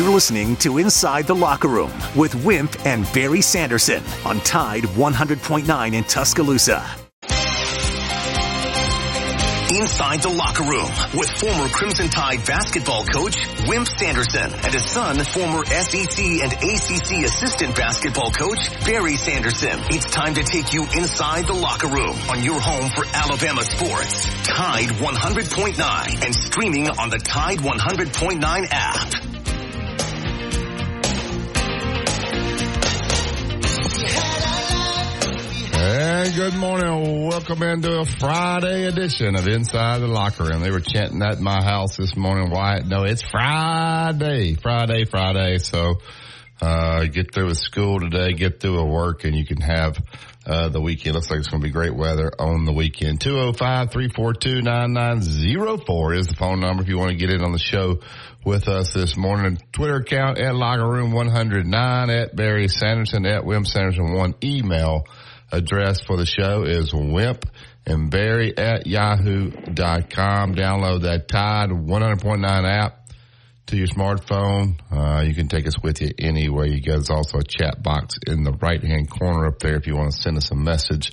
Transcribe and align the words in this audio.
You're 0.00 0.08
listening 0.08 0.56
to 0.64 0.78
Inside 0.78 1.26
the 1.26 1.34
Locker 1.34 1.68
Room 1.68 1.92
with 2.16 2.34
Wimp 2.42 2.86
and 2.86 3.04
Barry 3.12 3.42
Sanderson 3.42 4.02
on 4.24 4.40
Tide 4.40 4.84
100.9 4.84 5.92
in 5.92 6.04
Tuscaloosa. 6.04 6.82
Inside 9.78 10.22
the 10.22 10.30
Locker 10.34 10.62
Room 10.62 10.88
with 11.12 11.28
former 11.32 11.68
Crimson 11.68 12.08
Tide 12.08 12.42
basketball 12.46 13.04
coach 13.04 13.36
Wimp 13.66 13.86
Sanderson 13.98 14.50
and 14.50 14.72
his 14.72 14.90
son, 14.90 15.22
former 15.22 15.66
SEC 15.66 16.18
and 16.18 16.52
ACC 16.54 17.26
assistant 17.26 17.76
basketball 17.76 18.30
coach 18.30 18.70
Barry 18.86 19.16
Sanderson. 19.16 19.80
It's 19.90 20.06
time 20.06 20.32
to 20.32 20.42
take 20.42 20.72
you 20.72 20.86
inside 20.96 21.46
the 21.46 21.52
locker 21.52 21.88
room 21.88 22.16
on 22.30 22.42
your 22.42 22.58
home 22.58 22.88
for 22.88 23.04
Alabama 23.12 23.62
sports. 23.64 24.24
Tide 24.46 24.88
100.9 24.88 26.24
and 26.24 26.34
streaming 26.34 26.88
on 26.88 27.10
the 27.10 27.18
Tide 27.18 27.58
100.9 27.58 28.66
app. 28.70 29.29
Good 36.34 36.54
morning. 36.54 37.28
Welcome 37.28 37.62
into 37.64 37.98
a 38.00 38.04
Friday 38.04 38.84
edition 38.86 39.34
of 39.34 39.48
Inside 39.48 39.98
the 39.98 40.06
Locker 40.06 40.44
Room. 40.44 40.60
They 40.60 40.70
were 40.70 40.78
chanting 40.80 41.18
that 41.20 41.38
in 41.38 41.42
my 41.42 41.60
house 41.62 41.96
this 41.96 42.14
morning. 42.16 42.50
Why? 42.50 42.78
No, 42.86 43.02
it's 43.02 43.22
Friday, 43.22 44.54
Friday, 44.54 45.06
Friday. 45.06 45.58
So, 45.58 45.94
uh, 46.62 47.06
get 47.06 47.34
through 47.34 47.46
with 47.46 47.58
school 47.58 47.98
today, 47.98 48.32
get 48.34 48.60
through 48.60 48.78
a 48.78 48.84
work, 48.84 49.24
and 49.24 49.34
you 49.34 49.44
can 49.44 49.60
have, 49.60 49.98
uh, 50.46 50.68
the 50.68 50.80
weekend. 50.80 51.16
Looks 51.16 51.30
like 51.30 51.40
it's 51.40 51.48
going 51.48 51.62
to 51.62 51.66
be 51.66 51.72
great 51.72 51.96
weather 51.96 52.30
on 52.38 52.64
the 52.64 52.72
weekend. 52.72 53.18
205-342-9904 53.20 56.16
is 56.16 56.28
the 56.28 56.36
phone 56.36 56.60
number 56.60 56.82
if 56.82 56.88
you 56.88 56.96
want 56.96 57.10
to 57.10 57.16
get 57.16 57.30
in 57.30 57.42
on 57.42 57.50
the 57.50 57.58
show 57.58 57.98
with 58.44 58.68
us 58.68 58.92
this 58.92 59.16
morning. 59.16 59.58
Twitter 59.72 59.96
account 59.96 60.38
at 60.38 60.54
Locker 60.54 60.88
Room 60.88 61.10
109 61.12 62.10
at 62.10 62.36
Barry 62.36 62.68
Sanderson 62.68 63.26
at 63.26 63.44
Wimp 63.44 63.66
Sanderson 63.66 64.12
1 64.12 64.34
email 64.44 65.06
address 65.52 66.00
for 66.00 66.16
the 66.16 66.26
show 66.26 66.64
is 66.64 66.92
wimp 66.94 67.44
and 67.86 68.10
barry 68.10 68.56
at 68.56 68.86
yahoo.com. 68.86 70.54
Download 70.54 71.02
that 71.02 71.28
Tide 71.28 71.70
100.9 71.70 72.64
app 72.64 73.08
to 73.66 73.76
your 73.76 73.86
smartphone. 73.86 74.80
Uh, 74.90 75.22
you 75.22 75.34
can 75.34 75.48
take 75.48 75.66
us 75.66 75.80
with 75.82 76.00
you 76.00 76.10
anywhere 76.18 76.66
you 76.66 76.82
go. 76.82 76.92
There's 76.92 77.10
also 77.10 77.38
a 77.38 77.44
chat 77.44 77.82
box 77.82 78.18
in 78.26 78.44
the 78.44 78.52
right 78.52 78.82
hand 78.82 79.10
corner 79.10 79.46
up 79.46 79.58
there 79.60 79.76
if 79.76 79.86
you 79.86 79.96
want 79.96 80.12
to 80.12 80.20
send 80.20 80.36
us 80.36 80.50
a 80.50 80.56
message 80.56 81.12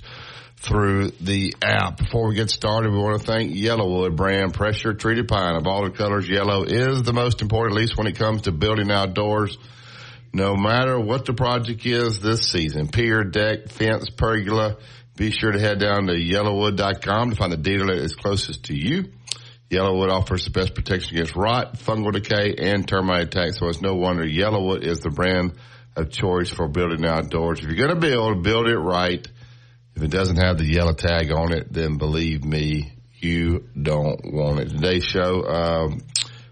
through 0.56 1.10
the 1.20 1.54
app. 1.62 1.98
Before 1.98 2.28
we 2.28 2.34
get 2.34 2.50
started, 2.50 2.90
we 2.90 2.98
want 2.98 3.20
to 3.20 3.26
thank 3.26 3.52
Yellowwood 3.52 4.16
brand 4.16 4.54
pressure 4.54 4.92
treated 4.92 5.28
pine 5.28 5.54
of 5.54 5.66
all 5.66 5.84
the 5.84 5.90
colors. 5.90 6.28
Yellow 6.28 6.64
is 6.64 7.02
the 7.04 7.12
most 7.12 7.42
important, 7.42 7.76
at 7.76 7.80
least 7.80 7.96
when 7.96 8.08
it 8.08 8.18
comes 8.18 8.42
to 8.42 8.52
building 8.52 8.90
outdoors 8.90 9.56
no 10.32 10.56
matter 10.56 10.98
what 10.98 11.24
the 11.24 11.32
project 11.32 11.84
is 11.86 12.20
this 12.20 12.50
season, 12.50 12.88
pier, 12.88 13.24
deck, 13.24 13.68
fence, 13.68 14.10
pergola, 14.10 14.76
be 15.16 15.30
sure 15.30 15.52
to 15.52 15.58
head 15.58 15.80
down 15.80 16.06
to 16.06 16.14
yellowwood.com 16.14 17.30
to 17.30 17.36
find 17.36 17.52
the 17.52 17.56
dealer 17.56 17.86
that 17.86 18.02
is 18.02 18.14
closest 18.14 18.64
to 18.66 18.74
you. 18.74 19.10
Yellowwood 19.70 20.10
offers 20.10 20.44
the 20.44 20.50
best 20.50 20.74
protection 20.74 21.16
against 21.16 21.36
rot, 21.36 21.74
fungal 21.78 22.12
decay, 22.12 22.54
and 22.58 22.88
termite 22.88 23.24
attacks, 23.24 23.58
so 23.58 23.68
it's 23.68 23.82
no 23.82 23.94
wonder 23.94 24.24
Yellowwood 24.24 24.82
is 24.82 25.00
the 25.00 25.10
brand 25.10 25.54
of 25.96 26.10
choice 26.10 26.48
for 26.48 26.68
building 26.68 27.04
outdoors. 27.04 27.58
If 27.58 27.66
you're 27.66 27.74
going 27.74 27.90
to 27.90 27.96
build, 27.96 28.42
build 28.42 28.68
it 28.68 28.78
right. 28.78 29.26
If 29.94 30.02
it 30.02 30.10
doesn't 30.10 30.36
have 30.36 30.58
the 30.58 30.64
yellow 30.64 30.94
tag 30.94 31.32
on 31.32 31.52
it, 31.52 31.72
then 31.72 31.98
believe 31.98 32.44
me, 32.44 32.92
you 33.14 33.68
don't 33.80 34.32
want 34.32 34.60
it. 34.60 34.68
Today's 34.70 35.04
show, 35.04 35.42
um, 35.42 36.00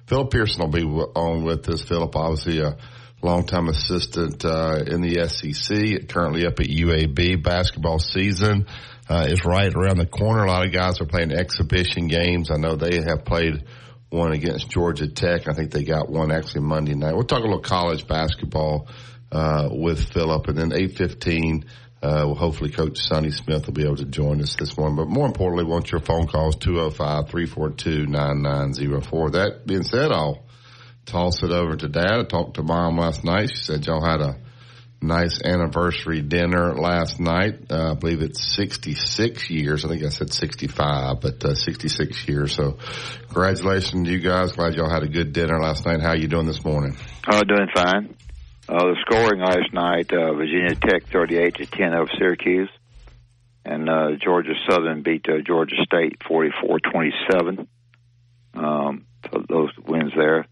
Philip 0.09 0.31
Pearson 0.31 0.63
will 0.63 0.69
be 0.69 0.83
on 0.83 1.45
with 1.45 1.69
us. 1.69 1.83
Philip, 1.83 2.15
obviously, 2.17 2.61
a 2.61 2.77
longtime 3.27 3.69
assistant 3.69 4.43
uh, 4.45 4.85
in 4.87 5.01
the 5.03 5.29
SEC, 5.29 6.09
currently 6.09 6.47
up 6.47 6.61
at 6.61 6.67
UAB. 6.67 7.43
Basketball 7.43 7.99
season 7.99 8.67
uh, 9.09 9.27
is 9.29 9.45
right 9.45 9.75
around 9.75 9.99
the 9.99 10.07
corner. 10.07 10.45
A 10.45 10.49
lot 10.49 10.65
of 10.65 10.73
guys 10.73 11.01
are 11.01 11.07
playing 11.07 11.33
exhibition 11.33 12.07
games. 12.07 12.53
I 12.53 12.57
know 12.57 12.77
they 12.77 13.03
have 13.03 13.25
played 13.25 13.65
one 14.11 14.31
against 14.33 14.71
Georgia 14.71 15.09
Tech. 15.09 15.49
I 15.49 15.55
think 15.55 15.73
they 15.73 15.83
got 15.83 16.09
one 16.09 16.31
actually 16.31 16.61
Monday 16.63 16.95
night. 16.95 17.15
We'll 17.15 17.25
talk 17.25 17.41
a 17.41 17.43
little 17.43 17.59
college 17.59 18.07
basketball 18.07 18.87
uh, 19.33 19.71
with 19.73 20.13
Philip, 20.13 20.47
and 20.47 20.57
then 20.57 20.73
eight 20.73 20.97
fifteen. 20.97 21.65
Uh, 22.01 22.23
well, 22.27 22.37
hopefully 22.37 22.71
Coach 22.71 22.99
Sonny 22.99 23.33
Smith 23.33 23.67
will 23.67 23.75
be 23.75 23.83
able 23.83 23.97
to 23.97 24.05
join 24.05 24.41
us 24.41 24.55
this 24.55 24.79
morning. 24.79 24.95
But 24.97 25.09
more 25.09 25.27
importantly, 25.27 25.65
want 25.65 25.91
your 25.91 26.01
phone 26.01 26.29
calls 26.29 26.55
205-342-9904. 26.57 29.33
That 29.33 29.67
being 29.67 29.83
said, 29.83 30.13
I'll 30.13 30.46
toss 31.07 31.43
it 31.43 31.51
over 31.51 31.77
to 31.77 31.89
dad. 31.89 32.21
I 32.21 32.25
talked 32.25 32.55
to 32.55 32.63
mom 32.63 32.99
last 32.99 33.25
night. 33.25 33.51
She 33.51 33.65
said 33.65 33.87
y'all 33.87 34.05
had 34.05 34.21
a 34.21 34.37
nice 35.01 35.41
anniversary 35.43 36.21
dinner 36.21 36.75
last 36.75 37.21
night. 37.21 37.71
Uh, 37.71 37.93
I 37.93 37.95
believe 37.95 38.23
it's 38.23 38.55
66 38.57 39.49
years. 39.51 39.85
I 39.85 39.89
think 39.89 40.05
I 40.05 40.09
said 40.09 40.33
65, 40.33 41.21
but 41.21 41.45
uh, 41.45 41.55
66 41.55 42.29
years. 42.29 42.55
So 42.55 42.79
congratulations 43.27 44.07
to 44.07 44.13
you 44.13 44.19
guys. 44.19 44.53
Glad 44.53 44.75
y'all 44.75 44.91
had 44.91 45.05
a 45.05 45.09
good 45.09 45.33
dinner 45.33 45.61
last 45.61 45.87
night. 45.87 46.01
How 46.01 46.15
you 46.15 46.29
doing 46.29 46.47
this 46.47 46.65
morning? 46.65 46.97
Oh, 47.29 47.43
doing 47.43 47.69
fine. 47.75 48.17
Uh, 48.69 48.85
the 48.85 48.97
scoring 49.07 49.41
last 49.41 49.73
night, 49.73 50.13
uh, 50.13 50.35
Virginia 50.35 50.75
Tech 50.75 51.05
38 51.07 51.55
to 51.57 51.67
10 51.67 51.95
over 51.95 52.11
Syracuse. 52.19 52.71
And 53.65 53.89
uh, 53.89 54.11
Georgia 54.23 54.55
Southern 54.69 55.03
beat 55.03 55.27
uh, 55.29 55.41
Georgia 55.45 55.77
State 55.85 56.19
44-27. 56.29 57.67
Um, 58.55 59.07
so 59.25 59.45
those 59.49 59.71
wins 59.87 60.13
there. 60.17 60.47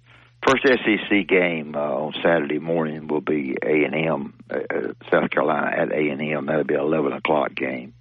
First 0.47 0.67
SEC 0.67 1.27
game 1.27 1.75
uh, 1.75 1.79
on 1.79 2.13
Saturday 2.23 2.59
morning 2.59 3.09
will 3.09 3.23
be 3.23 3.57
A 3.63 3.85
and 3.85 3.95
M, 3.95 4.35
uh, 4.51 4.59
uh, 4.59 4.93
South 5.11 5.31
Carolina 5.31 5.75
at 5.75 5.91
A 5.91 6.11
and 6.11 6.21
M. 6.21 6.47
That'll 6.47 6.65
be 6.65 6.75
an 6.75 6.81
eleven 6.81 7.13
o'clock 7.13 7.55
game. 7.55 7.95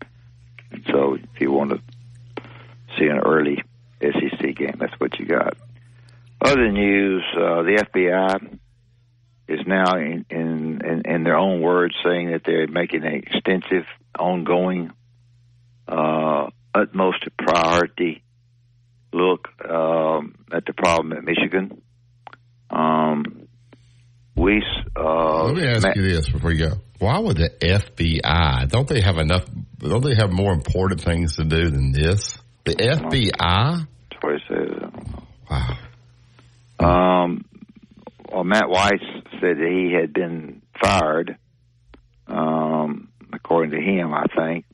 And 0.72 0.84
so, 0.92 1.14
if 1.14 1.40
you 1.40 1.52
want 1.52 1.72
to 1.72 1.82
see 2.98 3.06
an 3.06 3.20
early 3.20 3.64
SEC 4.02 4.56
game, 4.56 4.76
that's 4.78 5.00
what 5.00 5.18
you 5.20 5.26
got. 5.26 5.56
Other 6.42 6.70
news: 6.70 7.24
uh, 7.34 7.64
the 7.64 7.86
FBI 7.94 8.60
is 9.48 9.60
now, 9.66 9.96
in, 9.96 10.26
in, 10.30 10.82
in 10.84 11.02
in 11.06 11.24
their 11.24 11.38
own 11.38 11.62
words, 11.62 11.96
saying 12.04 12.32
that 12.32 12.42
they're 12.46 12.68
making 12.68 13.06
an 13.06 13.14
extensive, 13.14 13.86
ongoing, 14.20 14.92
uh, 15.88 16.50
utmost 16.76 17.26
priority 17.38 18.22
look 19.14 19.48
um, 19.64 20.36
at 20.52 20.66
the 20.66 20.74
problem 20.74 21.14
at 21.14 21.24
Michigan 21.24 21.83
we. 24.44 24.64
Uh, 24.96 25.46
Let 25.46 25.56
me 25.56 25.68
ask 25.68 25.84
ma- 25.84 25.94
you 25.96 26.04
this 26.04 26.30
before 26.30 26.52
you 26.52 26.70
go. 26.70 26.76
Why 27.00 27.20
would 27.20 27.38
the 27.38 27.50
FBI? 27.50 28.70
Don't 28.70 28.88
they 28.88 29.02
have 29.02 29.18
enough? 29.18 29.46
Don't 29.80 30.04
they 30.04 30.16
have 30.16 30.32
more 30.32 30.54
important 30.54 31.02
things 31.02 31.38
to 31.38 31.44
do 31.44 31.70
than 31.70 31.92
this? 31.92 32.38
The 32.66 32.76
FBI. 32.76 33.88
That's 34.12 34.22
what 34.22 34.42
says. 34.48 34.92
Wow. 35.50 35.78
Um, 36.80 37.46
well, 38.32 38.44
Matt 38.44 38.70
Weiss 38.70 39.02
said 39.40 39.58
that 39.58 39.70
he 39.70 39.94
had 40.00 40.14
been 40.14 40.62
fired. 40.82 41.38
Um, 42.28 43.10
according 43.34 43.72
to 43.72 43.82
him, 43.82 44.14
I 44.14 44.26
think 44.36 44.66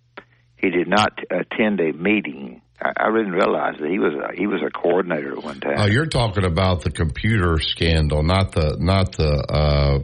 he 0.57 0.69
did 0.69 0.87
not 0.87 1.17
attend 1.31 1.79
a 1.79 1.91
meeting 1.93 2.61
I, 2.81 2.93
I 2.95 3.11
didn't 3.11 3.33
realize 3.33 3.75
that 3.79 3.89
he 3.89 3.99
was 3.99 4.13
a, 4.13 4.35
he 4.35 4.47
was 4.47 4.61
a 4.65 4.71
coordinator 4.71 5.33
at 5.33 5.43
one 5.43 5.59
time. 5.59 5.75
Oh, 5.77 5.85
you're 5.85 6.05
talking 6.05 6.45
about 6.45 6.81
the 6.81 6.91
computer 6.91 7.57
scandal, 7.59 8.23
not 8.23 8.53
the 8.53 8.77
not 8.79 9.13
the 9.13 9.31
uh, 9.49 9.99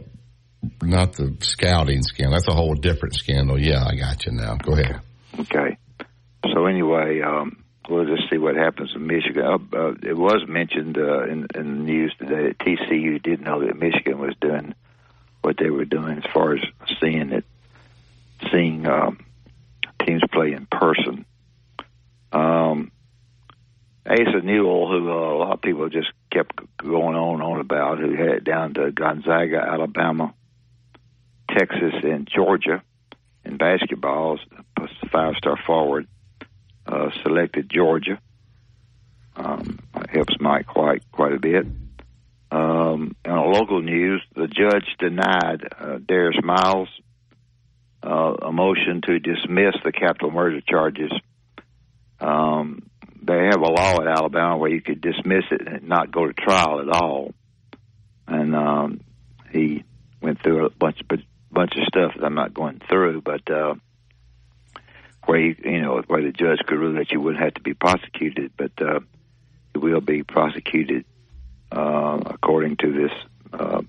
not 0.82 1.14
the 1.14 1.36
scouting 1.40 2.02
scandal. 2.02 2.32
That's 2.32 2.48
a 2.48 2.54
whole 2.54 2.74
different 2.74 3.14
scandal. 3.14 3.58
Yeah, 3.58 3.84
I 3.84 3.96
got 3.96 4.26
you 4.26 4.32
now. 4.32 4.56
Go 4.56 4.72
ahead. 4.72 5.00
Okay. 5.38 5.78
So 6.52 6.66
anyway, 6.66 7.20
um, 7.22 7.64
we'll 7.88 8.06
just 8.06 8.30
see 8.30 8.38
what 8.38 8.56
happens 8.56 8.92
in 8.94 9.06
Michigan. 9.06 9.42
Uh, 9.44 9.76
uh, 9.76 9.94
it 10.02 10.16
was 10.16 10.44
mentioned 10.48 10.98
uh, 10.98 11.24
in, 11.24 11.46
in 11.54 11.78
the 11.78 11.84
news 11.84 12.14
today 12.18 12.48
that 12.48 12.58
TCU 12.58 13.22
did 13.22 13.40
know 13.40 13.64
that 13.64 13.78
Michigan 13.78 14.18
was 14.18 14.34
doing 14.40 14.74
what 15.42 15.56
they 15.58 15.70
were 15.70 15.84
doing 15.84 16.18
as 16.18 16.24
far 16.32 16.54
as 16.54 16.60
seeing 17.00 17.32
it, 17.32 17.44
seeing 18.52 18.86
um, 18.86 19.18
teams 20.04 20.22
play 20.32 20.52
in 20.52 20.66
person. 20.66 21.24
Um, 22.32 22.92
Asa 24.06 24.40
Newell, 24.42 24.88
who 24.88 25.10
uh, 25.10 25.14
a 25.14 25.36
lot 25.38 25.52
of 25.54 25.62
people 25.62 25.88
just 25.88 26.10
kept 26.30 26.60
going 26.76 27.16
on 27.16 27.34
and 27.34 27.42
on 27.42 27.60
about, 27.60 27.98
who 27.98 28.14
headed 28.14 28.44
down 28.44 28.74
to 28.74 28.92
Gonzaga, 28.92 29.58
Alabama, 29.58 30.32
Texas, 31.50 31.94
and 32.02 32.28
Georgia 32.32 32.82
in 33.44 33.56
basketball, 33.56 34.38
five-star 35.10 35.56
forward, 35.66 36.06
uh, 36.86 37.10
selected 37.22 37.70
Georgia. 37.70 38.20
Um, 39.34 39.80
helps 40.08 40.34
Mike 40.40 40.66
quite 40.66 41.02
quite 41.12 41.32
a 41.32 41.38
bit. 41.38 41.66
Um, 42.50 43.16
on 43.26 43.52
local 43.52 43.82
news, 43.82 44.22
the 44.34 44.46
judge 44.46 44.86
denied 44.98 45.62
uh, 45.78 45.98
Darius 45.98 46.42
Miles 46.42 46.88
uh, 48.02 48.34
a 48.40 48.52
motion 48.52 49.02
to 49.06 49.18
dismiss 49.18 49.74
the 49.84 49.92
capital 49.92 50.30
murder 50.30 50.60
charges 50.60 51.12
um, 52.20 52.88
they 53.22 53.46
have 53.50 53.60
a 53.60 53.68
law 53.68 54.00
in 54.00 54.08
Alabama 54.08 54.56
where 54.56 54.70
you 54.70 54.80
could 54.80 55.00
dismiss 55.00 55.44
it 55.50 55.66
and 55.66 55.88
not 55.88 56.12
go 56.12 56.26
to 56.26 56.32
trial 56.32 56.80
at 56.80 56.88
all. 56.88 57.34
And 58.26 58.54
um, 58.54 59.00
he 59.52 59.84
went 60.20 60.42
through 60.42 60.66
a 60.66 60.70
bunch 60.70 61.00
of 61.00 61.18
bunch 61.50 61.72
of 61.76 61.84
stuff 61.84 62.12
that 62.16 62.24
I'm 62.24 62.34
not 62.34 62.52
going 62.52 62.80
through, 62.88 63.22
but 63.22 63.50
uh, 63.50 63.74
where 65.24 65.40
you, 65.40 65.56
you 65.64 65.82
know 65.82 66.02
where 66.06 66.22
the 66.22 66.32
judge 66.32 66.58
could 66.66 66.78
rule 66.78 66.94
that 66.94 67.10
you 67.10 67.20
wouldn't 67.20 67.42
have 67.42 67.54
to 67.54 67.62
be 67.62 67.74
prosecuted, 67.74 68.52
but 68.56 68.72
uh, 68.80 69.00
you 69.74 69.80
will 69.80 70.00
be 70.00 70.22
prosecuted 70.22 71.04
uh, 71.72 72.20
according 72.26 72.76
to 72.76 72.92
this 72.92 73.12
uh, 73.52 73.82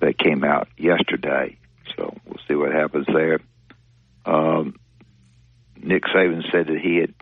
that 0.00 0.18
came 0.18 0.44
out 0.44 0.68
yesterday. 0.76 1.56
So 1.96 2.16
we'll 2.26 2.40
see 2.46 2.54
what 2.54 2.72
happens 2.72 3.06
there. 3.12 3.40
Um, 4.24 4.76
Nick 5.82 6.04
Saban 6.04 6.42
said 6.50 6.66
that 6.66 6.80
he 6.80 6.96
had 6.96 7.14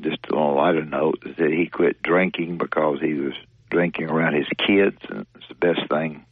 just 0.00 0.18
on 0.32 0.38
a 0.38 0.54
lighter 0.54 0.84
note 0.84 1.22
that 1.22 1.50
he 1.50 1.66
quit 1.66 2.02
drinking 2.02 2.58
because 2.58 3.00
he 3.00 3.14
was 3.14 3.34
drinking 3.70 4.10
around 4.10 4.34
his 4.34 4.48
kids, 4.66 4.96
and 5.08 5.26
it's 5.34 5.48
the 5.48 5.54
best 5.54 5.88
thing 5.88 6.24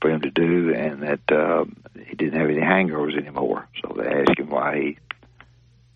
for 0.00 0.10
him 0.10 0.20
to 0.20 0.30
do, 0.30 0.74
and 0.74 1.02
that 1.02 1.32
uh, 1.32 1.64
he 2.06 2.14
didn't 2.16 2.38
have 2.38 2.50
any 2.50 2.60
hangovers 2.60 3.16
anymore. 3.16 3.68
So 3.82 3.94
they 3.96 4.08
asked 4.08 4.38
him 4.38 4.50
why 4.50 4.76
he 4.76 4.98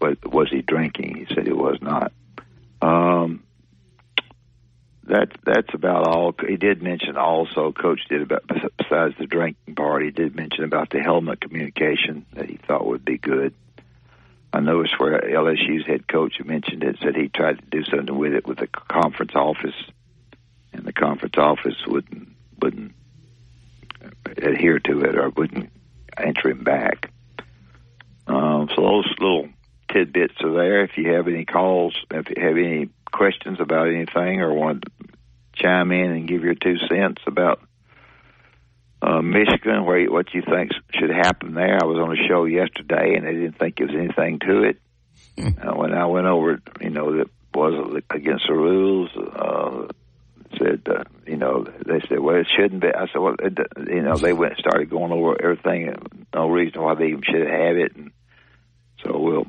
was, 0.00 0.16
was 0.24 0.48
he 0.50 0.62
drinking. 0.62 1.16
He 1.16 1.34
said 1.34 1.46
he 1.46 1.52
was 1.52 1.78
not. 1.80 2.12
Um, 2.82 3.42
that 5.04 5.28
that's 5.44 5.74
about 5.74 6.06
all. 6.06 6.34
He 6.46 6.56
did 6.56 6.82
mention 6.82 7.16
also, 7.16 7.72
Coach 7.72 8.00
did 8.08 8.22
about 8.22 8.44
besides 8.46 9.14
the 9.18 9.26
drinking 9.26 9.74
part, 9.74 10.04
he 10.04 10.10
did 10.10 10.36
mention 10.36 10.64
about 10.64 10.90
the 10.90 11.00
helmet 11.00 11.40
communication 11.40 12.26
that 12.34 12.48
he 12.48 12.56
thought 12.56 12.86
would 12.86 13.04
be 13.04 13.18
good. 13.18 13.54
I 14.52 14.60
noticed 14.60 14.98
where 14.98 15.20
LSU's 15.20 15.86
head 15.86 16.08
coach 16.08 16.40
mentioned 16.44 16.82
it, 16.82 16.98
said 17.02 17.14
he 17.14 17.28
tried 17.28 17.58
to 17.58 17.66
do 17.66 17.84
something 17.84 18.16
with 18.16 18.34
it 18.34 18.46
with 18.46 18.58
the 18.58 18.66
conference 18.66 19.34
office, 19.34 19.74
and 20.72 20.84
the 20.84 20.92
conference 20.92 21.36
office 21.38 21.76
wouldn't 21.86 22.28
wouldn't 22.60 22.92
adhere 24.24 24.78
to 24.80 25.00
it 25.02 25.16
or 25.16 25.30
wouldn't 25.30 25.70
answer 26.16 26.50
him 26.50 26.64
back. 26.64 27.12
Um, 28.26 28.68
so 28.74 28.82
those 28.82 29.14
little 29.18 29.48
tidbits 29.92 30.34
are 30.40 30.52
there. 30.52 30.84
If 30.84 30.96
you 30.96 31.12
have 31.12 31.28
any 31.28 31.44
calls, 31.44 31.94
if 32.10 32.28
you 32.30 32.42
have 32.42 32.56
any 32.56 32.90
questions 33.12 33.58
about 33.60 33.88
anything 33.88 34.40
or 34.40 34.52
want 34.52 34.82
to 34.82 35.08
chime 35.54 35.92
in 35.92 36.10
and 36.10 36.28
give 36.28 36.42
your 36.42 36.54
two 36.54 36.78
cents 36.88 37.22
about 37.26 37.60
uh, 39.02 39.22
Michigan, 39.22 39.84
where 39.84 40.10
what 40.10 40.32
you 40.34 40.42
think 40.42 40.72
should 40.92 41.10
happen 41.10 41.54
there. 41.54 41.78
I 41.80 41.86
was 41.86 41.98
on 41.98 42.12
a 42.12 42.28
show 42.28 42.44
yesterday, 42.44 43.14
and 43.16 43.26
they 43.26 43.32
didn't 43.32 43.58
think 43.58 43.76
there 43.76 43.86
was 43.86 43.96
anything 43.96 44.38
to 44.40 44.62
it. 44.62 44.78
uh, 45.38 45.74
when 45.74 45.94
I 45.94 46.06
went 46.06 46.26
over, 46.26 46.60
you 46.80 46.90
know, 46.90 47.16
that 47.16 47.30
was 47.54 48.02
against 48.10 48.46
the 48.46 48.54
rules. 48.54 49.10
Uh, 49.16 49.88
said, 50.58 50.82
uh, 50.88 51.04
you 51.26 51.36
know, 51.36 51.64
they 51.64 52.00
said, 52.08 52.18
well, 52.18 52.36
it 52.36 52.48
shouldn't 52.56 52.82
be. 52.82 52.88
I 52.88 53.06
said, 53.12 53.20
well, 53.20 53.36
it, 53.38 53.58
you 53.88 54.02
know, 54.02 54.16
they 54.16 54.32
went 54.32 54.54
and 54.54 54.60
started 54.60 54.90
going 54.90 55.12
over 55.12 55.40
everything. 55.40 55.94
No 56.34 56.48
reason 56.48 56.82
why 56.82 56.94
they 56.94 57.06
even 57.06 57.22
should 57.22 57.46
have 57.46 57.76
it, 57.76 57.96
and 57.96 58.10
so 59.04 59.18
we'll 59.18 59.46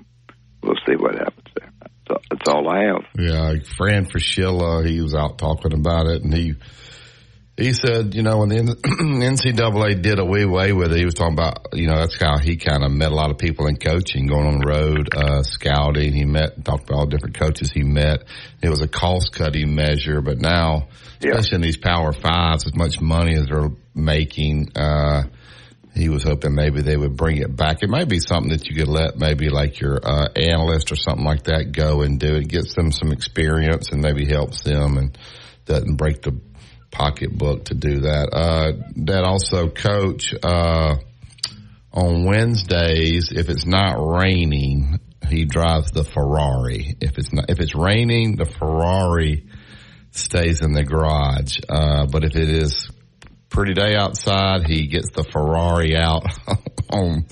we'll 0.62 0.80
see 0.88 0.96
what 0.96 1.16
happens 1.16 1.48
there. 1.56 1.72
That's 2.08 2.50
all 2.50 2.70
I 2.70 2.84
have. 2.86 3.06
Yeah, 3.18 3.54
Fran 3.78 4.06
Fraschilla, 4.06 4.86
he 4.86 5.02
was 5.02 5.16
out 5.16 5.38
talking 5.38 5.74
about 5.74 6.08
it, 6.08 6.24
and 6.24 6.34
he 6.34 6.56
he 7.58 7.74
said, 7.74 8.16
you 8.16 8.24
know, 8.24 8.40
when 8.40 8.50
the 8.50 8.56
NCAA 8.56 10.02
did 10.02 10.20
away 10.20 10.74
with 10.74 10.94
it, 10.94 10.98
he 10.98 11.06
was 11.06 11.14
talking 11.14 11.34
about, 11.34 11.68
you 11.74 11.88
know, 11.88 11.98
that's 11.98 12.20
how 12.20 12.38
he 12.38 12.56
kind 12.56 12.84
of 12.84 12.92
met 12.92 13.12
a 13.12 13.16
lot 13.16 13.30
of 13.30 13.38
people 13.38 13.68
in 13.68 13.76
coaching, 13.76 14.28
going 14.28 14.48
on 14.48 14.60
the 14.60 14.66
road, 14.66 15.10
uh, 15.14 15.44
scouting. 15.44 16.14
He 16.14 16.26
met, 16.26 16.64
talked 16.64 16.90
about 16.90 16.98
all 16.98 17.06
different 17.06 17.38
coaches 17.38 17.72
he 17.72 17.84
met. 17.84 18.24
It 18.62 18.70
was 18.70 18.82
a 18.82 18.88
cost 18.88 19.34
cutting 19.34 19.76
measure, 19.76 20.22
but 20.22 20.40
now, 20.40 20.88
yeah. 21.20 21.32
especially 21.32 21.56
in 21.56 21.62
these 21.62 21.78
power 21.78 22.14
fives, 22.14 22.66
as 22.66 22.76
much 22.76 23.02
money 23.02 23.36
as 23.36 23.48
they're 23.48 23.72
making, 23.94 24.70
uh, 24.76 25.24
he 25.94 26.08
was 26.08 26.24
hoping 26.24 26.56
maybe 26.56 26.82
they 26.82 26.96
would 26.96 27.18
bring 27.18 27.38
it 27.38 27.54
back. 27.54 27.84
It 27.84 27.90
might 27.90 28.08
be 28.08 28.20
something 28.20 28.52
that 28.52 28.70
you 28.70 28.76
could 28.76 28.88
let 28.88 29.18
maybe 29.18 29.50
like 29.50 29.82
your 29.82 30.00
uh, 30.02 30.30
analyst 30.38 30.92
or 30.94 30.96
something 30.96 31.26
like 31.26 31.44
that 31.44 31.74
go 31.74 32.02
and 32.02 32.18
do 32.18 32.36
it. 32.36 32.48
Gets 32.48 32.76
them 32.76 32.94
some 32.94 33.12
experience 33.12 33.92
and 33.92 34.02
maybe 34.02 34.26
helps 34.26 34.64
them 34.64 34.98
and 34.98 35.18
doesn't 35.66 35.98
break 35.98 36.22
the 36.22 36.40
pocketbook 36.92 37.66
to 37.66 37.74
do 37.74 38.02
that. 38.02 38.30
Uh, 38.32 38.72
that 38.98 39.24
also, 39.24 39.70
coach, 39.70 40.34
uh, 40.44 40.96
on 41.94 42.26
Wednesdays, 42.26 43.32
if 43.32 43.50
it's 43.50 43.66
not 43.66 43.96
raining, 43.98 45.00
he 45.28 45.46
drives 45.46 45.92
the 45.92 46.04
Ferrari. 46.04 46.96
If 47.02 47.18
it's 47.18 47.34
not, 47.34 47.50
if 47.50 47.60
it's 47.60 47.76
raining, 47.76 48.36
the 48.36 48.46
Ferrari 48.46 49.46
stays 50.12 50.62
in 50.62 50.74
the 50.74 50.84
garage. 50.84 51.58
Uh, 51.68 52.06
but 52.06 52.24
if 52.24 52.36
it 52.36 52.50
is 52.50 52.90
pretty 53.50 53.74
day 53.74 53.96
outside, 53.96 54.68
he 54.68 54.88
gets 54.88 55.10
the 55.12 55.24
Ferrari 55.24 55.96
out 55.96 56.26
on 56.90 57.26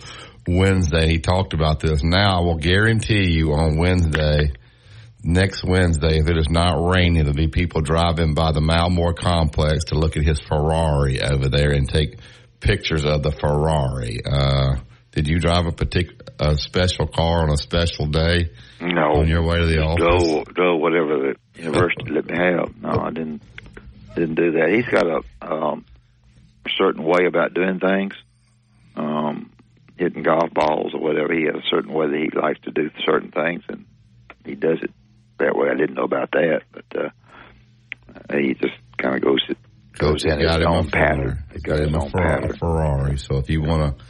Wednesday. 0.47 1.07
He 1.07 1.19
talked 1.19 1.53
about 1.53 1.79
this. 1.79 2.03
Now 2.03 2.39
I 2.39 2.41
will 2.41 2.57
guarantee 2.57 3.31
you 3.31 3.53
on 3.53 3.77
Wednesday, 3.77 4.51
next 5.23 5.63
Wednesday, 5.63 6.19
if 6.19 6.27
it 6.27 6.37
is 6.37 6.49
not 6.49 6.75
raining, 6.75 7.23
there'll 7.23 7.33
be 7.33 7.47
people 7.47 7.81
driving 7.81 8.33
by 8.33 8.51
the 8.51 8.61
Mal 8.61 8.89
Moore 8.89 9.13
complex 9.13 9.85
to 9.85 9.95
look 9.95 10.17
at 10.17 10.23
his 10.23 10.39
Ferrari 10.39 11.21
over 11.21 11.49
there 11.49 11.71
and 11.71 11.87
take 11.87 12.19
pictures 12.59 13.05
of 13.05 13.23
the 13.23 13.31
Ferrari. 13.31 14.19
Uh, 14.25 14.77
did 15.11 15.27
you 15.27 15.39
drive 15.39 15.65
a 15.65 15.71
particular 15.71 16.19
a 16.39 16.55
special 16.55 17.05
car 17.05 17.43
on 17.43 17.49
a 17.49 17.57
special 17.57 18.07
day? 18.07 18.51
No. 18.79 19.19
On 19.19 19.27
your 19.27 19.43
way 19.43 19.57
to 19.57 19.65
the 19.65 19.79
office? 19.79 20.23
Go, 20.23 20.43
go, 20.43 20.75
whatever 20.77 21.17
the 21.17 21.61
university 21.61 22.11
let 22.11 22.25
me 22.25 22.37
have. 22.37 22.81
No, 22.81 22.89
I 22.89 23.09
didn't. 23.09 23.41
Didn't 24.15 24.35
do 24.35 24.51
that. 24.53 24.69
He's 24.73 24.87
got 24.87 25.05
a 25.05 25.21
um, 25.41 25.85
certain 26.77 27.03
way 27.03 27.25
about 27.27 27.53
doing 27.53 27.79
things. 27.79 28.13
Um, 28.95 29.51
hitting 29.97 30.23
golf 30.23 30.53
balls 30.53 30.93
or 30.93 31.01
whatever. 31.01 31.33
He 31.33 31.43
has 31.45 31.55
a 31.55 31.67
certain 31.69 31.93
way 31.93 32.07
that 32.07 32.17
he 32.17 32.39
likes 32.39 32.59
to 32.61 32.71
do 32.71 32.89
certain 33.05 33.31
things, 33.31 33.63
and 33.67 33.85
he 34.45 34.55
does 34.55 34.79
it 34.81 34.91
that 35.39 35.55
way. 35.55 35.69
I 35.71 35.75
didn't 35.75 35.95
know 35.95 36.03
about 36.03 36.31
that, 36.31 36.61
but 36.71 36.85
uh, 36.95 37.09
he 38.37 38.53
just 38.53 38.75
kind 38.97 39.15
of 39.15 39.21
goes 39.21 39.41
goes 39.97 40.25
in 40.25 40.39
his 40.39 40.65
own 40.65 40.89
pattern. 40.89 41.43
He 41.51 41.59
got, 41.59 41.77
got 41.77 41.85
his 41.85 41.95
own 41.95 42.11
pattern. 42.11 42.57
Ferrari. 42.57 43.17
So 43.17 43.37
if 43.37 43.49
you 43.49 43.61
want 43.61 43.97
to, 43.97 44.05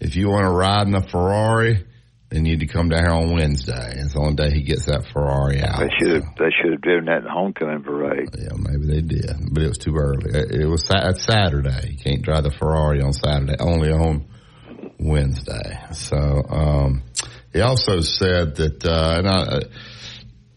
if 0.00 0.16
you 0.16 0.28
want 0.28 0.44
to 0.44 0.50
ride 0.50 0.86
in 0.86 0.94
a 0.94 1.02
Ferrari, 1.02 1.84
they 2.28 2.40
need 2.40 2.60
to 2.60 2.66
come 2.66 2.88
down 2.88 3.04
here 3.04 3.12
on 3.12 3.32
Wednesday. 3.32 3.92
It's 3.96 4.14
the 4.14 4.20
only 4.20 4.34
day 4.34 4.50
he 4.50 4.62
gets 4.62 4.86
that 4.86 5.06
Ferrari 5.12 5.62
out. 5.62 5.78
They 5.78 5.90
should 5.98 6.14
have. 6.14 6.22
So. 6.22 6.44
They 6.44 6.50
should 6.50 6.72
have 6.72 6.80
driven 6.80 7.04
that 7.06 7.18
in 7.18 7.24
the 7.24 7.30
homecoming 7.30 7.82
parade. 7.82 8.28
Yeah, 8.36 8.56
maybe 8.56 8.86
they 8.86 9.02
did, 9.02 9.52
but 9.52 9.62
it 9.62 9.68
was 9.68 9.78
too 9.78 9.94
early. 9.96 10.30
It 10.32 10.68
was 10.68 10.86
it's 10.90 11.24
Saturday. 11.24 11.90
You 11.92 11.98
can't 11.98 12.22
drive 12.22 12.44
the 12.44 12.50
Ferrari 12.50 13.00
on 13.00 13.12
Saturday. 13.12 13.56
Only 13.60 13.90
on 13.90 14.26
Wednesday. 14.98 15.78
So 15.92 16.16
um, 16.16 17.02
he 17.52 17.60
also 17.60 18.00
said 18.00 18.56
that, 18.56 18.84
uh, 18.84 19.14
and 19.18 19.28
I 19.28 19.60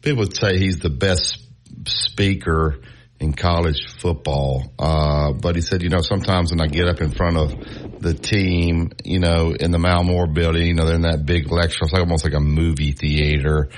people 0.01 0.19
would 0.19 0.35
say 0.35 0.57
he's 0.57 0.79
the 0.79 0.89
best 0.89 1.39
speaker 1.87 2.81
in 3.19 3.33
college 3.33 3.85
football. 3.99 4.71
Uh, 4.79 5.33
but 5.33 5.55
he 5.55 5.61
said, 5.61 5.81
you 5.81 5.89
know, 5.89 6.01
sometimes 6.01 6.51
when 6.51 6.61
I 6.61 6.67
get 6.67 6.87
up 6.87 7.01
in 7.01 7.11
front 7.11 7.37
of 7.37 8.01
the 8.01 8.13
team, 8.13 8.91
you 9.03 9.19
know, 9.19 9.51
in 9.51 9.71
the 9.71 9.79
Mal 9.79 10.03
Moore 10.03 10.27
building, 10.27 10.67
you 10.67 10.73
know, 10.73 10.85
they're 10.85 10.95
in 10.95 11.01
that 11.01 11.25
big 11.25 11.51
lecture, 11.51 11.79
it's 11.83 11.93
like 11.93 12.01
almost 12.01 12.23
like 12.23 12.33
a 12.33 12.39
movie 12.39 12.93
theater. 12.93 13.69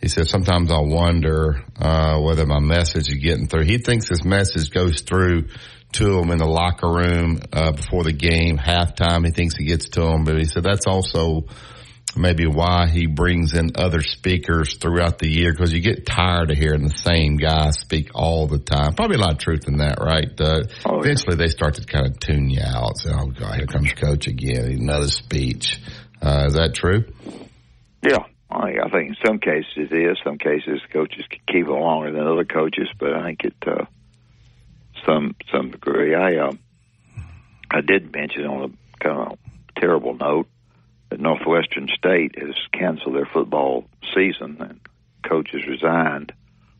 He 0.00 0.08
said, 0.08 0.28
sometimes 0.28 0.70
I 0.70 0.80
wonder, 0.80 1.64
uh, 1.76 2.20
whether 2.20 2.46
my 2.46 2.60
message 2.60 3.08
is 3.08 3.16
getting 3.16 3.48
through. 3.48 3.64
He 3.64 3.78
thinks 3.78 4.08
his 4.08 4.24
message 4.24 4.70
goes 4.70 5.02
through 5.02 5.48
to 5.92 6.18
him 6.18 6.30
in 6.30 6.38
the 6.38 6.46
locker 6.46 6.88
room, 6.88 7.40
uh, 7.52 7.72
before 7.72 8.04
the 8.04 8.12
game, 8.12 8.58
halftime. 8.58 9.24
He 9.24 9.32
thinks 9.32 9.56
he 9.56 9.64
gets 9.64 9.88
to 9.90 10.02
him, 10.02 10.24
but 10.24 10.36
he 10.36 10.44
said 10.44 10.62
that's 10.62 10.86
also 10.86 11.46
maybe 12.18 12.46
why 12.46 12.88
he 12.88 13.06
brings 13.06 13.54
in 13.54 13.72
other 13.76 14.02
speakers 14.02 14.76
throughout 14.76 15.18
the 15.18 15.28
year 15.28 15.52
because 15.52 15.72
you 15.72 15.80
get 15.80 16.06
tired 16.06 16.50
of 16.50 16.58
hearing 16.58 16.82
the 16.82 16.96
same 16.96 17.36
guy 17.36 17.70
speak 17.70 18.10
all 18.14 18.46
the 18.46 18.58
time. 18.58 18.94
Probably 18.94 19.16
a 19.16 19.20
lot 19.20 19.32
of 19.32 19.38
truth 19.38 19.68
in 19.68 19.78
that, 19.78 19.98
right? 20.00 20.28
Uh, 20.40 20.64
oh, 20.86 21.00
eventually, 21.00 21.36
yeah. 21.36 21.46
they 21.46 21.48
start 21.48 21.74
to 21.74 21.84
kind 21.84 22.06
of 22.06 22.18
tune 22.18 22.50
you 22.50 22.60
out. 22.62 22.98
Say, 22.98 23.10
"Oh 23.12 23.26
God, 23.26 23.56
here 23.56 23.66
comes 23.66 23.92
Coach 23.92 24.26
again, 24.26 24.64
another 24.64 25.08
speech." 25.08 25.80
Uh, 26.20 26.44
is 26.46 26.54
that 26.54 26.74
true? 26.74 27.04
Yeah, 28.02 28.24
I 28.50 28.88
think 28.90 29.10
in 29.10 29.16
some 29.24 29.38
cases 29.38 29.66
it 29.76 29.92
is. 29.92 30.18
Some 30.24 30.38
cases 30.38 30.80
coaches 30.92 31.24
can 31.28 31.40
keep 31.46 31.66
it 31.66 31.70
longer 31.70 32.12
than 32.12 32.26
other 32.26 32.44
coaches, 32.44 32.88
but 32.98 33.12
I 33.12 33.24
think 33.24 33.44
it 33.44 33.54
uh, 33.66 33.84
some 35.06 35.34
some 35.52 35.70
degree. 35.70 36.14
I 36.14 36.36
uh, 36.36 36.52
I 37.70 37.80
did 37.80 38.12
mention 38.12 38.46
on 38.46 38.70
a 38.70 39.04
kind 39.04 39.32
of 39.32 39.38
terrible 39.76 40.14
note 40.14 40.48
that 41.10 41.20
Northwestern 41.20 41.88
State 41.96 42.38
has 42.38 42.54
canceled 42.72 43.14
their 43.14 43.28
football 43.32 43.84
season 44.14 44.56
and 44.60 44.80
coaches 45.28 45.62
resigned 45.66 46.32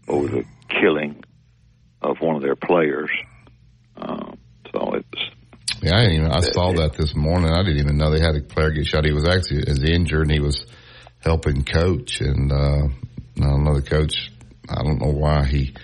over 0.06 0.28
the 0.28 0.44
killing 0.68 1.24
of 2.02 2.18
one 2.20 2.36
of 2.36 2.42
their 2.42 2.56
players. 2.56 3.10
Um, 3.96 4.38
so 4.72 4.94
it 4.94 5.04
was. 5.12 5.30
Yeah, 5.82 5.96
I, 5.96 6.06
even, 6.08 6.26
I 6.26 6.40
saw 6.40 6.72
that 6.72 6.94
this 6.94 7.14
morning. 7.14 7.50
I 7.50 7.62
didn't 7.62 7.78
even 7.78 7.98
know 7.98 8.10
they 8.10 8.20
had 8.20 8.34
a 8.34 8.40
player 8.40 8.70
get 8.70 8.86
shot. 8.86 9.04
He 9.04 9.12
was 9.12 9.28
actually 9.28 9.64
as 9.68 9.82
injured, 9.82 10.22
and 10.22 10.32
he 10.32 10.40
was 10.40 10.66
helping 11.20 11.64
coach. 11.64 12.20
And 12.20 12.50
uh, 12.50 12.88
another 13.36 13.82
coach, 13.82 14.32
I 14.68 14.82
don't 14.82 15.00
know 15.00 15.12
why 15.12 15.44
he 15.44 15.74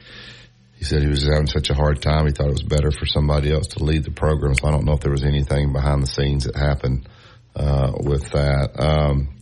he 0.75 0.85
said 0.85 1.03
he 1.03 1.09
was 1.09 1.25
having 1.25 1.47
such 1.47 1.71
a 1.71 1.75
hard 1.75 2.03
time. 2.03 2.27
He 2.27 2.33
thought 2.33 2.49
it 2.49 2.53
was 2.53 2.63
better 2.63 2.91
for 2.91 3.07
somebody 3.07 3.53
else 3.53 3.69
to 3.69 3.85
lead 3.85 4.05
the 4.05 4.11
program. 4.11 4.55
So 4.55 4.67
I 4.67 4.71
don't 4.73 4.85
know 4.85 4.93
if 4.93 5.01
there 5.01 5.13
was 5.13 5.25
anything 5.25 5.73
behind 5.73 6.03
the 6.03 6.07
scenes 6.07 6.45
that 6.45 6.57
happened 6.57 7.09
uh, 7.57 7.93
with 8.01 8.31
that. 8.31 8.71
Um, 8.79 9.35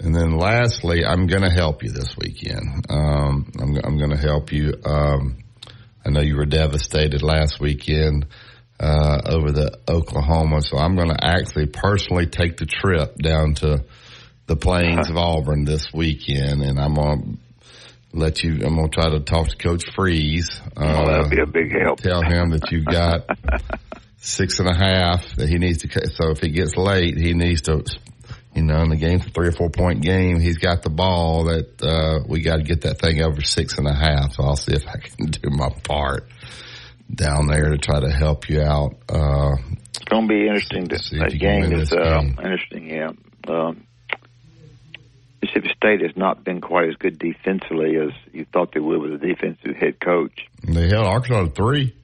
and 0.00 0.14
then 0.14 0.36
lastly, 0.36 1.04
I'm 1.04 1.26
going 1.26 1.42
to 1.42 1.50
help 1.50 1.82
you 1.82 1.90
this 1.90 2.16
weekend. 2.16 2.86
Um, 2.88 3.50
I'm, 3.60 3.76
I'm 3.84 3.98
going 3.98 4.10
to 4.10 4.16
help 4.16 4.52
you. 4.52 4.74
Um, 4.84 5.38
I 6.06 6.10
know 6.10 6.20
you 6.20 6.36
were 6.36 6.46
devastated 6.46 7.22
last 7.22 7.60
weekend 7.60 8.26
uh, 8.78 9.20
over 9.26 9.50
the 9.50 9.78
Oklahoma, 9.88 10.62
so 10.62 10.78
I'm 10.78 10.94
going 10.94 11.08
to 11.08 11.18
actually 11.20 11.66
personally 11.66 12.26
take 12.26 12.56
the 12.58 12.66
trip 12.66 13.16
down 13.16 13.54
to 13.56 13.84
the 14.46 14.56
plains 14.56 15.10
of 15.10 15.16
Auburn 15.16 15.64
this 15.64 15.92
weekend, 15.92 16.62
and 16.62 16.78
I'm 16.78 16.94
going 16.94 17.22
to 17.22 18.18
let 18.18 18.42
you. 18.42 18.52
I'm 18.64 18.76
going 18.76 18.88
to 18.88 18.94
try 18.94 19.10
to 19.10 19.20
talk 19.20 19.48
to 19.48 19.56
Coach 19.56 19.84
Freeze. 19.94 20.60
Uh, 20.76 20.96
oh, 20.96 21.06
that'd 21.06 21.30
be 21.30 21.40
a 21.40 21.46
big 21.46 21.72
help. 21.76 22.00
Tell 22.00 22.22
him 22.22 22.50
that 22.50 22.70
you 22.70 22.84
got 22.84 23.28
six 24.18 24.58
and 24.58 24.68
a 24.68 24.74
half 24.74 25.36
that 25.36 25.48
he 25.48 25.58
needs 25.58 25.78
to. 25.78 26.08
So 26.10 26.30
if 26.30 26.40
he 26.40 26.50
gets 26.50 26.76
late, 26.76 27.16
he 27.16 27.34
needs 27.34 27.62
to 27.62 27.84
you 28.54 28.64
know, 28.64 28.82
in 28.82 28.88
the 28.88 28.96
game, 28.96 29.20
three 29.20 29.48
or 29.48 29.52
four 29.52 29.70
point 29.70 30.02
game, 30.02 30.40
he's 30.40 30.58
got 30.58 30.82
the 30.82 30.90
ball 30.90 31.44
that, 31.44 31.80
uh, 31.82 32.24
we 32.26 32.40
got 32.40 32.56
to 32.56 32.62
get 32.62 32.80
that 32.82 32.98
thing 32.98 33.22
over 33.22 33.40
six 33.42 33.78
and 33.78 33.86
a 33.86 33.94
half. 33.94 34.32
So 34.32 34.42
I'll 34.42 34.56
see 34.56 34.72
if 34.72 34.86
I 34.86 34.98
can 34.98 35.26
do 35.30 35.48
my 35.50 35.68
part 35.84 36.28
down 37.12 37.46
there 37.46 37.70
to 37.70 37.78
try 37.78 38.00
to 38.00 38.10
help 38.10 38.48
you 38.48 38.62
out. 38.62 38.96
Uh, 39.08 39.56
it's 39.90 40.04
going 40.06 40.26
to 40.26 40.28
be 40.28 40.46
interesting. 40.46 40.88
To, 40.88 40.96
that 41.18 41.38
game 41.38 41.72
is, 41.72 41.92
uh, 41.92 42.20
game. 42.20 42.38
interesting. 42.42 42.90
Yeah. 42.90 43.10
Um, 43.46 43.86
Mississippi 45.40 45.70
State 45.76 46.00
has 46.02 46.16
not 46.16 46.42
been 46.42 46.60
quite 46.60 46.88
as 46.88 46.96
good 46.96 47.18
defensively 47.18 47.96
as 47.96 48.10
you 48.32 48.44
thought 48.52 48.72
they 48.72 48.80
would 48.80 49.00
with 49.00 49.12
a 49.12 49.18
defensive 49.18 49.76
head 49.76 50.00
coach. 50.00 50.46
They 50.64 50.88
held 50.88 51.06
Arkansas 51.06 51.44
to 51.44 51.50
three. 51.50 51.94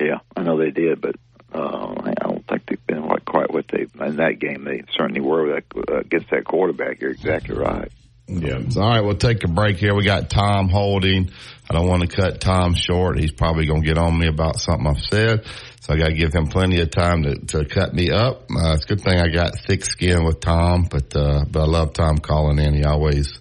Yeah, 0.00 0.18
I 0.36 0.42
know 0.42 0.58
they 0.58 0.70
did, 0.70 1.00
but 1.00 1.16
uh, 1.52 1.94
I 2.04 2.14
don't 2.20 2.46
think 2.46 2.66
they've 2.66 2.86
been 2.86 3.06
like 3.06 3.24
quite 3.24 3.52
what 3.52 3.66
they 3.68 3.86
in 4.04 4.16
that 4.16 4.38
game. 4.38 4.64
They 4.64 4.82
certainly 4.96 5.20
were 5.20 5.54
that, 5.54 5.64
uh, 5.76 5.98
against 5.98 6.30
that 6.30 6.44
quarterback. 6.44 7.00
You're 7.00 7.10
exactly 7.10 7.56
right. 7.56 7.90
Yeah. 8.26 8.60
All 8.76 8.88
right, 8.88 9.00
we'll 9.00 9.16
take 9.16 9.42
a 9.42 9.48
break 9.48 9.78
here. 9.78 9.94
We 9.94 10.04
got 10.04 10.30
Tom 10.30 10.68
holding. 10.68 11.30
I 11.68 11.74
don't 11.74 11.88
want 11.88 12.08
to 12.08 12.16
cut 12.16 12.40
Tom 12.40 12.74
short. 12.74 13.18
He's 13.18 13.32
probably 13.32 13.66
going 13.66 13.82
to 13.82 13.86
get 13.86 13.98
on 13.98 14.16
me 14.16 14.28
about 14.28 14.60
something 14.60 14.86
I've 14.86 15.02
said. 15.02 15.44
So 15.80 15.94
I 15.94 15.98
got 15.98 16.08
to 16.08 16.14
give 16.14 16.32
him 16.32 16.46
plenty 16.46 16.80
of 16.80 16.90
time 16.90 17.24
to, 17.24 17.34
to 17.34 17.64
cut 17.64 17.92
me 17.92 18.10
up. 18.10 18.42
Uh, 18.50 18.74
it's 18.74 18.84
a 18.84 18.88
good 18.88 19.00
thing 19.00 19.18
I 19.18 19.28
got 19.28 19.58
thick 19.66 19.84
skin 19.84 20.24
with 20.24 20.40
Tom, 20.40 20.86
but, 20.88 21.14
uh, 21.16 21.44
but 21.50 21.62
I 21.62 21.66
love 21.66 21.92
Tom 21.92 22.18
calling 22.18 22.58
in. 22.60 22.74
He 22.74 22.84
always, 22.84 23.40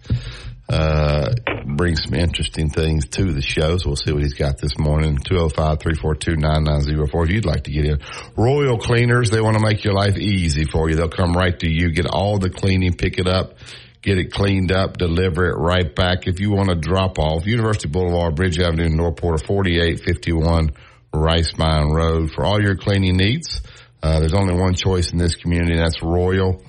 uh, 0.69 1.33
bring 1.65 1.95
some 1.95 2.13
interesting 2.13 2.69
things 2.69 3.07
to 3.09 3.33
the 3.33 3.41
show. 3.41 3.77
So 3.77 3.89
we'll 3.89 3.95
see 3.95 4.11
what 4.11 4.21
he's 4.21 4.33
got 4.33 4.59
this 4.59 4.77
morning. 4.77 5.17
205-342-9904 5.17 7.25
if 7.25 7.31
you'd 7.31 7.45
like 7.45 7.63
to 7.63 7.71
get 7.71 7.85
in. 7.85 7.99
Royal 8.37 8.77
Cleaners, 8.77 9.31
they 9.31 9.41
want 9.41 9.57
to 9.57 9.63
make 9.63 9.83
your 9.83 9.93
life 9.93 10.17
easy 10.17 10.65
for 10.65 10.89
you. 10.89 10.95
They'll 10.95 11.09
come 11.09 11.33
right 11.33 11.57
to 11.59 11.69
you, 11.69 11.91
get 11.91 12.05
all 12.05 12.37
the 12.37 12.49
cleaning, 12.49 12.93
pick 12.93 13.17
it 13.17 13.27
up, 13.27 13.55
get 14.01 14.17
it 14.17 14.31
cleaned 14.31 14.71
up, 14.71 14.97
deliver 14.97 15.49
it 15.49 15.55
right 15.55 15.95
back. 15.95 16.27
If 16.27 16.39
you 16.39 16.51
want 16.51 16.69
to 16.69 16.75
drop 16.75 17.17
off, 17.17 17.47
University 17.47 17.89
Boulevard, 17.89 18.35
Bridge 18.35 18.59
Avenue, 18.59 18.89
North 18.89 19.19
4851 19.19 20.71
Rice 21.13 21.57
Mine 21.57 21.89
Road. 21.89 22.31
For 22.31 22.45
all 22.45 22.61
your 22.61 22.75
cleaning 22.75 23.17
needs, 23.17 23.61
uh, 24.03 24.19
there's 24.19 24.35
only 24.35 24.53
one 24.53 24.75
choice 24.75 25.11
in 25.11 25.17
this 25.17 25.35
community, 25.35 25.73
and 25.73 25.81
that's 25.81 26.03
Royal. 26.03 26.63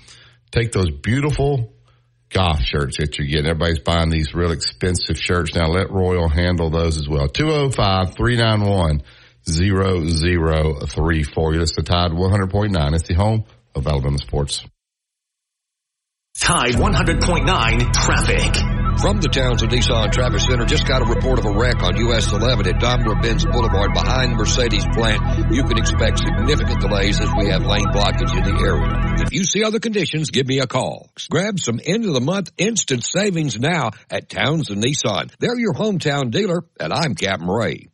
Take 0.50 0.73
those 0.73 0.90
beautiful 0.90 1.75
golf 2.31 2.61
shirts 2.61 2.97
that 2.99 3.19
you're 3.19 3.27
getting. 3.27 3.47
Everybody's 3.47 3.81
buying 3.81 4.09
these 4.11 4.33
real 4.35 4.53
expensive 4.53 5.19
shirts 5.19 5.55
now. 5.55 5.67
Let 5.69 5.91
Royal 5.91 6.29
handle 6.29 6.71
those 6.71 6.97
as 6.97 7.09
well. 7.09 7.29
205-391-0034. 7.29 9.03
You're 11.55 11.65
the 11.67 11.83
Tide 11.85 12.13
100.9. 12.13 12.95
It's 12.95 13.09
the 13.09 13.15
home 13.15 13.45
of 13.75 13.87
Alabama 13.87 14.19
sports. 14.19 14.65
Tide 16.39 16.75
100.9 16.75 17.93
traffic. 17.93 18.80
From 18.99 19.21
the 19.21 19.29
Townsend 19.29 19.71
Nissan 19.73 20.13
Traffic 20.13 20.41
Center, 20.41 20.67
just 20.67 20.87
got 20.87 21.01
a 21.01 21.05
report 21.05 21.39
of 21.39 21.47
a 21.47 21.53
wreck 21.53 21.83
on 21.83 21.97
US 21.97 22.33
11 22.33 22.67
at 22.67 22.81
Daimler-Benz 22.81 23.47
Boulevard 23.47 23.95
behind 23.95 24.37
Mercedes 24.37 24.85
plant. 24.93 25.53
You 25.53 25.65
can 25.65 25.79
expect 25.79 26.19
significant 26.19 26.81
delays 26.81 27.21
as 27.21 27.29
we 27.39 27.49
have 27.49 27.65
lane 27.65 27.87
blockage 27.87 28.37
in 28.37 28.45
the 28.45 28.61
area. 28.61 29.25
If 29.25 29.33
you 29.33 29.45
see 29.45 29.65
other 29.65 29.79
conditions, 29.79 30.31
give 30.31 30.47
me 30.47 30.59
a 30.59 30.67
call. 30.67 31.11
Grab 31.31 31.59
some 31.59 31.81
end 31.85 32.05
of 32.05 32.15
the 32.15 32.21
month 32.21 32.51
instant 32.59 33.05
savings 33.05 33.59
now 33.59 33.91
at 34.11 34.29
Townsend 34.29 34.83
Nissan. 34.83 35.33
They're 35.39 35.59
your 35.59 35.75
hometown 35.75 36.31
dealer, 36.31 36.65
and 36.79 36.93
I'm 36.93 37.15
Captain 37.15 37.49
Ray. 37.49 37.89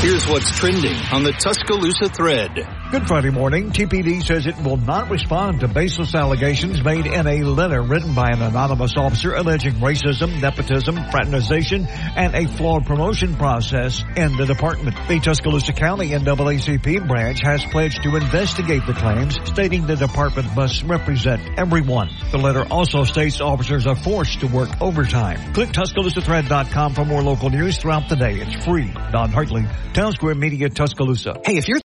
Here's 0.00 0.26
what's 0.26 0.50
trending 0.58 0.96
on 1.12 1.24
the 1.24 1.32
Tuscaloosa 1.32 2.08
thread. 2.08 2.50
Good 2.88 3.08
Friday 3.08 3.30
morning. 3.30 3.72
TPD 3.72 4.22
says 4.22 4.46
it 4.46 4.56
will 4.62 4.76
not 4.76 5.10
respond 5.10 5.58
to 5.60 5.68
baseless 5.68 6.14
allegations 6.14 6.84
made 6.84 7.04
in 7.04 7.26
a 7.26 7.42
letter 7.42 7.82
written 7.82 8.14
by 8.14 8.30
an 8.30 8.40
anonymous 8.40 8.96
officer 8.96 9.34
alleging 9.34 9.74
racism, 9.74 10.40
nepotism, 10.40 10.94
fraternization, 11.10 11.84
and 11.88 12.32
a 12.36 12.46
flawed 12.46 12.86
promotion 12.86 13.34
process 13.34 14.04
in 14.16 14.36
the 14.36 14.46
department. 14.46 14.96
The 15.08 15.18
Tuscaloosa 15.18 15.72
County 15.72 16.10
NAACP 16.10 17.08
branch 17.08 17.40
has 17.42 17.64
pledged 17.64 18.04
to 18.04 18.14
investigate 18.14 18.86
the 18.86 18.94
claims, 18.94 19.36
stating 19.44 19.88
the 19.88 19.96
department 19.96 20.54
must 20.54 20.84
represent 20.84 21.42
everyone. 21.58 22.08
The 22.30 22.38
letter 22.38 22.64
also 22.70 23.02
states 23.02 23.40
officers 23.40 23.88
are 23.88 23.96
forced 23.96 24.40
to 24.40 24.46
work 24.46 24.70
overtime. 24.80 25.54
Click 25.54 25.70
TuscaloosaThread.com 25.70 26.94
for 26.94 27.04
more 27.04 27.22
local 27.22 27.50
news 27.50 27.78
throughout 27.78 28.08
the 28.08 28.16
day. 28.16 28.36
It's 28.36 28.64
free. 28.64 28.92
Don 29.10 29.32
Hartley, 29.32 29.66
Town 29.92 30.12
Square 30.12 30.36
Media, 30.36 30.68
Tuscaloosa. 30.68 31.40
Hey, 31.44 31.56
if 31.56 31.66
you're 31.66 31.80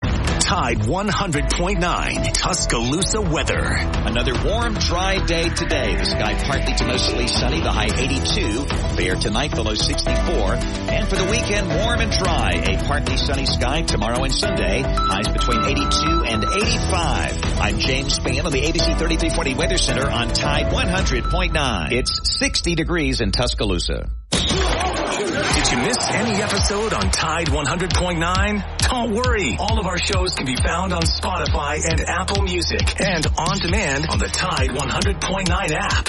Tide 0.52 0.80
100.9 0.80 2.34
Tuscaloosa 2.34 3.22
weather. 3.22 3.64
Another 4.04 4.34
warm, 4.44 4.74
dry 4.74 5.26
day 5.26 5.48
today. 5.48 5.96
The 5.96 6.04
sky 6.04 6.34
partly 6.44 6.74
to 6.74 6.86
mostly 6.88 7.28
sunny, 7.28 7.62
the 7.62 7.72
high 7.72 7.86
82. 7.86 8.66
Fair 8.98 9.16
tonight 9.16 9.52
below 9.52 9.76
64. 9.76 10.56
And 10.92 11.08
for 11.08 11.16
the 11.16 11.24
weekend, 11.32 11.70
warm 11.70 12.02
and 12.02 12.12
dry. 12.12 12.52
A 12.68 12.84
partly 12.84 13.16
sunny 13.16 13.46
sky 13.46 13.84
tomorrow 13.84 14.26
and 14.26 14.36
Sunday. 14.36 14.82
Highs 14.82 15.30
between 15.30 15.64
82 15.64 16.24
and 16.26 16.44
85. 16.44 17.44
I'm 17.62 17.80
James 17.80 18.20
Spann 18.20 18.44
on 18.44 18.52
the 18.52 18.62
ABC 18.62 19.00
3340 19.00 19.54
Weather 19.54 19.78
Center 19.78 20.10
on 20.10 20.34
Tide 20.34 20.66
100.9. 20.66 21.92
It's 21.94 22.38
60 22.40 22.76
degrees 22.76 23.22
in 23.22 23.32
Tuscaloosa. 23.32 24.10
Did 25.42 25.72
you 25.72 25.78
miss 25.80 25.98
any 26.12 26.42
episode 26.42 26.94
on 26.94 27.10
Tide 27.10 27.48
100.9? 27.48 28.78
Don't 28.78 29.14
worry. 29.16 29.58
All 29.60 29.80
of 29.80 29.88
our 29.88 29.98
shows 29.98 30.36
can 30.36 30.46
be 30.46 30.56
found 30.56 30.94
on 30.94 31.02
Spotify 31.02 31.82
and 31.84 32.00
Apple 32.02 32.44
Music 32.44 33.02
and 33.02 33.26
on 33.38 33.58
demand 33.58 34.06
on 34.10 34.20
the 34.20 34.28
Tide 34.28 34.70
100.9 34.70 35.72
app. 35.72 36.08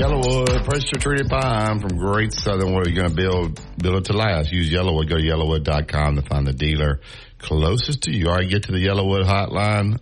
Yellowwood, 0.00 0.64
pressure 0.64 0.98
treated 0.98 1.28
pine 1.28 1.80
from 1.80 1.98
Great 1.98 2.32
Southern. 2.32 2.74
Wood. 2.74 2.86
You're 2.86 2.96
going 2.96 3.10
to 3.10 3.14
build? 3.14 3.60
Build 3.78 3.96
it 3.96 4.04
to 4.06 4.12
last. 4.12 4.50
Use 4.50 4.70
Yellowwood. 4.70 5.08
Go 5.08 5.16
to 5.16 5.22
yellowwood.com 5.22 6.16
to 6.16 6.22
find 6.22 6.46
the 6.46 6.52
dealer 6.52 7.00
closest 7.40 8.02
to 8.02 8.12
you. 8.12 8.28
All 8.28 8.36
right, 8.36 8.48
get 8.48 8.64
to 8.64 8.72
the 8.72 8.78
Yellowwood 8.78 9.24
hotline. 9.24 9.98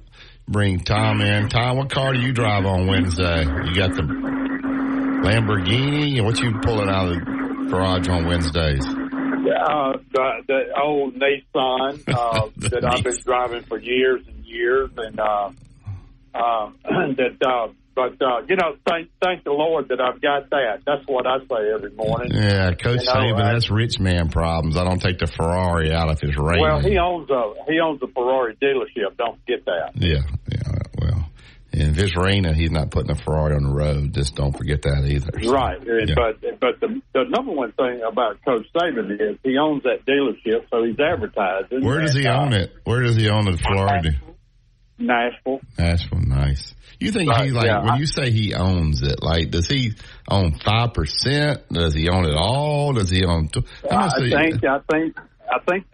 Bring 0.47 0.81
Tom 0.81 1.21
in. 1.21 1.49
Tom, 1.49 1.77
what 1.77 1.91
car 1.91 2.15
do 2.15 2.21
you 2.21 2.33
drive 2.33 2.65
on 2.65 2.87
Wednesday? 2.87 3.41
You 3.41 3.75
got 3.75 3.95
the 3.95 4.03
Lamborghini? 5.23 6.25
What 6.25 6.41
you 6.41 6.59
pulling 6.63 6.89
out 6.89 7.09
of 7.09 7.15
the 7.15 7.69
garage 7.71 8.09
on 8.09 8.27
Wednesdays? 8.27 8.87
Uh, 8.87 9.93
the, 10.13 10.43
the 10.47 10.61
old 10.83 11.15
Nissan 11.15 12.03
uh, 12.09 12.49
that 12.57 12.85
I've 12.85 13.03
been 13.05 13.19
driving 13.25 13.63
for 13.65 13.79
years 13.79 14.23
and 14.27 14.45
years, 14.45 14.91
and 14.97 15.21
uh, 15.21 15.51
uh, 16.35 16.71
that 16.85 17.37
uh, 17.47 17.69
but 17.99 18.25
uh, 18.25 18.43
you 18.49 18.55
know, 18.55 18.77
thank 18.87 19.11
thank 19.21 19.43
the 19.43 19.51
Lord 19.51 19.89
that 19.89 20.01
I've 20.01 20.23
got 20.23 20.51
that. 20.51 20.83
That's 20.87 21.05
what 21.09 21.27
I 21.27 21.39
say 21.41 21.73
every 21.75 21.91
morning. 21.91 22.31
Yeah, 22.33 22.71
Coach 22.75 23.01
you 23.01 23.07
know, 23.07 23.13
Saban, 23.13 23.41
uh, 23.41 23.53
that's 23.53 23.71
rich 23.73 23.99
man 23.99 24.29
problems. 24.29 24.77
I 24.77 24.85
don't 24.85 25.03
take 25.03 25.19
the 25.19 25.27
Ferrari 25.27 25.93
out 25.93 26.09
if 26.13 26.23
it's 26.23 26.39
raining. 26.39 26.63
Well, 26.63 26.79
he 26.79 26.97
owns 26.97 27.29
a 27.29 27.55
he 27.67 27.81
owns 27.81 28.01
a 28.01 28.07
Ferrari 28.07 28.55
dealership. 28.63 29.17
Don't 29.17 29.41
forget 29.41 29.65
that. 29.65 29.91
Yeah, 29.97 30.23
yeah. 30.49 30.79
Well, 31.01 31.29
and 31.73 31.91
if 31.91 31.99
it's 31.99 32.17
raining, 32.17 32.55
he's 32.55 32.71
not 32.71 32.93
putting 32.93 33.11
a 33.11 33.17
Ferrari 33.17 33.57
on 33.57 33.65
the 33.65 33.75
road. 33.75 34.15
Just 34.15 34.37
don't 34.37 34.57
forget 34.57 34.83
that 34.83 35.05
either. 35.05 35.33
So, 35.43 35.53
right, 35.53 35.83
yeah. 35.85 36.15
but 36.15 36.61
but 36.61 36.79
the 36.79 37.03
the 37.15 37.25
number 37.29 37.51
one 37.51 37.73
thing 37.73 38.03
about 38.09 38.39
Coach 38.45 38.67
Saban 38.77 39.11
is 39.11 39.39
he 39.43 39.59
owns 39.59 39.83
that 39.83 40.07
dealership, 40.07 40.71
so 40.71 40.85
he's 40.85 41.01
advertising. 41.01 41.85
Where 41.85 42.01
does 42.01 42.15
he 42.15 42.29
own 42.29 42.53
it? 42.53 42.71
Where 42.85 43.03
does 43.03 43.17
he 43.17 43.29
own 43.29 43.47
the 43.47 43.59
Ferrari? 43.59 44.21
Nashville. 45.01 45.61
Nashville, 45.77 46.21
nice. 46.21 46.75
You 47.01 47.13
think 47.13 47.31
right, 47.31 47.45
he's 47.45 47.53
like 47.53 47.67
yeah, 47.67 47.81
when 47.81 47.91
I, 47.91 47.99
you 47.99 48.07
say 48.07 48.31
he 48.31 48.55
owns 48.55 49.03
it? 49.03 49.23
Like, 49.23 49.51
does 49.51 49.69
he 49.69 49.93
own 50.29 50.55
five 50.55 50.95
percent? 50.95 51.69
Does 51.69 51.95
he 51.95 52.09
own 52.09 52.25
it 52.25 52.35
all? 52.35 52.93
Does 52.93 53.09
he 53.09 53.25
own? 53.25 53.51
I 53.91 54.09
think, 54.19 54.65
I 54.65 54.81
think, 54.91 55.17
I 55.49 55.59
think 55.69 55.87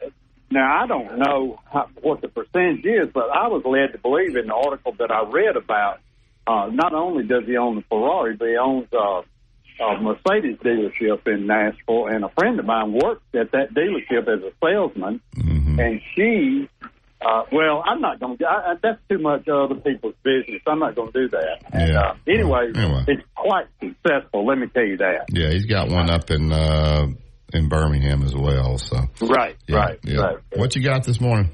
now 0.50 0.82
I 0.82 0.86
don't 0.86 1.18
know 1.18 1.60
how, 1.70 1.88
what 2.00 2.22
the 2.22 2.28
percentage 2.28 2.84
is, 2.86 3.10
but 3.12 3.28
I 3.30 3.48
was 3.48 3.62
led 3.66 3.92
to 3.92 3.98
believe 3.98 4.34
in 4.36 4.46
the 4.46 4.54
article 4.54 4.92
that 4.98 5.10
I 5.10 5.28
read 5.30 5.56
about. 5.56 6.00
Uh, 6.46 6.70
not 6.72 6.94
only 6.94 7.24
does 7.24 7.44
he 7.46 7.56
own 7.56 7.76
the 7.76 7.82
Ferrari, 7.82 8.36
but 8.36 8.48
he 8.48 8.56
owns 8.56 8.86
uh, 8.92 9.22
a 9.82 10.00
Mercedes 10.00 10.58
dealership 10.58 11.26
in 11.26 11.46
Nashville, 11.46 12.06
and 12.06 12.24
a 12.24 12.28
friend 12.30 12.58
of 12.60 12.66
mine 12.66 12.92
worked 12.92 13.34
at 13.34 13.52
that 13.52 13.74
dealership 13.74 14.26
as 14.28 14.42
a 14.42 14.52
salesman, 14.62 15.20
Mm-hmm. 15.36 15.80
and 15.80 16.00
she. 16.14 16.68
Uh, 17.20 17.42
well, 17.52 17.82
I'm 17.86 18.00
not 18.00 18.20
going 18.20 18.36
to. 18.38 18.44
That's 18.82 18.98
too 19.08 19.18
much 19.18 19.48
other 19.48 19.76
people's 19.76 20.14
business. 20.22 20.60
I'm 20.66 20.78
not 20.78 20.94
going 20.94 21.10
to 21.12 21.22
do 21.22 21.28
that. 21.30 21.62
Yeah. 21.72 22.00
uh, 22.00 22.14
anyway, 22.28 22.70
Anyway. 22.74 23.04
it's 23.08 23.22
quite 23.34 23.66
successful. 23.80 24.44
Let 24.46 24.58
me 24.58 24.66
tell 24.68 24.84
you 24.84 24.98
that. 24.98 25.26
Yeah, 25.30 25.50
he's 25.50 25.64
got 25.66 25.88
one 25.88 26.10
up 26.10 26.30
in 26.30 26.52
uh, 26.52 27.06
in 27.54 27.68
Birmingham 27.68 28.22
as 28.24 28.34
well. 28.34 28.76
So 28.78 28.96
Right, 29.22 29.56
yeah, 29.66 29.76
right, 29.76 29.98
yeah. 30.02 30.20
right. 30.20 30.36
What 30.56 30.76
you 30.76 30.82
got 30.82 31.04
this 31.04 31.20
morning? 31.20 31.50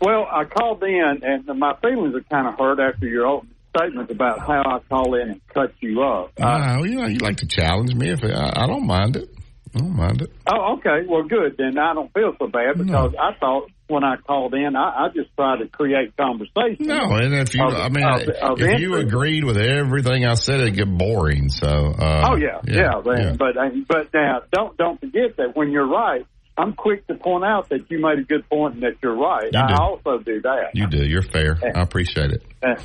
Well, 0.00 0.26
I 0.30 0.44
called 0.44 0.82
in, 0.82 1.20
and 1.22 1.46
my 1.58 1.74
feelings 1.80 2.14
are 2.14 2.22
kind 2.22 2.48
of 2.48 2.58
hurt 2.58 2.80
after 2.80 3.06
your 3.06 3.26
opening 3.26 3.54
statement 3.76 4.10
about 4.10 4.40
how 4.40 4.62
I 4.66 4.78
call 4.88 5.14
in 5.14 5.30
and 5.30 5.40
cut 5.54 5.72
you 5.80 6.02
up. 6.02 6.32
Uh, 6.40 6.44
Uh, 6.46 6.82
you 6.84 6.96
know, 6.96 7.06
you 7.06 7.18
like 7.18 7.36
to 7.38 7.46
challenge 7.46 7.94
me. 7.94 8.10
If 8.10 8.24
I, 8.24 8.62
I 8.64 8.66
don't 8.66 8.86
mind 8.86 9.16
it, 9.16 9.28
I 9.74 9.78
don't 9.78 9.94
mind 9.96 10.22
it. 10.22 10.32
oh, 10.46 10.74
okay. 10.78 11.06
Well, 11.06 11.22
good. 11.22 11.56
Then 11.56 11.78
I 11.78 11.94
don't 11.94 12.12
feel 12.12 12.34
so 12.38 12.48
bad 12.48 12.78
because 12.78 13.14
I 13.18 13.32
thought 13.38 13.70
when 13.88 14.04
I 14.04 14.16
called 14.16 14.54
in, 14.54 14.74
I, 14.76 15.04
I 15.04 15.08
just 15.14 15.28
tried 15.36 15.58
to 15.58 15.68
create 15.68 16.16
conversation. 16.16 16.86
No, 16.86 17.10
and 17.16 17.34
if 17.34 17.54
you, 17.54 17.62
Of- 17.64 17.74
I 17.74 17.88
mean, 17.88 18.04
of- 18.04 18.28
of 18.28 18.60
if 18.60 18.80
you 18.80 18.96
agreed 18.96 19.44
with 19.44 19.56
everything 19.58 20.24
I 20.24 20.34
said, 20.34 20.60
it'd 20.60 20.76
get 20.76 20.88
boring. 20.96 21.48
So, 21.50 21.66
uh, 21.68 22.28
Oh 22.30 22.36
yeah, 22.36 22.60
yeah. 22.64 23.00
man. 23.04 23.18
yeah. 23.18 23.32
But 23.38 23.56
uh, 23.56 23.68
but 23.88 24.14
now 24.14 24.42
don't 24.52 24.76
don't 24.78 24.98
forget 25.00 25.36
that 25.36 25.54
when 25.56 25.70
you're 25.70 25.86
right, 25.88 26.24
I'm 26.56 26.72
quick 26.74 27.06
to 27.08 27.14
point 27.14 27.44
out 27.44 27.68
that 27.70 27.90
you 27.90 27.98
made 28.00 28.18
a 28.18 28.22
good 28.24 28.48
point 28.48 28.74
and 28.74 28.82
that 28.82 28.96
you're 29.02 29.16
right. 29.16 29.50
You 29.52 29.58
I 29.60 29.68
do. 29.68 29.74
also 29.82 30.18
do 30.18 30.40
that. 30.42 30.70
you 30.74 30.86
do. 30.86 31.04
You're 31.04 31.22
fair. 31.22 31.58
I 31.62 31.80
appreciate 31.80 32.30
it. 32.32 32.42
and 32.62 32.78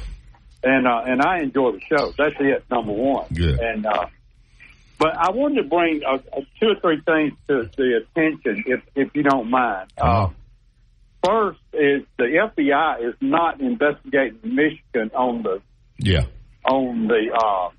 and, 0.64 0.88
uh, 0.88 1.04
and 1.06 1.22
I 1.22 1.40
enjoy 1.40 1.74
the 1.74 1.82
show. 1.82 2.12
That's 2.18 2.36
it, 2.40 2.66
number 2.70 2.92
one. 2.92 3.28
Good. 3.34 3.60
And 3.60 3.86
uh, 3.86 4.08
but 5.00 5.16
I 5.16 5.30
wanted 5.30 5.62
to 5.62 5.70
bring 5.70 6.02
uh, 6.04 6.14
uh, 6.36 6.42
two 6.60 6.70
or 6.70 6.76
three 6.82 7.00
things 7.06 7.34
to 7.48 7.70
the 7.78 8.02
attention, 8.02 8.64
if 8.66 8.82
if 8.96 9.16
you 9.16 9.24
don't 9.24 9.50
mind. 9.50 9.94
Uh, 10.02 10.04
Uh-huh. 10.04 10.30
First 11.28 11.60
is 11.74 12.04
the 12.18 12.50
FBI 12.58 13.08
is 13.10 13.16
not 13.22 13.60
investigating 13.62 14.40
Michigan 14.44 15.12
on 15.16 15.44
the 15.44 15.62
Yeah, 16.00 16.26
on 16.66 17.08
the 17.08 17.32
uh, 17.34 17.70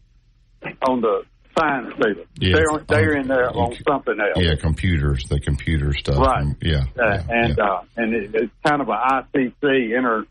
on 0.88 1.00
the 1.00 1.22
stealing. 1.58 2.24
Yeah. 2.38 2.54
They're 2.56 2.84
they're 2.86 3.16
in 3.16 3.28
there 3.28 3.50
on 3.50 3.76
something 3.86 4.18
else. 4.20 4.36
yeah. 4.44 4.54
Computers, 4.60 5.24
the 5.28 5.40
computer 5.40 5.92
stuff. 5.94 6.18
Right. 6.18 6.46
Yeah. 6.62 6.84
Uh, 6.98 7.04
yeah, 7.04 7.22
and 7.28 7.58
yeah. 7.58 7.64
uh, 7.64 7.82
and 7.96 8.14
it, 8.14 8.30
it's 8.34 8.52
kind 8.66 8.80
of 8.82 8.88
an 8.88 8.96
ICC 9.34 9.96
inter 9.96 10.24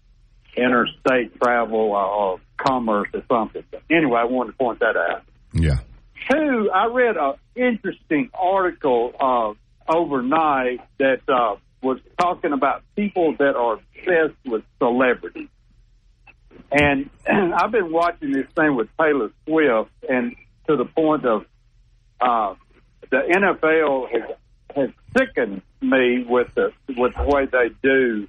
interstate 0.56 1.40
travel 1.40 1.94
uh, 1.96 2.08
or 2.08 2.40
commerce 2.58 3.10
or 3.14 3.22
something. 3.30 3.64
But 3.72 3.84
anyway, 3.92 4.20
I 4.22 4.26
wanted 4.26 4.54
to 4.54 4.58
point 4.58 4.80
that 4.80 4.96
out. 4.98 5.24
yeah. 5.54 5.80
Two, 6.32 6.70
I 6.74 6.88
read 6.88 7.16
an 7.16 7.36
interesting 7.56 8.32
article 8.34 9.14
uh, 9.20 9.54
overnight 9.90 10.82
that 11.00 11.22
uh, 11.30 11.56
was 11.88 12.00
talking 12.20 12.52
about 12.52 12.84
people 12.96 13.36
that 13.38 13.56
are 13.56 13.76
obsessed 13.76 14.38
with 14.46 14.64
celebrities. 14.78 15.48
And 16.72 17.10
I've 17.28 17.72
been 17.72 17.92
watching 17.92 18.32
this 18.34 18.48
thing 18.56 18.76
with 18.76 18.90
Taylor 19.00 19.32
Swift, 19.46 19.92
and 20.10 20.36
to 20.68 20.76
the 20.76 20.86
point 20.86 21.26
of 21.26 21.46
uh, 22.20 22.56
the 23.10 23.18
NFL 23.18 24.10
has, 24.12 24.38
has 24.76 24.90
sickened 25.18 25.62
me 25.82 26.26
with 26.28 26.54
the 26.56 26.74
with 26.98 27.14
the 27.16 27.24
way 27.24 27.46
they 27.46 27.70
do 27.82 28.28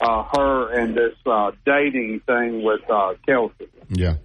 uh, 0.00 0.24
her 0.36 0.72
and 0.78 0.94
this 0.94 1.14
uh, 1.24 1.52
dating 1.64 2.20
thing 2.26 2.62
with 2.62 2.82
uh, 2.90 3.14
Kelce. 3.26 3.68
Yeah. 3.88 4.16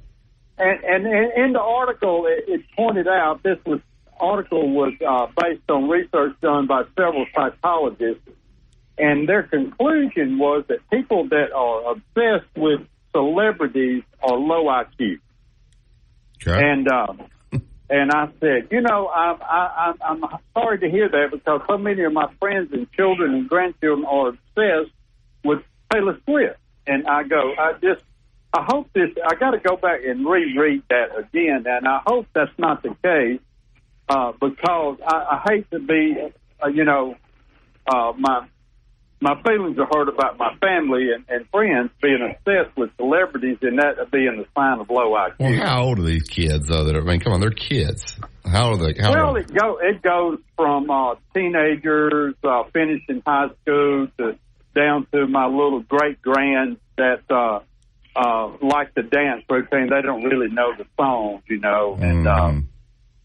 And, 0.58 0.84
and, 0.84 1.06
and 1.08 1.46
in 1.46 1.54
the 1.54 1.62
article, 1.62 2.28
it, 2.28 2.46
it 2.48 2.62
pointed 2.76 3.08
out 3.08 3.42
this 3.44 3.58
was 3.66 3.80
article 4.20 4.70
was 4.70 4.94
uh, 5.06 5.28
based 5.42 5.70
on 5.70 5.90
research 5.90 6.36
done 6.42 6.68
by 6.68 6.84
several 6.96 7.26
psychologists, 7.36 8.22
and 8.98 9.28
their 9.28 9.44
conclusion 9.44 10.38
was 10.38 10.66
that 10.68 10.88
people 10.90 11.28
that 11.30 11.52
are 11.52 11.92
obsessed 11.92 12.50
with 12.56 12.82
celebrities 13.12 14.04
are 14.22 14.38
low 14.38 14.66
IQ. 14.66 15.20
Okay. 16.42 16.72
And 16.72 16.88
uh, 16.92 17.14
and 17.90 18.12
I 18.12 18.30
said, 18.40 18.68
you 18.72 18.82
know, 18.82 19.08
I'm 19.10 19.38
I, 19.42 19.94
I'm 20.02 20.24
I'm 20.24 20.40
sorry 20.54 20.80
to 20.80 20.90
hear 20.90 21.10
that 21.10 21.30
because 21.32 21.62
so 21.68 21.78
many 21.78 22.04
of 22.04 22.14
my 22.14 22.32
friends 22.40 22.72
and 22.74 22.92
children 22.92 23.34
and 23.34 23.50
grandchildren 23.50 24.06
are 24.06 24.30
obsessed 24.30 24.94
with 25.44 25.60
Taylor 25.92 26.18
Swift. 26.26 26.60
And 26.86 27.08
I 27.08 27.24
go, 27.24 27.54
I 27.58 27.74
just, 27.74 28.04
I 28.54 28.66
hope 28.68 28.92
this. 28.94 29.10
I 29.26 29.36
got 29.36 29.52
to 29.52 29.60
go 29.60 29.78
back 29.78 30.02
and 30.06 30.26
reread 30.26 30.84
that 30.90 31.18
again, 31.18 31.64
and 31.66 31.88
I 31.88 32.02
hope 32.06 32.28
that's 32.34 32.52
not 32.58 32.84
the 32.84 32.96
case 33.02 33.40
uh, 34.10 34.34
because 34.34 34.98
I, 35.06 35.16
I 35.16 35.44
hate 35.50 35.72
to 35.72 35.80
be, 35.80 36.18
uh, 36.62 36.68
you 36.68 36.84
know, 36.84 37.16
uh, 37.88 38.14
my 38.18 38.48
my 39.24 39.42
feelings 39.42 39.78
are 39.80 39.88
hurt 39.92 40.10
about 40.10 40.38
my 40.38 40.54
family 40.60 41.08
and, 41.16 41.24
and 41.30 41.50
friends 41.50 41.90
being 42.02 42.20
obsessed 42.22 42.76
with 42.78 42.90
celebrities, 42.98 43.58
and 43.62 43.80
that 43.80 44.12
being 44.12 44.36
the 44.38 44.46
sign 44.54 44.80
of 44.80 44.90
low 44.90 45.12
IQ. 45.14 45.36
well, 45.40 45.54
how 45.66 45.84
old 45.84 46.00
are 46.00 46.04
these 46.04 46.28
kids 46.28 46.68
though? 46.68 46.84
That 46.84 46.96
are, 46.98 47.02
I 47.02 47.06
mean, 47.06 47.20
come 47.22 47.32
on, 47.34 47.40
they're 47.40 47.52
kids. 47.52 48.18
How 48.46 48.72
old 48.72 48.82
are 48.82 48.94
they? 48.94 49.02
How 49.02 49.12
Well, 49.12 49.28
old? 49.30 49.38
it 49.38 49.54
go 49.54 49.80
it 49.82 50.02
goes 50.02 50.40
from 50.58 50.90
uh, 50.92 51.16
teenagers 51.34 52.36
uh, 52.44 52.64
finishing 52.74 53.24
high 53.26 53.48
school 53.62 54.08
to 54.18 54.38
down 54.76 55.08
to 55.14 55.26
my 55.28 55.46
little 55.48 55.82
great 55.82 56.22
grand 56.22 56.78
that 56.98 57.22
uh, 57.30 57.60
uh, 58.16 58.52
like 58.62 58.94
the 58.94 59.04
dance 59.04 59.44
routine. 59.50 59.90
They 59.90 60.02
don't 60.02 60.24
really 60.24 60.50
know 60.54 60.74
the 60.78 60.86
songs, 60.98 61.44
you 61.48 61.60
know. 61.60 61.98
And 62.00 62.28
uh, 62.28 62.32
Mhm. 62.52 62.66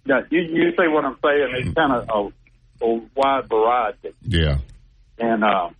yeah, 0.06 0.20
you 0.30 0.40
you 0.42 0.70
see 0.70 0.88
what 0.88 1.04
I'm 1.04 1.16
saying? 1.24 1.48
It's 1.56 1.74
kind 1.74 1.92
of 1.92 2.08
a, 2.80 2.84
a 2.84 3.00
wide 3.16 3.48
variety, 3.48 4.12
yeah. 4.22 4.58
and 5.18 5.42
uh, 5.42 5.70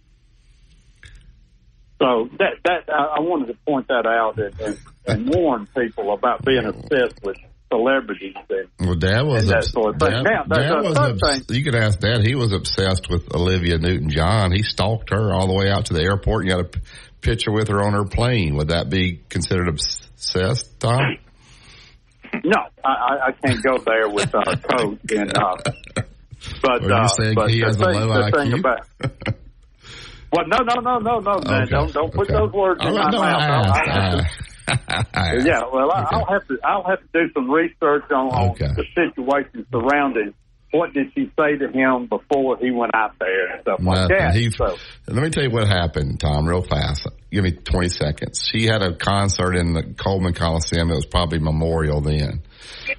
so 1.99 2.29
that 2.39 2.55
that 2.65 2.89
I 2.93 3.21
wanted 3.21 3.47
to 3.49 3.55
point 3.67 3.89
that 3.89 4.07
out 4.07 4.39
and, 4.39 4.61
and, 4.61 4.79
and 5.07 5.35
warn 5.35 5.67
people 5.77 6.13
about 6.13 6.45
being 6.45 6.65
obsessed 6.65 7.21
with 7.23 7.37
celebrities 7.73 8.35
and 8.49 8.69
Well, 8.81 8.95
Dad 8.95 9.23
was 9.23 9.49
that 9.49 9.57
obs- 9.59 9.73
sort 9.73 9.95
of 9.95 10.01
thing. 10.01 10.25
Dad, 10.25 10.49
Now, 10.49 10.57
Dad 10.57 10.71
a 10.71 10.83
was 10.89 10.97
obs- 10.97 11.51
You 11.51 11.63
could 11.65 11.75
ask 11.75 11.99
Dad. 12.01 12.25
He 12.25 12.35
was 12.35 12.53
obsessed 12.53 13.09
with 13.11 13.35
Olivia 13.35 13.79
Newton-John. 13.79 14.53
He 14.53 14.63
stalked 14.63 15.11
her 15.11 15.33
all 15.35 15.47
the 15.49 15.53
way 15.55 15.69
out 15.71 15.87
to 15.87 15.95
the 15.95 16.03
airport 16.03 16.45
and 16.47 16.51
got 16.51 16.61
a 16.61 16.65
p- 16.65 16.81
picture 17.21 17.53
with 17.53 17.69
her 17.69 17.83
on 17.83 17.93
her 17.93 18.05
plane. 18.05 18.57
Would 18.57 18.69
that 18.69 18.89
be 18.89 19.21
considered 19.29 19.69
obsessed, 19.69 20.81
Tom? 20.81 21.19
No, 22.45 22.61
I, 22.85 23.29
I, 23.29 23.33
can't 23.47 23.63
go 23.63 23.79
there 23.79 24.09
with 24.09 24.35
uh, 24.35 24.43
coach. 24.57 24.99
And 25.11 25.37
uh, 25.37 25.57
but 26.63 26.83
Or 26.85 26.89
you 26.89 26.95
uh, 26.95 27.09
saying 27.09 27.35
but 27.35 27.51
he 27.51 27.61
the 27.61 27.67
has 27.67 27.77
a 27.81 27.85
thing, 27.85 28.01
low 28.01 28.23
IQ? 28.31 28.59
about 28.61 29.37
well, 30.33 30.47
no, 30.47 30.59
no, 30.59 30.81
no, 30.81 30.99
no, 30.99 31.19
no, 31.21 31.39
man, 31.51 31.69
don't 31.69 31.93
don't 31.93 32.13
put 32.13 32.29
okay. 32.31 32.35
those 32.39 32.53
words 32.53 32.81
in 32.85 32.95
right, 32.95 33.13
my 33.13 33.49
mouth. 33.49 33.67
I 33.67 33.85
asked. 33.85 34.27
I'll 34.69 35.05
I 35.15 35.37
asked. 35.37 35.47
yeah, 35.47 35.63
well, 35.73 35.91
I, 35.91 36.03
Okay. 36.05 36.17
I'll 36.17 36.27
have 36.27 36.49
to 36.49 36.59
I'll 36.65 36.85
have 36.87 37.01
to 37.01 37.09
do 37.13 37.33
some 37.35 37.51
research 37.51 38.05
on, 38.11 38.29
on 38.29 38.51
Okay. 38.51 38.69
the 38.77 38.85
situation 38.95 39.67
surrounding 39.73 40.35
what 40.71 40.93
did 40.93 41.07
she 41.15 41.31
say 41.39 41.57
to 41.57 41.69
him 41.73 42.09
before 42.09 42.59
he 42.61 42.71
went 42.71 42.95
out 42.95 43.13
there 43.19 43.55
and 43.55 43.63
stuff 43.63 43.81
like 43.81 44.09
that. 44.11 44.35
He- 44.35 44.51
so, 44.51 44.77
Let 45.07 45.23
me 45.23 45.31
tell 45.31 45.43
you 45.45 45.51
what 45.51 45.67
happened, 45.67 46.21
Tom, 46.21 46.47
real 46.47 46.61
fast. 46.63 47.07
Give 47.31 47.43
me 47.43 47.53
20 47.53 47.89
seconds. 47.89 48.47
She 48.53 48.67
had 48.67 48.83
a 48.83 48.95
concert 48.95 49.55
in 49.57 49.73
the 49.73 49.83
Coleman 49.97 50.35
Coliseum. 50.35 50.91
It 50.91 50.95
was 50.95 51.07
probably 51.07 51.39
Memorial 51.39 52.03
then. 52.03 52.43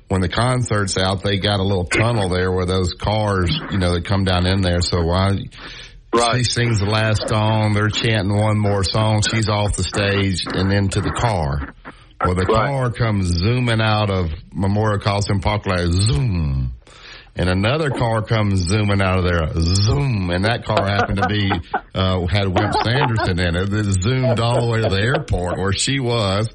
When 0.07 0.21
the 0.21 0.29
concert's 0.29 0.97
out, 0.97 1.21
they 1.23 1.37
got 1.37 1.59
a 1.59 1.63
little 1.63 1.85
tunnel 1.85 2.29
there 2.29 2.51
where 2.51 2.65
those 2.65 2.95
cars, 2.95 3.55
you 3.69 3.77
know, 3.77 3.93
they 3.93 4.01
come 4.01 4.23
down 4.23 4.47
in 4.47 4.61
there. 4.61 4.81
So 4.81 5.03
while 6.11 6.35
she 6.37 6.43
sings 6.43 6.79
the 6.79 6.85
last 6.85 7.27
song, 7.27 7.73
they're 7.73 7.89
chanting 7.89 8.35
one 8.35 8.57
more 8.57 8.83
song. 8.83 9.21
She's 9.33 9.49
off 9.49 9.75
the 9.75 9.83
stage 9.83 10.43
and 10.47 10.71
into 10.73 11.01
the 11.01 11.11
car. 11.11 11.73
Well, 12.25 12.35
the 12.35 12.45
Right. 12.45 12.67
car 12.67 12.91
comes 12.91 13.27
zooming 13.27 13.79
out 13.81 14.09
of 14.09 14.29
Memorial 14.53 14.99
Coliseum 14.99 15.39
Park 15.39 15.65
like 15.65 15.87
zoom. 15.87 16.73
And 17.35 17.47
another 17.47 17.89
car 17.91 18.21
comes 18.21 18.67
zooming 18.67 19.01
out 19.01 19.19
of 19.19 19.23
there, 19.23 19.47
zoom, 19.61 20.29
and 20.29 20.43
that 20.43 20.65
car 20.65 20.85
happened 20.85 21.21
to 21.21 21.27
be 21.29 21.49
uh, 21.95 22.25
had 22.25 22.47
Wimp 22.49 22.73
Sanderson 22.83 23.39
in 23.39 23.55
it. 23.55 23.71
It 23.71 24.01
zoomed 24.03 24.39
all 24.41 24.65
the 24.65 24.67
way 24.67 24.81
to 24.81 24.89
the 24.89 24.99
airport 25.01 25.57
where 25.57 25.71
she 25.71 25.99
was, 26.01 26.49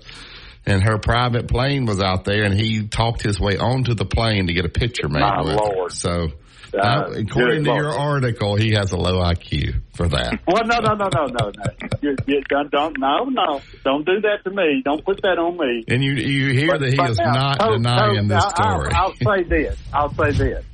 and 0.67 0.83
her 0.83 0.99
private 0.99 1.49
plane 1.49 1.87
was 1.87 2.01
out 2.03 2.25
there, 2.25 2.43
and 2.45 2.53
he 2.53 2.87
talked 2.87 3.23
his 3.23 3.41
way 3.41 3.57
onto 3.57 3.95
the 3.95 4.05
plane 4.05 4.49
to 4.49 4.53
get 4.53 4.67
a 4.67 4.69
picture 4.69 5.09
made 5.09 5.21
My 5.21 5.41
with 5.41 5.53
her. 5.53 5.57
Lord. 5.57 5.93
So, 5.93 6.29
Uh, 6.75 6.81
uh, 6.81 7.11
according 7.19 7.65
to 7.65 7.73
your 7.73 7.97
article, 7.97 8.57
he 8.57 8.73
has 8.73 8.93
a 8.93 8.97
low 8.97 9.23
IQ 9.23 9.81
for 9.95 10.09
that. 10.09 10.41
well, 10.47 10.65
no, 10.65 10.79
no, 10.81 10.95
no, 10.95 11.09
no, 11.13 11.27
no, 11.27 11.53
no. 11.57 11.89
You, 12.03 12.17
you, 12.27 12.43
don't, 12.49 12.71
don't, 12.71 12.99
no, 12.99 13.25
no, 13.25 13.61
don't 13.85 14.05
do 14.05 14.21
that 14.23 14.43
to 14.45 14.51
me. 14.51 14.83
Don't 14.85 15.05
put 15.05 15.23
that 15.23 15.39
on 15.39 15.57
me. 15.57 15.85
And 15.89 16.03
you 16.03 16.13
you 16.15 16.53
hear 16.53 16.77
that 16.77 16.93
he 16.93 17.01
is 17.01 17.19
now, 17.19 17.33
not 17.33 17.59
Coach, 17.61 17.77
denying 17.77 18.29
Coach, 18.29 18.29
this 18.29 18.45
I- 18.45 18.55
story. 18.55 18.91
I'll, 18.93 19.05
I'll 19.05 19.15
say 19.15 19.43
this. 19.45 19.79
I'll 19.93 20.15
say 20.15 20.31
this. 20.33 20.65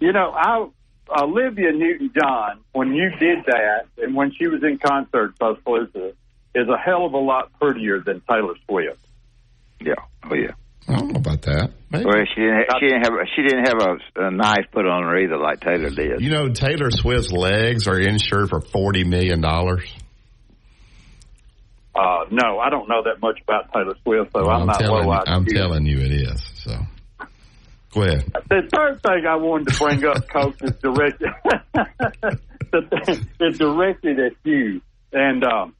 You 0.00 0.12
know, 0.12 0.32
I 0.32 0.66
Olivia 1.10 1.72
Newton-John, 1.72 2.60
when 2.72 2.92
you 2.94 3.10
did 3.20 3.44
that, 3.46 3.86
and 3.98 4.14
when 4.14 4.32
she 4.32 4.48
was 4.48 4.62
in 4.62 4.78
concert, 4.78 5.38
Tuscaloosa, 5.38 6.12
is 6.54 6.68
a 6.68 6.78
hell 6.78 7.04
of 7.04 7.12
a 7.12 7.18
lot 7.18 7.52
prettier 7.60 8.00
than 8.00 8.22
Taylor 8.28 8.54
Swift. 8.66 8.98
Yeah. 9.80 9.94
Oh 10.24 10.34
yeah. 10.34 10.52
I 10.86 10.96
don't 10.96 11.12
know 11.12 11.18
about 11.18 11.42
that. 11.42 11.70
Maybe. 11.90 12.04
Well, 12.04 12.14
she 12.34 12.40
didn't. 12.40 12.66
She 12.78 12.86
didn't 12.88 13.02
have. 13.04 13.12
She 13.34 13.42
didn't 13.42 13.64
have 13.66 13.80
a, 13.80 14.26
a 14.26 14.30
knife 14.30 14.66
put 14.72 14.86
on 14.86 15.02
her 15.04 15.18
either, 15.18 15.38
like 15.38 15.60
Taylor 15.60 15.88
did. 15.90 16.20
You 16.20 16.30
know, 16.30 16.50
Taylor 16.50 16.90
Swift's 16.90 17.32
legs 17.32 17.88
are 17.88 17.98
insured 17.98 18.50
for 18.50 18.60
forty 18.60 19.04
million 19.04 19.40
dollars. 19.40 19.90
Uh, 21.94 22.24
no, 22.30 22.58
I 22.58 22.70
don't 22.70 22.88
know 22.88 23.04
that 23.04 23.20
much 23.22 23.38
about 23.42 23.72
Taylor 23.72 23.94
Swift, 24.02 24.32
so 24.34 24.42
Well, 24.42 24.50
I'm, 24.50 24.60
I'm 24.62 24.66
not 24.66 24.80
telling. 24.80 25.06
well 25.06 25.22
I'm 25.26 25.46
telling 25.46 25.86
you, 25.86 25.98
it 26.00 26.10
is. 26.10 26.42
So, 26.56 26.76
go 27.92 28.02
ahead. 28.02 28.32
The 28.50 28.68
third 28.74 29.00
thing 29.00 29.24
I 29.28 29.36
wanted 29.36 29.68
to 29.68 29.78
bring 29.78 30.04
up, 30.04 30.28
Coach, 30.32 30.60
is 30.60 30.72
directed. 30.82 31.30
it's 32.72 33.58
directed 33.58 34.18
at 34.18 34.32
you, 34.42 34.80
and 35.12 35.44
um, 35.44 35.74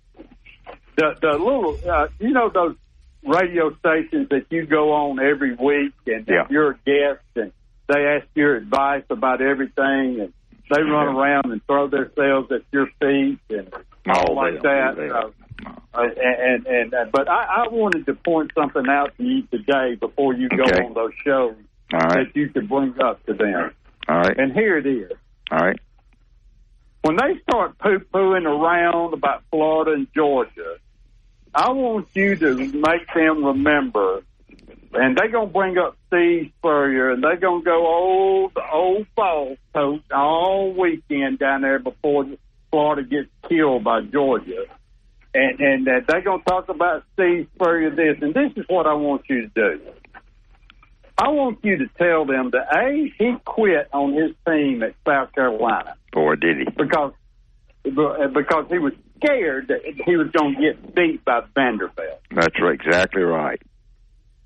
the 0.96 1.14
the 1.20 1.30
little, 1.32 1.78
uh, 1.90 2.06
you 2.20 2.30
know, 2.30 2.48
those 2.48 2.76
radio 3.24 3.74
stations 3.78 4.28
that 4.30 4.46
you 4.50 4.66
go 4.66 4.92
on 4.92 5.18
every 5.18 5.54
week, 5.54 5.92
and 6.06 6.26
Yeah. 6.28 6.46
you're 6.50 6.72
a 6.72 6.78
guest, 6.86 7.24
and 7.36 7.52
they 7.88 8.06
ask 8.06 8.26
your 8.34 8.56
advice 8.56 9.04
about 9.10 9.40
everything, 9.40 10.20
and 10.20 10.32
they 10.70 10.82
run 10.82 11.14
around 11.16 11.50
and 11.52 11.64
throw 11.66 11.86
themselves 11.88 12.50
at 12.52 12.62
your 12.72 12.86
feet, 13.00 13.38
and 13.50 13.72
all 14.08 14.30
Oh, 14.30 14.32
like 14.32 14.62
that. 14.62 14.96
do 14.96 15.12
Uh, 15.12 15.30
uh, 15.94 16.02
and 16.02 16.66
and 16.66 16.94
uh, 16.94 17.04
but 17.12 17.28
I, 17.28 17.64
I 17.64 17.68
wanted 17.68 18.06
to 18.06 18.14
point 18.14 18.50
something 18.54 18.88
out 18.88 19.16
to 19.16 19.22
you 19.22 19.42
today 19.50 19.94
before 19.94 20.34
you 20.34 20.48
go 20.48 20.64
Okay. 20.64 20.82
on 20.84 20.92
those 20.94 21.12
shows 21.24 21.54
All 21.92 22.00
right. 22.00 22.26
that 22.26 22.36
you 22.36 22.48
could 22.48 22.68
bring 22.68 22.94
up 23.00 23.24
to 23.26 23.34
them. 23.34 23.70
All 24.08 24.16
right. 24.18 24.36
And 24.36 24.52
here 24.52 24.76
it 24.76 24.86
is. 24.86 25.12
All 25.50 25.58
right. 25.58 25.78
When 27.02 27.16
they 27.16 27.38
start 27.48 27.78
poo 27.78 28.00
pooing 28.12 28.44
around 28.46 29.14
about 29.14 29.42
Florida 29.50 29.92
and 29.92 30.06
Georgia, 30.14 30.76
I 31.54 31.70
want 31.70 32.08
you 32.14 32.36
to 32.36 32.54
make 32.56 33.12
them 33.14 33.44
remember. 33.44 34.22
And 34.92 35.16
they're 35.16 35.28
going 35.28 35.48
to 35.48 35.52
bring 35.52 35.76
up 35.76 35.96
Steve 36.06 36.52
Spurrier, 36.58 37.10
and 37.10 37.22
they're 37.22 37.36
going 37.36 37.62
to 37.62 37.64
go 37.64 37.86
old, 37.86 38.52
old 38.72 39.06
false 39.16 39.58
coach 39.74 40.02
all 40.12 40.72
weekend 40.72 41.40
down 41.40 41.62
there 41.62 41.80
before 41.80 42.26
Florida 42.70 43.02
gets 43.02 43.28
killed 43.48 43.82
by 43.82 44.02
Georgia. 44.02 44.66
And, 45.34 45.60
and 45.60 45.86
that 45.88 46.06
they're 46.06 46.22
going 46.22 46.40
to 46.40 46.44
talk 46.44 46.68
about 46.68 47.04
Steve 47.14 47.48
Spurrier 47.56 47.90
this, 47.90 48.22
and 48.22 48.34
this 48.34 48.52
is 48.56 48.64
what 48.68 48.86
I 48.86 48.94
want 48.94 49.22
you 49.28 49.42
to 49.42 49.48
do. 49.48 49.80
I 51.18 51.28
want 51.28 51.58
you 51.64 51.78
to 51.78 51.88
tell 51.98 52.24
them 52.24 52.50
that 52.50 52.76
A, 52.76 53.12
he 53.18 53.34
quit 53.44 53.88
on 53.92 54.14
his 54.14 54.32
team 54.46 54.82
at 54.82 54.94
South 55.06 55.32
Carolina 55.32 55.94
Boy, 56.12 56.34
did 56.36 56.58
he. 56.58 56.64
because 56.64 57.12
because 57.84 58.66
he 58.70 58.78
was 58.78 58.92
scared 59.24 59.68
that 59.68 59.80
he 59.84 60.16
was 60.16 60.28
going 60.30 60.54
to 60.56 60.60
get 60.60 60.94
beat 60.94 61.24
by 61.24 61.40
Vanderbilt. 61.54 62.20
That's 62.30 62.60
right, 62.60 62.74
exactly 62.74 63.22
right. 63.22 63.60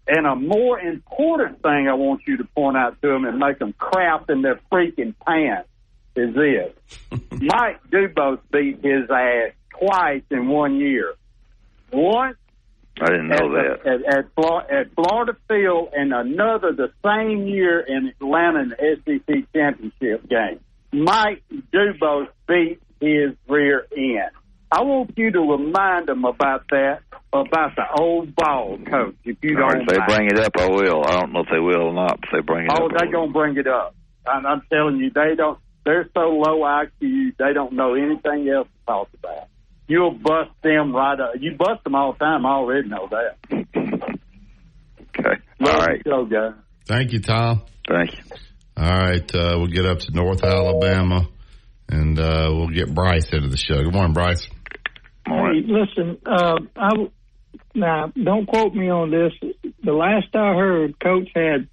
And 0.07 0.27
a 0.27 0.35
more 0.35 0.81
important 0.81 1.63
thing 1.63 1.87
I 1.89 1.95
want 1.95 2.23
you 2.27 2.39
to 2.39 2.45
point 2.45 2.77
out 2.77 3.01
to 3.03 3.09
them 3.09 3.25
and 3.25 3.39
make 3.39 3.59
them 3.59 3.75
crap 3.75 4.31
in 4.31 4.43
their 4.43 4.59
freaking 4.73 5.15
pants 5.27 5.69
is 6.17 6.35
this. 6.35 6.73
Mike 7.31 7.81
Dubose 7.91 8.41
beat 8.51 8.83
his 8.83 9.11
ass 9.11 9.53
twice 9.79 10.23
in 10.31 10.49
one 10.49 10.77
year. 10.77 11.15
Once 11.93 12.39
I 13.01 13.07
didn't 13.07 13.33
at, 13.33 13.39
know 13.39 13.53
that. 13.53 13.87
at, 13.87 14.19
at, 14.19 14.71
at 14.71 14.95
Florida 14.95 15.37
Field 15.47 15.91
and 15.93 16.13
another 16.13 16.73
the 16.73 16.91
same 17.05 17.47
year 17.47 17.81
in 17.81 18.09
Atlanta 18.09 18.61
in 18.61 18.69
the 18.71 19.21
SEC 19.27 19.53
championship 19.55 20.29
game. 20.29 20.61
Mike 20.91 21.43
Dubose 21.73 22.29
beat 22.47 22.81
his 23.01 23.35
rear 23.47 23.87
end. 23.95 24.33
I 24.71 24.83
want 24.83 25.13
you 25.17 25.31
to 25.31 25.41
remind 25.41 26.09
them 26.09 26.25
about 26.25 26.65
that, 26.71 27.01
about 27.33 27.75
the 27.77 27.85
old 27.99 28.35
ball 28.37 28.79
coach, 28.79 29.15
if 29.25 29.37
you 29.43 29.57
don't 29.57 29.81
if 29.83 29.89
they 29.89 29.99
mind. 29.99 30.09
bring 30.15 30.27
it 30.29 30.39
up, 30.39 30.53
I 30.59 30.69
will. 30.69 31.05
I 31.07 31.21
don't 31.21 31.33
know 31.33 31.41
if 31.41 31.49
they 31.51 31.59
will 31.61 31.89
or 31.89 31.95
not, 31.95 32.21
but 32.21 32.29
if 32.29 32.33
they 32.33 32.41
bring 32.47 32.67
it 32.67 32.71
Oh, 32.73 32.75
up. 32.75 32.83
oh, 32.83 32.89
they're 32.97 33.07
will. 33.09 33.13
gonna 33.27 33.33
bring 33.33 33.57
it 33.57 33.67
up. 33.67 33.95
I'm, 34.27 34.45
I'm 34.45 34.63
telling 34.71 34.97
you, 34.99 35.11
they 35.11 35.35
don't. 35.37 35.59
They're 35.85 36.09
so 36.13 36.21
low 36.29 36.61
IQ, 36.61 37.37
they 37.39 37.53
don't 37.55 37.73
know 37.73 37.95
anything 37.95 38.47
else 38.51 38.69
to 38.69 38.87
talk 38.87 39.09
about. 39.19 39.49
You'll 39.87 40.11
bust 40.13 40.51
them 40.63 40.95
right 40.95 41.19
up. 41.19 41.33
You 41.41 41.53
bust 41.57 41.83
them 41.85 41.95
all 41.95 42.13
the 42.13 42.19
time. 42.19 42.45
I 42.45 42.51
already 42.51 42.89
know 42.89 43.09
that. 43.11 43.39
Okay. 45.19 45.41
Love 45.59 45.75
All 45.75 45.81
right. 45.81 46.05
the 46.05 46.11
show, 46.11 46.25
guys. 46.27 46.53
Thank 46.87 47.13
you, 47.13 47.19
Tom. 47.21 47.63
Thank 47.89 48.13
you. 48.17 48.23
All 48.77 48.89
right, 48.89 49.35
uh, 49.35 49.55
we'll 49.59 49.67
get 49.67 49.85
up 49.85 49.99
to 50.01 50.13
North 50.13 50.45
Alabama, 50.45 51.27
and 51.89 52.17
uh, 52.21 52.47
we'll 52.53 52.69
get 52.69 52.95
Bryce 52.95 53.33
into 53.33 53.49
the 53.49 53.57
show. 53.57 53.83
Good 53.83 53.93
morning, 53.93 54.13
Bryce. 54.13 54.47
Morning. 55.29 55.67
Hey, 55.67 55.73
listen, 55.73 56.19
uh, 56.25 56.59
I 56.77 57.11
now 57.75 58.13
don't 58.23 58.47
quote 58.47 58.75
me 58.75 58.89
on 58.89 59.11
this. 59.11 59.33
The 59.83 59.93
last 59.93 60.35
I 60.35 60.55
heard, 60.55 60.99
Coach 60.99 61.29
had 61.35 61.69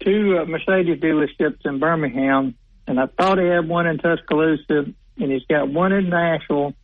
two 0.00 0.38
uh, 0.38 0.44
Mercedes 0.44 1.00
dealerships 1.00 1.64
in 1.64 1.78
Birmingham, 1.78 2.54
and 2.86 3.00
I 3.00 3.06
thought 3.06 3.38
he 3.38 3.46
had 3.46 3.66
one 3.68 3.86
in 3.86 3.98
Tuscaloosa, 3.98 4.92
and 5.18 5.32
he's 5.32 5.44
got 5.48 5.68
one 5.68 5.92
in 5.92 6.10
Nashville, 6.10 6.74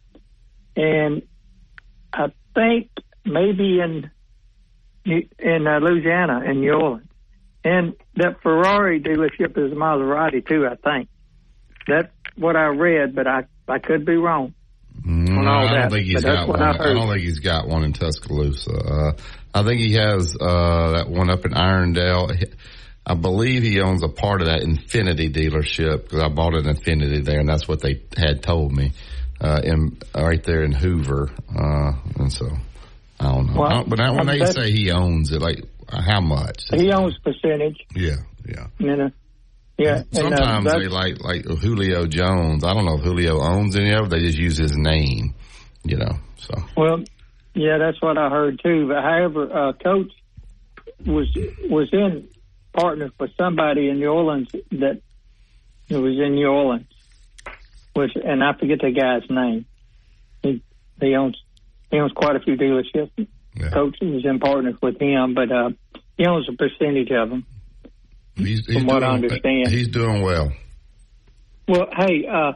and 0.76 1.22
I 2.12 2.32
think 2.54 2.90
maybe 3.24 3.80
in 3.80 4.10
in 5.04 5.66
uh, 5.66 5.78
Louisiana, 5.78 6.42
in 6.46 6.60
New 6.60 6.72
Orleans, 6.72 7.08
and 7.64 7.94
that 8.16 8.40
Ferrari 8.42 9.00
dealership 9.00 9.56
is 9.58 9.72
Maserati 9.72 10.46
too. 10.46 10.66
I 10.66 10.76
think 10.76 11.08
that's 11.86 12.12
what 12.36 12.56
I 12.56 12.66
read, 12.66 13.14
but 13.14 13.26
I 13.26 13.44
I 13.68 13.78
could 13.78 14.04
be 14.04 14.16
wrong. 14.16 14.54
All 15.46 15.66
I 15.68 15.80
don't 15.80 15.90
think 15.90 16.06
he's 16.06 16.22
got 16.22 16.48
one. 16.48 16.62
I 16.62 16.70
I, 16.70 16.92
don't 16.94 17.08
think 17.08 17.22
he's 17.22 17.38
got 17.40 17.66
one 17.68 17.84
in 17.84 17.92
Tuscaloosa. 17.92 18.72
Uh, 18.72 19.12
I 19.54 19.62
think 19.64 19.80
he 19.80 19.94
has 19.94 20.36
uh, 20.40 20.90
that 20.92 21.08
one 21.08 21.30
up 21.30 21.44
in 21.44 21.52
Irondale. 21.52 22.52
I 23.06 23.14
believe 23.14 23.62
he 23.62 23.80
owns 23.80 24.02
a 24.02 24.08
part 24.08 24.40
of 24.42 24.46
that 24.48 24.60
Infiniti 24.60 25.32
dealership 25.32 26.02
because 26.04 26.20
I 26.20 26.28
bought 26.28 26.54
an 26.54 26.64
Infiniti 26.64 27.24
there, 27.24 27.40
and 27.40 27.48
that's 27.48 27.66
what 27.66 27.80
they 27.80 28.02
had 28.16 28.42
told 28.42 28.72
me. 28.72 28.92
Uh, 29.40 29.58
in 29.64 29.98
right 30.14 30.42
there 30.44 30.62
in 30.64 30.72
Hoover, 30.72 31.30
uh, 31.58 31.92
and 32.18 32.30
so 32.30 32.46
I 33.18 33.32
don't 33.32 33.46
know. 33.46 33.60
Well, 33.60 33.70
I 33.70 33.74
don't- 33.76 33.88
but 33.88 33.98
when 34.14 34.26
they 34.26 34.44
say 34.44 34.70
he 34.70 34.90
owns 34.90 35.32
it, 35.32 35.40
like 35.40 35.64
how 35.88 36.20
much? 36.20 36.64
He 36.72 36.92
owns 36.92 37.16
percentage, 37.18 37.78
Yeah, 37.96 38.16
yeah. 38.46 38.66
you 38.78 38.94
know. 38.96 39.10
Yeah, 39.80 40.02
and, 40.12 40.34
uh, 40.34 40.36
Sometimes 40.36 40.72
they 40.74 40.88
like 40.88 41.24
like 41.24 41.44
Julio 41.46 42.06
Jones. 42.06 42.64
I 42.64 42.74
don't 42.74 42.84
know 42.84 42.98
if 42.98 43.02
Julio 43.02 43.40
owns 43.40 43.76
any 43.76 43.94
of 43.94 44.04
it. 44.04 44.10
They 44.10 44.20
just 44.20 44.36
use 44.36 44.58
his 44.58 44.76
name, 44.76 45.34
you 45.84 45.96
know. 45.96 46.18
So 46.36 46.54
Well, 46.76 46.98
yeah, 47.54 47.78
that's 47.78 47.96
what 48.02 48.18
I 48.18 48.28
heard 48.28 48.60
too. 48.62 48.88
But 48.88 49.02
however, 49.02 49.50
uh, 49.50 49.72
Coach 49.72 50.12
was 51.06 51.34
was 51.70 51.88
in 51.94 52.28
partners 52.74 53.10
with 53.18 53.30
somebody 53.38 53.88
in 53.88 54.00
New 54.00 54.10
Orleans 54.10 54.48
that 54.52 55.00
was 55.88 56.18
in 56.18 56.34
New 56.34 56.48
Orleans, 56.48 56.92
which 57.94 58.12
and 58.22 58.44
I 58.44 58.52
forget 58.52 58.80
the 58.82 58.90
guy's 58.90 59.30
name. 59.30 59.64
He 60.42 60.62
he 61.00 61.14
owns 61.14 61.42
he 61.90 61.98
owns 61.98 62.12
quite 62.12 62.36
a 62.36 62.40
few 62.40 62.56
dealerships. 62.56 63.28
yeah. 63.56 63.70
Coach 63.70 63.96
was 64.02 64.26
in 64.26 64.40
partners 64.40 64.74
with 64.82 65.00
him, 65.00 65.32
but 65.32 65.50
uh, 65.50 65.70
he 66.18 66.26
owns 66.26 66.50
a 66.50 66.52
percentage 66.52 67.10
of 67.12 67.30
them. 67.30 67.46
He's, 68.36 68.64
he's 68.66 68.76
From 68.76 68.86
what 68.86 69.02
I 69.02 69.10
doing- 69.16 69.24
understand. 69.24 69.68
he's 69.68 69.88
doing 69.88 70.22
well. 70.22 70.52
Well, 71.68 71.86
hey, 71.96 72.26
uh, 72.26 72.52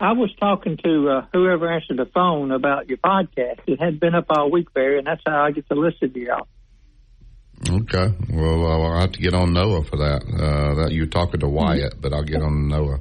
I 0.00 0.12
was 0.12 0.34
talking 0.40 0.78
to 0.84 1.08
uh, 1.10 1.26
whoever 1.32 1.70
answered 1.70 1.98
the 1.98 2.06
phone 2.06 2.50
about 2.50 2.88
your 2.88 2.98
podcast. 2.98 3.60
It 3.66 3.78
had 3.80 4.00
been 4.00 4.14
up 4.14 4.26
all 4.30 4.50
week, 4.50 4.72
Barry, 4.72 4.98
and 4.98 5.06
that's 5.06 5.22
how 5.26 5.44
I 5.44 5.50
get 5.52 5.68
to 5.68 5.74
listen 5.74 6.12
to 6.12 6.18
y'all. 6.18 6.46
Okay. 7.68 8.12
Well, 8.32 8.66
I'll 8.66 9.00
have 9.00 9.12
to 9.12 9.20
get 9.20 9.34
on 9.34 9.52
Noah 9.52 9.84
for 9.84 9.98
that. 9.98 10.22
Uh, 10.24 10.74
that 10.82 10.92
you're 10.92 11.06
talking 11.06 11.40
to 11.40 11.48
Wyatt, 11.48 12.00
but 12.00 12.12
I'll 12.12 12.24
get 12.24 12.42
on 12.42 12.66
Noah. 12.68 12.98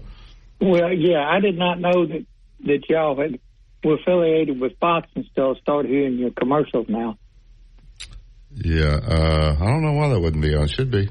Well, 0.60 0.94
yeah, 0.94 1.28
I 1.28 1.40
did 1.40 1.58
not 1.58 1.80
know 1.80 2.06
that 2.06 2.26
that 2.66 2.84
y'all 2.88 3.20
had 3.20 3.40
were 3.84 3.96
affiliated 3.96 4.60
with 4.60 4.74
Fox 4.80 5.08
and 5.16 5.26
still 5.32 5.56
started 5.56 5.90
hearing 5.90 6.20
your 6.20 6.30
commercials 6.30 6.86
now. 6.88 7.18
Yeah. 8.54 9.00
Uh, 9.02 9.56
I 9.60 9.66
don't 9.66 9.82
know 9.82 9.94
why 9.94 10.10
that 10.10 10.20
wouldn't 10.20 10.44
be 10.44 10.54
on. 10.54 10.66
It 10.66 10.70
should 10.72 10.92
be. 10.92 11.10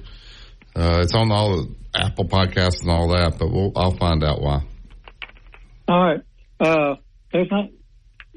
Uh, 0.74 1.00
it's 1.02 1.14
on 1.14 1.30
all 1.32 1.56
the 1.56 1.74
Apple 1.94 2.24
podcasts 2.24 2.82
and 2.82 2.90
all 2.90 3.08
that, 3.08 3.36
but 3.38 3.50
we'll, 3.50 3.72
I'll 3.76 3.96
find 3.96 4.22
out 4.22 4.40
why. 4.40 4.62
All 5.88 6.04
right, 6.04 6.20
uh, 6.60 6.94
there's 7.32 7.50
not 7.50 7.70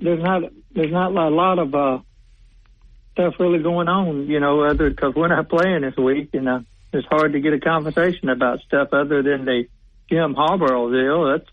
there's 0.02 0.24
not 0.24 0.41
there's 0.74 0.91
not 0.91 1.12
a 1.12 1.30
lot 1.30 1.60
of 1.60 1.76
uh, 1.76 2.00
stuff 3.13 3.36
really 3.39 3.62
going 3.62 3.88
on, 3.88 4.28
you 4.28 4.39
know, 4.39 4.63
other 4.63 4.89
because 4.89 5.13
we're 5.15 5.28
not 5.28 5.50
playing 5.50 5.82
this 5.82 5.96
week, 5.98 6.30
and 6.34 6.50
uh, 6.50 6.60
it's 6.91 7.08
hard 7.08 7.34
to 7.34 7.39
get 7.39 7.54
a 7.54 7.60
conversation 7.60 8.30
about 8.30 8.60
stuff 8.62 8.89
other 8.91 9.22
than 9.22 9.46
the 9.46 9.65
Jim 10.10 10.36
Harbaugh 10.36 10.91
deal. 10.91 11.32
That's 11.32 11.50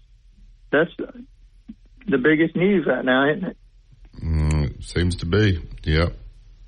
that's 0.70 1.26
the 2.06 2.18
biggest 2.18 2.56
news 2.56 2.86
right 2.86 3.04
now, 3.04 3.30
isn't 3.30 3.44
it? 3.44 3.56
Mm, 4.22 4.78
it 4.78 4.84
seems 4.84 5.16
to 5.16 5.26
be. 5.26 5.60
Yep. 5.84 6.16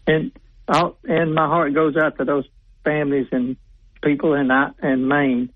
And 0.07 0.33
I'll, 0.69 0.97
and 1.05 1.35
my 1.35 1.47
heart 1.47 1.75
goes 1.75 1.97
out 1.97 2.19
to 2.19 2.25
those 2.25 2.45
families 2.85 3.27
and 3.33 3.57
people 4.03 4.35
in 4.35 4.51
I- 4.51 4.73
in 4.83 5.07
Maine 5.09 5.51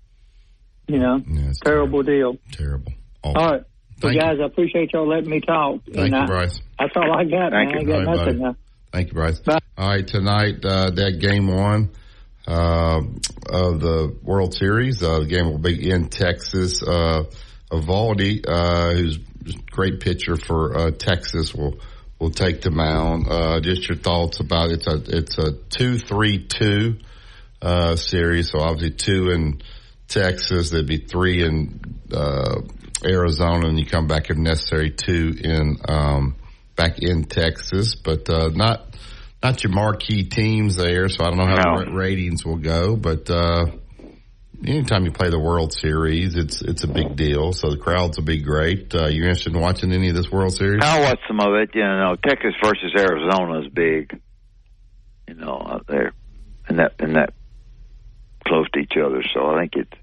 You 0.87 0.99
know, 0.99 1.21
Yeah, 1.27 1.49
it's 1.49 1.59
terrible 1.59 2.01
deal. 2.03 2.37
Terrible. 2.51 2.93
All 3.23 3.33
right. 3.33 3.43
Well, 3.51 3.63
Thank 3.99 4.13
you. 4.15 4.21
guys, 4.21 4.37
I 4.41 4.45
appreciate 4.45 4.93
y'all 4.93 5.07
letting 5.07 5.29
me 5.29 5.41
talk. 5.41 5.81
Thank 5.91 6.11
you, 6.13 6.17
I, 6.17 6.25
Bryce. 6.25 6.59
That's 6.79 6.93
all 6.95 7.11
I 7.11 7.23
got, 7.25 7.51
Thank 7.51 7.51
man. 7.51 7.57
I 7.67 7.71
you. 7.71 7.77
ain't 7.79 7.87
got 7.87 7.93
All 7.93 8.05
right, 8.05 8.17
nothing 8.25 8.39
buddy. 8.39 8.55
Thank 8.93 9.07
you, 9.07 9.13
Bryce. 9.15 9.39
Bye. 9.39 9.59
All 9.77 9.89
right, 9.89 10.07
tonight, 10.07 10.63
uh, 10.63 10.91
that 10.91 11.19
game 11.19 11.47
one 11.47 11.89
uh, 12.47 13.01
of 13.49 13.79
the 13.81 14.15
World 14.23 14.53
Series. 14.53 15.03
Uh, 15.03 15.19
the 15.19 15.25
game 15.25 15.47
will 15.49 15.57
be 15.57 15.89
in 15.89 16.07
Texas. 16.07 16.81
Uh, 16.81 17.23
Eovaldi, 17.71 18.45
uh, 18.47 18.93
who's 18.93 19.17
a 19.17 19.71
great 19.71 19.99
pitcher 19.99 20.37
for 20.37 20.77
uh, 20.77 20.91
Texas, 20.91 21.53
will 21.53 21.79
will 22.19 22.31
take 22.31 22.61
the 22.61 22.71
mound. 22.71 23.27
Uh, 23.29 23.59
just 23.59 23.89
your 23.89 23.97
thoughts 23.97 24.39
about 24.39 24.69
it's 24.71 24.87
a 24.87 25.03
it's 25.17 25.37
a 25.37 25.51
two 25.69 25.97
three 25.99 26.45
two 26.47 26.97
uh, 27.61 27.95
series. 27.95 28.51
So 28.51 28.59
obviously 28.59 28.91
two 28.91 29.29
in 29.31 29.61
Texas. 30.07 30.69
There'd 30.69 30.87
be 30.87 30.97
three 30.97 31.43
in 31.43 31.79
uh, 32.13 32.61
Arizona, 33.05 33.67
and 33.67 33.79
you 33.79 33.85
come 33.85 34.07
back 34.07 34.29
if 34.29 34.37
necessary 34.37 34.91
two 34.91 35.33
in 35.39 35.77
um, 35.87 36.35
back 36.75 36.99
in 36.99 37.23
Texas. 37.25 37.95
But 37.95 38.29
uh, 38.29 38.49
not 38.53 38.85
not 39.43 39.63
your 39.63 39.73
marquee 39.73 40.23
teams 40.23 40.75
there. 40.77 41.09
So 41.09 41.23
I 41.23 41.29
don't 41.29 41.37
know 41.37 41.45
how 41.45 41.75
No. 41.75 41.85
the 41.85 41.91
ratings 41.91 42.45
will 42.45 42.57
go, 42.57 42.95
but. 42.95 43.29
Uh, 43.29 43.65
Anytime 44.65 45.05
you 45.05 45.11
play 45.11 45.29
the 45.29 45.37
World 45.39 45.71
Series, 45.71 46.35
it's 46.35 46.63
it's 46.63 46.83
a 46.83 46.87
big 46.87 47.15
deal. 47.15 47.53
So 47.53 47.69
the 47.69 47.77
crowds 47.77 48.17
will 48.17 48.25
be 48.25 48.41
great. 48.41 48.91
Uh, 48.91 49.05
you 49.05 49.21
interested 49.21 49.53
in 49.53 49.61
watching 49.61 49.93
any 49.93 50.09
of 50.09 50.15
this 50.15 50.31
World 50.31 50.51
Series? 50.51 50.81
I 50.83 50.99
watched 50.99 51.21
some 51.27 51.39
of 51.39 51.53
it. 51.61 51.69
You 51.75 51.83
know, 51.83 52.15
Texas 52.25 52.55
versus 52.63 52.91
Arizona 52.97 53.59
is 53.59 53.71
big. 53.71 54.19
You 55.27 55.35
know, 55.35 55.61
out 55.63 55.85
there, 55.87 56.11
and 56.67 56.79
that 56.79 56.93
and 56.97 57.15
that 57.17 57.35
close 58.47 58.67
to 58.71 58.79
each 58.79 58.93
other. 58.97 59.23
So 59.33 59.45
I 59.47 59.59
think 59.61 59.73
it's. 59.75 60.01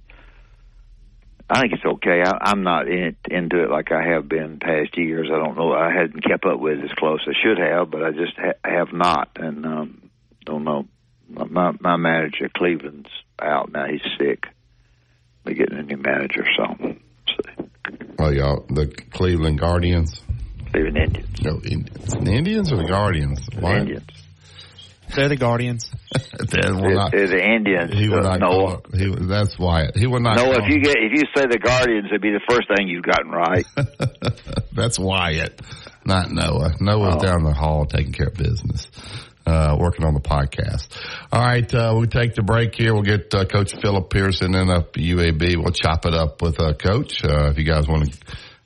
I 1.49 1.61
think 1.61 1.75
it's 1.75 1.85
okay. 1.85 2.23
I, 2.25 2.39
I'm 2.41 2.63
not 2.63 2.89
in 2.89 3.05
it, 3.05 3.17
into 3.31 3.63
it 3.63 3.71
like 3.71 3.93
I 3.93 4.03
have 4.03 4.29
been 4.29 4.59
past 4.61 4.97
years. 4.97 5.29
I 5.31 5.37
don't 5.37 5.57
know. 5.59 5.75
I 5.75 5.93
hadn't 5.93 6.25
kept 6.25 6.47
up 6.47 6.59
with 6.59 6.79
it 6.79 6.85
as 6.85 6.93
close 6.97 7.21
as 7.29 7.35
I 7.37 7.43
should 7.43 7.59
have, 7.59 7.91
but 7.91 8.03
I 8.03 8.13
just 8.13 8.33
ha- 8.39 8.59
have 8.65 8.95
not, 8.95 9.29
and 9.37 9.67
um, 9.67 10.11
don't 10.47 10.65
know. 10.65 10.87
My 11.29 11.73
my 11.81 11.97
manager 11.97 12.49
Cleveland's 12.55 13.11
out 13.39 13.71
now. 13.73 13.87
He's 13.87 14.01
sick. 14.19 14.47
We're 15.45 15.55
getting 15.55 15.79
a 15.79 15.83
new 15.83 15.99
manager, 15.99 16.47
so, 16.57 16.77
so 17.27 17.69
Oh, 18.19 18.31
y'all, 18.31 18.65
the 18.71 18.87
Cleveland 19.13 19.59
Guardians. 19.59 20.23
Cleveland 20.73 20.97
Indians. 20.97 21.43
No, 21.43 21.57
Indians. 21.57 22.15
The 22.15 22.33
Indians 22.33 22.73
or 22.73 22.77
the 22.77 22.89
Guardians? 22.89 23.47
Why? 23.59 23.81
Indians. 23.81 24.24
They're 25.15 25.29
the 25.29 25.37
Guardians. 25.37 25.91
That 26.15 26.49
They're, 26.51 26.95
not- 26.95 27.11
they're 27.13 27.27
the 27.27 27.43
Indians. 27.45 27.93
he 27.93 28.09
will 28.09 28.19
Uh, 28.27 28.37
not. 28.37 28.41
Noah. 28.41 28.81
Call, 28.83 28.99
he, 28.99 29.09
that's 29.27 29.59
Wyatt. 29.59 29.97
He 29.97 30.07
will 30.07 30.21
not. 30.21 30.37
No, 30.37 30.45
call- 30.53 30.63
if 30.65 30.69
you 30.69 30.81
get 30.81 30.97
if 30.99 31.13
you 31.13 31.23
say 31.35 31.47
the 31.47 31.59
Guardians, 31.59 32.07
it'd 32.11 32.23
be 32.23 32.31
the 32.31 32.41
first 32.49 32.69
thing 32.77 32.87
you've 32.89 33.03
gotten 33.05 33.31
right. 33.33 33.67
That's 34.73 34.97
Wyatt, 34.99 35.61
not 36.05 36.31
Noah. 36.31 36.73
Noah's 36.81 37.17
Oh. 37.17 37.21
down 37.25 37.43
the 37.45 37.53
hall 37.53 37.85
taking 37.87 38.13
care 38.13 38.27
of 38.29 38.35
business, 38.35 38.89
uh, 39.47 39.77
working 39.79 40.05
on 40.05 40.15
the 40.15 40.21
podcast. 40.21 40.89
All 41.33 41.45
right, 41.45 41.73
uh, 41.75 41.95
we 41.99 42.07
take 42.07 42.35
the 42.35 42.43
break 42.43 42.75
here. 42.77 42.93
We'll 42.95 43.03
get 43.03 43.33
uh, 43.35 43.45
Coach 43.45 43.73
Philip 43.81 44.11
Pearson 44.11 44.55
in 44.55 44.71
up 44.71 44.93
UAB. 44.95 45.57
We'll 45.57 45.73
chop 45.73 46.07
it 46.07 46.15
up 46.15 46.41
with 46.43 46.61
uh, 46.61 46.75
Coach. 46.75 47.25
Uh, 47.25 47.51
if 47.51 47.59
you 47.59 47.65
guys 47.65 47.87
want 47.89 48.13
to 48.13 48.19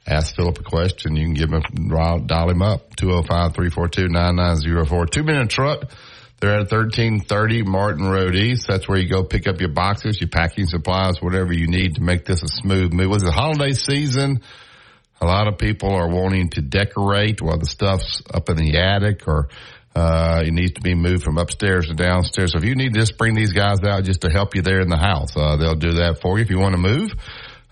ask 0.06 0.34
Philip 0.36 0.58
a 0.58 0.62
question, 0.62 1.16
you 1.16 1.24
can 1.26 1.34
give 1.34 1.50
him 1.52 1.62
dial 1.88 2.18
dial 2.20 2.48
him 2.50 2.62
up 2.62 2.94
205-342-9904. 2.96 5.10
Two 5.10 5.22
minute 5.24 5.50
truck. 5.50 5.90
They're 6.40 6.52
at 6.52 6.70
1330 6.70 7.64
Martin 7.64 8.08
Road 8.08 8.36
East. 8.36 8.68
That's 8.68 8.88
where 8.88 8.96
you 8.96 9.08
go 9.08 9.24
pick 9.24 9.48
up 9.48 9.58
your 9.58 9.70
boxes, 9.70 10.20
your 10.20 10.28
packing 10.28 10.66
supplies, 10.66 11.20
whatever 11.20 11.52
you 11.52 11.66
need 11.66 11.96
to 11.96 12.00
make 12.00 12.24
this 12.24 12.44
a 12.44 12.48
smooth 12.48 12.92
move. 12.92 13.10
Was 13.10 13.24
it 13.24 13.32
holiday 13.32 13.72
season? 13.72 14.42
A 15.20 15.26
lot 15.26 15.48
of 15.48 15.58
people 15.58 15.92
are 15.92 16.08
wanting 16.08 16.50
to 16.50 16.62
decorate 16.62 17.42
while 17.42 17.58
the 17.58 17.66
stuff's 17.66 18.22
up 18.32 18.48
in 18.50 18.56
the 18.56 18.78
attic 18.78 19.26
or 19.26 19.48
uh, 19.96 20.44
it 20.46 20.52
needs 20.52 20.74
to 20.74 20.80
be 20.80 20.94
moved 20.94 21.24
from 21.24 21.38
upstairs 21.38 21.88
to 21.88 21.94
downstairs. 21.94 22.52
So 22.52 22.58
if 22.58 22.64
you 22.64 22.76
need 22.76 22.94
just 22.94 23.18
bring 23.18 23.34
these 23.34 23.52
guys 23.52 23.82
out 23.82 24.04
just 24.04 24.20
to 24.20 24.30
help 24.30 24.54
you 24.54 24.62
there 24.62 24.80
in 24.80 24.88
the 24.88 24.96
house, 24.96 25.36
uh, 25.36 25.56
they'll 25.56 25.74
do 25.74 25.94
that 25.94 26.20
for 26.20 26.38
you. 26.38 26.44
If 26.44 26.50
you 26.50 26.60
want 26.60 26.74
to 26.74 26.80
move, 26.80 27.10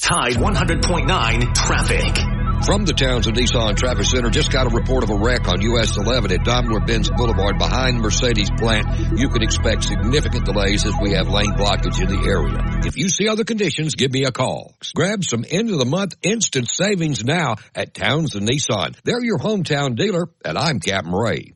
Tide 0.00 0.34
100.9 0.34 1.54
traffic. 1.54 2.37
From 2.64 2.84
the 2.84 2.92
Townsend 2.92 3.36
Nissan 3.36 3.76
Traffic 3.76 4.04
Center, 4.04 4.30
just 4.30 4.52
got 4.52 4.66
a 4.66 4.74
report 4.74 5.02
of 5.02 5.10
a 5.10 5.16
wreck 5.16 5.48
on 5.48 5.62
US 5.62 5.96
11 5.96 6.32
at 6.32 6.44
Daimler-Benz 6.44 7.08
Boulevard 7.10 7.56
behind 7.56 8.00
Mercedes 8.00 8.50
plant. 8.50 8.86
You 9.18 9.28
can 9.28 9.42
expect 9.42 9.84
significant 9.84 10.44
delays 10.44 10.84
as 10.84 10.92
we 11.00 11.12
have 11.12 11.28
lane 11.28 11.52
blockage 11.52 12.00
in 12.02 12.08
the 12.08 12.28
area. 12.28 12.86
If 12.86 12.96
you 12.96 13.08
see 13.08 13.28
other 13.28 13.44
conditions, 13.44 13.94
give 13.94 14.12
me 14.12 14.24
a 14.24 14.32
call. 14.32 14.74
Grab 14.94 15.24
some 15.24 15.44
end 15.48 15.70
of 15.70 15.78
the 15.78 15.86
month 15.86 16.16
instant 16.22 16.68
savings 16.68 17.24
now 17.24 17.56
at 17.74 17.94
Townsend 17.94 18.48
Nissan. 18.48 18.96
They're 19.02 19.24
your 19.24 19.38
hometown 19.38 19.96
dealer, 19.96 20.28
and 20.44 20.58
I'm 20.58 20.80
Captain 20.80 21.12
Ray. 21.12 21.54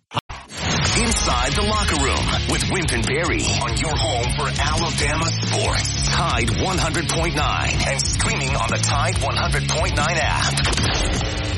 Inside 1.02 1.52
the 1.54 1.62
locker 1.62 1.96
room 1.96 2.24
with 2.48 2.70
Wimp 2.70 2.92
and 2.92 3.04
Barry 3.04 3.42
on 3.42 3.76
your 3.76 3.96
home 3.96 4.32
for 4.36 4.48
Alabama 4.62 5.26
sports. 5.26 6.06
Tide 6.08 6.46
100.9 6.46 7.86
and 7.88 8.00
streaming 8.00 8.54
on 8.54 8.68
the 8.70 8.78
Tide 8.78 9.16
100.9 9.16 9.98
app. 9.98 11.51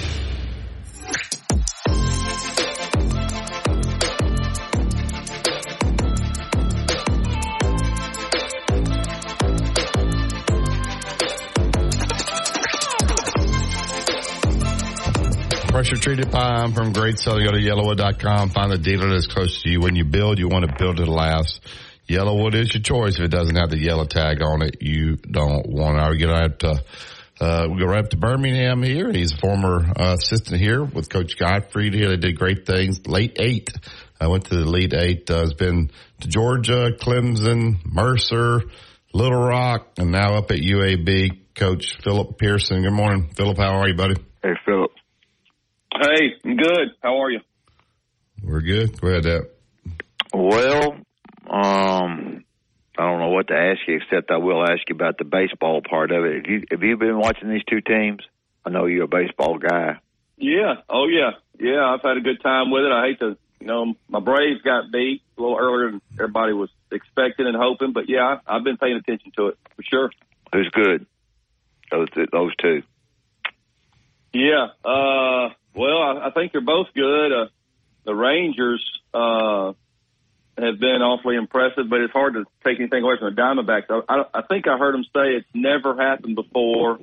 Pressure 15.75 15.97
treated 15.97 16.31
pine 16.31 16.73
from 16.73 16.93
Great 16.93 17.19
Southern. 17.19 17.47
Go 17.47 17.51
to 17.51 17.59
yellowwood.com. 17.59 18.51
Find 18.51 18.71
the 18.71 18.79
dealer 18.79 19.11
that's 19.11 19.27
close 19.27 19.61
to 19.63 19.69
you. 19.69 19.81
When 19.81 19.97
you 19.97 20.05
build, 20.05 20.39
you 20.39 20.47
want 20.47 20.65
to 20.65 20.73
build 20.79 21.01
it 21.01 21.09
last. 21.09 21.61
Yellowwood 22.09 22.55
is 22.55 22.73
your 22.73 22.81
choice. 22.81 23.19
If 23.19 23.25
it 23.25 23.33
doesn't 23.33 23.57
have 23.57 23.71
the 23.71 23.79
yellow 23.81 24.05
tag 24.05 24.41
on 24.41 24.63
it, 24.63 24.77
you 24.83 25.17
don't 25.17 25.69
want 25.69 25.99
it. 25.99 26.17
Get 26.17 26.27
right 26.27 26.59
to, 26.61 26.85
uh, 27.41 27.67
we 27.69 27.81
go 27.81 27.87
right 27.87 28.05
up 28.05 28.11
to 28.11 28.17
Birmingham 28.17 28.85
here. 28.85 29.11
He's 29.11 29.33
a 29.33 29.37
former 29.37 29.85
uh, 29.99 30.15
assistant 30.17 30.61
here 30.61 30.85
with 30.85 31.11
Coach 31.11 31.37
Gottfried 31.37 31.93
here. 31.93 32.11
They 32.11 32.19
did 32.19 32.39
great 32.39 32.67
things. 32.67 33.05
Late 33.09 33.39
eight. 33.41 33.71
I 34.21 34.29
went 34.29 34.45
to 34.45 34.55
the 34.55 34.63
Elite 34.63 34.95
Eight. 34.95 35.29
Uh, 35.29 35.41
has 35.41 35.55
been 35.55 35.91
to 36.21 36.29
Georgia, 36.29 36.93
Clemson, 37.01 37.85
Mercer, 37.85 38.63
Little 39.13 39.43
Rock, 39.43 39.89
and 39.99 40.13
now 40.13 40.37
up 40.37 40.53
at 40.53 40.59
UAB. 40.59 41.57
Coach 41.57 41.99
Philip 42.05 42.39
Pearson. 42.39 42.85
Good 42.85 42.93
morning, 42.93 43.31
Philip. 43.37 43.59
How 43.59 43.81
are 43.81 43.89
you, 43.89 43.97
buddy? 43.97 44.15
Hey, 44.41 44.53
Philip. 44.65 44.93
Hey, 46.01 46.35
I'm 46.45 46.57
good. 46.57 46.89
How 47.03 47.23
are 47.23 47.31
you? 47.31 47.41
We're 48.43 48.61
good. 48.61 49.01
Go 49.01 49.09
ahead, 49.09 49.25
Dad. 49.25 49.43
Well, 50.33 50.97
um, 51.49 52.45
I 52.99 53.03
don't 53.03 53.21
know 53.21 53.29
what 53.29 53.49
to 53.49 53.55
ask 53.55 53.81
you 53.87 53.97
except 53.97 54.31
I 54.31 54.39
will 54.39 54.63
ask 54.63 54.81
you 54.89 54.97
about 54.97 55.19
the 55.19 55.25
baseball 55.25 55.83
part 55.89 56.11
of 56.11 56.25
it. 56.25 56.35
Have 56.37 56.47
you 56.47 56.63
have 56.71 56.83
you 56.83 56.97
been 56.97 57.19
watching 57.19 57.49
these 57.49 57.65
two 57.69 57.81
teams? 57.81 58.23
I 58.65 58.71
know 58.71 58.87
you're 58.87 59.05
a 59.05 59.09
baseball 59.09 59.59
guy. 59.59 59.99
Yeah. 60.37 60.75
Oh, 60.89 61.07
yeah. 61.07 61.33
Yeah, 61.61 61.85
I've 61.85 62.03
had 62.03 62.17
a 62.17 62.21
good 62.21 62.43
time 62.43 62.71
with 62.71 62.85
it. 62.85 62.91
I 62.91 63.07
hate 63.07 63.21
to, 63.21 63.37
you 63.61 63.67
know, 63.67 63.95
my 64.09 64.21
Braves 64.21 64.63
got 64.63 64.91
beat 64.91 65.23
a 65.39 65.41
little 65.41 65.57
earlier 65.57 65.93
than 65.93 66.01
everybody 66.19 66.53
was 66.53 66.71
expecting 66.91 67.47
and 67.47 67.57
hoping, 67.57 67.93
but 67.93 68.09
yeah, 68.09 68.39
I, 68.47 68.57
I've 68.57 68.65
been 68.65 68.77
paying 68.77 68.97
attention 68.97 69.33
to 69.37 69.49
it 69.49 69.59
for 69.77 69.83
sure. 69.83 70.11
Who's 70.53 70.69
good? 70.71 71.07
Those 71.91 72.09
those 72.33 72.57
two. 72.57 72.83
Yeah. 74.33 74.69
Uh, 74.85 75.51
well, 75.75 75.99
I, 76.03 76.29
I 76.29 76.31
think 76.31 76.53
they're 76.53 76.61
both 76.61 76.89
good. 76.95 77.33
Uh, 77.33 77.47
the 78.05 78.15
Rangers 78.15 78.85
uh, 79.13 79.73
have 80.59 80.79
been 80.79 81.03
awfully 81.03 81.37
impressive, 81.37 81.89
but 81.89 82.01
it's 82.01 82.13
hard 82.13 82.35
to 82.35 82.45
take 82.65 82.79
anything 82.79 83.03
away 83.03 83.15
from 83.19 83.35
the 83.35 83.41
Diamondbacks. 83.41 83.85
I, 83.91 84.01
I, 84.15 84.25
I 84.41 84.43
think 84.43 84.67
I 84.69 84.79
heard 84.79 84.95
them 84.95 85.05
say 85.05 85.37
it's 85.37 85.49
never 85.55 85.97
happened 85.97 86.37
before 86.37 86.99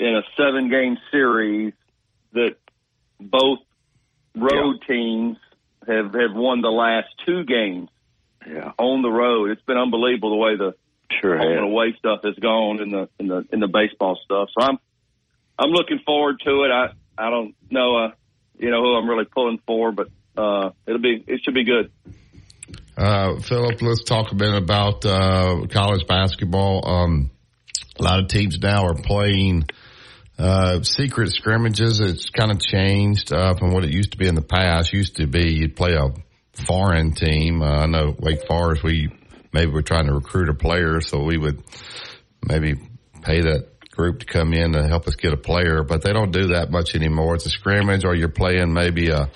in 0.00 0.16
a 0.16 0.22
seven-game 0.36 0.98
series 1.10 1.72
that 2.32 2.56
both 3.20 3.60
road 4.34 4.82
teams 4.88 5.36
have 5.86 6.14
have 6.14 6.34
won 6.34 6.60
the 6.62 6.70
last 6.70 7.08
two 7.24 7.44
games 7.44 7.88
Yeah, 8.46 8.72
on 8.78 9.02
the 9.02 9.10
road. 9.10 9.50
It's 9.50 9.62
been 9.62 9.76
unbelievable 9.76 10.30
the 10.30 10.36
way 10.36 10.56
the 10.56 10.74
sure 11.20 11.36
home 11.38 11.52
and 11.52 11.64
away 11.64 11.94
stuff 11.98 12.20
has 12.24 12.34
gone 12.34 12.80
in 12.80 12.90
the 12.90 13.08
in 13.20 13.28
the 13.28 13.46
in 13.52 13.60
the 13.60 13.68
baseball 13.68 14.18
stuff. 14.24 14.48
So 14.58 14.66
I'm 14.66 14.78
I'm 15.58 15.70
looking 15.70 16.00
forward 16.04 16.40
to 16.44 16.64
it. 16.64 16.70
I 16.72 16.92
I 17.16 17.30
don't 17.30 17.54
know 17.70 17.96
uh 17.96 18.10
you 18.58 18.70
know 18.70 18.82
who 18.82 18.94
I'm 18.94 19.08
really 19.08 19.24
pulling 19.24 19.60
for, 19.66 19.92
but 19.92 20.08
uh 20.36 20.70
it'll 20.86 21.00
be 21.00 21.24
it 21.26 21.40
should 21.44 21.54
be 21.54 21.64
good. 21.64 21.90
Uh, 22.96 23.40
Philip, 23.40 23.82
let's 23.82 24.04
talk 24.04 24.30
a 24.30 24.36
bit 24.36 24.54
about 24.54 25.04
uh, 25.04 25.66
college 25.68 26.06
basketball. 26.06 26.88
Um, 26.88 27.30
a 27.98 28.02
lot 28.02 28.20
of 28.20 28.28
teams 28.28 28.58
now 28.60 28.86
are 28.86 28.94
playing 28.94 29.64
uh, 30.38 30.82
secret 30.82 31.32
scrimmages. 31.32 32.00
It's 32.00 32.30
kind 32.30 32.52
of 32.52 32.60
changed 32.60 33.32
uh, 33.32 33.54
from 33.54 33.72
what 33.72 33.84
it 33.84 33.92
used 33.92 34.12
to 34.12 34.18
be 34.18 34.28
in 34.28 34.34
the 34.34 34.42
past. 34.42 34.92
Used 34.92 35.16
to 35.16 35.26
be 35.26 35.54
you'd 35.54 35.76
play 35.76 35.94
a 35.94 36.10
foreign 36.66 37.12
team. 37.12 37.62
Uh, 37.62 37.82
I 37.82 37.86
know 37.86 38.14
Wake 38.18 38.46
Forest. 38.46 38.84
We 38.84 39.10
maybe 39.52 39.72
we're 39.72 39.82
trying 39.82 40.06
to 40.06 40.14
recruit 40.14 40.48
a 40.48 40.54
player, 40.54 41.00
so 41.00 41.22
we 41.22 41.36
would 41.36 41.62
maybe 42.44 42.74
pay 43.22 43.40
that 43.40 43.73
group 43.94 44.20
to 44.20 44.26
come 44.26 44.52
in 44.52 44.72
to 44.72 44.86
help 44.86 45.06
us 45.06 45.16
get 45.16 45.32
a 45.32 45.36
player. 45.36 45.82
But 45.82 46.02
they 46.02 46.12
don't 46.12 46.32
do 46.32 46.48
that 46.48 46.70
much 46.70 46.94
anymore. 46.94 47.34
It's 47.34 47.46
a 47.46 47.50
scrimmage, 47.50 48.04
or 48.04 48.14
you're 48.14 48.28
playing 48.28 48.72
maybe 48.72 49.10
a 49.10 49.30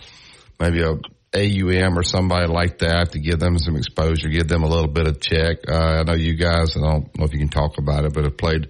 maybe 0.61 0.83
a 0.83 0.99
AUM 1.35 1.99
or 1.99 2.03
somebody 2.03 2.47
like 2.47 2.79
that 2.79 3.12
to 3.12 3.18
give 3.18 3.38
them 3.38 3.59
some 3.59 3.77
exposure, 3.77 4.29
give 4.29 4.49
them 4.49 4.62
a 4.62 4.68
little 4.68 4.88
bit 4.88 5.07
of 5.07 5.21
check. 5.21 5.59
Uh, 5.68 6.01
I 6.01 6.03
know 6.05 6.14
you 6.14 6.37
guys. 6.37 6.77
I 6.77 6.81
don't 6.81 7.18
know 7.18 7.25
if 7.25 7.33
you 7.33 7.38
can 7.38 7.51
talk 7.51 7.79
about 7.79 8.05
it, 8.05 8.14
but 8.14 8.25
have 8.25 8.37
played 8.37 8.68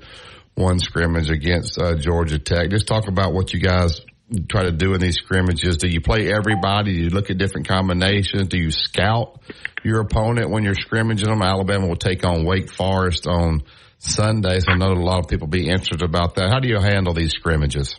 one 0.55 0.81
scrimmage 0.81 1.31
against 1.31 1.79
uh, 1.79 1.95
Georgia 1.95 2.39
Tech. 2.39 2.71
Just 2.71 2.89
talk 2.89 3.07
about 3.07 3.33
what 3.33 3.53
you 3.53 3.61
guys 3.61 4.01
try 4.49 4.65
to 4.65 4.73
do 4.73 4.95
in 4.95 5.01
these 5.01 5.17
scrimmages. 5.17 5.77
Do 5.77 5.89
you 5.89 6.01
play 6.01 6.33
everybody? 6.33 6.95
Do 6.95 7.01
you 7.01 7.11
look 7.11 7.31
at 7.31 7.39
different 7.39 7.69
combinations? 7.69 8.49
Do 8.49 8.59
you 8.59 8.71
scout 8.71 9.41
your 9.83 10.01
opponent 10.01 10.51
when 10.51 10.65
you're 10.65 10.75
scrimmaging 10.75 11.29
them? 11.29 11.43
Alabama 11.43 11.87
will 11.87 11.97
take 11.97 12.25
on 12.25 12.45
Wake 12.45 12.71
Forest 12.71 13.27
on 13.27 13.63
Sunday, 13.99 14.61
so 14.61 14.73
I 14.73 14.77
know 14.77 14.93
a 14.93 14.95
lot 14.95 15.21
of 15.21 15.29
people 15.29 15.49
be 15.49 15.69
interested 15.69 16.03
about 16.03 16.37
that. 16.37 16.51
How 16.51 16.61
do 16.61 16.69
you 16.69 16.79
handle 16.79 17.15
these 17.15 17.33
scrimmages? 17.33 17.97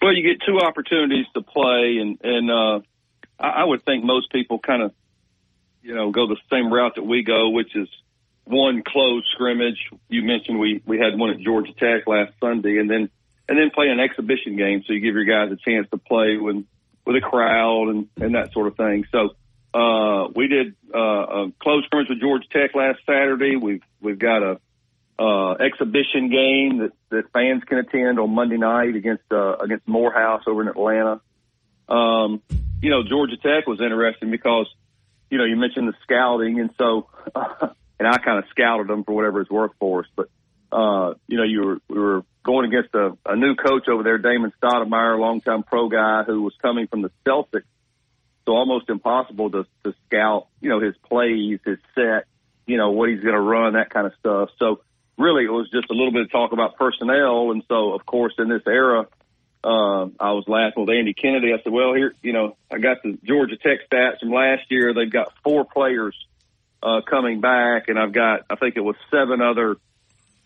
Well, 0.00 0.14
you 0.14 0.22
get 0.22 0.44
two 0.46 0.58
opportunities 0.58 1.26
to 1.34 1.42
play, 1.42 1.98
and 2.00 2.18
and 2.22 2.50
uh, 2.50 2.80
I, 3.38 3.62
I 3.62 3.64
would 3.64 3.84
think 3.84 4.04
most 4.04 4.30
people 4.32 4.58
kind 4.58 4.82
of, 4.82 4.92
you 5.82 5.94
know, 5.94 6.10
go 6.10 6.26
the 6.26 6.36
same 6.50 6.72
route 6.72 6.96
that 6.96 7.04
we 7.04 7.22
go, 7.22 7.50
which 7.50 7.74
is 7.76 7.88
one 8.44 8.82
closed 8.86 9.26
scrimmage. 9.32 9.78
You 10.08 10.22
mentioned 10.22 10.58
we 10.58 10.82
we 10.86 10.98
had 10.98 11.18
one 11.18 11.30
at 11.30 11.40
Georgia 11.40 11.72
Tech 11.72 12.06
last 12.06 12.32
Sunday, 12.40 12.78
and 12.78 12.90
then 12.90 13.08
and 13.48 13.58
then 13.58 13.70
play 13.70 13.88
an 13.88 14.00
exhibition 14.00 14.56
game, 14.56 14.82
so 14.86 14.92
you 14.92 15.00
give 15.00 15.14
your 15.14 15.24
guys 15.24 15.52
a 15.52 15.56
chance 15.56 15.88
to 15.90 15.98
play 15.98 16.36
with 16.36 16.64
with 17.04 17.16
a 17.16 17.20
crowd 17.20 17.88
and 17.88 18.08
and 18.20 18.34
that 18.34 18.52
sort 18.52 18.66
of 18.66 18.76
thing. 18.76 19.04
So 19.12 19.30
uh, 19.74 20.28
we 20.34 20.48
did 20.48 20.74
uh, 20.94 20.98
a 20.98 21.52
closed 21.60 21.86
scrimmage 21.86 22.08
with 22.08 22.20
Georgia 22.20 22.46
Tech 22.50 22.74
last 22.74 23.00
Saturday. 23.06 23.56
We've 23.56 23.82
we've 24.00 24.18
got 24.18 24.42
a 24.42 24.58
uh, 25.18 25.52
exhibition 25.54 26.30
game 26.30 26.78
that, 26.78 26.92
that 27.10 27.32
fans 27.32 27.62
can 27.64 27.78
attend 27.78 28.18
on 28.18 28.34
Monday 28.34 28.58
night 28.58 28.94
against 28.94 29.24
uh, 29.30 29.56
against 29.56 29.86
Morehouse 29.86 30.42
over 30.46 30.62
in 30.62 30.68
Atlanta. 30.68 31.20
Um, 31.88 32.42
you 32.82 32.90
know, 32.90 33.02
Georgia 33.02 33.36
Tech 33.36 33.66
was 33.66 33.80
interesting 33.80 34.30
because 34.30 34.66
you 35.30 35.38
know 35.38 35.44
you 35.44 35.56
mentioned 35.56 35.88
the 35.88 35.94
scouting, 36.02 36.60
and 36.60 36.70
so 36.78 37.08
uh, 37.34 37.68
and 37.98 38.08
I 38.08 38.18
kind 38.18 38.38
of 38.38 38.44
scouted 38.50 38.88
them 38.88 39.04
for 39.04 39.12
whatever 39.12 39.40
it's 39.40 39.50
worth 39.50 39.72
for 39.78 40.00
us. 40.00 40.06
But 40.14 40.28
uh, 40.72 41.14
you 41.28 41.36
know, 41.36 41.44
you 41.44 41.60
were 41.64 41.78
we 41.88 41.98
were 41.98 42.22
going 42.46 42.64
against 42.64 42.94
a, 42.94 43.18
a 43.26 43.36
new 43.36 43.56
coach 43.56 43.88
over 43.88 44.04
there, 44.04 44.18
Damon 44.18 44.52
Stoudamire, 44.62 45.18
a 45.18 45.20
longtime 45.20 45.64
pro 45.64 45.88
guy 45.88 46.22
who 46.22 46.42
was 46.42 46.54
coming 46.62 46.86
from 46.86 47.02
the 47.02 47.10
Celtics. 47.26 47.64
So 48.46 48.52
almost 48.52 48.88
impossible 48.88 49.50
to, 49.50 49.66
to 49.82 49.94
scout, 50.06 50.46
you 50.60 50.70
know, 50.70 50.78
his 50.78 50.94
plays, 51.08 51.58
his 51.66 51.78
set, 51.96 52.26
you 52.64 52.76
know, 52.76 52.92
what 52.92 53.08
he's 53.08 53.20
going 53.20 53.34
to 53.34 53.40
run, 53.40 53.72
that 53.72 53.90
kind 53.90 54.06
of 54.06 54.12
stuff. 54.20 54.50
So 54.60 54.80
really 55.18 55.44
it 55.44 55.50
was 55.50 55.68
just 55.72 55.90
a 55.90 55.92
little 55.92 56.12
bit 56.12 56.22
of 56.22 56.30
talk 56.30 56.52
about 56.52 56.76
personnel. 56.76 57.50
And 57.50 57.64
so, 57.66 57.92
of 57.92 58.06
course, 58.06 58.34
in 58.38 58.48
this 58.48 58.62
era, 58.64 59.08
uh, 59.64 60.04
I 60.20 60.30
was 60.30 60.44
laughing 60.46 60.86
with 60.86 60.94
Andy 60.94 61.14
Kennedy. 61.14 61.52
I 61.52 61.60
said, 61.64 61.72
well, 61.72 61.92
here, 61.94 62.14
you 62.22 62.32
know, 62.32 62.56
I 62.72 62.78
got 62.78 63.02
the 63.02 63.18
Georgia 63.24 63.56
Tech 63.56 63.80
stats 63.90 64.20
from 64.20 64.30
last 64.30 64.70
year. 64.70 64.94
They've 64.94 65.10
got 65.10 65.32
four 65.42 65.64
players, 65.64 66.14
uh, 66.80 67.00
coming 67.00 67.40
back 67.40 67.88
and 67.88 67.98
I've 67.98 68.12
got, 68.12 68.42
I 68.48 68.54
think 68.54 68.76
it 68.76 68.82
was 68.82 68.94
seven 69.10 69.42
other, 69.42 69.76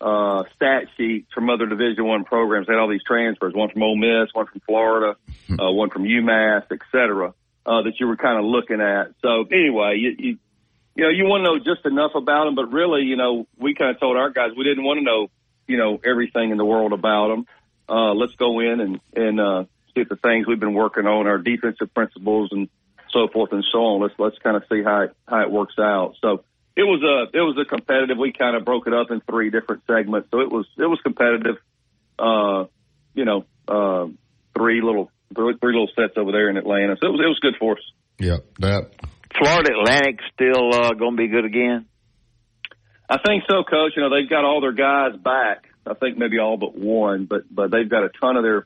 uh, 0.01 0.43
stat 0.55 0.87
sheets 0.97 1.31
from 1.33 1.49
other 1.49 1.67
division 1.67 2.05
one 2.05 2.23
programs. 2.23 2.67
They 2.67 2.73
had 2.73 2.79
all 2.79 2.89
these 2.89 3.03
transfers, 3.03 3.53
one 3.53 3.69
from 3.69 3.83
Ole 3.83 3.95
Miss, 3.95 4.33
one 4.33 4.47
from 4.47 4.61
Florida, 4.65 5.15
uh, 5.51 5.71
one 5.71 5.89
from 5.91 6.03
UMass, 6.03 6.63
et 6.71 6.79
cetera, 6.91 7.33
uh, 7.65 7.81
that 7.83 7.93
you 7.99 8.07
were 8.07 8.17
kind 8.17 8.39
of 8.39 8.45
looking 8.45 8.81
at. 8.81 9.13
So 9.21 9.45
anyway, 9.51 9.97
you, 9.97 10.15
you, 10.17 10.37
you 10.95 11.03
know, 11.03 11.09
you 11.09 11.25
want 11.25 11.45
to 11.45 11.51
know 11.51 11.57
just 11.59 11.85
enough 11.85 12.15
about 12.15 12.45
them, 12.45 12.55
but 12.55 12.71
really, 12.71 13.03
you 13.03 13.15
know, 13.15 13.47
we 13.57 13.75
kind 13.75 13.91
of 13.91 13.99
told 13.99 14.17
our 14.17 14.31
guys 14.31 14.51
we 14.57 14.63
didn't 14.63 14.83
want 14.83 14.97
to 14.97 15.03
know, 15.03 15.29
you 15.67 15.77
know, 15.77 15.99
everything 16.03 16.51
in 16.51 16.57
the 16.57 16.65
world 16.65 16.93
about 16.93 17.29
them. 17.29 17.45
Uh, 17.87 18.13
let's 18.13 18.35
go 18.35 18.59
in 18.59 18.79
and, 18.79 18.99
and, 19.15 19.39
uh, 19.39 19.63
see 19.93 20.01
if 20.01 20.09
the 20.09 20.15
things 20.15 20.47
we've 20.47 20.59
been 20.59 20.73
working 20.73 21.05
on, 21.05 21.27
our 21.27 21.37
defensive 21.37 21.93
principles 21.93 22.49
and 22.51 22.69
so 23.11 23.27
forth 23.27 23.51
and 23.51 23.63
so 23.71 23.79
on. 23.79 24.01
Let's, 24.01 24.15
let's 24.17 24.37
kind 24.39 24.55
of 24.55 24.63
see 24.71 24.81
how 24.81 25.01
it, 25.01 25.15
how 25.27 25.41
it 25.41 25.51
works 25.51 25.75
out. 25.77 26.15
So, 26.21 26.43
it 26.75 26.83
was 26.83 27.01
a 27.03 27.37
it 27.37 27.41
was 27.41 27.57
a 27.61 27.65
competitive. 27.65 28.17
We 28.17 28.31
kind 28.31 28.55
of 28.55 28.63
broke 28.65 28.87
it 28.87 28.93
up 28.93 29.11
in 29.11 29.21
three 29.21 29.49
different 29.49 29.83
segments, 29.87 30.29
so 30.31 30.39
it 30.39 30.51
was 30.51 30.65
it 30.77 30.85
was 30.85 30.99
competitive. 31.01 31.57
Uh, 32.17 32.65
you 33.13 33.25
know, 33.25 33.45
uh, 33.67 34.07
three 34.55 34.81
little 34.81 35.11
three, 35.35 35.55
three 35.59 35.73
little 35.73 35.89
sets 35.95 36.13
over 36.17 36.31
there 36.31 36.49
in 36.49 36.57
Atlanta, 36.57 36.95
so 36.99 37.07
it 37.07 37.11
was 37.11 37.21
it 37.21 37.27
was 37.27 37.39
good 37.41 37.55
for 37.59 37.73
us. 37.73 37.83
Yeah, 38.19 38.37
that 38.59 38.91
Florida 39.37 39.71
Atlantic 39.77 40.19
still 40.33 40.73
uh, 40.73 40.93
going 40.93 41.17
to 41.17 41.21
be 41.21 41.27
good 41.27 41.45
again. 41.45 41.85
I 43.09 43.17
think 43.25 43.43
so, 43.49 43.63
Coach. 43.63 43.93
You 43.95 44.03
know, 44.03 44.09
they've 44.09 44.29
got 44.29 44.45
all 44.45 44.61
their 44.61 44.71
guys 44.71 45.17
back. 45.19 45.67
I 45.85 45.95
think 45.95 46.17
maybe 46.17 46.39
all 46.39 46.57
but 46.57 46.77
one, 46.77 47.25
but 47.25 47.43
but 47.53 47.71
they've 47.71 47.89
got 47.89 48.03
a 48.03 48.09
ton 48.21 48.37
of 48.37 48.43
their 48.43 48.65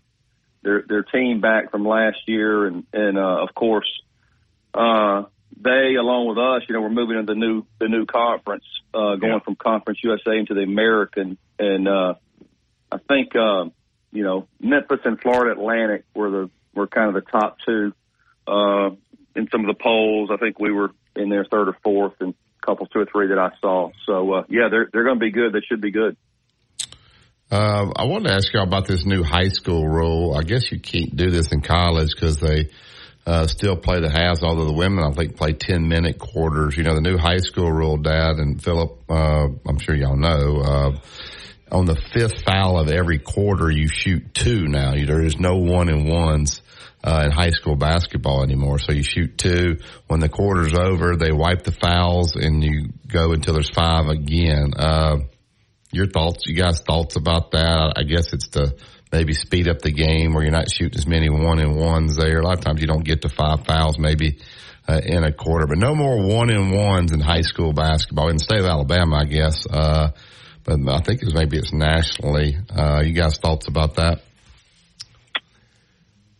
their 0.61 0.83
their 0.87 1.03
team 1.03 1.41
back 1.41 1.71
from 1.71 1.87
last 1.87 2.17
year, 2.27 2.67
and 2.67 2.83
and 2.93 3.17
uh, 3.17 3.41
of 3.41 3.55
course, 3.55 3.89
uh, 4.73 5.23
they, 5.57 5.95
along 5.95 6.27
with 6.27 6.37
us, 6.37 6.63
you 6.67 6.73
know, 6.73 6.81
we're 6.81 6.89
moving 6.89 7.17
into 7.17 7.33
the 7.33 7.39
new 7.39 7.65
the 7.79 7.87
new 7.87 8.05
conference, 8.05 8.65
uh, 8.93 9.15
going 9.15 9.33
yeah. 9.33 9.39
from 9.39 9.55
Conference 9.55 9.99
USA 10.03 10.37
into 10.37 10.53
the 10.53 10.61
American, 10.61 11.37
and 11.57 11.87
uh, 11.87 12.15
I 12.91 12.97
think 13.07 13.35
uh, 13.35 13.65
you 14.11 14.23
know 14.23 14.47
Memphis 14.59 14.99
and 15.05 15.19
Florida 15.19 15.59
Atlantic 15.59 16.03
were 16.13 16.29
the 16.29 16.49
were 16.73 16.87
kind 16.87 17.15
of 17.15 17.23
the 17.23 17.29
top 17.31 17.57
two 17.65 17.93
uh, 18.47 18.89
in 19.35 19.47
some 19.51 19.61
of 19.61 19.67
the 19.67 19.81
polls. 19.81 20.29
I 20.31 20.37
think 20.37 20.59
we 20.59 20.71
were 20.71 20.91
in 21.15 21.29
there 21.29 21.45
third 21.45 21.69
or 21.69 21.77
fourth, 21.83 22.13
and 22.19 22.33
a 22.33 22.65
couple 22.65 22.85
two 22.87 22.99
or 22.99 23.05
three 23.05 23.27
that 23.27 23.39
I 23.39 23.51
saw. 23.61 23.91
So 24.05 24.33
uh, 24.33 24.43
yeah, 24.49 24.67
they're 24.69 24.89
they're 24.91 25.05
going 25.05 25.19
to 25.19 25.25
be 25.25 25.31
good. 25.31 25.53
They 25.53 25.61
should 25.61 25.81
be 25.81 25.91
good. 25.91 26.17
Uh, 27.49 27.91
I 27.95 28.05
wanted 28.05 28.29
to 28.29 28.33
ask 28.33 28.51
y'all 28.53 28.63
about 28.63 28.87
this 28.87 29.05
new 29.05 29.23
high 29.23 29.49
school 29.49 29.87
rule. 29.87 30.35
I 30.35 30.41
guess 30.43 30.71
you 30.71 30.79
can't 30.79 31.15
do 31.15 31.29
this 31.29 31.51
in 31.51 31.61
college 31.61 32.09
because 32.13 32.39
they 32.39 32.71
uh, 33.25 33.47
still 33.47 33.75
play 33.75 33.99
the 33.99 34.09
halves, 34.09 34.43
although 34.43 34.65
the 34.65 34.73
women, 34.73 35.03
I 35.03 35.11
think, 35.11 35.35
play 35.35 35.53
10 35.53 35.87
minute 35.87 36.19
quarters. 36.19 36.77
You 36.77 36.83
know, 36.83 36.93
the 36.93 37.01
new 37.01 37.17
high 37.17 37.37
school 37.37 37.71
rule, 37.71 37.97
Dad 37.97 38.35
and 38.37 38.61
Philip, 38.61 38.99
uh, 39.09 39.47
I'm 39.67 39.79
sure 39.79 39.95
y'all 39.95 40.15
know, 40.15 40.61
uh, 40.61 40.97
on 41.71 41.85
the 41.85 41.95
fifth 41.95 42.43
foul 42.43 42.79
of 42.79 42.89
every 42.89 43.17
quarter, 43.17 43.71
you 43.71 43.87
shoot 43.87 44.33
two 44.33 44.67
now. 44.67 44.93
There 44.93 45.23
is 45.23 45.39
no 45.39 45.57
one 45.57 45.89
and 45.89 46.07
ones. 46.07 46.61
Uh, 47.03 47.21
in 47.25 47.31
high 47.31 47.51
school 47.51 47.75
basketball 47.75 48.41
anymore. 48.41 48.79
So 48.79 48.91
you 48.91 49.03
shoot 49.03 49.37
two. 49.37 49.77
When 50.07 50.21
the 50.21 50.27
quarter's 50.27 50.73
over, 50.73 51.15
they 51.15 51.31
wipe 51.31 51.63
the 51.63 51.71
fouls 51.71 52.35
and 52.35 52.63
you 52.63 52.93
go 53.07 53.31
until 53.31 53.53
there's 53.53 53.69
five 53.69 54.07
again. 54.07 54.73
Uh, 54.75 55.17
your 55.91 56.07
thoughts, 56.07 56.47
you 56.47 56.55
guys 56.55 56.81
thoughts 56.81 57.15
about 57.15 57.51
that? 57.51 57.93
I 57.95 58.01
guess 58.03 58.33
it's 58.33 58.47
the, 58.47 58.75
maybe 59.15 59.33
speed 59.33 59.69
up 59.69 59.79
the 59.79 59.91
game 59.91 60.33
where 60.33 60.43
you're 60.43 60.51
not 60.51 60.69
shooting 60.69 60.97
as 60.97 61.07
many 61.07 61.29
one 61.29 61.59
and 61.59 61.75
ones 61.75 62.17
there. 62.17 62.39
A 62.39 62.43
lot 62.43 62.57
of 62.57 62.63
times 62.65 62.81
you 62.81 62.87
don't 62.87 63.05
get 63.05 63.21
to 63.21 63.29
five 63.29 63.65
fouls 63.65 63.97
maybe 63.97 64.39
uh, 64.89 64.99
in 65.03 65.23
a 65.23 65.31
quarter, 65.31 65.67
but 65.67 65.77
no 65.77 65.95
more 65.95 66.21
one 66.21 66.49
and 66.49 66.71
ones 66.71 67.13
in 67.13 67.21
high 67.21 67.41
school 67.41 67.71
basketball 67.71 68.27
in 68.27 68.35
the 68.35 68.43
state 68.43 68.59
of 68.59 68.65
Alabama, 68.65 69.17
I 69.21 69.25
guess. 69.25 69.65
Uh, 69.65 70.11
but 70.65 70.79
I 70.89 70.99
think 70.99 71.21
it 71.21 71.25
was 71.25 71.33
maybe 71.33 71.57
it's 71.57 71.71
nationally. 71.71 72.57
Uh, 72.75 73.01
you 73.05 73.13
guys 73.13 73.37
thoughts 73.37 73.67
about 73.67 73.95
that? 73.95 74.21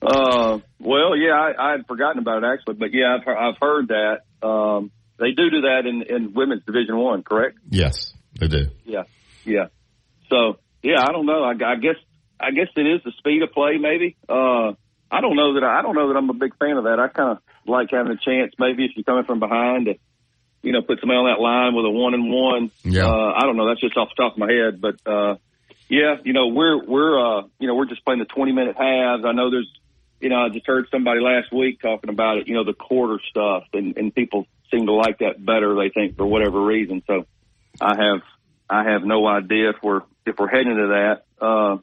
Uh, 0.02 0.60
well, 0.80 1.16
yeah, 1.16 1.34
I, 1.34 1.54
I 1.58 1.72
had 1.72 1.88
forgotten 1.88 2.20
about 2.20 2.44
it 2.44 2.48
actually, 2.48 2.76
but 2.76 2.90
yeah, 2.92 3.18
I've, 3.18 3.28
I've 3.28 3.58
heard 3.60 3.88
that. 3.88 4.46
Um, 4.46 4.92
they 5.18 5.32
do 5.32 5.50
do 5.50 5.62
that 5.62 5.84
in, 5.86 6.04
in 6.04 6.34
women's 6.34 6.66
division 6.66 6.98
one, 6.98 7.24
correct? 7.24 7.58
Yes, 7.70 8.14
they 8.38 8.48
do. 8.48 8.68
Yeah. 8.84 9.04
Yeah. 9.46 9.68
So, 10.30 10.60
yeah, 10.84 11.02
I 11.02 11.12
don't 11.14 11.26
know. 11.26 11.42
I, 11.44 11.52
I 11.52 11.76
guess 11.78 11.96
I 12.40 12.52
guess 12.52 12.68
it 12.76 12.86
is 12.88 13.02
the 13.04 13.12
speed 13.18 13.42
of 13.44 13.52
play, 13.52 13.78
maybe. 13.78 14.16
Uh, 14.28 14.74
I 15.12 15.22
don't 15.22 15.36
know 15.36 15.54
that 15.54 15.64
I, 15.64 15.80
I 15.80 15.82
don't 15.82 15.96
know 15.96 16.10
that 16.10 16.18
I'm 16.18 16.30
a 16.30 16.34
big 16.34 16.58
fan 16.58 16.78
of 16.78 16.86
that. 16.86 17.00
I 17.00 17.08
kind 17.08 17.32
of 17.32 17.40
like 17.68 17.90
having 17.92 18.12
a 18.12 18.18
chance, 18.18 18.54
maybe 18.60 18.86
if 18.86 18.92
you're 18.96 19.04
coming 19.04 19.24
from 19.24 19.40
behind, 19.40 19.86
to 19.86 19.96
you 20.62 20.72
know 20.72 20.82
put 20.82 21.00
somebody 21.00 21.18
on 21.18 21.26
that 21.26 21.42
line 21.42 21.76
with 21.76 21.86
a 21.86 21.90
one 21.90 22.14
and 22.14 22.32
one. 22.32 22.72
Yeah. 22.84 23.06
Uh, 23.06 23.34
I 23.36 23.42
don't 23.42 23.56
know. 23.56 23.68
That's 23.68 23.82
just 23.82 23.98
off 23.98 24.10
the 24.16 24.22
top 24.22 24.34
of 24.34 24.40
my 24.40 24.52
head, 24.52 24.82
but 24.82 24.96
uh, 25.06 25.36
yeah, 25.88 26.16
you 26.24 26.34
know 26.34 26.48
we're 26.48 26.84
we're 26.84 27.20
uh, 27.20 27.44
you 27.60 27.68
know 27.68 27.76
we're 27.76 27.86
just 27.86 28.04
playing 28.04 28.20
the 28.20 28.26
20 28.26 28.52
minute 28.52 28.76
halves. 28.78 29.24
I 29.26 29.32
know 29.32 29.52
there's 29.52 29.72
you 30.20 30.30
know 30.30 30.38
I 30.38 30.50
just 30.50 30.66
heard 30.66 30.88
somebody 30.92 31.22
last 31.22 31.54
week 31.54 31.82
talking 31.82 32.10
about 32.10 32.40
it. 32.40 32.48
You 32.48 32.56
know 32.56 32.64
the 32.64 32.74
quarter 32.74 33.20
stuff, 33.30 33.64
and 33.74 33.96
and 33.98 34.14
people 34.14 34.48
seem 34.72 34.88
to 34.88 34.94
like 34.94 35.20
that 35.20 35.44
better. 35.44 35.76
They 35.76 35.90
think 35.90 36.18
for 36.18 36.26
whatever 36.26 36.64
reason. 36.64 37.04
So 37.06 37.26
I 37.80 37.96
have 37.96 38.22
I 38.70 38.92
have 38.92 39.04
no 39.04 39.26
idea 39.28 39.70
if 39.70 39.78
we're 39.84 40.02
if 40.26 40.36
we're 40.40 40.50
heading 40.50 40.76
to 40.76 40.88
that. 40.88 41.46
Uh, 41.46 41.78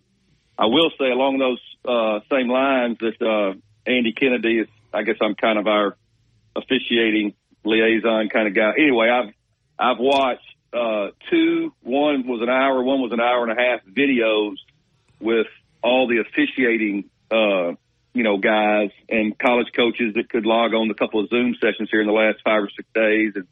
I 0.59 0.67
will 0.67 0.91
say 0.99 1.11
along 1.11 1.39
those 1.39 1.61
uh, 1.85 2.21
same 2.31 2.49
lines 2.49 2.99
that 3.01 3.21
uh, 3.21 3.55
Andy 3.91 4.13
Kennedy 4.13 4.61
is. 4.61 4.69
I 4.95 5.03
guess 5.03 5.17
I'm 5.23 5.35
kind 5.35 5.59
of 5.59 5.67
our 5.67 5.97
officiating 6.55 7.35
liaison 7.65 8.29
kind 8.29 8.47
of 8.47 8.55
guy. 8.55 8.73
Anyway, 8.79 9.09
I've 9.09 9.33
I've 9.79 9.99
watched 9.99 10.45
uh, 10.73 11.09
two. 11.31 11.73
One 11.83 12.27
was 12.27 12.43
an 12.43 12.51
hour. 12.51 12.83
One 12.83 13.01
was 13.01 13.13
an 13.13 13.21
hour 13.21 13.43
and 13.49 13.59
a 13.59 13.63
half 13.63 13.81
videos 13.87 14.57
with 15.21 15.47
all 15.83 16.09
the 16.09 16.19
officiating, 16.19 17.11
uh, 17.31 17.73
you 18.13 18.23
know, 18.23 18.37
guys 18.37 18.91
and 19.09 19.39
college 19.39 19.69
coaches 19.75 20.15
that 20.15 20.29
could 20.29 20.45
log 20.45 20.75
on 20.75 20.91
a 20.91 20.95
couple 20.95 21.21
of 21.21 21.29
Zoom 21.31 21.55
sessions 21.61 21.89
here 21.91 22.01
in 22.01 22.07
the 22.07 22.13
last 22.13 22.39
five 22.45 22.63
or 22.63 22.71
six 22.77 22.87
days, 22.95 23.33
and 23.35 23.47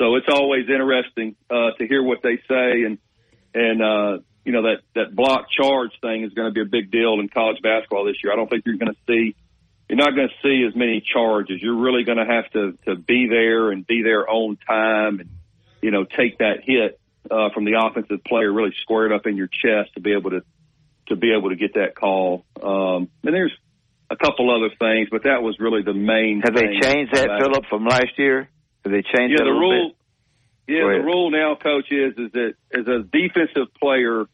so 0.00 0.14
it's 0.14 0.28
always 0.28 0.68
interesting 0.68 1.34
uh, 1.50 1.72
to 1.78 1.86
hear 1.86 2.02
what 2.02 2.22
they 2.22 2.36
say 2.48 2.84
and 2.84 2.98
and 3.54 3.82
uh, 3.82 4.18
you 4.44 4.52
know 4.52 4.62
that 4.62 4.82
that 4.94 5.14
block 5.14 5.50
charge 5.50 5.92
thing 6.00 6.24
is 6.24 6.32
going 6.32 6.48
to 6.48 6.54
be 6.54 6.62
a 6.62 6.70
big 6.70 6.90
deal 6.90 7.20
in 7.20 7.28
college 7.28 7.60
basketball 7.62 8.04
this 8.04 8.16
year. 8.22 8.32
I 8.32 8.36
don't 8.36 8.48
think 8.48 8.64
you're 8.66 8.76
going 8.76 8.92
to 8.92 8.98
see 9.06 9.34
you're 9.88 9.98
not 9.98 10.14
going 10.14 10.28
to 10.28 10.34
see 10.42 10.66
as 10.68 10.76
many 10.76 11.00
charges. 11.00 11.62
You're 11.62 11.78
really 11.78 12.04
going 12.04 12.18
to 12.18 12.26
have 12.26 12.50
to 12.52 12.78
to 12.86 12.96
be 12.96 13.28
there 13.28 13.70
and 13.70 13.86
be 13.86 14.02
there 14.02 14.28
on 14.28 14.58
time 14.66 15.20
and 15.20 15.30
you 15.80 15.90
know 15.90 16.04
take 16.04 16.38
that 16.38 16.58
hit 16.62 17.00
uh, 17.30 17.50
from 17.54 17.64
the 17.64 17.80
offensive 17.82 18.22
player 18.24 18.52
really 18.52 18.74
squared 18.82 19.12
up 19.12 19.26
in 19.26 19.36
your 19.36 19.48
chest 19.48 19.94
to 19.94 20.00
be 20.00 20.12
able 20.12 20.30
to 20.30 20.42
to 21.08 21.16
be 21.16 21.32
able 21.32 21.50
to 21.50 21.56
get 21.56 21.74
that 21.74 21.94
call. 21.94 22.44
Um, 22.62 23.08
and 23.24 23.34
there's 23.34 23.56
a 24.10 24.16
couple 24.16 24.54
other 24.54 24.74
things, 24.78 25.08
but 25.10 25.24
that 25.24 25.42
was 25.42 25.58
really 25.58 25.82
the 25.82 25.94
main. 25.94 26.42
Have 26.44 26.54
they 26.54 26.80
changed 26.80 27.14
that, 27.14 27.40
Philip, 27.40 27.64
from 27.68 27.84
last 27.86 28.18
year? 28.18 28.48
Have 28.84 28.92
they 28.92 29.02
changed 29.02 29.32
yeah, 29.38 29.44
that 29.44 29.44
the 29.44 29.50
rule. 29.50 29.88
Bit? 29.88 29.97
Yeah, 30.68 30.82
the 30.82 31.02
rule 31.02 31.30
now, 31.30 31.56
coach, 31.56 31.86
is 31.90 32.12
is 32.18 32.32
that 32.32 32.54
as 32.72 32.86
a 32.86 33.02
defensive 33.02 33.72
player, 33.80 34.26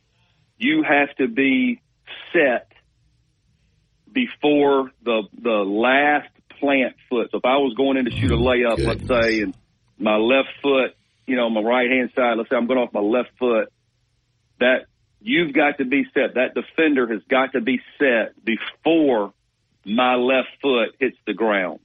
you 0.58 0.82
have 0.82 1.14
to 1.16 1.28
be 1.28 1.80
set 2.32 2.72
before 4.10 4.90
the 5.04 5.22
the 5.40 5.50
last 5.50 6.28
plant 6.58 6.96
foot. 7.08 7.28
So 7.30 7.38
if 7.38 7.44
I 7.44 7.58
was 7.58 7.74
going 7.76 7.98
in 7.98 8.06
to 8.06 8.10
shoot 8.10 8.32
a 8.32 8.36
layup, 8.36 8.84
let's 8.84 9.06
say, 9.06 9.42
and 9.42 9.54
my 9.96 10.16
left 10.16 10.48
foot, 10.60 10.96
you 11.26 11.36
know, 11.36 11.48
my 11.50 11.60
right 11.60 11.88
hand 11.88 12.10
side, 12.16 12.34
let's 12.36 12.50
say 12.50 12.56
I'm 12.56 12.66
going 12.66 12.80
off 12.80 12.92
my 12.92 13.00
left 13.00 13.30
foot, 13.38 13.72
that 14.58 14.86
you've 15.20 15.52
got 15.52 15.78
to 15.78 15.84
be 15.84 16.04
set. 16.14 16.34
That 16.34 16.54
defender 16.54 17.06
has 17.12 17.22
got 17.30 17.52
to 17.52 17.60
be 17.60 17.80
set 17.98 18.34
before 18.44 19.32
my 19.84 20.16
left 20.16 20.48
foot 20.60 20.96
hits 20.98 21.16
the 21.26 21.34
ground. 21.34 21.78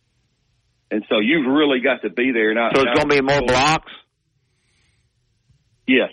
And 0.90 1.06
so 1.08 1.20
you've 1.20 1.46
really 1.46 1.82
got 1.82 2.02
to 2.02 2.10
be 2.10 2.32
there. 2.32 2.54
Now, 2.56 2.70
so 2.74 2.82
it's 2.82 3.00
going 3.00 3.10
to 3.10 3.16
be 3.16 3.22
more 3.22 3.44
blocks. 3.44 3.92
Yes. 5.90 6.12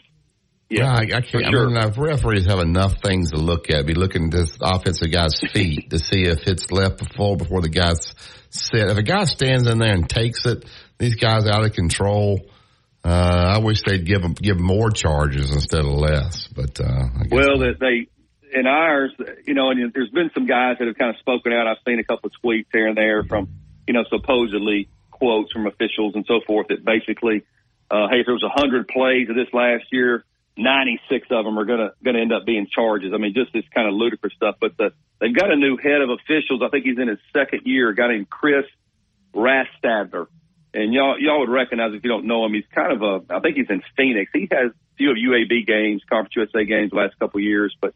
Yeah, 0.69 0.91
I, 0.91 1.03
I 1.03 1.21
can't. 1.21 1.45
sure. 1.45 1.67
I 1.67 1.85
mean, 1.85 1.91
if 1.91 1.99
referees 1.99 2.47
have 2.47 2.59
enough 2.59 3.01
things 3.01 3.31
to 3.31 3.37
look 3.37 3.71
at. 3.71 3.87
Be 3.87 3.95
looking 3.95 4.25
at 4.27 4.31
this 4.33 4.59
offensive 4.61 5.13
guy's 5.13 5.39
feet 5.53 5.91
to 5.91 5.99
see 5.99 6.23
if 6.23 6.47
it's 6.49 6.73
left 6.73 6.99
before 6.99 7.37
before 7.37 7.61
the 7.61 7.69
guy's 7.69 8.15
set. 8.51 8.91
If 8.91 8.97
a 8.97 9.03
guy 9.03 9.25
stands 9.25 9.69
in 9.69 9.79
there 9.79 9.93
and 9.93 10.09
takes 10.09 10.45
it, 10.47 10.65
these 10.99 11.17
guys 11.17 11.47
out 11.47 11.65
of 11.65 11.73
control. 11.73 12.41
Uh, 13.05 13.55
I 13.55 13.59
wish 13.59 13.83
they'd 13.83 14.05
give 14.05 14.23
them 14.23 14.33
give 14.33 14.59
more 14.59 14.91
charges 14.91 15.53
instead 15.53 15.85
of 15.85 15.93
less. 15.93 16.49
But 16.49 16.81
uh, 16.81 16.85
I 16.85 17.23
guess 17.23 17.31
Well, 17.31 17.59
that 17.59 17.79
they 17.79 18.09
in 18.53 18.67
ours, 18.67 19.13
you 19.47 19.55
know, 19.55 19.71
and 19.71 19.93
there's 19.93 20.11
been 20.11 20.31
some 20.35 20.47
guys 20.47 20.77
that 20.79 20.89
have 20.89 20.97
kind 20.97 21.11
of 21.11 21.21
spoken 21.21 21.53
out. 21.53 21.69
I've 21.69 21.77
seen 21.87 22.01
a 22.01 22.05
couple 22.05 22.29
of 22.29 22.33
tweets 22.43 22.67
here 22.73 22.89
and 22.89 22.97
there 22.97 23.23
from, 23.23 23.49
you 23.87 23.95
know, 23.95 24.05
supposedly 24.09 24.89
quotes 25.11 25.53
from 25.53 25.67
officials 25.67 26.15
and 26.15 26.25
so 26.27 26.41
forth 26.47 26.69
that 26.69 26.85
basically, 26.85 27.45
uh, 27.91 28.09
hey, 28.11 28.21
if 28.21 28.27
there 28.27 28.35
was 28.35 28.43
a 28.43 28.49
hundred 28.49 28.89
plays 28.89 29.29
of 29.29 29.37
this 29.37 29.53
last 29.53 29.85
year, 29.93 30.25
96 30.57 31.29
of 31.31 31.45
them 31.45 31.59
are 31.59 31.65
gonna 31.65 31.91
gonna 32.03 32.21
end 32.21 32.33
up 32.33 32.47
being 32.47 32.67
charges. 32.67 33.13
I 33.15 33.19
mean, 33.19 33.35
just 33.35 33.53
this 33.53 33.65
kind 33.75 33.87
of 33.87 33.95
ludicrous 33.95 34.33
stuff. 34.35 34.57
But 34.61 34.77
the, 34.77 34.93
they've 35.21 35.35
got 35.35 35.51
a 35.51 35.57
new 35.57 35.77
head 35.77 36.01
of 36.01 36.11
officials. 36.11 36.63
I 36.65 36.69
think 36.69 36.87
he's 36.87 36.99
in 36.99 37.09
his 37.09 37.19
second 37.33 37.63
year. 37.65 37.91
A 37.91 37.95
guy 37.95 38.09
named 38.09 38.31
Chris 38.31 38.65
Rastatter, 39.35 40.27
and 40.73 40.95
y'all 40.95 41.17
y'all 41.21 41.41
would 41.41 41.51
recognize 41.51 41.93
if 41.93 42.03
you 42.03 42.11
don't 42.11 42.27
know 42.27 42.45
him. 42.47 42.55
He's 42.55 42.65
kind 42.75 42.93
of 42.93 43.03
a. 43.03 43.35
I 43.35 43.41
think 43.41 43.57
he's 43.57 43.69
in 43.69 43.83
Phoenix. 43.97 44.31
He 44.33 44.49
has 44.51 44.71
a 44.71 44.97
few 44.97 45.11
of 45.11 45.17
UAB 45.17 45.67
games, 45.67 46.03
Conference 46.09 46.35
USA 46.37 46.65
games, 46.65 46.91
the 46.91 46.97
last 46.97 47.19
couple 47.19 47.39
of 47.39 47.45
years, 47.45 47.77
but 47.81 47.95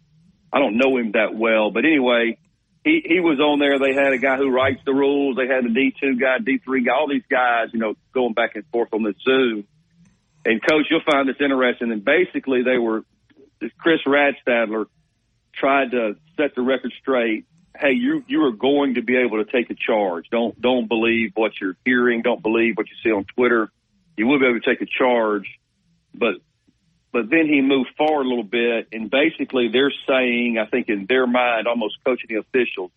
I 0.52 0.58
don't 0.58 0.76
know 0.76 0.96
him 0.98 1.12
that 1.12 1.34
well. 1.34 1.70
But 1.70 1.84
anyway, 1.86 2.38
he 2.84 3.02
he 3.04 3.20
was 3.20 3.40
on 3.40 3.58
there. 3.58 3.78
They 3.78 3.94
had 3.94 4.12
a 4.12 4.18
guy 4.18 4.36
who 4.36 4.50
writes 4.50 4.80
the 4.84 4.92
rules. 4.92 5.36
They 5.36 5.46
had 5.46 5.64
a 5.64 5.68
D 5.68 5.94
two 5.98 6.16
guy, 6.16 6.38
D 6.38 6.58
three 6.58 6.84
guy. 6.84 6.92
All 6.92 7.08
these 7.08 7.26
guys, 7.30 7.68
you 7.72 7.78
know, 7.78 7.94
going 8.12 8.34
back 8.34 8.56
and 8.56 8.64
forth 8.66 8.92
on 8.92 9.02
this 9.02 9.16
Zoom. 9.24 9.66
And 10.44 10.60
coach, 10.66 10.86
you'll 10.90 11.02
find 11.10 11.28
this 11.28 11.36
interesting. 11.40 11.92
And 11.92 12.04
basically, 12.04 12.62
they 12.62 12.78
were 12.78 13.04
Chris 13.78 14.00
Rastatter 14.06 14.86
tried 15.52 15.90
to 15.90 16.16
set 16.36 16.54
the 16.54 16.62
record 16.62 16.92
straight. 17.00 17.44
Hey, 17.76 17.92
you 17.92 18.24
you 18.26 18.44
are 18.44 18.52
going 18.52 18.94
to 18.94 19.02
be 19.02 19.16
able 19.16 19.44
to 19.44 19.50
take 19.50 19.70
a 19.70 19.74
charge. 19.74 20.26
Don't 20.30 20.60
don't 20.60 20.88
believe 20.88 21.32
what 21.34 21.52
you're 21.60 21.76
hearing. 21.84 22.22
Don't 22.22 22.42
believe 22.42 22.76
what 22.76 22.86
you 22.88 22.96
see 23.02 23.14
on 23.14 23.24
Twitter. 23.36 23.70
You 24.16 24.26
will 24.26 24.38
be 24.38 24.46
able 24.46 24.60
to 24.60 24.66
take 24.66 24.80
a 24.80 24.86
charge, 24.86 25.46
but 26.14 26.36
but 27.12 27.28
then 27.28 27.46
he 27.46 27.60
moved 27.60 27.90
forward 27.96 28.24
a 28.24 28.28
little 28.28 28.44
bit, 28.44 28.88
and 28.92 29.10
basically 29.10 29.68
they're 29.68 29.92
saying, 30.08 30.58
I 30.58 30.66
think 30.66 30.88
in 30.88 31.06
their 31.06 31.26
mind, 31.26 31.66
almost 31.66 31.96
coaching 32.04 32.28
the 32.28 32.36
officials, 32.36 32.92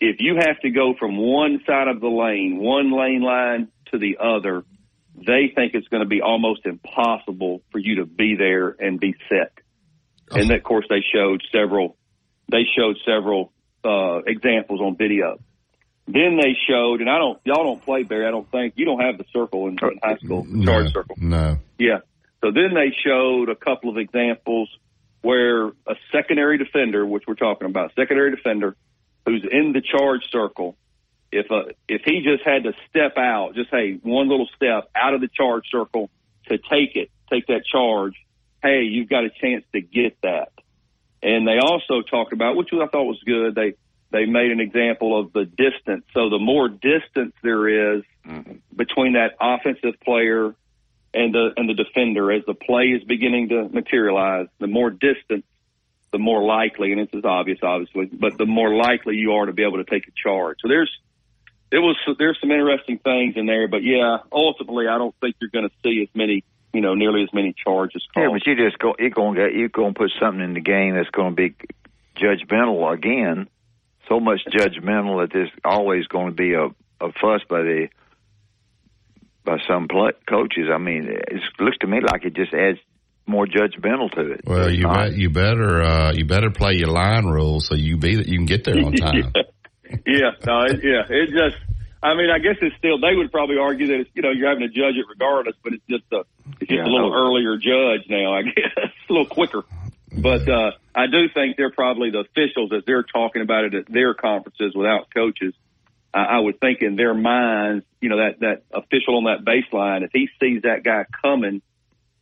if 0.00 0.16
you 0.20 0.36
have 0.36 0.60
to 0.60 0.70
go 0.70 0.94
from 0.98 1.16
one 1.18 1.60
side 1.66 1.88
of 1.88 2.00
the 2.00 2.08
lane, 2.08 2.58
one 2.58 2.90
lane 2.90 3.22
line 3.22 3.68
to 3.90 3.98
the 3.98 4.18
other, 4.18 4.64
they 5.14 5.52
think 5.54 5.74
it's 5.74 5.88
going 5.88 6.02
to 6.02 6.08
be 6.08 6.20
almost 6.20 6.66
impossible 6.66 7.62
for 7.70 7.78
you 7.78 7.96
to 7.96 8.06
be 8.06 8.36
there 8.36 8.74
and 8.78 8.98
be 8.98 9.14
set. 9.28 9.52
And 10.30 10.50
of 10.50 10.62
course, 10.62 10.86
they 10.88 11.02
showed 11.14 11.42
several. 11.52 11.96
They 12.50 12.64
showed 12.76 12.96
several 13.06 13.52
uh, 13.84 14.20
examples 14.26 14.80
on 14.80 14.96
video. 14.96 15.38
Then 16.06 16.38
they 16.38 16.54
showed, 16.68 17.00
and 17.00 17.08
I 17.08 17.18
don't, 17.18 17.40
y'all 17.44 17.64
don't 17.64 17.82
play 17.82 18.02
Barry. 18.02 18.26
I 18.26 18.30
don't 18.30 18.50
think 18.50 18.74
you 18.76 18.84
don't 18.84 19.00
have 19.00 19.16
the 19.16 19.24
circle 19.32 19.68
in, 19.68 19.78
in 19.80 19.98
high 20.02 20.16
school, 20.16 20.42
the 20.42 20.64
charge 20.64 20.92
circle. 20.92 21.16
No. 21.18 21.58
Yeah. 21.78 22.00
So 22.42 22.50
then 22.50 22.74
they 22.74 22.94
showed 23.04 23.48
a 23.48 23.54
couple 23.54 23.88
of 23.88 23.96
examples 23.96 24.68
where 25.22 25.68
a 25.68 25.94
secondary 26.12 26.58
defender, 26.58 27.06
which 27.06 27.24
we're 27.26 27.34
talking 27.34 27.66
about, 27.66 27.92
secondary 27.96 28.36
defender 28.36 28.76
who's 29.24 29.42
in 29.50 29.72
the 29.72 29.80
charge 29.80 30.30
circle, 30.30 30.76
if 31.34 31.50
uh, 31.50 31.72
if 31.88 32.02
he 32.04 32.22
just 32.22 32.44
had 32.44 32.64
to 32.64 32.72
step 32.88 33.18
out, 33.18 33.54
just 33.54 33.70
hey, 33.70 33.98
one 34.02 34.28
little 34.28 34.48
step 34.56 34.88
out 34.94 35.14
of 35.14 35.20
the 35.20 35.28
charge 35.28 35.64
circle 35.70 36.08
to 36.46 36.58
take 36.58 36.96
it, 36.96 37.10
take 37.30 37.46
that 37.48 37.64
charge, 37.66 38.14
hey, 38.62 38.82
you've 38.82 39.08
got 39.08 39.24
a 39.24 39.30
chance 39.30 39.64
to 39.72 39.80
get 39.80 40.16
that. 40.22 40.52
And 41.22 41.46
they 41.46 41.58
also 41.58 42.02
talked 42.02 42.32
about, 42.32 42.56
which 42.56 42.68
I 42.72 42.86
thought 42.86 43.04
was 43.04 43.20
good. 43.24 43.54
They 43.54 43.74
they 44.10 44.26
made 44.26 44.52
an 44.52 44.60
example 44.60 45.18
of 45.18 45.32
the 45.32 45.44
distance. 45.44 46.04
So 46.14 46.30
the 46.30 46.38
more 46.38 46.68
distance 46.68 47.34
there 47.42 47.96
is 47.96 48.04
between 48.74 49.14
that 49.14 49.32
offensive 49.40 49.98
player 50.04 50.54
and 51.12 51.34
the 51.34 51.52
and 51.56 51.68
the 51.68 51.74
defender 51.74 52.30
as 52.30 52.44
the 52.46 52.54
play 52.54 52.88
is 52.88 53.02
beginning 53.04 53.48
to 53.48 53.68
materialize, 53.68 54.46
the 54.60 54.66
more 54.66 54.90
distance, 54.90 55.44
the 56.12 56.18
more 56.18 56.44
likely, 56.44 56.92
and 56.92 57.00
this 57.00 57.08
is 57.12 57.24
obvious, 57.24 57.58
obviously, 57.62 58.06
but 58.06 58.38
the 58.38 58.46
more 58.46 58.74
likely 58.74 59.16
you 59.16 59.32
are 59.32 59.46
to 59.46 59.52
be 59.52 59.64
able 59.64 59.82
to 59.82 59.90
take 59.90 60.06
a 60.06 60.12
charge. 60.12 60.58
So 60.60 60.68
there's 60.68 60.90
it 61.74 61.78
was 61.78 61.96
there's 62.20 62.38
some 62.40 62.52
interesting 62.52 62.98
things 62.98 63.34
in 63.36 63.46
there, 63.46 63.66
but 63.66 63.82
yeah, 63.82 64.18
ultimately, 64.30 64.86
I 64.86 64.96
don't 64.96 65.14
think 65.20 65.34
you're 65.40 65.50
going 65.50 65.68
to 65.68 65.74
see 65.82 66.02
as 66.02 66.08
many, 66.14 66.44
you 66.72 66.80
know, 66.80 66.94
nearly 66.94 67.24
as 67.24 67.30
many 67.34 67.52
charges 67.52 68.06
called. 68.14 68.26
Yeah, 68.26 68.32
but 68.32 68.46
you 68.46 68.54
just 68.54 68.78
go. 68.78 68.94
You're 68.96 69.10
going 69.10 69.34
to 69.34 69.48
you're 69.52 69.68
going 69.70 69.92
to 69.92 69.98
put 69.98 70.12
something 70.20 70.40
in 70.42 70.54
the 70.54 70.60
game 70.60 70.94
that's 70.94 71.10
going 71.10 71.34
to 71.34 71.36
be 71.36 71.56
judgmental 72.16 72.92
again. 72.94 73.48
So 74.08 74.20
much 74.20 74.42
judgmental 74.46 75.22
that 75.22 75.30
there's 75.32 75.50
always 75.64 76.06
going 76.06 76.26
to 76.28 76.32
be 76.32 76.52
a, 76.54 76.66
a 77.04 77.12
fuss 77.20 77.40
by 77.48 77.62
the 77.62 77.88
by 79.44 79.58
some 79.66 79.88
play, 79.88 80.12
coaches. 80.28 80.68
I 80.72 80.78
mean, 80.78 81.08
it 81.08 81.42
looks 81.58 81.78
to 81.78 81.88
me 81.88 81.98
like 82.06 82.24
it 82.24 82.34
just 82.36 82.54
adds 82.54 82.78
more 83.26 83.46
judgmental 83.46 84.12
to 84.12 84.32
it. 84.32 84.42
Well, 84.46 84.70
you 84.70 84.82
Not- 84.82 85.08
bet, 85.10 85.16
you 85.16 85.30
better 85.30 85.82
uh, 85.82 86.12
you 86.12 86.24
better 86.24 86.50
play 86.50 86.74
your 86.74 86.90
line 86.90 87.24
rules 87.24 87.66
so 87.66 87.74
you 87.74 87.96
be 87.96 88.14
that 88.16 88.28
you 88.28 88.38
can 88.38 88.46
get 88.46 88.62
there 88.62 88.76
on 88.84 88.92
time. 88.92 89.32
yeah, 89.34 89.42
no, 90.46 90.62
it, 90.64 90.80
yeah, 90.82 91.02
it 91.08 91.30
just. 91.30 91.56
I 92.02 92.14
mean, 92.14 92.28
I 92.28 92.38
guess 92.38 92.56
it's 92.60 92.76
still. 92.76 92.98
They 92.98 93.14
would 93.16 93.32
probably 93.32 93.56
argue 93.56 93.86
that 93.86 94.00
it's 94.00 94.10
you 94.14 94.22
know 94.22 94.30
you're 94.30 94.48
having 94.48 94.68
to 94.68 94.74
judge 94.74 94.94
it 94.96 95.06
regardless, 95.08 95.56
but 95.62 95.72
it's 95.72 95.84
just 95.88 96.04
a 96.12 96.20
it's 96.60 96.68
just 96.68 96.70
Yeah, 96.70 96.84
a 96.84 96.92
little 96.92 97.10
no. 97.10 97.16
earlier 97.16 97.56
judge 97.56 98.08
now. 98.10 98.34
I 98.34 98.42
guess 98.42 98.54
a 99.08 99.12
little 99.12 99.26
quicker. 99.26 99.64
But 100.16 100.48
uh, 100.48 100.72
I 100.94 101.06
do 101.06 101.28
think 101.32 101.56
they're 101.56 101.72
probably 101.72 102.10
the 102.10 102.20
officials 102.20 102.72
as 102.72 102.84
they're 102.86 103.02
talking 103.02 103.42
about 103.42 103.64
it 103.64 103.74
at 103.74 103.86
their 103.86 104.14
conferences 104.14 104.74
without 104.74 105.12
coaches. 105.12 105.54
I, 106.12 106.24
I 106.24 106.38
would 106.38 106.60
think 106.60 106.82
in 106.82 106.94
their 106.96 107.14
minds, 107.14 107.84
you 108.00 108.10
know, 108.10 108.18
that 108.18 108.40
that 108.40 108.62
official 108.72 109.16
on 109.16 109.24
that 109.24 109.44
baseline, 109.44 110.02
if 110.04 110.10
he 110.12 110.28
sees 110.40 110.62
that 110.62 110.84
guy 110.84 111.06
coming, 111.22 111.62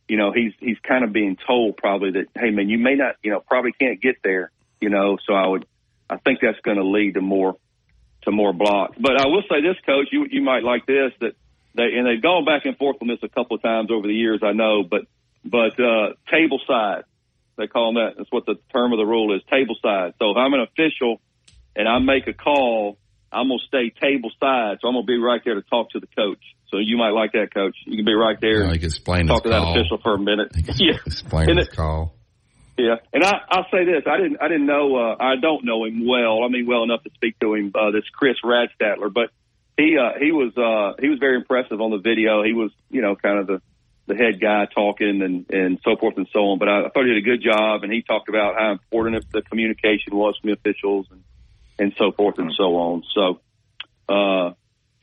you 0.07 0.17
know, 0.17 0.31
he's 0.31 0.53
he's 0.59 0.79
kind 0.79 1.03
of 1.03 1.11
being 1.13 1.37
told 1.45 1.77
probably 1.77 2.11
that, 2.11 2.27
hey 2.35 2.49
man, 2.51 2.69
you 2.69 2.77
may 2.77 2.95
not, 2.95 3.15
you 3.21 3.31
know, 3.31 3.41
probably 3.41 3.73
can't 3.73 4.01
get 4.01 4.15
there, 4.23 4.49
you 4.81 4.89
know. 4.89 5.17
So 5.27 5.33
I 5.33 5.45
would, 5.45 5.65
I 6.09 6.17
think 6.17 6.39
that's 6.41 6.59
going 6.61 6.77
to 6.77 6.85
lead 6.85 7.13
to 7.15 7.21
more 7.21 7.57
to 8.25 8.31
more 8.31 8.53
blocks. 8.53 8.95
But 8.99 9.19
I 9.21 9.27
will 9.27 9.43
say 9.49 9.61
this, 9.61 9.77
coach, 9.85 10.07
you 10.11 10.25
you 10.29 10.41
might 10.41 10.63
like 10.63 10.85
this 10.85 11.11
that 11.21 11.33
they 11.75 11.83
and 11.95 12.05
they've 12.07 12.21
gone 12.21 12.45
back 12.45 12.65
and 12.65 12.77
forth 12.77 12.97
on 13.01 13.07
this 13.07 13.19
a 13.23 13.29
couple 13.29 13.55
of 13.55 13.61
times 13.61 13.89
over 13.91 14.07
the 14.07 14.13
years, 14.13 14.41
I 14.43 14.51
know, 14.53 14.83
but 14.83 15.01
but 15.45 15.79
uh, 15.79 16.13
table 16.31 16.59
side, 16.67 17.03
they 17.57 17.67
call 17.67 17.93
them 17.93 18.03
that. 18.03 18.17
That's 18.17 18.31
what 18.31 18.45
the 18.45 18.55
term 18.73 18.93
of 18.93 18.97
the 18.97 19.05
rule 19.05 19.35
is, 19.35 19.41
table 19.49 19.75
side. 19.81 20.13
So 20.19 20.31
if 20.31 20.37
I'm 20.37 20.53
an 20.53 20.61
official 20.61 21.19
and 21.75 21.87
I 21.87 21.99
make 21.99 22.27
a 22.27 22.33
call, 22.33 22.97
I'm 23.31 23.47
gonna 23.49 23.59
stay 23.67 23.89
table 23.89 24.31
side, 24.39 24.77
so 24.81 24.87
I'm 24.87 24.93
gonna 24.93 25.05
be 25.05 25.17
right 25.17 25.41
there 25.43 25.55
to 25.55 25.61
talk 25.63 25.89
to 25.91 25.99
the 25.99 26.07
coach. 26.07 26.41
So 26.69 26.77
you 26.79 26.97
might 26.97 27.11
like 27.11 27.33
that, 27.33 27.53
coach. 27.53 27.75
You 27.85 27.97
can 27.97 28.05
be 28.05 28.13
right 28.15 28.39
there. 28.41 28.61
You 28.61 28.67
know, 28.67 28.73
can 28.73 28.83
explain 28.85 29.27
talk 29.27 29.43
to 29.43 29.49
his 29.49 29.61
that 29.61 29.69
official 29.77 29.99
for 30.01 30.15
a 30.15 30.19
minute. 30.19 30.51
yeah, 30.77 30.93
Explain 31.05 31.49
And 31.49 31.59
his 31.59 31.67
it- 31.67 31.75
call. 31.75 32.15
Yeah. 32.77 32.95
And 33.13 33.23
I, 33.23 33.33
I'll 33.49 33.67
say 33.71 33.85
this: 33.85 34.03
I 34.07 34.17
didn't, 34.17 34.37
I 34.41 34.47
didn't 34.47 34.65
know, 34.65 34.95
uh, 34.95 35.15
I 35.19 35.35
don't 35.35 35.63
know 35.63 35.85
him 35.85 36.07
well. 36.07 36.43
I 36.43 36.47
mean, 36.47 36.65
well 36.65 36.83
enough 36.83 37.03
to 37.03 37.11
speak 37.13 37.39
to 37.39 37.53
him. 37.53 37.71
Uh, 37.75 37.91
this 37.91 38.07
Chris 38.09 38.37
Rastatter, 38.43 39.13
but 39.13 39.29
he, 39.77 39.97
uh, 39.97 40.19
he 40.19 40.31
was, 40.31 40.55
uh, 40.57 40.99
he 41.01 41.09
was 41.09 41.19
very 41.19 41.37
impressive 41.37 41.81
on 41.81 41.91
the 41.91 41.97
video. 41.97 42.43
He 42.43 42.53
was, 42.53 42.71
you 42.89 43.01
know, 43.01 43.15
kind 43.15 43.39
of 43.39 43.47
the 43.47 43.61
the 44.05 44.15
head 44.15 44.41
guy 44.41 44.65
talking 44.65 45.21
and 45.21 45.49
and 45.49 45.79
so 45.83 45.95
forth 45.95 46.17
and 46.17 46.27
so 46.33 46.39
on. 46.39 46.59
But 46.59 46.67
I, 46.67 46.79
I 46.85 46.89
thought 46.89 47.05
he 47.05 47.13
did 47.13 47.17
a 47.17 47.21
good 47.21 47.43
job, 47.43 47.83
and 47.83 47.93
he 47.93 48.01
talked 48.01 48.29
about 48.29 48.55
how 48.57 48.71
important 48.71 49.23
the 49.31 49.41
communication 49.41 50.15
was 50.15 50.37
from 50.39 50.49
the 50.49 50.53
officials 50.53 51.07
and 51.11 51.23
and 51.79 51.93
so 51.97 52.11
forth 52.11 52.39
and 52.39 52.51
so 52.55 52.75
on. 52.75 53.03
So, 53.13 53.39
uh, 54.09 54.53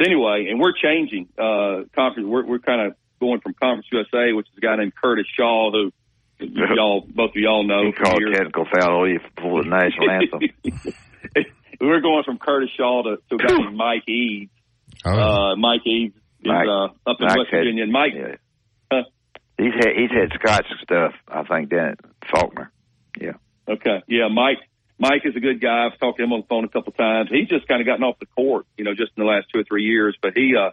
anyway, 0.04 0.48
and 0.50 0.60
we're 0.60 0.72
changing 0.72 1.28
uh, 1.38 1.84
conference. 1.94 2.26
We're 2.28 2.44
we're 2.44 2.58
kind 2.58 2.88
of 2.88 2.94
going 3.20 3.40
from 3.40 3.54
Conference 3.54 3.86
USA, 3.92 4.32
which 4.32 4.48
is 4.48 4.58
a 4.58 4.60
guy 4.60 4.76
named 4.76 4.94
Curtis 4.94 5.26
Shaw, 5.36 5.70
who 5.70 5.92
y'all 6.40 7.00
both 7.06 7.30
of 7.30 7.36
y'all 7.36 7.64
know. 7.66 7.86
He 7.86 7.92
from 7.92 8.04
called 8.04 8.20
years. 8.20 8.36
technical 8.36 8.64
foul 8.72 9.02
on 9.02 9.10
you 9.10 9.20
for 9.40 9.62
the 9.62 9.68
national 9.68 10.10
anthem. 10.10 10.40
we're 11.80 12.00
going 12.00 12.24
from 12.24 12.38
Curtis 12.38 12.70
Shaw 12.76 13.02
to, 13.02 13.16
to 13.28 13.34
a 13.34 13.38
guy 13.48 13.56
named 13.56 13.76
Mike 13.76 14.08
Eads. 14.08 14.50
Oh, 15.04 15.10
Uh, 15.10 15.56
Mike 15.56 15.86
Eads 15.86 16.14
is 16.16 16.46
Mike- 16.46 16.66
uh, 16.68 16.84
up 17.10 17.16
in 17.20 17.26
Mike's 17.26 17.36
West 17.38 17.48
had- 17.50 17.58
Virginia. 17.58 17.82
And 17.84 17.92
Mike, 17.92 18.12
Yeah. 18.14 18.34
Huh? 18.92 19.02
He's 19.58 19.74
had 19.74 19.88
he's 19.96 20.10
had 20.10 20.32
Scotch 20.40 20.66
stuff, 20.82 21.12
I 21.28 21.42
think, 21.44 21.68
down 21.70 21.90
at 21.90 21.98
Faulkner. 22.30 22.72
Yeah. 23.20 23.32
Okay. 23.68 24.02
Yeah, 24.08 24.28
Mike. 24.28 24.58
Mike 24.98 25.22
is 25.24 25.34
a 25.36 25.40
good 25.40 25.60
guy. 25.60 25.86
I've 25.86 25.98
talked 25.98 26.18
to 26.18 26.24
him 26.24 26.32
on 26.32 26.40
the 26.42 26.46
phone 26.46 26.64
a 26.64 26.68
couple 26.68 26.92
times. 26.92 27.30
He's 27.32 27.48
just 27.48 27.66
kind 27.66 27.80
of 27.80 27.86
gotten 27.86 28.04
off 28.04 28.18
the 28.18 28.26
court, 28.26 28.66
you 28.76 28.84
know, 28.84 28.92
just 28.94 29.12
in 29.16 29.24
the 29.24 29.30
last 29.30 29.46
two 29.52 29.58
or 29.60 29.64
three 29.64 29.84
years. 29.84 30.14
But 30.20 30.32
he, 30.36 30.54
uh, 30.56 30.72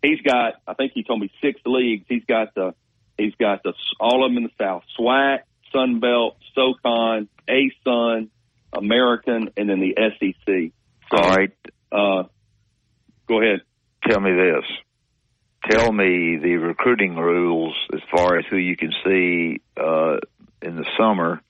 he's 0.00 0.20
got, 0.20 0.54
I 0.66 0.74
think 0.74 0.92
he 0.94 1.02
told 1.02 1.20
me 1.20 1.30
six 1.42 1.60
leagues. 1.66 2.04
He's 2.08 2.24
got 2.24 2.54
the, 2.54 2.74
he's 3.18 3.34
got 3.36 3.62
the, 3.62 3.72
all 4.00 4.24
of 4.24 4.30
them 4.30 4.38
in 4.38 4.44
the 4.44 4.50
South, 4.64 4.82
SWAC, 4.98 5.40
Sun 5.72 6.00
Belt, 6.00 6.36
SoCon, 6.54 7.28
A-Sun, 7.48 8.30
American, 8.72 9.50
and 9.56 9.68
then 9.68 9.80
the 9.80 9.94
SEC. 9.96 10.72
So, 11.10 11.16
All 11.22 11.36
right. 11.36 11.52
uh, 11.92 12.24
go 13.28 13.40
ahead. 13.42 13.60
Tell 14.08 14.20
me 14.20 14.30
this. 14.32 14.64
Tell 15.70 15.90
me 15.92 16.36
the 16.42 16.56
recruiting 16.56 17.16
rules 17.16 17.74
as 17.92 18.00
far 18.14 18.38
as 18.38 18.44
who 18.50 18.56
you 18.58 18.76
can 18.76 18.92
see 19.04 19.62
uh, 19.78 20.18
in 20.60 20.76
the 20.76 20.84
summer, 20.98 21.40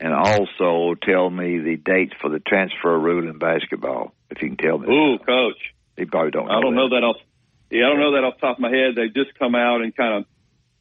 and 0.00 0.12
also 0.12 0.94
tell 1.00 1.30
me 1.30 1.58
the 1.60 1.76
dates 1.76 2.14
for 2.20 2.30
the 2.30 2.40
transfer 2.40 2.98
rule 2.98 3.28
in 3.28 3.38
basketball. 3.38 4.12
If 4.30 4.42
you 4.42 4.48
can 4.48 4.56
tell 4.56 4.78
me. 4.78 4.88
Ooh, 4.92 5.18
coach. 5.18 5.56
You 5.96 6.06
probably 6.06 6.32
don't. 6.32 6.46
Know 6.46 6.52
I 6.52 6.60
don't 6.60 6.74
that. 6.74 6.80
know 6.80 6.88
that 6.90 7.04
off. 7.04 7.16
Yeah, 7.70 7.86
I 7.86 7.90
don't 7.90 8.00
know 8.00 8.12
that 8.12 8.24
off 8.24 8.34
the 8.34 8.40
top 8.46 8.56
of 8.56 8.60
my 8.60 8.70
head. 8.70 8.94
They've 8.96 9.14
just 9.14 9.38
come 9.38 9.54
out 9.54 9.82
and 9.82 9.94
kind 9.96 10.14
of 10.18 10.24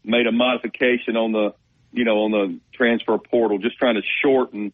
made 0.07 0.25
a 0.27 0.31
modification 0.31 1.15
on 1.17 1.31
the, 1.31 1.53
you 1.91 2.05
know, 2.05 2.23
on 2.23 2.31
the 2.31 2.59
transfer 2.73 3.17
portal, 3.17 3.57
just 3.59 3.77
trying 3.77 3.95
to 3.95 4.01
shorten 4.23 4.73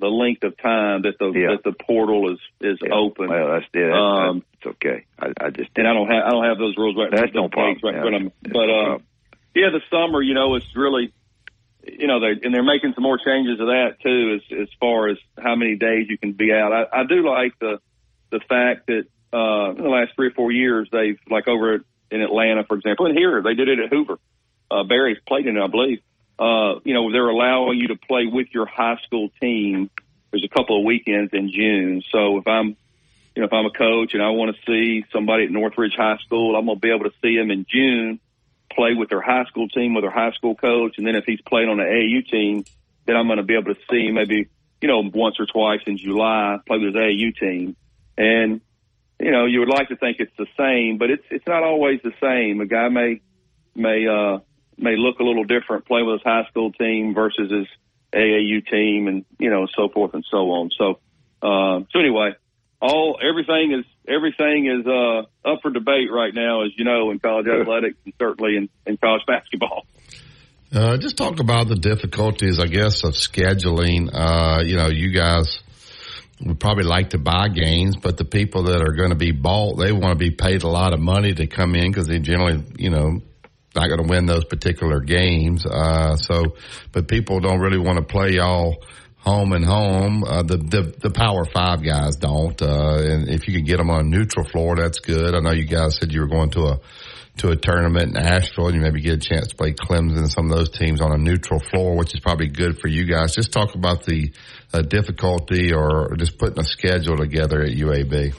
the 0.00 0.08
length 0.08 0.42
of 0.42 0.56
time 0.58 1.02
that 1.02 1.18
the 1.18 1.30
Yeah. 1.30 1.50
that 1.54 1.62
the 1.62 1.72
portal 1.72 2.32
is 2.32 2.38
is 2.60 2.78
Yeah. 2.82 2.92
open. 2.92 3.28
Well, 3.28 3.52
that's 3.52 3.66
it. 3.72 3.92
Um, 3.92 4.44
it's 4.54 4.66
okay. 4.66 5.04
I, 5.18 5.32
I 5.40 5.50
just 5.50 5.70
and 5.76 5.86
I 5.86 5.94
don't 5.94 6.08
have 6.10 6.24
I 6.24 6.30
don't 6.30 6.44
have 6.44 6.58
those 6.58 6.76
rules 6.76 6.96
right. 6.96 7.10
That's 7.10 7.32
no 7.34 7.48
problem. 7.48 7.78
Right 7.82 7.94
Yeah, 7.94 8.28
that's 8.42 8.52
But 8.52 8.66
no 8.66 8.74
uh, 8.74 8.84
problem. 8.84 9.06
yeah, 9.54 9.70
the 9.70 9.80
summer, 9.90 10.20
you 10.20 10.34
know, 10.34 10.56
it's 10.56 10.66
really, 10.74 11.12
you 11.86 12.08
know, 12.08 12.18
they 12.20 12.34
and 12.44 12.52
they're 12.52 12.64
making 12.64 12.94
some 12.94 13.02
more 13.04 13.18
changes 13.18 13.58
to 13.58 13.66
that 13.66 14.00
too, 14.02 14.38
as 14.40 14.58
as 14.62 14.68
far 14.80 15.08
as 15.08 15.18
how 15.40 15.54
many 15.54 15.76
days 15.76 16.06
you 16.08 16.18
can 16.18 16.32
be 16.32 16.52
out. 16.52 16.72
I, 16.72 17.00
I 17.02 17.04
do 17.04 17.24
like 17.28 17.56
the 17.60 17.78
the 18.30 18.40
fact 18.40 18.88
that 18.88 19.04
uh, 19.32 19.70
in 19.70 19.82
the 19.84 19.88
last 19.88 20.12
three 20.16 20.28
or 20.28 20.32
four 20.32 20.50
years 20.50 20.88
they've 20.90 21.18
like 21.30 21.46
over 21.46 21.80
in 22.10 22.20
Atlanta, 22.20 22.64
for 22.64 22.76
example, 22.76 23.06
and 23.06 23.16
here 23.16 23.40
they 23.40 23.54
did 23.54 23.68
it 23.68 23.78
at 23.78 23.90
Hoover. 23.90 24.18
Uh, 24.72 24.84
Barry's 24.84 25.18
played 25.26 25.46
in 25.46 25.58
I 25.58 25.66
believe. 25.66 26.00
Uh, 26.38 26.80
you 26.84 26.94
know, 26.94 27.12
they're 27.12 27.28
allowing 27.28 27.78
you 27.78 27.88
to 27.88 27.96
play 27.96 28.26
with 28.26 28.48
your 28.52 28.66
high 28.66 28.96
school 29.04 29.28
team. 29.40 29.90
There's 30.30 30.44
a 30.44 30.48
couple 30.48 30.78
of 30.78 30.84
weekends 30.84 31.32
in 31.32 31.52
June, 31.52 32.02
so 32.10 32.38
if 32.38 32.46
I'm 32.46 32.76
you 33.34 33.40
know, 33.40 33.46
if 33.46 33.52
I'm 33.52 33.66
a 33.66 33.70
coach 33.70 34.14
and 34.14 34.22
I 34.22 34.30
want 34.30 34.54
to 34.54 34.62
see 34.66 35.06
somebody 35.12 35.44
at 35.44 35.50
Northridge 35.50 35.94
High 35.96 36.18
School, 36.18 36.54
I'm 36.54 36.66
going 36.66 36.76
to 36.76 36.80
be 36.80 36.90
able 36.90 37.04
to 37.04 37.16
see 37.22 37.36
them 37.36 37.50
in 37.50 37.64
June 37.68 38.20
play 38.70 38.94
with 38.94 39.08
their 39.08 39.20
high 39.20 39.44
school 39.44 39.68
team 39.68 39.94
with 39.94 40.04
their 40.04 40.10
high 40.10 40.32
school 40.32 40.54
coach. 40.54 40.96
And 40.98 41.06
then 41.06 41.14
if 41.14 41.24
he's 41.24 41.40
playing 41.40 41.68
on 41.68 41.78
the 41.78 41.84
AAU 41.84 42.28
team, 42.28 42.64
then 43.06 43.16
I'm 43.16 43.26
going 43.26 43.38
to 43.38 43.42
be 43.42 43.54
able 43.54 43.74
to 43.74 43.80
see 43.90 44.06
him 44.06 44.14
maybe, 44.14 44.48
you 44.80 44.88
know, 44.88 45.02
once 45.02 45.36
or 45.38 45.46
twice 45.46 45.80
in 45.86 45.96
July 45.96 46.58
play 46.66 46.78
with 46.78 46.94
his 46.94 46.96
AAU 46.96 47.36
team. 47.36 47.76
And, 48.16 48.60
you 49.20 49.30
know, 49.30 49.46
you 49.46 49.60
would 49.60 49.68
like 49.68 49.88
to 49.88 49.96
think 49.96 50.18
it's 50.20 50.36
the 50.36 50.46
same, 50.58 50.98
but 50.98 51.10
it's, 51.10 51.24
it's 51.30 51.46
not 51.46 51.62
always 51.62 52.00
the 52.02 52.12
same. 52.20 52.60
A 52.60 52.66
guy 52.66 52.88
may, 52.88 53.20
may, 53.74 54.06
uh, 54.06 54.38
may 54.78 54.96
look 54.96 55.18
a 55.20 55.22
little 55.22 55.44
different 55.44 55.86
playing 55.86 56.06
with 56.06 56.20
his 56.20 56.24
high 56.24 56.44
school 56.48 56.72
team 56.72 57.14
versus 57.14 57.50
his 57.50 57.66
AAU 58.12 58.66
team 58.68 59.08
and, 59.08 59.24
you 59.38 59.50
know, 59.50 59.66
so 59.76 59.88
forth 59.88 60.14
and 60.14 60.24
so 60.30 60.50
on. 60.52 60.70
So, 60.76 60.98
uh, 61.42 61.84
so 61.90 61.98
anyway, 61.98 62.34
all 62.80 63.18
everything 63.22 63.72
is 63.72 63.84
everything 64.06 64.66
is 64.66 64.86
uh, 64.86 65.20
up 65.48 65.60
for 65.62 65.70
debate 65.70 66.10
right 66.10 66.34
now, 66.34 66.64
as 66.64 66.72
you 66.76 66.84
know, 66.84 67.10
in 67.10 67.18
college 67.20 67.46
athletics 67.46 67.96
and 68.04 68.14
certainly 68.18 68.56
in, 68.56 68.68
in 68.86 68.96
college 68.96 69.22
basketball. 69.26 69.86
Uh, 70.74 70.96
just 70.96 71.16
talk 71.16 71.38
about 71.38 71.68
the 71.68 71.76
difficulties, 71.76 72.58
I 72.58 72.66
guess, 72.66 73.04
of 73.04 73.12
scheduling. 73.12 74.10
Uh, 74.12 74.62
you 74.64 74.76
know, 74.76 74.88
you 74.88 75.12
guys 75.12 75.60
would 76.40 76.58
probably 76.58 76.84
like 76.84 77.10
to 77.10 77.18
buy 77.18 77.48
games, 77.48 77.96
but 77.96 78.16
the 78.16 78.24
people 78.24 78.64
that 78.64 78.80
are 78.80 78.92
going 78.92 79.10
to 79.10 79.16
be 79.16 79.32
bought, 79.32 79.76
they 79.76 79.92
want 79.92 80.12
to 80.12 80.18
be 80.18 80.30
paid 80.30 80.62
a 80.62 80.68
lot 80.68 80.94
of 80.94 81.00
money 81.00 81.34
to 81.34 81.46
come 81.46 81.74
in 81.74 81.90
because 81.90 82.06
they 82.06 82.18
generally, 82.18 82.64
you 82.78 82.90
know, 82.90 83.20
not 83.74 83.88
going 83.88 84.02
to 84.02 84.08
win 84.08 84.26
those 84.26 84.44
particular 84.44 85.00
games. 85.00 85.64
Uh, 85.66 86.16
so, 86.16 86.56
but 86.92 87.08
people 87.08 87.40
don't 87.40 87.60
really 87.60 87.78
want 87.78 87.98
to 87.98 88.04
play 88.04 88.32
y'all 88.32 88.82
home 89.16 89.52
and 89.52 89.64
home. 89.64 90.24
Uh, 90.24 90.42
the, 90.42 90.56
the, 90.56 90.94
the 91.00 91.10
power 91.10 91.44
five 91.44 91.82
guys 91.82 92.16
don't. 92.16 92.60
Uh, 92.60 92.98
and 92.98 93.28
if 93.28 93.46
you 93.46 93.54
could 93.54 93.66
get 93.66 93.78
them 93.78 93.90
on 93.90 94.10
neutral 94.10 94.44
floor, 94.44 94.76
that's 94.76 94.98
good. 94.98 95.34
I 95.34 95.40
know 95.40 95.52
you 95.52 95.64
guys 95.64 95.96
said 95.96 96.12
you 96.12 96.20
were 96.20 96.28
going 96.28 96.50
to 96.50 96.60
a, 96.62 96.80
to 97.38 97.48
a 97.50 97.56
tournament 97.56 98.16
in 98.16 98.16
Asheville 98.16 98.66
and 98.66 98.74
you 98.74 98.82
maybe 98.82 99.00
get 99.00 99.14
a 99.14 99.18
chance 99.18 99.48
to 99.48 99.56
play 99.56 99.72
Clemson 99.72 100.18
and 100.18 100.30
some 100.30 100.50
of 100.50 100.56
those 100.56 100.70
teams 100.70 101.00
on 101.00 101.12
a 101.12 101.18
neutral 101.18 101.60
floor, 101.60 101.96
which 101.96 102.14
is 102.14 102.20
probably 102.20 102.48
good 102.48 102.78
for 102.78 102.88
you 102.88 103.06
guys. 103.06 103.34
Just 103.34 103.52
talk 103.52 103.74
about 103.74 104.04
the 104.04 104.32
uh, 104.74 104.82
difficulty 104.82 105.72
or 105.72 106.14
just 106.16 106.36
putting 106.38 106.58
a 106.58 106.64
schedule 106.64 107.16
together 107.16 107.62
at 107.62 107.70
UAB. 107.70 108.34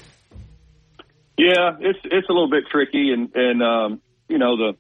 Yeah, 1.38 1.78
it's 1.80 2.00
it's 2.04 2.30
a 2.30 2.32
little 2.32 2.50
bit 2.50 2.66
tricky, 2.72 3.12
and 3.12 3.32
and 3.34 3.64
um, 3.64 4.02
you 4.30 4.38
know 4.38 4.56
the 4.56 4.74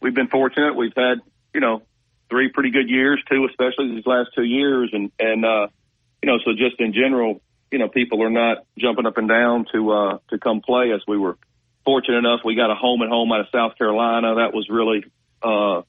we've 0.00 0.14
been 0.14 0.28
fortunate. 0.28 0.76
We've 0.76 0.96
had 0.96 1.18
you 1.54 1.60
know 1.60 1.82
three 2.28 2.50
pretty 2.50 2.70
good 2.70 2.88
years, 2.88 3.22
two 3.30 3.46
especially 3.48 3.94
these 3.94 4.06
last 4.06 4.30
two 4.34 4.44
years, 4.44 4.90
and 4.92 5.10
and 5.18 5.44
uh, 5.44 5.68
you 6.22 6.30
know 6.30 6.38
so 6.44 6.52
just 6.52 6.80
in 6.80 6.92
general, 6.92 7.40
you 7.70 7.78
know 7.78 7.88
people 7.88 8.22
are 8.22 8.30
not 8.30 8.58
jumping 8.78 9.06
up 9.06 9.18
and 9.18 9.28
down 9.28 9.66
to 9.72 9.92
uh, 9.92 10.18
to 10.30 10.38
come 10.38 10.60
play 10.60 10.92
us. 10.92 11.02
We 11.06 11.18
were 11.18 11.36
fortunate 11.84 12.18
enough 12.18 12.40
we 12.44 12.54
got 12.54 12.70
a 12.70 12.74
home 12.74 13.00
and 13.00 13.10
home 13.10 13.32
out 13.32 13.40
of 13.40 13.46
South 13.52 13.76
Carolina. 13.76 14.36
That 14.36 14.52
was 14.52 14.68
really 14.68 15.04
uh, 15.42 15.82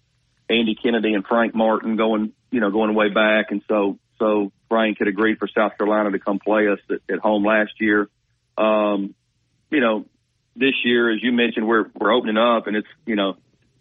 Andy 0.49 0.75
Kennedy 0.75 1.13
and 1.13 1.25
Frank 1.25 1.53
Martin 1.55 1.95
going 1.95 2.33
you 2.51 2.59
know 2.59 2.71
going 2.71 2.93
way 2.93 3.09
back, 3.09 3.51
and 3.51 3.61
so 3.67 3.97
so 4.19 4.51
Frank 4.69 4.99
had 4.99 5.07
agreed 5.07 5.39
for 5.39 5.47
South 5.47 5.77
Carolina 5.77 6.11
to 6.11 6.19
come 6.19 6.39
play 6.39 6.67
us 6.67 6.79
at, 6.89 6.99
at 7.11 7.19
home 7.19 7.43
last 7.43 7.71
year. 7.79 8.07
Um, 8.57 9.15
you 9.69 9.79
know, 9.79 10.05
this 10.55 10.73
year, 10.83 11.11
as 11.11 11.23
you 11.23 11.31
mentioned, 11.31 11.67
we're 11.67 11.85
we're 11.99 12.13
opening 12.13 12.37
up, 12.37 12.67
and 12.67 12.75
it's 12.75 12.87
you 13.05 13.15
know, 13.15 13.37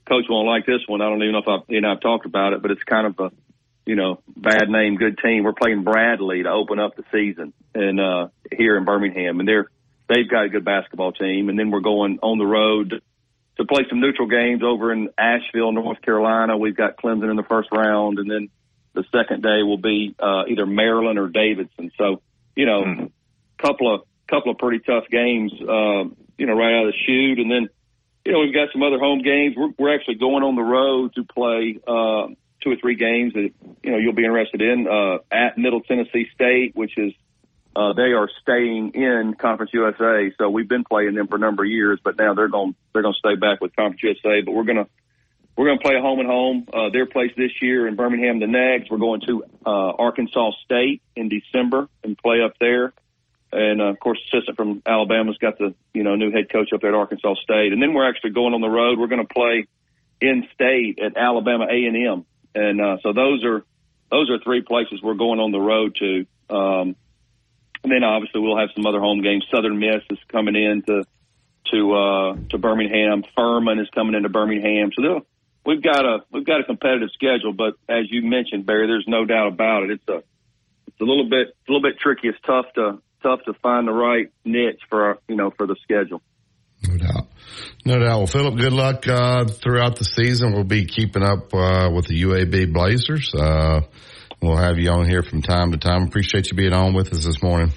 coach 0.09 0.24
won't 0.28 0.46
like 0.48 0.66
this 0.66 0.80
one. 0.86 1.01
I 1.01 1.09
don't 1.09 1.22
even 1.22 1.32
know 1.32 1.38
if 1.38 1.48
I've 1.48 1.68
you 1.68 1.80
know 1.80 1.92
I've 1.92 2.01
talked 2.01 2.26
about 2.26 2.53
it, 2.53 2.62
but 2.62 2.70
it's 2.70 2.82
kind 2.84 3.07
of 3.07 3.18
a 3.18 3.30
you 3.86 3.96
know 3.96 4.20
bad 4.36 4.68
name, 4.68 4.96
good 4.96 5.18
team. 5.18 5.44
We're 5.44 5.53
playing 5.53 5.84
Bradley 5.84 6.42
to 6.42 6.51
open 6.51 6.78
up 6.78 6.96
the 6.96 7.05
season, 7.12 7.53
and 7.74 8.01
uh, 8.01 8.28
here 8.51 8.76
in 8.76 8.84
Birmingham, 8.84 9.40
and 9.40 9.48
they're 9.48 9.68
they've 10.09 10.28
got 10.28 10.44
a 10.44 10.48
good 10.48 10.64
basketball 10.64 11.12
team, 11.12 11.48
and 11.48 11.59
then 11.59 11.70
we're 11.70 11.80
going 11.80 12.18
on 12.22 12.38
the 12.38 12.46
road 12.46 13.03
to 13.57 13.64
play 13.64 13.84
some 13.88 14.01
neutral 14.01 14.28
games 14.28 14.62
over 14.64 14.92
in 14.92 15.11
Asheville, 15.18 15.72
North 15.72 16.01
Carolina. 16.03 16.57
We've 16.57 16.76
got 16.76 16.96
Clemson 16.96 17.30
in 17.30 17.36
the 17.36 17.42
first 17.42 17.68
round, 17.72 18.18
and 18.18 18.30
then 18.30 18.48
the 18.94 19.05
second 19.12 19.42
day 19.42 19.62
will 19.62 19.78
be 19.78 20.14
uh, 20.18 20.44
either 20.48 20.66
Maryland 20.66 21.18
or 21.18 21.28
Davidson. 21.28 21.92
So 21.96 22.22
you 22.57 22.66
know, 22.66 22.82
Mm-hmm. 22.82 23.07
couple 23.59 23.94
of 23.94 24.01
couple 24.28 24.53
of 24.53 24.59
pretty 24.59 24.78
tough 24.80 25.05
games, 25.11 25.53
uh, 25.61 26.05
you 26.38 26.46
know, 26.46 26.55
right 26.55 26.74
out 26.74 26.86
of 26.86 26.92
the 26.92 26.98
chute. 27.07 27.38
And 27.38 27.51
then, 27.51 27.68
you 28.24 28.32
know, 28.32 28.40
we've 28.40 28.54
got 28.54 28.68
some 28.72 28.82
other 28.82 28.98
home 28.98 29.22
games. 29.22 29.54
We're, 29.56 29.70
we're 29.78 29.94
actually 29.94 30.16
going 30.16 30.42
on 30.42 30.54
the 30.54 30.62
road 30.62 31.14
to 31.14 31.24
play 31.24 31.78
uh, 31.86 32.28
two 32.62 32.70
or 32.70 32.76
three 32.80 32.96
games 32.96 33.32
that, 33.34 33.50
you 33.82 33.90
know, 33.90 33.98
you'll 33.98 34.14
be 34.14 34.24
interested 34.24 34.60
in 34.60 34.86
uh, 34.86 35.18
at 35.30 35.56
Middle 35.56 35.80
Tennessee 35.80 36.28
State, 36.34 36.76
which 36.76 36.96
is, 36.98 37.12
uh, 37.74 37.92
they 37.92 38.12
are 38.12 38.28
staying 38.42 38.92
in 38.94 39.34
Conference 39.34 39.70
USA. 39.72 40.32
So 40.36 40.50
we've 40.50 40.68
been 40.68 40.84
playing 40.84 41.14
them 41.14 41.28
for 41.28 41.36
a 41.36 41.38
number 41.38 41.64
of 41.64 41.70
years, 41.70 42.00
but 42.02 42.18
now 42.18 42.34
they're 42.34 42.48
going, 42.48 42.74
they're 42.92 43.02
going 43.02 43.14
to 43.14 43.18
stay 43.18 43.36
back 43.36 43.60
with 43.60 43.74
Conference 43.74 44.02
USA. 44.02 44.42
But 44.42 44.52
we're 44.52 44.64
to, 44.64 44.88
we're 45.56 45.74
to 45.78 45.82
play 45.82 45.94
a 45.96 46.02
home 46.02 46.18
and 46.18 46.28
home, 46.28 46.66
uh, 46.72 46.90
their 46.90 47.06
place 47.06 47.30
this 47.36 47.52
year 47.62 47.86
in 47.86 47.96
Birmingham 47.96 48.40
the 48.40 48.46
next. 48.46 48.90
We're 48.90 48.98
going 48.98 49.20
to, 49.28 49.44
uh, 49.64 49.92
Arkansas 49.92 50.50
State 50.64 51.00
in 51.16 51.28
December 51.28 51.88
and 52.02 52.18
play 52.18 52.42
up 52.42 52.54
there. 52.60 52.92
And 53.53 53.80
uh, 53.80 53.86
of 53.86 54.01
course, 54.01 54.18
assistant 54.26 54.57
from 54.57 54.82
Alabama's 54.86 55.38
got 55.38 55.59
the 55.59 55.74
you 55.92 56.03
know 56.03 56.16
new 56.16 56.30
head 56.30 56.51
coach 56.51 56.72
up 56.72 56.80
there 56.80 56.90
at 56.90 56.96
Arkansas 56.96 57.34
State, 57.42 57.72
and 57.72 57.82
then 57.82 57.94
we're 57.94 58.09
actually 58.09 58.30
going 58.30 58.55
on 58.55 58.61
the 58.61 58.68
road. 58.68 58.98
We're 58.98 59.09
going 59.09 59.26
to 59.26 59.32
play 59.32 59.66
in 60.20 60.46
state 60.55 60.98
at 61.01 61.16
Alabama 61.16 61.66
A 61.70 61.86
and 61.86 61.96
M, 61.96 62.26
and 62.55 62.80
uh, 62.80 62.96
so 63.03 63.12
those 63.12 63.44
are 63.44 63.64
those 64.11 64.30
are 64.30 64.38
three 64.38 64.62
places 64.62 65.01
we're 65.03 65.14
going 65.14 65.40
on 65.40 65.53
the 65.53 65.61
road 65.61 65.96
to. 65.96 66.26
Um, 66.55 66.96
and 67.82 67.90
then 67.90 68.05
obviously 68.05 68.40
we'll 68.40 68.59
have 68.59 68.70
some 68.74 68.86
other 68.86 69.01
home 69.01 69.22
games. 69.22 69.46
Southern 69.51 69.78
Miss 69.78 70.03
is 70.11 70.18
coming 70.28 70.55
in 70.55 70.82
to 70.82 71.05
to 71.70 71.92
uh, 71.92 72.36
to 72.51 72.59
Birmingham. 72.59 73.24
Furman 73.36 73.78
is 73.78 73.88
coming 73.90 74.14
into 74.14 74.28
Birmingham. 74.28 74.90
So 74.92 75.24
we've 75.64 75.82
got 75.82 76.05
a 76.05 76.18
we've 76.30 76.44
got 76.44 76.61
a 76.61 76.64
competitive 76.64 77.11
schedule. 77.14 77.53
But 77.53 77.74
as 77.88 78.11
you 78.11 78.22
mentioned, 78.22 78.66
Barry, 78.66 78.86
there's 78.86 79.07
no 79.07 79.24
doubt 79.24 79.48
about 79.48 79.84
it. 79.84 79.92
It's 79.92 80.09
a 80.09 80.22
it's 80.88 81.01
a 81.01 81.05
little 81.05 81.28
bit 81.28 81.48
a 81.48 81.72
little 81.72 81.82
bit 81.82 81.98
tricky. 81.98 82.28
It's 82.28 82.40
tough 82.44 82.66
to 82.74 83.01
tough 83.22 83.40
to 83.46 83.52
find 83.62 83.86
the 83.86 83.92
right 83.92 84.30
niche 84.44 84.80
for 84.88 85.04
our, 85.04 85.18
you 85.28 85.36
know 85.36 85.50
for 85.56 85.66
the 85.66 85.76
schedule. 85.82 86.22
No 86.88 86.96
doubt. 86.96 87.26
No 87.84 87.98
doubt. 87.98 88.18
Well, 88.18 88.26
Philip, 88.26 88.56
good 88.58 88.72
luck 88.72 89.06
uh, 89.06 89.44
throughout 89.46 89.96
the 89.96 90.04
season. 90.04 90.52
We'll 90.52 90.64
be 90.64 90.86
keeping 90.86 91.22
up 91.22 91.52
uh, 91.52 91.90
with 91.94 92.06
the 92.06 92.22
UAB 92.22 92.72
Blazers. 92.72 93.34
Uh, 93.34 93.82
we'll 94.40 94.56
have 94.56 94.78
you 94.78 94.90
on 94.90 95.06
here 95.06 95.22
from 95.22 95.42
time 95.42 95.72
to 95.72 95.78
time. 95.78 96.04
Appreciate 96.04 96.50
you 96.50 96.56
being 96.56 96.72
on 96.72 96.94
with 96.94 97.12
us 97.12 97.24
this 97.24 97.42
morning. 97.42 97.72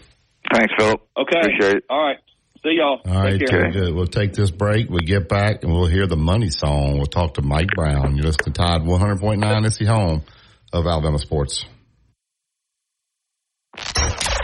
Thanks, 0.53 0.73
Philip. 0.79 1.01
Okay. 1.17 1.39
Appreciate 1.39 1.75
it. 1.77 1.83
All 1.89 2.01
right. 2.01 2.17
See 2.63 2.77
y'all. 2.77 3.01
All 3.05 3.21
right, 3.23 3.39
Take 3.39 3.49
care. 3.49 3.71
good. 3.71 3.93
We'll 3.93 4.07
take 4.07 4.31
this 4.31 4.51
break. 4.51 4.89
We'll 4.89 4.99
get 4.99 5.27
back 5.27 5.63
and 5.63 5.73
we'll 5.73 5.87
hear 5.87 6.07
the 6.07 6.15
money 6.15 6.49
song. 6.49 6.93
We'll 6.95 7.07
talk 7.07 7.33
to 7.33 7.41
Mike 7.41 7.67
Brown. 7.75 8.15
You're 8.15 8.27
listening 8.27 8.53
to 8.53 8.61
Tide 8.61 8.81
100.9. 8.83 9.65
It's 9.65 9.77
the 9.79 9.85
home 9.85 10.23
of 10.71 10.85
Alabama 10.87 11.19
sports. 11.19 11.65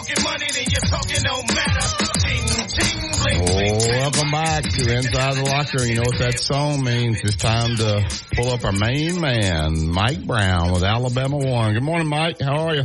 talking 0.05 0.25
money, 0.25 0.47
then 0.53 0.65
you're 0.69 0.81
talking 0.81 1.23
no 1.25 1.43
matter. 1.55 2.05
Ching, 2.21 2.69
ching, 2.69 3.11
bling, 3.23 3.45
bling. 3.47 3.81
Oh, 3.83 3.99
welcome 4.01 4.31
back 4.31 4.63
to 4.65 4.97
Inside 4.97 5.35
the 5.35 5.45
Locker. 5.45 5.85
You 5.85 5.97
know 5.97 6.03
what 6.03 6.19
that 6.19 6.39
song 6.39 6.85
means. 6.85 7.21
It's 7.23 7.37
time 7.37 7.77
to 7.77 8.07
pull 8.35 8.51
up 8.51 8.65
our 8.65 8.73
main 8.73 9.21
man, 9.21 9.89
Mike 9.89 10.27
Brown 10.27 10.73
with 10.73 10.83
Alabama 10.83 11.37
One. 11.39 11.75
Good 11.75 11.83
morning, 11.83 12.09
Mike. 12.09 12.41
How 12.41 12.69
are 12.69 12.75
you? 12.75 12.85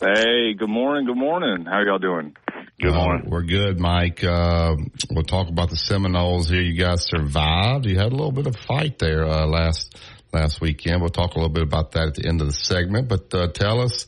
Hey, 0.00 0.54
good 0.54 0.68
morning. 0.68 1.06
Good 1.06 1.16
morning. 1.16 1.64
How 1.64 1.80
y'all 1.82 1.98
doing? 1.98 2.36
Good 2.80 2.94
morning. 2.94 3.28
we're 3.28 3.42
good, 3.42 3.80
Mike. 3.80 4.22
Uh, 4.22 4.76
we'll 5.10 5.24
talk 5.24 5.48
about 5.48 5.70
the 5.70 5.76
Seminoles 5.76 6.48
here. 6.48 6.62
You 6.62 6.78
guys 6.78 7.04
survived. 7.08 7.86
You 7.86 7.96
had 7.96 8.12
a 8.12 8.16
little 8.16 8.32
bit 8.32 8.46
of 8.46 8.54
fight 8.54 8.98
there 8.98 9.24
uh, 9.24 9.46
last 9.46 9.98
last 10.32 10.60
weekend. 10.60 11.00
We'll 11.00 11.10
talk 11.10 11.34
a 11.34 11.38
little 11.38 11.52
bit 11.52 11.64
about 11.64 11.92
that 11.92 12.08
at 12.08 12.14
the 12.14 12.28
end 12.28 12.40
of 12.40 12.46
the 12.46 12.52
segment. 12.52 13.08
But 13.08 13.34
uh, 13.34 13.48
tell 13.48 13.80
us, 13.80 14.06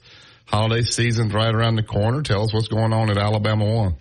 holiday 0.51 0.83
season's 0.83 1.33
right 1.33 1.55
around 1.55 1.77
the 1.77 1.83
corner. 1.83 2.23
Tell 2.23 2.43
us 2.43 2.53
what's 2.53 2.69
going 2.69 2.93
on 2.93 3.09
at 3.09 3.17
Alabama 3.17 3.65
One. 3.65 3.97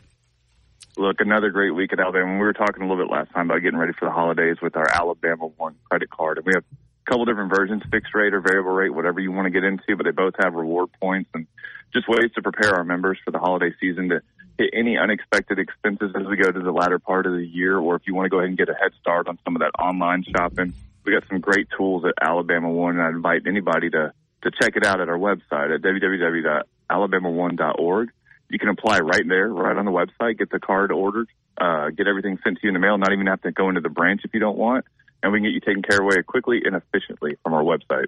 Look, 0.97 1.18
another 1.20 1.50
great 1.50 1.72
week 1.72 1.93
at 1.93 2.00
Alabama. 2.00 2.34
We 2.34 2.39
were 2.39 2.54
talking 2.54 2.84
a 2.84 2.88
little 2.88 3.06
bit 3.06 3.12
last 3.12 3.32
time 3.32 3.50
about 3.50 3.62
getting 3.62 3.80
ready 3.80 3.93
for 3.97 4.06
the 4.06 4.12
holidays 4.12 4.58
with 4.62 4.76
our 4.76 4.89
Alabama 4.89 5.47
One 5.58 5.76
credit 5.89 6.10
card, 6.10 6.38
and 6.38 6.45
we 6.45 6.54
have 6.54 6.64
a 6.64 7.10
couple 7.10 7.26
different 7.26 7.56
versions: 7.56 7.84
fixed 7.91 8.14
rate 8.14 8.34
or 8.34 8.41
variable 8.41 8.72
rate, 8.72 8.93
whatever 8.93 9.20
you 9.20 9.32
want 9.32 9.45
to 9.45 9.52
get 9.52 9.64
into. 9.64 9.95
But 9.95 10.06
they 10.06 10.12
both 10.12 10.34
have 10.39 10.54
reward 10.54 10.89
points 11.00 11.30
and 11.34 11.47
just 11.93 12.10
ways 12.10 12.32
to 12.36 12.41
prepare 12.41 12.76
our 12.76 12.84
members 12.84 13.18
for 13.24 13.32
the 13.32 13.39
holiday 13.39 13.72
season 13.80 14.10
to 14.10 14.22
hit 14.58 14.72
any 14.74 14.97
unexpected 14.97 15.60
expenses 15.60 16.12
as 16.20 16.28
we 16.28 16.36
go 16.36 16.52
to 16.52 16.60
the 16.60 16.72
latter 16.72 17.00
part 17.00 17.26
of 17.26 17.34
the 17.34 17.45
year, 17.45 17.78
or 17.78 17.95
if 17.95 18.02
you 18.06 18.14
want 18.14 18.26
to 18.26 18.30
go 18.30 18.39
ahead 18.39 18.50
and 18.50 18.58
get 18.58 18.70
a 18.70 18.76
head 18.76 18.91
start 19.00 19.28
on 19.28 19.39
some 19.45 19.56
of 19.56 19.62
that 19.62 19.72
online 19.80 20.26
shopping. 20.36 20.74
We 21.06 21.14
got 21.14 21.24
some 21.30 21.39
great 21.39 21.68
tools 21.76 22.04
at 22.06 22.14
Alabama 22.22 22.70
One, 22.70 22.97
and 22.97 23.04
I 23.04 23.10
invite 23.10 23.43
anybody 23.47 23.89
to 23.91 24.12
to 24.44 24.52
check 24.62 24.76
it 24.76 24.86
out 24.86 25.02
at 25.02 25.10
our 25.10 25.18
website 25.18 25.74
at 25.74 25.82
www.alabama1.org. 25.82 28.12
You 28.50 28.58
can 28.58 28.70
apply 28.70 29.00
right 29.00 29.28
there, 29.28 29.48
right 29.48 29.78
on 29.78 29.86
the 29.86 29.92
website, 29.92 30.40
get 30.40 30.50
the 30.50 30.60
card 30.60 30.92
ordered, 30.92 31.28
uh, 31.60 31.90
get 31.90 32.08
everything 32.08 32.40
sent 32.44 32.58
to 32.58 32.64
you 32.64 32.70
in 32.70 32.74
the 32.74 32.80
mail, 32.80 32.98
not 32.98 33.14
even 33.14 33.28
have 33.28 33.42
to 33.42 33.52
go 33.52 33.70
into 33.70 33.82
the 33.82 33.90
branch 33.90 34.22
if 34.24 34.34
you 34.34 34.40
don't 34.40 34.58
want, 34.58 34.86
and 35.22 35.32
we 35.32 35.40
can 35.40 35.46
get 35.46 35.54
you 35.54 35.60
taken 35.60 35.84
care 35.84 36.00
of 36.00 36.26
quickly 36.26 36.62
and 36.66 36.76
efficiently 36.76 37.38
from 37.44 37.54
our 37.54 37.64
website. 37.64 38.08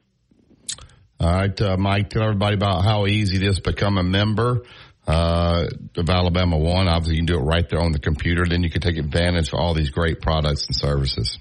All 1.20 1.32
right, 1.32 1.62
uh, 1.62 1.78
Mike, 1.78 2.10
tell 2.10 2.24
everybody 2.24 2.56
about 2.56 2.84
how 2.84 3.06
easy 3.06 3.38
it 3.38 3.44
is 3.44 3.58
to 3.58 3.62
become 3.62 4.00
a 4.00 4.04
member 4.04 4.64
uh, 5.06 5.68
of 5.96 6.10
Alabama 6.10 6.58
One. 6.58 6.88
Obviously, 6.88 7.16
you 7.16 7.20
can 7.20 7.28
do 7.28 7.38
it 7.38 7.44
right 7.44 7.70
there 7.70 7.80
on 7.80 7.92
the 7.92 8.00
computer. 8.00 8.48
Then 8.48 8.64
you 8.64 8.72
can 8.72 8.82
take 8.82 8.98
advantage 8.98 9.50
of 9.50 9.60
all 9.60 9.76
these 9.76 9.92
great 9.92 10.22
products 10.22 10.66
and 10.66 10.76
services. 10.76 11.38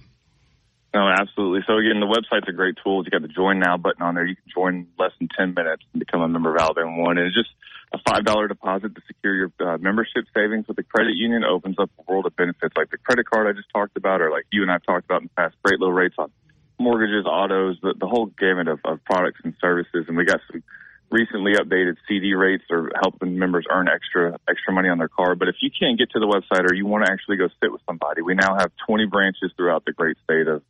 No, 0.92 1.06
absolutely. 1.06 1.60
So 1.66 1.78
again, 1.78 2.00
the 2.00 2.10
website's 2.10 2.48
a 2.48 2.52
great 2.52 2.74
tool. 2.82 3.04
You 3.04 3.10
got 3.10 3.22
the 3.22 3.28
join 3.28 3.60
now 3.60 3.76
button 3.76 4.02
on 4.02 4.16
there. 4.16 4.26
You 4.26 4.34
can 4.34 4.50
join 4.52 4.74
in 4.74 4.86
less 4.98 5.12
than 5.20 5.28
10 5.38 5.54
minutes 5.54 5.84
and 5.92 6.00
become 6.00 6.20
a 6.20 6.28
member 6.28 6.54
of 6.54 6.60
Alabama 6.60 6.96
One. 6.98 7.16
And 7.16 7.28
it's 7.28 7.36
just 7.36 7.50
a 7.92 7.98
$5 7.98 8.48
deposit 8.48 8.94
to 8.94 9.00
secure 9.06 9.34
your 9.34 9.52
uh, 9.60 9.78
membership 9.78 10.24
savings 10.34 10.66
with 10.66 10.76
the 10.76 10.82
credit 10.82 11.14
union 11.14 11.44
opens 11.44 11.76
up 11.78 11.90
a 11.98 12.12
world 12.12 12.26
of 12.26 12.34
benefits 12.34 12.74
like 12.76 12.90
the 12.90 12.98
credit 12.98 13.28
card 13.28 13.46
I 13.46 13.52
just 13.52 13.70
talked 13.72 13.96
about 13.96 14.20
or 14.20 14.30
like 14.30 14.46
you 14.50 14.62
and 14.62 14.70
I've 14.70 14.82
talked 14.82 15.04
about 15.04 15.22
in 15.22 15.28
the 15.28 15.42
past, 15.42 15.56
great 15.62 15.78
low 15.78 15.90
rates 15.90 16.16
on 16.18 16.30
mortgages, 16.78 17.24
autos, 17.26 17.78
the, 17.82 17.94
the 17.98 18.06
whole 18.06 18.26
gamut 18.26 18.66
of, 18.66 18.80
of 18.84 19.04
products 19.04 19.40
and 19.44 19.54
services. 19.60 20.06
And 20.08 20.16
we 20.16 20.24
got 20.24 20.40
some 20.50 20.62
recently 21.10 21.52
updated 21.54 21.96
CD 22.08 22.34
rates 22.34 22.64
or 22.70 22.90
helping 23.00 23.38
members 23.38 23.66
earn 23.70 23.88
extra 23.88 24.38
extra 24.48 24.72
money 24.72 24.88
on 24.88 24.98
their 24.98 25.08
card. 25.08 25.38
But 25.38 25.48
if 25.48 25.56
you 25.60 25.70
can't 25.70 25.98
get 25.98 26.10
to 26.12 26.20
the 26.20 26.26
website 26.26 26.68
or 26.70 26.74
you 26.74 26.86
want 26.86 27.04
to 27.06 27.12
actually 27.12 27.36
go 27.36 27.48
sit 27.62 27.70
with 27.70 27.82
somebody, 27.86 28.22
we 28.22 28.34
now 28.34 28.56
have 28.56 28.70
20 28.86 29.06
branches 29.06 29.52
throughout 29.56 29.84
the 29.84 29.92
great 29.92 30.16
state 30.24 30.48
of 30.48 30.62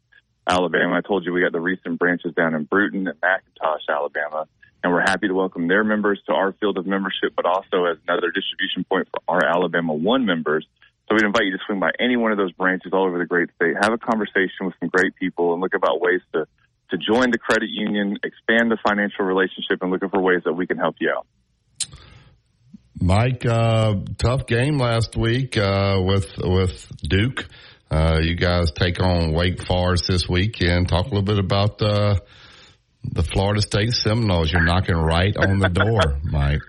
Alabama. 0.46 0.96
I 0.96 1.00
told 1.00 1.24
you 1.24 1.32
we 1.32 1.42
got 1.42 1.52
the 1.52 1.60
recent 1.60 1.98
branches 1.98 2.34
down 2.34 2.54
in 2.54 2.64
Brewton 2.64 3.06
and 3.06 3.20
McIntosh, 3.20 3.88
Alabama, 3.88 4.46
and 4.82 4.92
we're 4.92 5.02
happy 5.02 5.28
to 5.28 5.34
welcome 5.34 5.68
their 5.68 5.84
members 5.84 6.20
to 6.26 6.32
our 6.32 6.52
field 6.52 6.78
of 6.78 6.86
membership, 6.86 7.34
but 7.36 7.46
also 7.46 7.84
as 7.84 7.98
another 8.08 8.30
distribution 8.30 8.84
point 8.84 9.08
for 9.10 9.20
our 9.28 9.44
Alabama 9.44 9.94
One 9.94 10.26
members. 10.26 10.66
So 11.08 11.14
we'd 11.14 11.24
invite 11.24 11.44
you 11.44 11.52
to 11.52 11.58
swing 11.66 11.80
by 11.80 11.90
any 11.98 12.16
one 12.16 12.32
of 12.32 12.38
those 12.38 12.52
branches 12.52 12.92
all 12.92 13.06
over 13.06 13.18
the 13.18 13.26
great 13.26 13.50
state, 13.56 13.74
have 13.80 13.92
a 13.92 13.98
conversation 13.98 14.66
with 14.66 14.74
some 14.80 14.88
great 14.88 15.14
people, 15.16 15.52
and 15.52 15.60
look 15.60 15.74
about 15.74 16.00
ways 16.00 16.20
to 16.32 16.46
to 16.90 16.98
join 16.98 17.30
the 17.30 17.38
credit 17.38 17.68
union, 17.70 18.16
expand 18.24 18.70
the 18.70 18.76
financial 18.84 19.24
relationship, 19.24 19.80
and 19.80 19.90
looking 19.92 20.08
for 20.08 20.20
ways 20.20 20.42
that 20.44 20.52
we 20.52 20.66
can 20.66 20.76
help 20.76 20.96
you 20.98 21.12
out. 21.16 21.26
Mike, 23.00 23.46
uh, 23.46 23.94
tough 24.18 24.46
game 24.46 24.78
last 24.78 25.16
week 25.16 25.56
uh, 25.56 25.98
with 26.02 26.36
with 26.38 26.90
Duke. 27.02 27.46
Uh, 27.90 28.20
you 28.22 28.36
guys 28.36 28.70
take 28.70 29.02
on 29.02 29.32
Wake 29.32 29.66
Forest 29.66 30.04
this 30.06 30.28
weekend. 30.28 30.88
Talk 30.88 31.06
a 31.06 31.08
little 31.08 31.22
bit 31.22 31.38
about 31.38 31.82
uh, 31.82 32.20
the 33.02 33.24
Florida 33.24 33.60
State 33.60 33.92
Seminoles. 33.92 34.52
You're 34.52 34.64
knocking 34.64 34.94
right 34.94 35.36
on 35.36 35.58
the 35.58 35.68
door, 35.68 36.18
Mike. 36.22 36.62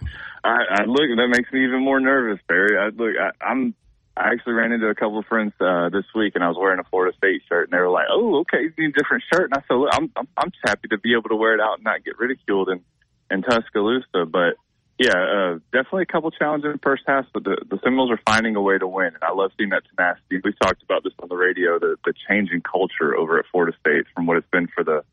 I, 0.43 0.81
I 0.81 0.83
look. 0.87 1.05
That 1.15 1.29
makes 1.29 1.51
me 1.53 1.63
even 1.63 1.83
more 1.83 1.99
nervous, 1.99 2.39
Barry. 2.47 2.75
I 2.77 2.85
look. 2.87 3.13
I, 3.19 3.45
I'm. 3.45 3.75
I 4.17 4.33
actually 4.33 4.53
ran 4.53 4.71
into 4.71 4.87
a 4.87 4.95
couple 4.95 5.19
of 5.19 5.25
friends 5.25 5.53
uh, 5.61 5.89
this 5.89 6.05
week, 6.15 6.33
and 6.35 6.43
I 6.43 6.47
was 6.47 6.57
wearing 6.59 6.79
a 6.79 6.83
Florida 6.89 7.15
State 7.17 7.43
shirt, 7.47 7.69
and 7.69 7.77
they 7.77 7.81
were 7.81 7.89
like, 7.89 8.07
"Oh, 8.11 8.39
okay, 8.41 8.63
you 8.63 8.73
need 8.77 8.95
a 8.95 8.99
different 8.99 9.23
shirt." 9.31 9.51
And 9.51 9.53
I 9.53 9.61
said, 9.67 9.75
"Look, 9.75 9.89
I'm 9.93 10.11
I'm, 10.15 10.27
I'm 10.35 10.49
just 10.49 10.65
happy 10.65 10.87
to 10.89 10.97
be 10.97 11.13
able 11.13 11.29
to 11.29 11.35
wear 11.35 11.53
it 11.53 11.61
out 11.61 11.75
and 11.75 11.83
not 11.83 12.03
get 12.03 12.17
ridiculed 12.17 12.69
in 12.69 12.81
in 13.29 13.43
Tuscaloosa." 13.43 14.25
But 14.25 14.57
yeah, 15.01 15.17
uh, 15.17 15.53
definitely 15.73 16.03
a 16.03 16.05
couple 16.05 16.29
challenges 16.31 16.65
in 16.67 16.71
the 16.73 16.77
first 16.83 17.03
half, 17.07 17.25
but 17.33 17.43
the, 17.43 17.57
the 17.69 17.79
Seminoles 17.83 18.11
are 18.11 18.19
finding 18.25 18.55
a 18.55 18.61
way 18.61 18.77
to 18.77 18.87
win, 18.87 19.07
and 19.07 19.23
I 19.23 19.31
love 19.33 19.51
seeing 19.57 19.69
that 19.71 19.83
tenacity. 19.89 20.39
We've 20.43 20.57
talked 20.59 20.83
about 20.83 21.03
this 21.03 21.13
on 21.21 21.29
the 21.29 21.35
radio, 21.35 21.79
the 21.79 21.95
the 22.05 22.13
changing 22.29 22.61
culture 22.61 23.15
over 23.15 23.39
at 23.39 23.45
Florida 23.51 23.75
State 23.79 24.05
from 24.13 24.27
what 24.27 24.37
it's 24.37 24.47
been 24.51 24.67
for 24.67 24.83
the 24.83 25.03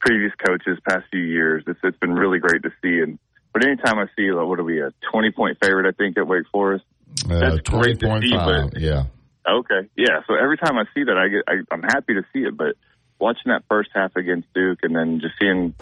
previous 0.00 0.32
coaches 0.44 0.78
past 0.88 1.04
few 1.10 1.22
years. 1.22 1.62
It's 1.66 1.78
it's 1.84 1.98
been 1.98 2.14
really 2.14 2.38
great 2.40 2.62
to 2.64 2.70
see, 2.82 3.00
and 3.00 3.18
but 3.52 3.64
anytime 3.64 3.98
I 3.98 4.06
see 4.16 4.30
like 4.32 4.46
what 4.48 4.58
are 4.58 4.64
we 4.64 4.80
a 4.82 4.92
twenty 5.12 5.30
point 5.30 5.58
favorite, 5.62 5.86
I 5.88 5.92
think 5.92 6.18
at 6.18 6.26
Wake 6.26 6.46
Forest. 6.50 6.84
Uh, 7.30 7.38
That's 7.38 7.62
twenty 7.62 7.94
great 7.94 8.00
to 8.00 8.20
see, 8.20 8.30
five. 8.34 8.70
but- 8.72 8.80
Yeah. 8.80 9.04
Okay, 9.48 9.88
yeah. 9.96 10.20
So 10.26 10.34
every 10.34 10.58
time 10.58 10.76
I 10.76 10.84
see 10.94 11.04
that, 11.04 11.16
I 11.16 11.28
get 11.28 11.44
I, 11.48 11.54
I'm 11.74 11.82
happy 11.82 12.14
to 12.14 12.22
see 12.34 12.40
it. 12.40 12.54
But 12.56 12.74
watching 13.18 13.50
that 13.50 13.62
first 13.68 13.88
half 13.94 14.14
against 14.16 14.52
Duke, 14.52 14.80
and 14.82 14.94
then 14.94 15.20
just 15.20 15.34
seeing 15.40 15.74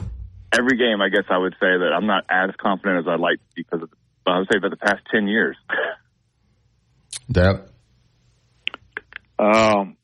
every 0.58 0.76
game, 0.76 1.00
I 1.00 1.08
guess 1.08 1.24
I 1.30 1.38
would 1.38 1.54
say 1.54 1.66
that 1.78 1.92
I'm 1.94 2.06
not 2.06 2.24
as 2.28 2.50
confident 2.58 3.06
as 3.06 3.08
I'd 3.08 3.20
like 3.20 3.38
because 3.54 3.82
of, 3.82 3.90
I 4.26 4.38
would 4.38 4.48
say 4.50 4.58
about 4.58 4.70
the 4.70 4.76
past 4.76 5.02
ten 5.12 5.26
years. 5.26 5.56
That 7.30 7.68
Um, 9.36 9.96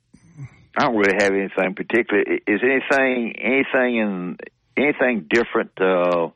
I 0.76 0.84
don't 0.84 0.96
really 0.96 1.22
have 1.22 1.32
anything 1.32 1.74
particular. 1.74 2.22
Is 2.46 2.60
anything 2.62 3.34
anything 3.38 3.96
in 3.96 4.36
anything 4.76 5.28
different 5.30 5.70
uh, 5.80 6.30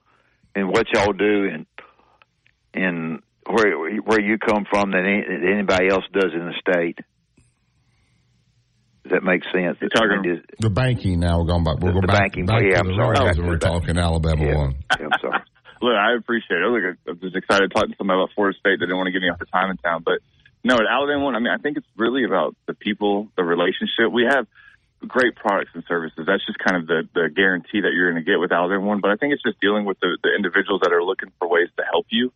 in 0.54 0.68
what 0.68 0.86
y'all 0.92 1.12
do 1.12 1.48
and 1.52 1.66
in 2.72 3.22
where 3.46 4.00
where 4.02 4.20
you 4.20 4.38
come 4.38 4.66
from 4.70 4.92
than 4.92 5.04
any, 5.06 5.22
than 5.22 5.52
anybody 5.52 5.88
else 5.88 6.04
does 6.12 6.32
in 6.32 6.46
the 6.46 6.54
state? 6.60 6.98
Does 9.06 9.12
that 9.12 9.22
make 9.22 9.44
sense? 9.54 9.78
I 9.94 10.16
mean, 10.18 10.38
is- 10.38 10.44
the 10.58 10.68
banking 10.70 11.20
now 11.20 11.38
we're 11.38 11.46
going 11.46 11.62
back. 11.62 11.78
We're 11.78 11.94
The 11.94 12.02
going 12.02 12.06
back, 12.10 12.34
banking, 12.34 12.46
back 12.46 12.62
yeah, 12.66 12.74
to 12.74 12.78
I'm 12.82 12.88
the 12.90 12.94
sorry. 12.98 13.14
Back 13.14 13.36
we're 13.38 13.54
the 13.54 13.62
bank. 13.62 13.62
talking 13.62 13.98
Alabama 13.98 14.42
Yeah. 14.44 14.56
one. 14.58 14.74
Yeah, 14.98 15.06
I'm 15.06 15.20
sorry. 15.22 15.42
Look, 15.82 15.94
I 15.94 16.14
appreciate 16.18 16.58
it. 16.58 16.66
Look, 16.66 16.98
I'm 17.06 17.20
just 17.20 17.36
excited 17.36 17.70
talking 17.70 17.90
to 17.92 17.96
somebody 17.98 18.18
about 18.18 18.34
Florida 18.34 18.58
State 18.58 18.80
that 18.82 18.86
didn't 18.90 18.96
want 18.96 19.06
to 19.06 19.12
give 19.14 19.22
me 19.22 19.30
off 19.30 19.38
the 19.38 19.46
time 19.46 19.70
in 19.70 19.76
town. 19.76 20.02
But 20.04 20.18
no, 20.64 20.74
at 20.74 20.90
Alabama 20.90 21.22
one, 21.22 21.36
I 21.36 21.38
mean, 21.38 21.54
I 21.54 21.58
think 21.62 21.76
it's 21.76 21.86
really 21.96 22.24
about 22.24 22.56
the 22.66 22.74
people, 22.74 23.28
the 23.36 23.44
relationship. 23.44 24.10
We 24.10 24.26
have 24.26 24.48
great 25.06 25.36
products 25.36 25.70
and 25.74 25.84
services. 25.86 26.26
That's 26.26 26.42
just 26.44 26.58
kind 26.58 26.80
of 26.82 26.88
the, 26.88 27.06
the 27.14 27.28
guarantee 27.30 27.82
that 27.86 27.92
you're 27.94 28.10
going 28.10 28.24
to 28.24 28.26
get 28.28 28.40
with 28.40 28.50
Alabama 28.50 28.82
one. 28.84 28.98
But 29.00 29.12
I 29.12 29.16
think 29.22 29.34
it's 29.34 29.42
just 29.46 29.60
dealing 29.60 29.84
with 29.84 30.00
the, 30.00 30.18
the 30.24 30.34
individuals 30.34 30.80
that 30.82 30.90
are 30.92 31.04
looking 31.04 31.30
for 31.38 31.46
ways 31.46 31.68
to 31.78 31.84
help 31.86 32.06
you. 32.10 32.32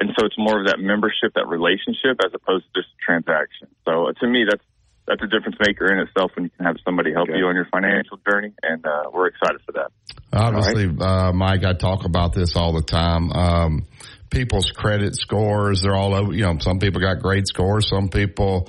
And 0.00 0.10
so 0.18 0.26
it's 0.26 0.38
more 0.38 0.58
of 0.58 0.66
that 0.66 0.80
membership, 0.80 1.34
that 1.36 1.46
relationship, 1.46 2.18
as 2.24 2.32
opposed 2.34 2.64
to 2.74 2.82
just 2.82 2.90
transaction. 2.98 3.68
So 3.84 4.08
uh, 4.08 4.12
to 4.18 4.26
me, 4.26 4.46
that's 4.48 4.64
that's 5.08 5.22
a 5.22 5.26
difference 5.26 5.56
maker 5.58 5.90
in 5.90 5.98
itself 6.00 6.30
when 6.36 6.44
you 6.44 6.50
can 6.50 6.66
have 6.66 6.76
somebody 6.84 7.12
help 7.12 7.28
you 7.28 7.46
on 7.46 7.54
your 7.54 7.66
financial 7.72 8.18
journey, 8.28 8.52
and 8.62 8.84
uh, 8.84 9.04
we're 9.12 9.28
excited 9.28 9.60
for 9.64 9.72
that. 9.72 9.90
Obviously, 10.32 10.86
uh, 11.00 11.32
Mike, 11.32 11.64
I 11.64 11.72
talk 11.72 12.04
about 12.04 12.34
this 12.34 12.54
all 12.54 12.74
the 12.74 12.82
time. 12.82 13.32
Um, 13.32 13.86
people's 14.30 14.70
credit 14.70 15.16
scores, 15.16 15.80
they're 15.82 15.96
all 15.96 16.14
over, 16.14 16.32
you 16.34 16.44
know, 16.44 16.58
some 16.60 16.78
people 16.78 17.00
got 17.00 17.20
great 17.20 17.46
scores. 17.46 17.88
Some 17.88 18.10
people, 18.10 18.68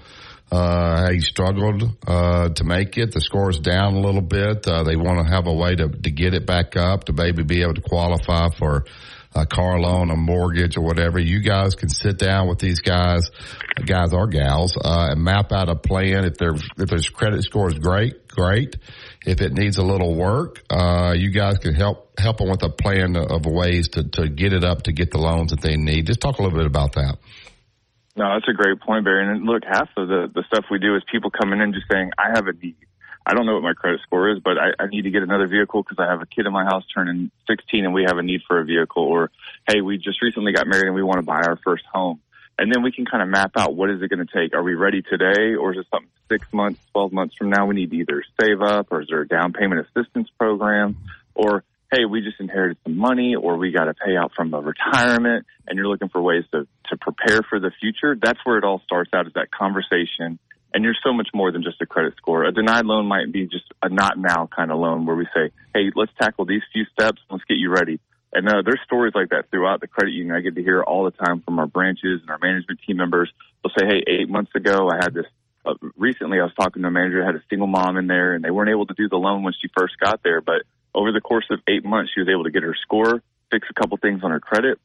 uh, 0.49 1.09
hey, 1.09 1.19
struggled, 1.19 1.83
uh, 2.07 2.49
to 2.49 2.63
make 2.63 2.97
it. 2.97 3.11
The 3.11 3.21
score's 3.21 3.59
down 3.59 3.95
a 3.95 3.99
little 3.99 4.21
bit. 4.21 4.65
Uh, 4.65 4.83
they 4.83 4.95
want 4.95 5.19
to 5.25 5.31
have 5.31 5.45
a 5.47 5.53
way 5.53 5.75
to, 5.75 5.89
to 5.89 6.09
get 6.09 6.33
it 6.33 6.45
back 6.45 6.77
up 6.77 7.03
to 7.05 7.13
maybe 7.13 7.43
be 7.43 7.61
able 7.61 7.75
to 7.75 7.81
qualify 7.81 8.47
for 8.57 8.85
a 9.41 9.45
car 9.45 9.79
loan, 9.79 10.11
a 10.11 10.15
mortgage 10.15 10.77
or 10.77 10.81
whatever. 10.81 11.19
You 11.19 11.41
guys 11.41 11.75
can 11.75 11.89
sit 11.89 12.17
down 12.17 12.47
with 12.47 12.59
these 12.59 12.81
guys, 12.81 13.29
guys 13.85 14.13
or 14.13 14.27
gals, 14.27 14.77
uh, 14.77 15.09
and 15.11 15.23
map 15.23 15.51
out 15.51 15.69
a 15.69 15.75
plan. 15.75 16.25
If 16.25 16.37
their, 16.37 16.53
if 16.53 16.89
their 16.89 16.99
credit 17.13 17.43
score 17.43 17.69
is 17.69 17.79
great, 17.79 18.27
great. 18.27 18.75
If 19.25 19.41
it 19.41 19.53
needs 19.53 19.77
a 19.77 19.83
little 19.83 20.15
work, 20.15 20.61
uh, 20.69 21.13
you 21.17 21.31
guys 21.31 21.57
can 21.57 21.73
help, 21.73 22.19
help 22.19 22.37
them 22.37 22.49
with 22.49 22.63
a 22.63 22.69
plan 22.69 23.15
of 23.15 23.45
ways 23.45 23.89
to, 23.89 24.03
to 24.03 24.29
get 24.29 24.53
it 24.53 24.63
up 24.63 24.83
to 24.83 24.91
get 24.91 25.11
the 25.11 25.19
loans 25.19 25.51
that 25.51 25.61
they 25.61 25.75
need. 25.75 26.07
Just 26.07 26.21
talk 26.21 26.39
a 26.39 26.41
little 26.41 26.57
bit 26.57 26.67
about 26.67 26.93
that. 26.93 27.17
No, 28.15 28.33
that's 28.33 28.49
a 28.49 28.53
great 28.53 28.81
point, 28.81 29.05
Barry. 29.05 29.31
And 29.31 29.45
look, 29.45 29.63
half 29.65 29.89
of 29.95 30.07
the, 30.07 30.29
the 30.33 30.43
stuff 30.47 30.65
we 30.69 30.79
do 30.79 30.95
is 30.95 31.03
people 31.09 31.31
coming 31.31 31.61
in 31.61 31.73
just 31.73 31.85
saying, 31.89 32.11
I 32.17 32.31
have 32.35 32.47
a 32.47 32.53
need. 32.53 32.75
I 33.29 33.35
don't 33.35 33.45
know 33.45 33.53
what 33.53 33.61
my 33.61 33.73
credit 33.73 34.01
score 34.01 34.31
is, 34.31 34.39
but 34.43 34.57
I, 34.57 34.83
I 34.83 34.87
need 34.87 35.03
to 35.03 35.11
get 35.11 35.21
another 35.21 35.45
vehicle 35.45 35.83
because 35.83 36.03
I 36.03 36.09
have 36.09 36.19
a 36.19 36.25
kid 36.25 36.47
in 36.47 36.51
my 36.51 36.63
house 36.63 36.83
turning 36.91 37.29
16 37.47 37.85
and 37.85 37.93
we 37.93 38.03
have 38.07 38.17
a 38.17 38.23
need 38.23 38.41
for 38.47 38.59
a 38.59 38.65
vehicle. 38.65 39.03
Or, 39.03 39.29
hey, 39.67 39.81
we 39.81 39.99
just 39.99 40.19
recently 40.23 40.51
got 40.51 40.65
married 40.65 40.87
and 40.87 40.95
we 40.95 41.03
want 41.03 41.19
to 41.19 41.25
buy 41.25 41.41
our 41.43 41.59
first 41.63 41.83
home. 41.93 42.21
And 42.57 42.73
then 42.73 42.81
we 42.81 42.91
can 42.91 43.05
kind 43.05 43.21
of 43.21 43.29
map 43.29 43.51
out 43.55 43.75
what 43.75 43.91
is 43.91 44.01
it 44.01 44.09
going 44.09 44.25
to 44.25 44.33
take? 44.33 44.55
Are 44.55 44.63
we 44.63 44.73
ready 44.73 45.03
today 45.03 45.53
or 45.53 45.73
is 45.73 45.77
it 45.77 45.85
something 45.91 46.09
six 46.27 46.51
months, 46.51 46.79
12 46.93 47.13
months 47.13 47.35
from 47.35 47.51
now? 47.51 47.67
We 47.67 47.75
need 47.75 47.91
to 47.91 47.97
either 47.97 48.23
save 48.41 48.63
up 48.63 48.87
or 48.91 49.01
is 49.01 49.09
there 49.11 49.21
a 49.21 49.27
down 49.27 49.53
payment 49.53 49.85
assistance 49.85 50.27
program? 50.39 50.97
Or, 51.35 51.63
hey, 51.91 52.05
we 52.05 52.21
just 52.21 52.39
inherited 52.39 52.77
some 52.83 52.97
money 52.97 53.35
or 53.35 53.57
we 53.57 53.71
got 53.71 53.85
to 53.85 53.93
pay 53.93 54.17
out 54.17 54.31
from 54.35 54.55
a 54.55 54.59
retirement 54.59 55.45
and 55.67 55.77
you're 55.77 55.87
looking 55.87 56.09
for 56.09 56.19
ways 56.19 56.45
to, 56.51 56.67
to 56.89 56.97
prepare 56.97 57.43
for 57.47 57.59
the 57.59 57.69
future. 57.79 58.17
That's 58.19 58.39
where 58.43 58.57
it 58.57 58.63
all 58.63 58.81
starts 58.85 59.11
out 59.13 59.27
is 59.27 59.33
that 59.33 59.51
conversation. 59.51 60.39
And 60.73 60.83
you're 60.83 60.95
so 61.03 61.13
much 61.13 61.29
more 61.33 61.51
than 61.51 61.63
just 61.63 61.81
a 61.81 61.85
credit 61.85 62.13
score. 62.17 62.43
A 62.43 62.51
denied 62.51 62.85
loan 62.85 63.07
might 63.07 63.31
be 63.31 63.47
just 63.47 63.65
a 63.81 63.89
not 63.89 64.17
now 64.17 64.47
kind 64.55 64.71
of 64.71 64.77
loan 64.77 65.05
where 65.05 65.15
we 65.15 65.25
say, 65.33 65.51
hey, 65.73 65.91
let's 65.95 66.11
tackle 66.21 66.45
these 66.45 66.61
few 66.71 66.85
steps. 66.93 67.19
Let's 67.29 67.43
get 67.45 67.57
you 67.57 67.71
ready. 67.71 67.99
And 68.31 68.47
uh, 68.47 68.61
there's 68.63 68.79
stories 68.85 69.13
like 69.15 69.29
that 69.29 69.49
throughout 69.49 69.81
the 69.81 69.87
credit 69.87 70.11
union. 70.11 70.35
I 70.35 70.41
get 70.41 70.55
to 70.55 70.61
hear 70.61 70.83
all 70.83 71.05
the 71.05 71.11
time 71.11 71.41
from 71.41 71.57
our 71.57 71.65
branches 71.65 72.21
and 72.21 72.29
our 72.29 72.37
management 72.37 72.79
team 72.85 72.97
members. 72.97 73.31
They'll 73.63 73.73
say, 73.77 73.87
hey, 73.87 74.03
eight 74.07 74.29
months 74.29 74.51
ago, 74.53 74.89
I 74.89 74.97
had 75.03 75.13
this. 75.13 75.25
Uh, 75.65 75.73
recently, 75.97 76.39
I 76.39 76.43
was 76.43 76.53
talking 76.53 76.83
to 76.83 76.87
a 76.87 76.91
manager, 76.91 77.25
had 77.25 77.35
a 77.35 77.43
single 77.49 77.67
mom 77.67 77.97
in 77.97 78.07
there, 78.07 78.33
and 78.33 78.43
they 78.43 78.51
weren't 78.51 78.69
able 78.69 78.85
to 78.85 78.93
do 78.93 79.09
the 79.09 79.17
loan 79.17 79.43
when 79.43 79.53
she 79.59 79.67
first 79.75 79.95
got 79.99 80.21
there. 80.23 80.41
But 80.41 80.61
over 80.93 81.11
the 81.11 81.21
course 81.21 81.45
of 81.49 81.59
eight 81.67 81.83
months, 81.83 82.11
she 82.13 82.21
was 82.21 82.29
able 82.29 82.43
to 82.43 82.51
get 82.51 82.63
her 82.63 82.75
score, 82.83 83.23
fix 83.51 83.67
a 83.69 83.73
couple 83.73 83.97
things 83.97 84.21
on 84.23 84.31
her 84.31 84.39
credit, 84.39 84.79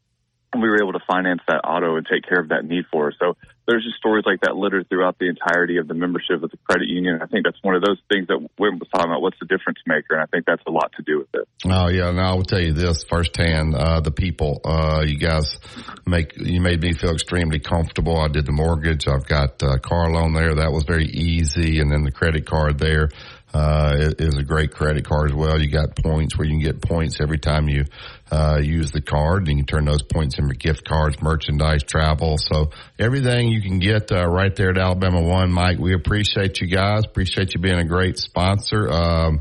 and 0.53 0.63
we 0.63 0.69
were 0.69 0.83
able 0.83 0.93
to 0.93 1.05
finance 1.07 1.43
that 1.47 1.61
auto 1.65 1.97
and 1.97 2.07
take 2.07 2.27
care 2.27 2.41
of 2.41 2.49
that 2.49 2.65
need 2.65 2.87
for 2.91 3.07
her. 3.07 3.15
So 3.19 3.37
there's 3.67 3.85
just 3.85 3.97
stories 3.97 4.25
like 4.27 4.41
that 4.43 4.57
littered 4.57 4.89
throughout 4.89 5.19
the 5.19 5.29
entirety 5.29 5.79
of 5.79 5.89
the 5.89 5.95
membership 5.95 6.43
of 6.43 6.51
the 6.51 6.59
credit 6.69 6.89
union. 6.89 7.21
I 7.23 7.27
think 7.27 7.45
that's 7.45 7.59
one 7.63 7.75
of 7.75 7.83
those 7.83 7.99
things 8.13 8.29
that 8.29 8.39
was 8.39 8.89
talking 8.93 9.11
about. 9.11 9.23
What's 9.23 9.39
the 9.41 9.47
difference 9.47 9.79
maker? 9.87 10.15
And 10.15 10.23
I 10.23 10.27
think 10.27 10.45
that's 10.47 10.63
a 10.67 10.71
lot 10.71 10.93
to 10.97 11.03
do 11.03 11.19
with 11.19 11.29
it. 11.35 11.49
Oh 11.65 11.89
yeah, 11.89 12.09
and 12.09 12.21
I 12.21 12.35
will 12.35 12.45
tell 12.45 12.61
you 12.61 12.73
this 12.73 13.05
firsthand: 13.05 13.75
uh, 13.75 14.01
the 14.01 14.11
people, 14.11 14.61
uh, 14.65 15.03
you 15.07 15.19
guys 15.19 15.59
make 16.07 16.37
you 16.37 16.61
made 16.61 16.83
me 16.83 16.93
feel 16.93 17.13
extremely 17.13 17.59
comfortable. 17.59 18.19
I 18.19 18.29
did 18.29 18.47
the 18.47 18.53
mortgage. 18.53 19.09
I've 19.09 19.27
got 19.27 19.63
uh, 19.63 19.79
car 19.79 20.11
loan 20.11 20.35
there. 20.35 20.55
That 20.55 20.73
was 20.73 20.85
very 20.85 21.07
easy, 21.07 21.81
and 21.81 21.91
then 21.91 22.05
the 22.05 22.13
credit 22.13 22.47
card 22.47 22.79
there 22.79 23.09
uh, 23.55 23.95
is- 24.19 24.37
a 24.37 24.43
great 24.43 24.73
credit 24.73 25.05
card 25.07 25.31
as 25.31 25.37
well. 25.37 25.61
You 25.61 25.71
got 25.71 25.95
points 25.97 26.37
where 26.37 26.45
you 26.47 26.55
can 26.55 26.61
get 26.61 26.83
points 26.83 27.21
every 27.21 27.39
time 27.39 27.69
you 27.69 27.85
uh, 28.33 28.59
use 28.61 28.91
the 28.91 29.01
card, 29.01 29.47
and 29.47 29.57
you 29.59 29.65
can 29.65 29.67
turn 29.67 29.85
those 29.85 30.03
points 30.03 30.39
into 30.39 30.55
gift 30.55 30.85
cards, 30.85 31.23
merchandise, 31.23 31.85
travel. 31.85 32.37
So 32.37 32.71
everything 32.99 33.49
you 33.49 33.63
can 33.63 33.79
get 33.79 34.11
uh, 34.11 34.27
right 34.27 34.55
there 34.57 34.71
at 34.71 34.79
Alabama 34.79 35.23
One, 35.23 35.53
Mike. 35.53 35.79
We 35.79 35.95
appreciate 35.95 36.61
you 36.61 36.67
guys. 36.67 37.05
Appreciate 37.05 37.55
you 37.55 37.61
being 37.61 37.79
a 37.79 37.85
great 37.85 38.19
sponsor. 38.19 38.91
Um, 38.91 39.41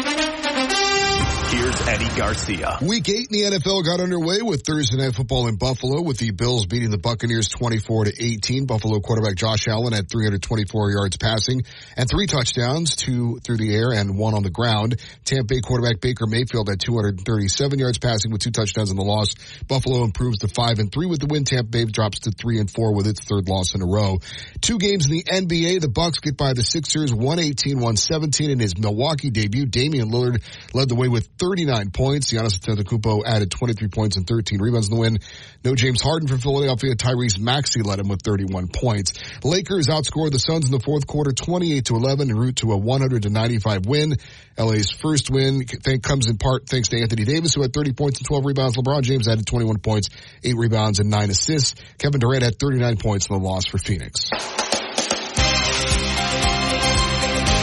Here's 1.53 1.79
Eddie 1.87 2.09
Garcia. 2.17 2.79
Week 2.81 3.07
eight 3.11 3.29
in 3.31 3.51
the 3.51 3.59
NFL 3.59 3.85
got 3.85 4.01
underway 4.01 4.41
with 4.41 4.65
Thursday 4.65 4.97
night 4.97 5.15
football 5.15 5.49
in 5.49 5.57
Buffalo 5.57 6.01
with 6.01 6.17
the 6.17 6.31
Bills 6.31 6.65
beating 6.65 6.89
the 6.89 6.97
Buccaneers 6.97 7.51
24 7.51 8.07
to 8.07 8.13
18. 8.19 8.65
Buffalo 8.65 9.01
quarterback 9.01 9.37
Josh 9.37 9.69
Allen 9.69 9.93
had 9.93 10.09
324 10.09 10.93
yards 10.93 11.19
passing 11.19 11.65
and 11.95 12.09
three 12.09 12.25
touchdowns, 12.25 12.97
two 12.97 13.39
through 13.45 13.59
the 13.59 13.75
air 13.75 13.93
and 13.93 14.17
one 14.17 14.33
on 14.33 14.43
the 14.43 14.49
ground. 14.49 14.99
Tampa 15.27 15.45
Bay 15.45 15.61
quarterback 15.61 16.01
Baker 16.01 16.27
Mayfield 16.27 16.71
had 16.71 16.81
237 16.81 17.79
yards 17.79 17.99
passing 17.99 18.33
with 18.33 18.41
two 18.41 18.51
touchdowns 18.51 18.91
in 18.91 18.97
the 18.97 19.05
loss. 19.05 19.35
Buffalo 19.69 20.05
improves 20.05 20.39
to 20.39 20.49
five 20.49 20.79
and 20.79 20.91
three 20.91 21.05
with 21.05 21.21
the 21.21 21.27
win. 21.27 21.45
Tampa 21.45 21.69
Bay 21.69 21.85
drops 21.85 22.21
to 22.21 22.31
three 22.31 22.61
and 22.61 22.71
four 22.71 22.95
with 22.95 23.07
its 23.07 23.21
third 23.25 23.47
loss 23.51 23.75
in 23.75 23.83
a 23.83 23.87
row. 23.87 24.17
Two 24.63 24.79
games 24.79 25.05
in 25.05 25.13
the 25.13 25.25
NBA. 25.25 25.83
The 25.83 25.89
Bucks 25.89 26.21
get 26.21 26.39
by 26.39 26.55
the 26.55 26.63
Sixers 26.63 27.13
118-117 27.13 28.49
in 28.49 28.59
his 28.59 28.79
Milwaukee 28.79 29.29
debut. 29.29 29.67
Damian 29.67 30.11
Lillard 30.11 30.43
led 30.73 30.89
the 30.89 30.95
way 30.95 31.09
with 31.09 31.29
39 31.43 31.91
points. 31.91 32.33
Giannis 32.33 32.57
Antetokounmpo 32.61 33.23
added 33.27 33.51
23 33.51 33.89
points 33.89 34.17
and 34.17 34.25
13 34.29 34.61
rebounds 34.63 34.89
in 34.89 34.95
the 34.95 35.01
win. 35.01 35.19
No 35.65 35.75
James 35.75 36.01
Harden 36.01 36.29
for 36.29 36.39
Philadelphia. 36.39 36.95
Tyrese 36.95 37.41
Maxey 37.41 37.83
led 37.83 37.99
him 37.99 38.07
with 38.07 38.23
31 38.23 38.69
points. 38.69 39.15
Lakers 39.43 39.89
outscored 39.89 40.31
the 40.31 40.39
Suns 40.39 40.67
in 40.67 40.71
the 40.71 40.79
fourth 40.79 41.09
quarter 41.09 41.33
28 41.33 41.87
to 41.87 41.97
11 41.97 42.31
en 42.31 42.37
route 42.37 42.57
to 42.57 42.71
a 42.71 42.77
100 42.77 43.25
to 43.25 43.31
95 43.31 43.87
win. 43.87 44.15
LA's 44.57 44.93
first 44.93 45.31
win 45.31 45.65
comes 46.01 46.29
in 46.29 46.39
part 46.39 46.69
thanks 46.69 46.91
to 46.91 47.01
Anthony 47.01 47.25
Davis 47.25 47.55
who 47.55 47.63
had 47.63 47.73
30 47.73 47.93
points 47.95 48.21
and 48.21 48.27
12 48.27 48.45
rebounds. 48.45 48.77
LeBron 48.77 49.03
James 49.03 49.27
added 49.27 49.45
21 49.45 49.81
points, 49.81 50.11
8 50.45 50.55
rebounds 50.57 51.01
and 51.01 51.11
9 51.11 51.31
assists. 51.31 51.75
Kevin 51.99 52.21
Durant 52.21 52.45
had 52.45 52.57
39 52.61 52.99
points 52.99 53.27
in 53.29 53.35
the 53.37 53.43
loss 53.43 53.67
for 53.67 53.79
Phoenix. 53.79 54.31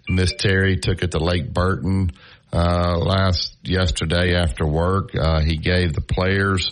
Miss 0.07 0.33
Terry 0.35 0.77
took 0.77 1.03
it 1.03 1.11
to 1.11 1.19
Lake 1.19 1.53
Burton 1.53 2.11
uh, 2.53 2.97
last 2.97 3.57
yesterday 3.63 4.35
after 4.35 4.65
work. 4.65 5.15
Uh, 5.15 5.41
he 5.41 5.57
gave 5.57 5.93
the 5.93 6.01
players 6.01 6.71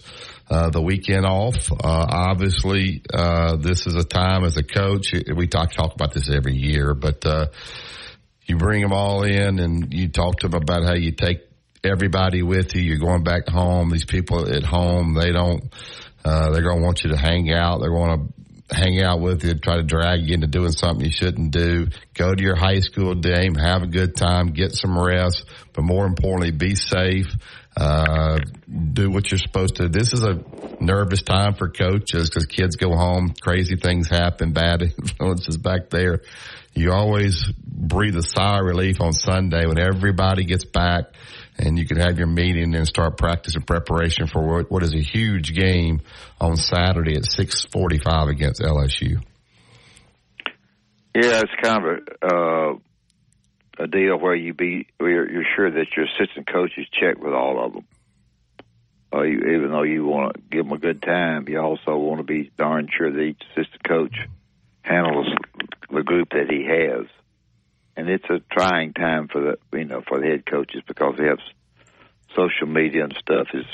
uh, 0.49 0.69
the 0.69 0.81
weekend 0.81 1.25
off. 1.25 1.71
Uh, 1.71 1.77
obviously, 1.83 3.01
uh, 3.13 3.55
this 3.57 3.87
is 3.87 3.95
a 3.95 4.03
time 4.03 4.43
as 4.43 4.57
a 4.57 4.63
coach. 4.63 5.13
We 5.13 5.47
talk 5.47 5.71
talk 5.71 5.95
about 5.95 6.13
this 6.13 6.29
every 6.29 6.55
year, 6.55 6.93
but 6.93 7.25
uh, 7.25 7.47
you 8.45 8.57
bring 8.57 8.81
them 8.81 8.93
all 8.93 9.23
in 9.23 9.59
and 9.59 9.93
you 9.93 10.09
talk 10.09 10.39
to 10.39 10.47
them 10.47 10.61
about 10.61 10.83
how 10.83 10.93
you 10.93 11.11
take 11.11 11.39
everybody 11.83 12.41
with 12.41 12.75
you. 12.75 12.81
You're 12.81 12.99
going 12.99 13.23
back 13.23 13.47
home. 13.47 13.89
These 13.89 14.05
people 14.05 14.47
at 14.47 14.63
home, 14.63 15.13
they 15.13 15.31
don't. 15.31 15.63
Uh, 16.23 16.51
they're 16.51 16.63
going 16.63 16.79
to 16.79 16.83
want 16.83 17.03
you 17.03 17.11
to 17.11 17.17
hang 17.17 17.51
out. 17.51 17.79
They're 17.81 17.91
going 17.91 18.19
to 18.19 18.33
hang 18.71 19.01
out 19.01 19.21
with 19.21 19.43
you, 19.43 19.53
try 19.55 19.77
to 19.77 19.83
drag 19.83 20.21
you 20.21 20.33
into 20.33 20.47
doing 20.47 20.71
something 20.71 21.05
you 21.05 21.11
shouldn't 21.11 21.51
do. 21.51 21.87
Go 22.13 22.33
to 22.33 22.43
your 22.43 22.55
high 22.55 22.79
school 22.79 23.13
game, 23.15 23.55
have 23.55 23.83
a 23.83 23.87
good 23.87 24.15
time, 24.15 24.53
get 24.53 24.71
some 24.73 24.97
rest, 24.97 25.45
but 25.73 25.83
more 25.83 26.05
importantly, 26.05 26.51
be 26.51 26.75
safe. 26.75 27.27
Uh, 27.77 28.39
do 28.93 29.09
what 29.09 29.29
you're 29.29 29.37
supposed 29.37 29.75
to. 29.75 29.89
This 29.89 30.13
is 30.13 30.23
a 30.23 30.41
nervous 30.79 31.21
time 31.21 31.55
for 31.55 31.69
coaches 31.69 32.29
because 32.29 32.45
kids 32.45 32.77
go 32.77 32.95
home, 32.95 33.33
crazy 33.41 33.75
things 33.75 34.07
happen, 34.09 34.53
bad 34.53 34.81
influences 34.97 35.57
back 35.57 35.89
there. 35.89 36.21
You 36.73 36.93
always 36.93 37.45
breathe 37.67 38.15
a 38.15 38.23
sigh 38.23 38.59
of 38.59 38.65
relief 38.65 39.01
on 39.01 39.11
Sunday 39.11 39.65
when 39.65 39.77
everybody 39.77 40.45
gets 40.45 40.65
back 40.65 41.05
and 41.57 41.77
you 41.77 41.85
can 41.85 41.97
have 41.97 42.17
your 42.17 42.27
meeting 42.27 42.75
and 42.75 42.87
start 42.87 43.17
practicing 43.17 43.61
preparation 43.61 44.27
for 44.27 44.63
what 44.63 44.83
is 44.83 44.93
a 44.93 45.01
huge 45.01 45.53
game 45.53 46.01
on 46.39 46.57
Saturday 46.57 47.15
at 47.15 47.23
6:45 47.23 48.29
against 48.29 48.61
LSU. 48.61 49.21
Yeah, 51.13 51.41
it's 51.41 51.53
kind 51.61 51.85
of 51.85 51.99
a 52.21 52.35
uh, 52.35 52.73
a 53.79 53.87
deal 53.87 54.17
where 54.17 54.35
you 54.35 54.53
be 54.53 54.87
where 54.97 55.29
you're, 55.29 55.45
sure 55.55 55.71
that 55.71 55.87
your 55.95 56.05
assistant 56.05 56.47
coaches 56.51 56.87
check 56.91 57.17
with 57.17 57.33
all 57.33 57.65
of 57.65 57.73
them. 57.73 57.85
Uh, 59.13 59.23
you, 59.23 59.37
even 59.37 59.71
though 59.71 59.83
you 59.83 60.05
want 60.05 60.33
to 60.33 60.41
give 60.51 60.65
them 60.65 60.73
a 60.73 60.77
good 60.77 61.01
time, 61.01 61.47
you 61.47 61.59
also 61.59 61.95
want 61.95 62.19
to 62.19 62.23
be 62.23 62.51
darn 62.57 62.87
sure 62.95 63.11
that 63.11 63.21
each 63.21 63.41
assistant 63.51 63.83
coach 63.87 64.15
handles 64.81 65.27
the 65.89 66.03
group 66.03 66.29
that 66.31 66.49
he 66.49 66.65
has 66.65 67.07
and 67.97 68.09
it's 68.09 68.25
a 68.29 68.39
trying 68.51 68.93
time 68.93 69.27
for 69.27 69.41
the 69.41 69.77
you 69.77 69.85
know 69.85 70.01
for 70.07 70.19
the 70.19 70.27
head 70.27 70.45
coaches 70.45 70.81
because 70.87 71.15
they 71.17 71.25
have 71.25 71.39
social 72.35 72.67
media 72.67 73.03
and 73.03 73.15
stuff 73.17 73.47
has 73.53 73.65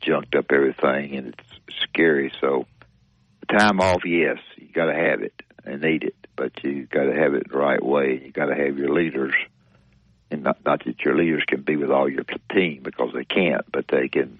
junked 0.00 0.34
up 0.34 0.46
everything 0.50 1.16
and 1.16 1.28
it's 1.28 1.80
scary. 1.82 2.32
So 2.40 2.66
time 3.48 3.80
off, 3.80 4.04
yes, 4.04 4.38
you 4.56 4.68
got 4.68 4.86
to 4.86 4.94
have 4.94 5.22
it 5.22 5.42
and 5.64 5.82
need 5.82 6.04
it, 6.04 6.14
but 6.36 6.52
you 6.62 6.86
got 6.86 7.04
to 7.04 7.14
have 7.14 7.34
it 7.34 7.50
the 7.50 7.58
right 7.58 7.82
way. 7.82 8.20
You 8.24 8.32
got 8.32 8.46
to 8.46 8.54
have 8.54 8.78
your 8.78 8.92
leaders, 8.92 9.34
and 10.30 10.42
not 10.42 10.64
not 10.64 10.84
that 10.84 11.00
your 11.00 11.16
leaders 11.16 11.44
can 11.46 11.62
be 11.62 11.76
with 11.76 11.90
all 11.90 12.08
your 12.08 12.24
team 12.52 12.82
because 12.82 13.10
they 13.14 13.24
can't, 13.24 13.70
but 13.70 13.86
they 13.88 14.08
can. 14.08 14.38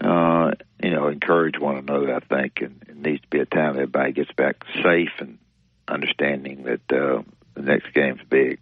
Uh, 0.00 0.50
you 0.82 0.90
know, 0.90 1.08
encourage 1.08 1.58
one 1.58 1.78
another. 1.78 2.14
I 2.14 2.20
think, 2.20 2.60
and 2.60 2.84
it 2.86 2.96
needs 2.96 3.22
to 3.22 3.28
be 3.28 3.38
a 3.38 3.46
time 3.46 3.70
everybody 3.70 4.12
gets 4.12 4.32
back 4.32 4.62
safe 4.82 5.12
and 5.18 5.38
understanding 5.88 6.64
that 6.64 6.92
uh, 6.92 7.22
the 7.54 7.62
next 7.62 7.92
game's 7.94 8.20
big. 8.28 8.60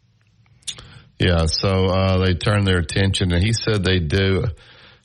Yeah, 1.19 1.47
so 1.47 1.87
uh, 1.87 2.19
they 2.19 2.35
turn 2.35 2.65
their 2.65 2.79
attention, 2.79 3.33
and 3.33 3.43
he 3.43 3.53
said 3.53 3.85
they 3.85 4.01
do 4.01 4.45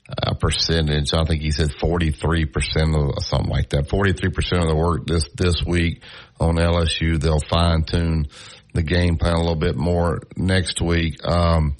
a 0.08 0.34
percentage. 0.34 1.12
I 1.12 1.24
think 1.24 1.42
he 1.42 1.50
said 1.50 1.70
forty 1.80 2.10
three 2.10 2.44
percent 2.44 2.94
of 2.96 3.22
something 3.22 3.50
like 3.50 3.70
that. 3.70 3.88
Forty 3.88 4.12
three 4.12 4.30
percent 4.30 4.62
of 4.62 4.68
the 4.68 4.74
work 4.74 5.06
this 5.06 5.28
this 5.36 5.62
week 5.66 6.02
on 6.40 6.56
LSU. 6.56 7.20
They'll 7.20 7.40
fine 7.40 7.84
tune 7.84 8.26
the 8.74 8.82
game 8.82 9.16
plan 9.16 9.34
a 9.34 9.40
little 9.40 9.54
bit 9.54 9.76
more 9.76 10.20
next 10.36 10.80
week. 10.80 11.24
Um, 11.24 11.76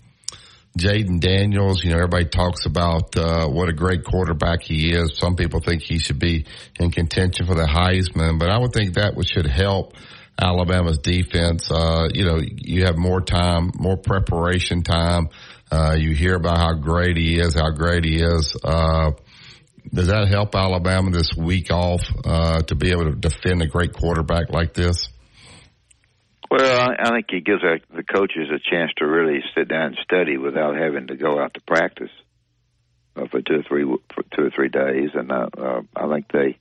Jayden 0.79 1.21
Daniels, 1.21 1.83
you 1.83 1.91
know, 1.91 1.97
everybody 1.97 2.27
talks 2.27 2.67
about 2.67 3.17
uh, 3.17 3.49
what 3.49 3.69
a 3.69 3.73
great 3.73 4.05
quarterback 4.05 4.63
he 4.63 4.93
is. 4.93 5.19
Some 5.19 5.35
people 5.35 5.61
think 5.61 5.83
he 5.83 5.99
should 5.99 6.21
be 6.21 6.47
in 6.79 6.91
contention 6.91 7.47
for 7.47 7.55
the 7.55 7.67
Heisman, 7.67 8.39
but 8.39 8.51
I 8.51 8.59
would 8.59 8.73
think 8.73 8.95
that 8.95 9.15
should 9.25 9.47
help 9.47 9.95
Alabama's 10.41 10.99
defense. 10.99 11.71
Uh, 11.71 12.09
you 12.13 12.25
know, 12.25 12.41
you 12.41 12.85
have 12.85 12.97
more 12.97 13.21
time, 13.21 13.71
more 13.75 13.97
preparation 13.97 14.83
time. 14.83 15.29
Uh, 15.71 15.97
you 15.99 16.15
hear 16.15 16.35
about 16.35 16.59
how 16.59 16.75
great 16.75 17.17
he 17.17 17.39
is, 17.39 17.55
how 17.55 17.71
great 17.71 18.05
he 18.05 18.23
is. 18.23 18.57
Uh, 18.63 19.13
does 19.93 20.09
that 20.09 20.29
help 20.29 20.55
Alabama 20.55 21.11
this 21.11 21.35
week 21.37 21.71
off 21.71 22.03
uh, 22.25 22.61
to 22.61 22.75
be 22.75 22.91
able 22.91 23.05
to 23.05 23.15
defend 23.15 23.63
a 23.63 23.67
great 23.67 23.93
quarterback 23.93 24.51
like 24.51 24.75
this? 24.75 25.09
Well, 26.51 26.91
I 26.99 27.11
think 27.11 27.27
it 27.31 27.45
gives 27.45 27.61
the 27.63 28.03
coaches 28.03 28.49
a 28.51 28.59
chance 28.59 28.91
to 28.99 29.07
really 29.07 29.41
sit 29.55 29.69
down 29.69 29.89
and 29.89 29.99
study 30.03 30.39
without 30.39 30.77
having 30.77 31.09
to 31.09 31.17
go 31.17 31.39
out 31.39 31.53
to 31.55 31.61
practice 31.61 32.11
uh, 33.17 33.27
for 33.31 33.43
two 33.43 33.57
or 33.57 33.63
three 33.69 33.85
for 33.85 34.23
two 34.35 34.47
or 34.47 34.51
three 34.51 34.69
days, 34.69 35.11
and 35.15 35.31
uh, 35.31 35.49
uh, 35.59 35.81
I 35.95 36.09
think 36.09 36.33
they 36.33 36.59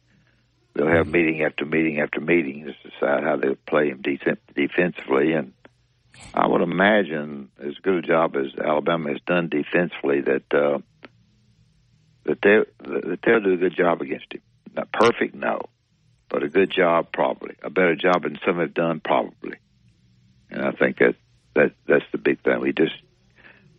they'll 0.77 0.87
have 0.87 1.07
meeting 1.07 1.43
after 1.43 1.65
meeting 1.65 1.99
after 1.99 2.21
meeting 2.21 2.65
to 2.65 2.89
decide 2.89 3.23
how 3.23 3.35
they'll 3.35 3.55
play 3.67 3.89
him 3.89 4.01
de- 4.01 4.19
defensively, 4.55 5.33
and 5.33 5.53
I 6.33 6.47
would 6.47 6.61
imagine, 6.61 7.49
as 7.59 7.75
good 7.81 8.03
a 8.03 8.07
job 8.07 8.35
as 8.35 8.55
Alabama 8.57 9.09
has 9.09 9.21
done 9.25 9.49
defensively, 9.49 10.21
that 10.21 10.53
uh, 10.53 10.79
that 12.25 12.41
they 12.41 12.59
that 12.79 13.19
they'll 13.25 13.39
do 13.39 13.53
a 13.53 13.57
good 13.57 13.75
job 13.75 14.01
against 14.01 14.33
him. 14.33 14.41
Not 14.75 14.91
perfect, 14.91 15.35
no, 15.35 15.61
but 16.29 16.43
a 16.43 16.49
good 16.49 16.71
job 16.71 17.11
probably. 17.11 17.55
A 17.63 17.69
better 17.69 17.95
job 17.95 18.23
than 18.23 18.39
some 18.45 18.59
have 18.59 18.73
done 18.73 18.99
probably. 18.99 19.57
And 20.49 20.61
I 20.61 20.71
think 20.71 20.99
that 20.99 21.15
that 21.55 21.73
that's 21.87 22.05
the 22.11 22.17
big 22.17 22.41
thing. 22.43 22.59
We 22.59 22.73
just 22.73 22.95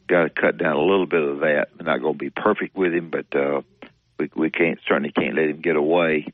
got 0.07 0.25
to 0.25 0.31
cut 0.31 0.59
down 0.59 0.77
a 0.77 0.83
little 0.83 1.07
bit 1.07 1.23
of 1.23 1.41
that. 1.41 1.69
We're 1.79 1.87
not 1.87 2.01
going 2.03 2.15
to 2.15 2.19
be 2.19 2.31
perfect 2.31 2.77
with 2.77 2.93
him, 2.93 3.11
but 3.11 3.35
uh, 3.37 3.63
we 4.19 4.31
we 4.35 4.51
can't 4.51 4.79
certainly 4.87 5.13
can't 5.13 5.37
let 5.37 5.51
him 5.51 5.61
get 5.61 5.77
away 5.77 6.27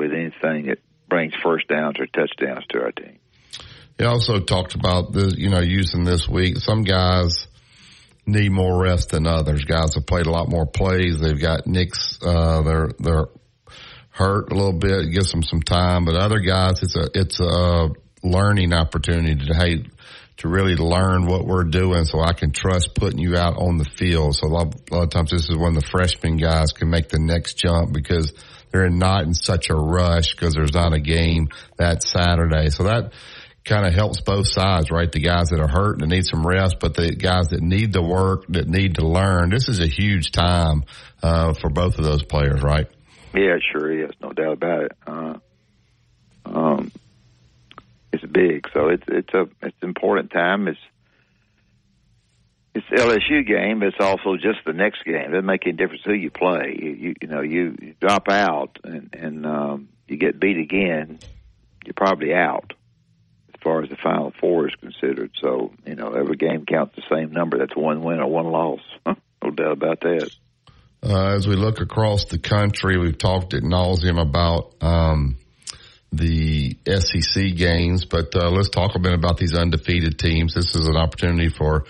with 0.00 0.12
anything 0.12 0.66
that 0.66 0.78
brings 1.08 1.34
first 1.42 1.68
downs 1.68 1.96
or 2.00 2.06
touchdowns 2.06 2.64
to 2.70 2.80
our 2.80 2.92
team. 2.92 3.18
He 3.98 4.04
also 4.04 4.40
talked 4.40 4.74
about 4.74 5.12
the, 5.12 5.34
you 5.36 5.50
know, 5.50 5.60
using 5.60 6.04
this 6.04 6.26
week. 6.26 6.56
Some 6.56 6.84
guys 6.84 7.46
need 8.24 8.50
more 8.50 8.82
rest 8.82 9.10
than 9.10 9.26
others. 9.26 9.64
Guys 9.64 9.94
have 9.94 10.06
played 10.06 10.24
a 10.24 10.30
lot 10.30 10.48
more 10.48 10.64
plays. 10.64 11.20
They've 11.20 11.38
got 11.38 11.66
nicks. 11.66 12.18
Uh, 12.22 12.62
they're, 12.62 12.90
they're 12.98 13.26
hurt 14.08 14.50
a 14.50 14.54
little 14.54 14.78
bit. 14.78 15.08
It 15.08 15.12
gives 15.12 15.30
them 15.30 15.42
some 15.42 15.60
time, 15.60 16.06
but 16.06 16.14
other 16.14 16.38
guys, 16.38 16.82
it's 16.82 16.96
a, 16.96 17.08
it's 17.12 17.40
a 17.40 17.90
learning 18.22 18.72
opportunity 18.72 19.34
to, 19.34 19.54
hey, 19.54 19.84
to 20.38 20.48
really 20.48 20.76
learn 20.76 21.26
what 21.26 21.44
we're 21.44 21.64
doing 21.64 22.06
so 22.06 22.20
I 22.20 22.32
can 22.32 22.52
trust 22.52 22.94
putting 22.94 23.18
you 23.18 23.36
out 23.36 23.58
on 23.58 23.76
the 23.76 23.84
field. 23.84 24.34
So 24.36 24.46
a 24.46 24.48
lot, 24.48 24.74
a 24.90 24.94
lot 24.94 25.02
of 25.02 25.10
times 25.10 25.30
this 25.30 25.50
is 25.50 25.56
when 25.56 25.74
the 25.74 25.82
freshman 25.82 26.38
guys 26.38 26.72
can 26.72 26.88
make 26.88 27.10
the 27.10 27.18
next 27.18 27.58
jump 27.58 27.92
because 27.92 28.32
they're 28.70 28.90
not 28.90 29.24
in 29.24 29.34
such 29.34 29.70
a 29.70 29.74
rush 29.74 30.34
because 30.34 30.54
there's 30.54 30.74
not 30.74 30.92
a 30.92 31.00
game 31.00 31.48
that 31.76 32.02
Saturday. 32.02 32.70
So 32.70 32.84
that, 32.84 33.12
kind 33.64 33.86
of 33.86 33.92
helps 33.92 34.20
both 34.20 34.46
sides, 34.46 34.90
right? 34.90 35.10
The 35.10 35.20
guys 35.20 35.50
that 35.50 35.60
are 35.60 35.68
hurt 35.68 36.00
and 36.00 36.10
need 36.10 36.24
some 36.24 36.46
rest, 36.46 36.76
but 36.80 36.94
the 36.94 37.14
guys 37.14 37.48
that 37.48 37.60
need 37.60 37.92
the 37.92 38.02
work, 38.02 38.46
that 38.48 38.68
need 38.68 38.96
to 38.96 39.06
learn. 39.06 39.50
This 39.50 39.68
is 39.68 39.80
a 39.80 39.86
huge 39.86 40.32
time 40.32 40.84
uh, 41.22 41.54
for 41.54 41.68
both 41.70 41.98
of 41.98 42.04
those 42.04 42.22
players, 42.22 42.62
right? 42.62 42.88
Yeah, 43.34 43.56
it 43.56 43.62
sure 43.70 44.04
is, 44.04 44.10
no 44.20 44.32
doubt 44.32 44.54
about 44.54 44.82
it. 44.84 44.92
Uh, 45.06 45.34
um, 46.46 46.92
it's 48.12 48.24
big, 48.24 48.66
so 48.72 48.88
it's 48.88 49.04
it's 49.06 49.32
a 49.34 49.42
it's 49.62 49.76
an 49.82 49.88
important 49.88 50.32
time. 50.32 50.66
It's 50.66 50.80
it's 52.74 52.86
LSU 52.86 53.46
game. 53.46 53.82
It's 53.82 53.96
also 54.00 54.36
just 54.36 54.60
the 54.64 54.72
next 54.72 55.04
game. 55.04 55.16
It 55.16 55.28
doesn't 55.30 55.46
make 55.46 55.66
any 55.66 55.76
difference 55.76 56.02
who 56.04 56.14
you 56.14 56.30
play. 56.30 56.76
You 56.80 56.90
you, 56.90 57.14
you 57.22 57.28
know 57.28 57.40
you, 57.40 57.76
you 57.80 57.94
drop 58.00 58.28
out 58.28 58.78
and 58.84 59.14
and 59.14 59.46
um, 59.46 59.88
you 60.10 60.16
get 60.16 60.40
beat 60.40 60.58
again, 60.58 61.18
you're 61.84 61.94
probably 61.94 62.34
out 62.34 62.72
as 63.54 63.60
far 63.62 63.82
as 63.82 63.88
the 63.88 63.96
Final 63.96 64.32
Four 64.40 64.68
is 64.68 64.74
considered. 64.74 65.30
So, 65.40 65.72
you 65.86 65.94
know, 65.94 66.12
every 66.12 66.36
game 66.36 66.66
counts 66.66 66.96
the 66.96 67.02
same 67.10 67.32
number. 67.32 67.58
That's 67.58 67.76
one 67.76 68.02
win 68.02 68.18
or 68.18 68.26
one 68.26 68.46
loss. 68.46 68.80
no 69.06 69.50
doubt 69.50 69.72
about 69.72 70.00
that. 70.00 70.30
Uh, 71.02 71.34
as 71.36 71.46
we 71.46 71.56
look 71.56 71.80
across 71.80 72.26
the 72.26 72.38
country, 72.38 72.98
we've 72.98 73.16
talked 73.16 73.54
at 73.54 73.62
nauseum 73.62 74.20
about 74.20 74.74
um, 74.82 75.38
the 76.12 76.76
SEC 76.86 77.54
games, 77.54 78.04
but 78.04 78.34
uh, 78.34 78.50
let's 78.50 78.68
talk 78.68 78.96
a 78.96 78.98
bit 78.98 79.14
about 79.14 79.38
these 79.38 79.54
undefeated 79.54 80.18
teams. 80.18 80.54
This 80.54 80.74
is 80.74 80.86
an 80.88 80.96
opportunity 80.96 81.48
for 81.48 81.84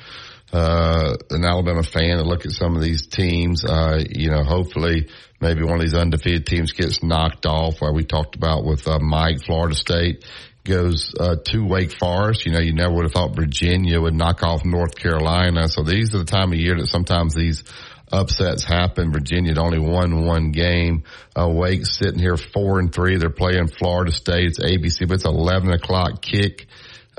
uh, 0.53 1.17
an 1.31 1.45
Alabama 1.45 1.83
fan 1.83 2.19
to 2.19 2.25
look 2.25 2.45
at 2.45 2.53
some 2.53 2.77
of 2.77 2.83
these 2.83 3.07
teams. 3.07 3.65
Uh, 3.65 4.03
you 4.09 4.31
know, 4.31 4.43
hopefully 4.43 5.09
maybe 5.41 5.63
one 5.63 5.75
of 5.75 5.81
these 5.81 5.95
undefeated 5.95 6.47
teams 6.47 6.73
gets 6.73 7.03
knocked 7.03 7.47
off, 7.47 7.81
where 7.81 7.93
we 7.93 8.05
talked 8.05 8.37
about 8.37 8.65
with 8.65 8.87
uh, 8.89 8.99
Mike, 8.99 9.43
Florida 9.45 9.75
State 9.75 10.25
goes 10.65 11.15
uh, 11.19 11.37
to 11.45 11.65
Wake 11.65 11.93
Forest. 11.99 12.47
You 12.47 12.53
know, 12.53 12.61
you 12.61 12.75
never 12.75 12.93
would 12.95 13.05
have 13.05 13.13
thought 13.13 13.35
Virginia 13.35 14.01
would 14.01 14.15
knock 14.15 14.43
off 14.43 14.65
North 14.65 14.95
Carolina. 14.95 15.69
So 15.69 15.83
these 15.83 16.15
are 16.15 16.19
the 16.19 16.25
time 16.25 16.53
of 16.53 16.59
year 16.59 16.77
that 16.77 16.89
sometimes 16.89 17.35
these 17.35 17.65
upsets 18.13 18.65
happen. 18.65 19.13
Virginia 19.13 19.53
had 19.53 19.59
only 19.59 19.79
won 19.79 20.25
one 20.25 20.51
game. 20.51 21.05
Uh, 21.39 21.49
Wake 21.49 21.87
sitting 21.87 22.19
here 22.19 22.37
four 22.37 22.79
and 22.79 22.93
three. 22.93 23.17
They're 23.17 23.31
playing 23.31 23.69
Florida 23.69 24.13
State. 24.13 24.49
It's 24.49 24.59
ABC, 24.59 25.09
but 25.09 25.15
it's 25.15 25.25
11 25.25 25.71
o'clock 25.71 26.21
kick. 26.21 26.67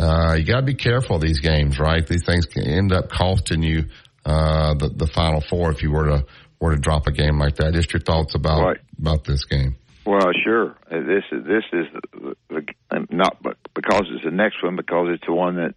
Uh, 0.02 0.34
you 0.34 0.46
gotta 0.46 0.66
be 0.66 0.74
careful 0.74 1.18
of 1.18 1.22
these 1.22 1.40
games, 1.40 1.78
right? 1.80 2.06
These 2.06 2.26
things 2.26 2.46
can 2.46 2.64
end 2.64 2.92
up 2.92 3.10
costing 3.10 3.62
you, 3.62 3.86
uh, 4.26 4.74
the, 4.74 4.90
the 4.90 5.08
final 5.08 5.42
four 5.42 5.72
if 5.72 5.84
you 5.84 5.92
were 5.92 6.06
to, 6.06 6.26
were 6.60 6.76
to 6.76 6.82
drop 6.82 7.06
a 7.08 7.12
game 7.12 7.38
like 7.38 7.58
that. 7.58 7.74
Just 7.74 7.94
your 7.94 8.02
thoughts 8.02 8.34
about, 8.34 8.64
right. 8.64 8.78
about 9.00 9.24
this 9.24 9.46
game. 9.46 9.76
Well, 10.06 10.32
sure. 10.44 10.76
Uh, 10.90 11.02
This 11.02 11.24
is 11.32 11.46
this 11.46 11.64
is 11.72 11.86
the, 12.14 12.36
the, 12.50 13.08
not 13.12 13.42
because 13.42 14.04
it's 14.12 14.24
the 14.24 14.32
next 14.32 14.64
one, 14.64 14.76
because 14.76 15.10
it's 15.14 15.26
the 15.26 15.34
one 15.34 15.58
that 15.58 15.76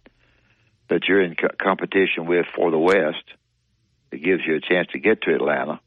that 0.89 1.01
you're 1.07 1.21
in 1.21 1.35
co- 1.35 1.55
competition 1.61 2.25
with 2.25 2.45
for 2.55 2.71
the 2.71 2.79
West. 2.79 3.23
It 4.11 4.23
gives 4.23 4.41
you 4.47 4.55
a 4.55 4.61
chance 4.61 4.87
to 4.93 4.99
get 4.99 5.21
to 5.23 5.35
Atlanta, 5.35 5.79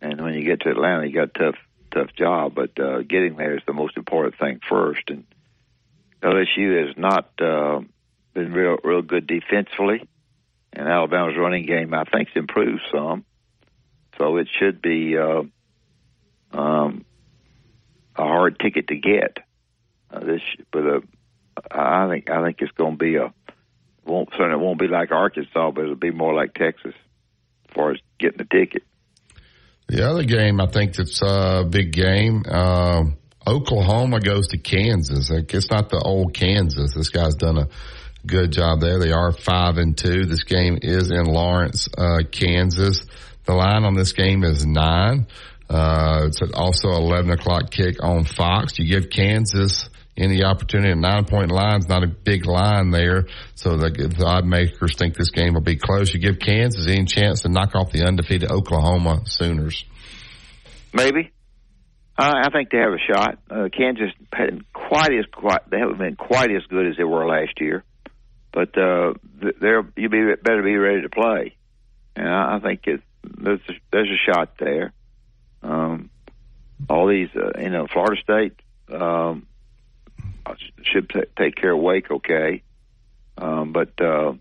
and 0.00 0.20
when 0.20 0.34
you 0.34 0.44
get 0.44 0.60
to 0.60 0.70
Atlanta, 0.70 1.06
you 1.06 1.14
got 1.14 1.30
a 1.34 1.38
tough 1.38 1.56
tough 1.90 2.14
job. 2.16 2.54
But 2.54 2.78
uh, 2.78 3.02
getting 3.02 3.36
there 3.36 3.56
is 3.56 3.62
the 3.66 3.72
most 3.72 3.96
important 3.96 4.38
thing 4.38 4.60
first. 4.68 5.02
And 5.08 5.24
LSU 6.24 6.86
has 6.86 6.96
not 6.96 7.30
uh, 7.40 7.80
been 8.32 8.52
real 8.52 8.78
real 8.82 9.02
good 9.02 9.26
defensively, 9.26 10.08
and 10.72 10.88
Alabama's 10.88 11.36
running 11.38 11.66
game 11.66 11.92
I 11.94 12.04
think's 12.04 12.32
improved 12.34 12.82
some. 12.92 13.24
So 14.18 14.36
it 14.38 14.48
should 14.58 14.80
be. 14.80 15.16
Uh, 15.18 15.42
um, 16.52 17.04
a 18.16 18.22
hard 18.22 18.58
ticket 18.58 18.88
to 18.88 18.96
get. 18.96 19.38
Uh, 20.10 20.20
this, 20.20 20.40
but 20.72 20.86
uh, 20.86 21.00
I 21.70 22.08
think 22.08 22.30
I 22.30 22.44
think 22.44 22.58
it's 22.60 22.72
going 22.72 22.92
to 22.92 22.98
be 22.98 23.16
a 23.16 23.32
won't 24.04 24.28
certainly 24.36 24.62
won't 24.62 24.78
be 24.78 24.86
like 24.86 25.10
Arkansas, 25.10 25.70
but 25.70 25.82
it'll 25.82 25.96
be 25.96 26.10
more 26.10 26.34
like 26.34 26.54
Texas 26.54 26.94
as 26.94 27.74
far 27.74 27.92
as 27.92 27.98
getting 28.18 28.38
the 28.38 28.44
ticket. 28.44 28.82
The 29.88 30.08
other 30.08 30.24
game, 30.24 30.60
I 30.60 30.66
think 30.66 30.98
it's 30.98 31.20
a 31.22 31.64
big 31.68 31.92
game. 31.92 32.44
Uh, 32.48 33.04
Oklahoma 33.46 34.20
goes 34.20 34.48
to 34.48 34.58
Kansas. 34.58 35.30
It's 35.30 35.70
not 35.70 35.90
the 35.90 35.98
old 35.98 36.34
Kansas. 36.34 36.94
This 36.94 37.10
guy's 37.10 37.34
done 37.34 37.58
a 37.58 37.68
good 38.26 38.52
job 38.52 38.80
there. 38.80 38.98
They 38.98 39.12
are 39.12 39.32
five 39.32 39.76
and 39.76 39.96
two. 39.96 40.24
This 40.24 40.44
game 40.44 40.78
is 40.80 41.10
in 41.10 41.26
Lawrence, 41.26 41.88
uh, 41.96 42.22
Kansas. 42.30 43.04
The 43.44 43.54
line 43.54 43.84
on 43.84 43.94
this 43.94 44.12
game 44.12 44.44
is 44.44 44.64
nine. 44.64 45.26
Uh, 45.68 46.24
it's 46.26 46.40
also 46.54 46.88
11 46.90 47.30
o'clock 47.30 47.70
kick 47.70 48.02
on 48.02 48.24
Fox. 48.24 48.78
You 48.78 48.88
give 48.88 49.10
Kansas 49.10 49.88
any 50.16 50.42
opportunity. 50.44 50.92
A 50.92 50.96
nine 50.96 51.24
point 51.24 51.50
line 51.50 51.80
is 51.80 51.88
not 51.88 52.04
a 52.04 52.06
big 52.06 52.46
line 52.46 52.90
there. 52.90 53.26
So 53.54 53.76
the, 53.76 53.90
the 53.90 54.24
odd 54.24 54.46
makers 54.46 54.96
think 54.96 55.16
this 55.16 55.30
game 55.30 55.54
will 55.54 55.60
be 55.60 55.76
close. 55.76 56.14
You 56.14 56.20
give 56.20 56.38
Kansas 56.38 56.86
any 56.86 57.04
chance 57.04 57.42
to 57.42 57.48
knock 57.48 57.74
off 57.74 57.92
the 57.92 58.04
undefeated 58.04 58.50
Oklahoma 58.50 59.22
Sooners. 59.26 59.84
Maybe. 60.92 61.33
Uh, 62.16 62.32
I 62.44 62.50
think 62.50 62.70
they 62.70 62.78
have 62.78 62.92
a 62.92 63.12
shot. 63.12 63.38
Uh, 63.50 63.68
Kansas 63.76 64.12
hadn't 64.32 64.72
quite 64.72 65.12
as 65.12 65.24
quite 65.32 65.68
they 65.68 65.78
haven't 65.78 65.98
been 65.98 66.16
quite 66.16 66.50
as 66.50 66.62
good 66.68 66.86
as 66.86 66.96
they 66.96 67.02
were 67.02 67.26
last 67.26 67.60
year, 67.60 67.82
but 68.52 68.76
uh, 68.78 69.14
they're 69.60 69.84
you 69.96 70.08
be 70.08 70.34
better 70.40 70.62
be 70.62 70.76
ready 70.76 71.02
to 71.02 71.08
play, 71.08 71.56
and 72.14 72.28
I, 72.28 72.56
I 72.56 72.60
think 72.60 72.86
it, 72.86 73.00
there's 73.24 73.60
a, 73.68 73.72
there's 73.90 74.10
a 74.10 74.30
shot 74.32 74.54
there. 74.58 74.92
Um, 75.62 76.10
all 76.88 77.08
these, 77.08 77.30
uh, 77.34 77.58
you 77.58 77.70
know, 77.70 77.86
Florida 77.92 78.20
State 78.22 78.60
um, 78.92 79.46
should 80.82 81.08
t- 81.08 81.22
take 81.36 81.56
care 81.56 81.72
of 81.72 81.80
Wake 81.80 82.10
okay, 82.10 82.62
um, 83.38 83.72
but 83.72 84.00
uh, 84.00 84.34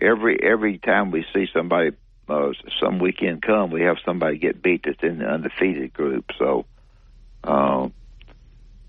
every 0.00 0.38
every 0.42 0.76
time 0.76 1.12
we 1.12 1.24
see 1.32 1.46
somebody 1.54 1.92
uh, 2.28 2.50
some 2.78 2.98
weekend 2.98 3.40
come, 3.40 3.70
we 3.70 3.82
have 3.82 3.96
somebody 4.04 4.36
get 4.36 4.62
beat 4.62 4.82
that's 4.84 5.02
in 5.02 5.18
the 5.18 5.24
undefeated 5.24 5.94
group. 5.94 6.26
So 6.38 6.66
um, 7.46 7.92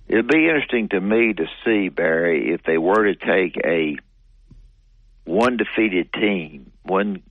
it'd 0.08 0.28
be 0.28 0.46
interesting 0.46 0.90
to 0.90 1.00
me 1.00 1.34
to 1.34 1.46
see 1.66 1.90
Barry 1.90 2.54
if 2.54 2.64
they 2.64 2.78
were 2.78 3.14
to 3.14 3.16
take 3.16 3.58
a 3.64 3.98
one 5.26 5.58
defeated 5.58 6.12
team, 6.14 6.72
one 6.84 7.22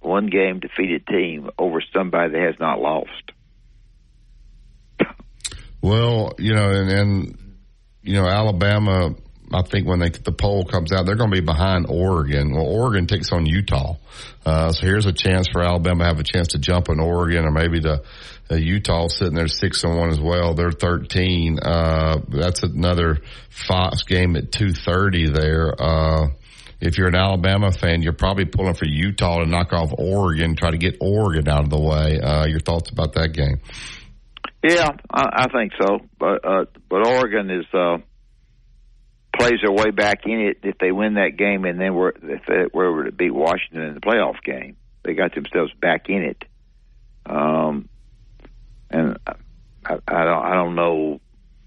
one 0.00 0.26
game 0.26 0.60
defeated 0.60 1.06
team 1.06 1.50
over 1.58 1.82
somebody 1.92 2.32
that 2.32 2.40
has 2.40 2.54
not 2.58 2.80
lost. 2.80 3.32
Well, 5.82 6.32
you 6.38 6.54
know, 6.54 6.70
and, 6.70 6.90
and 6.90 7.56
you 8.02 8.14
know, 8.14 8.26
Alabama. 8.26 9.14
I 9.52 9.62
think 9.62 9.86
when 9.86 9.98
they, 9.98 10.10
the 10.10 10.32
poll 10.32 10.64
comes 10.64 10.92
out, 10.92 11.06
they're 11.06 11.16
going 11.16 11.30
to 11.30 11.40
be 11.40 11.44
behind 11.44 11.86
Oregon. 11.88 12.54
Well, 12.54 12.66
Oregon 12.66 13.06
takes 13.06 13.32
on 13.32 13.46
Utah, 13.46 13.96
uh, 14.46 14.72
so 14.72 14.86
here's 14.86 15.06
a 15.06 15.12
chance 15.12 15.48
for 15.52 15.62
Alabama 15.62 16.04
to 16.04 16.08
have 16.08 16.20
a 16.20 16.24
chance 16.24 16.48
to 16.48 16.58
jump 16.58 16.88
on 16.88 17.00
Oregon, 17.00 17.44
or 17.44 17.50
maybe 17.50 17.80
to 17.80 18.02
uh, 18.50 18.54
Utah 18.54 19.08
sitting 19.08 19.34
there 19.34 19.48
six 19.48 19.82
and 19.84 19.96
one 19.96 20.10
as 20.10 20.20
well. 20.20 20.54
They're 20.54 20.72
thirteen. 20.72 21.58
Uh, 21.58 22.20
that's 22.28 22.62
another 22.62 23.18
Fox 23.48 24.02
game 24.04 24.36
at 24.36 24.52
two 24.52 24.72
thirty 24.72 25.28
there. 25.30 25.74
Uh, 25.78 26.28
if 26.80 26.96
you're 26.96 27.08
an 27.08 27.14
Alabama 27.14 27.72
fan, 27.72 28.02
you're 28.02 28.12
probably 28.12 28.46
pulling 28.46 28.74
for 28.74 28.86
Utah 28.86 29.40
to 29.40 29.46
knock 29.46 29.72
off 29.72 29.92
Oregon, 29.96 30.56
try 30.56 30.70
to 30.70 30.78
get 30.78 30.96
Oregon 31.00 31.46
out 31.48 31.64
of 31.64 31.70
the 31.70 31.80
way. 31.80 32.18
Uh, 32.18 32.46
your 32.46 32.60
thoughts 32.60 32.90
about 32.90 33.12
that 33.14 33.32
game? 33.32 33.60
Yeah, 34.62 34.88
I, 35.10 35.44
I 35.44 35.46
think 35.52 35.72
so. 35.80 35.98
But 36.18 36.44
uh, 36.44 36.64
but 36.88 37.06
Oregon 37.06 37.50
is 37.50 37.66
uh, 37.72 37.98
plays 39.40 39.60
their 39.62 39.72
way 39.72 39.90
back 39.90 40.26
in 40.26 40.40
it 40.40 40.58
if 40.62 40.78
they 40.78 40.92
win 40.92 41.14
that 41.14 41.36
game, 41.36 41.64
and 41.64 41.80
then 41.80 41.94
were 41.94 42.14
if 42.22 42.42
they 42.46 42.66
were 42.72 43.04
to 43.04 43.12
beat 43.12 43.32
Washington 43.32 43.82
in 43.82 43.94
the 43.94 44.00
playoff 44.00 44.42
game, 44.44 44.76
they 45.02 45.14
got 45.14 45.34
themselves 45.34 45.72
back 45.80 46.08
in 46.08 46.22
it. 46.22 46.44
Um, 47.26 47.88
and 48.90 49.18
I, 49.26 49.98
I 50.06 50.24
don't 50.24 50.44
I 50.44 50.54
don't 50.54 50.74
know 50.74 51.20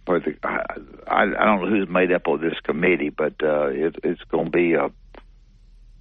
whether 0.06 0.38
I, 0.44 0.64
I 1.08 1.22
I 1.24 1.46
don't 1.46 1.62
know 1.62 1.70
who's 1.70 1.90
made 1.90 2.12
up 2.12 2.28
of 2.28 2.42
this 2.42 2.60
committee, 2.64 3.10
but 3.10 3.34
uh, 3.42 3.68
it, 3.68 3.96
it's 4.04 4.24
going 4.30 4.46
to 4.46 4.52
be 4.52 4.74
a 4.74 4.86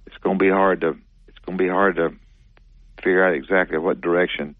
it's 0.05 0.17
going 0.21 0.37
to 0.37 0.43
be 0.43 0.49
hard 0.49 0.81
to 0.81 0.97
it's 1.27 1.39
going 1.45 1.57
to 1.57 1.63
be 1.63 1.69
hard 1.69 1.95
to 1.95 2.09
figure 2.97 3.25
out 3.25 3.33
exactly 3.33 3.77
what 3.77 3.99
direction 3.99 4.55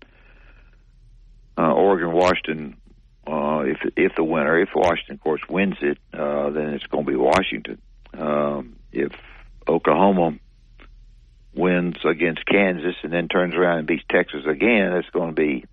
uh, 1.58 1.72
Oregon 1.72 2.12
Washington 2.12 2.76
uh, 3.26 3.64
if 3.66 3.78
if 3.96 4.16
the 4.16 4.24
winner 4.24 4.60
if 4.60 4.70
Washington 4.76 5.16
of 5.16 5.22
course 5.22 5.42
wins 5.50 5.78
it 5.82 5.98
uh, 6.14 6.50
then 6.50 6.74
it's 6.74 6.86
going 6.88 7.06
to 7.06 7.12
be 7.12 7.18
Washington. 7.18 7.82
Um, 8.14 8.76
if 8.92 9.12
Oklahoma 9.68 10.38
wins 11.56 11.98
against 12.04 12.46
Kansas 12.46 12.96
and 13.04 13.14
then 13.14 13.28
turns 13.28 13.56
around 13.56 13.80
and 13.80 13.88
beats 13.88 14.04
Texas 14.10 14.46
again 14.46 14.94
it's 14.94 15.10
going 15.10 15.30
to 15.30 15.36
be 15.36 15.66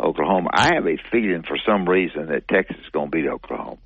Oklahoma. 0.00 0.50
I 0.52 0.74
have 0.74 0.86
a 0.86 0.96
feeling 1.10 1.42
for 1.42 1.58
some 1.66 1.88
reason 1.88 2.26
that 2.26 2.46
Texas 2.46 2.76
is 2.76 2.90
going 2.90 3.10
to 3.10 3.16
beat 3.16 3.28
Oklahoma. 3.28 3.78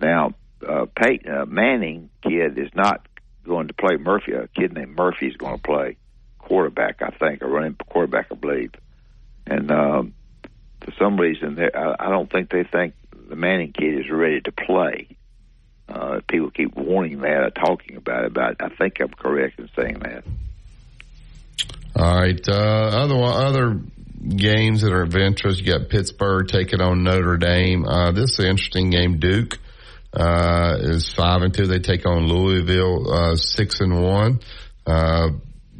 Now 0.00 0.34
uh, 0.66 0.86
Peyton 0.94 1.32
uh, 1.32 1.46
Manning 1.46 2.10
kid 2.22 2.58
is 2.58 2.70
not 2.74 3.06
going 3.44 3.68
to 3.68 3.74
play 3.74 3.96
Murphy. 3.96 4.32
A 4.32 4.48
kid 4.48 4.72
named 4.72 4.96
Murphy 4.96 5.28
is 5.28 5.36
going 5.36 5.56
to 5.56 5.62
play 5.62 5.96
quarterback 6.38 7.00
I 7.00 7.10
think 7.10 7.42
or 7.42 7.48
running 7.48 7.76
quarterback 7.88 8.26
I 8.32 8.34
believe. 8.34 8.72
And 9.46 9.70
um, 9.70 10.14
for 10.88 10.94
some 10.98 11.18
reason, 11.18 11.58
I, 11.74 12.08
don't 12.08 12.30
think 12.30 12.50
they 12.50 12.64
think 12.64 12.94
the 13.28 13.36
Manning 13.36 13.72
kid 13.72 13.98
is 14.00 14.10
ready 14.10 14.40
to 14.40 14.52
play. 14.52 15.08
Uh, 15.88 16.20
people 16.28 16.50
keep 16.50 16.74
warning 16.74 17.20
that 17.20 17.42
or 17.42 17.50
talking 17.50 17.96
about 17.96 18.24
it, 18.24 18.34
but 18.34 18.56
I 18.60 18.68
think 18.68 19.00
I'm 19.00 19.08
correct 19.08 19.58
in 19.58 19.68
saying 19.76 19.98
that. 20.00 20.24
All 21.96 22.20
right. 22.20 22.48
Uh, 22.48 22.52
other 22.52 23.16
other 23.16 23.80
games 24.28 24.82
that 24.82 24.92
are 24.92 25.02
of 25.02 25.16
interest. 25.16 25.60
You 25.60 25.78
got 25.78 25.88
Pittsburgh 25.88 26.46
taking 26.46 26.80
on 26.80 27.02
Notre 27.02 27.38
Dame. 27.38 27.86
Uh, 27.86 28.12
this 28.12 28.32
is 28.32 28.38
an 28.40 28.46
interesting 28.46 28.90
game. 28.90 29.18
Duke 29.18 29.58
uh, 30.12 30.76
is 30.80 31.12
five 31.12 31.42
and 31.42 31.52
two. 31.52 31.66
They 31.66 31.80
take 31.80 32.06
on 32.06 32.28
Louisville 32.28 33.12
uh, 33.12 33.36
six 33.36 33.80
and 33.80 34.02
one. 34.02 34.40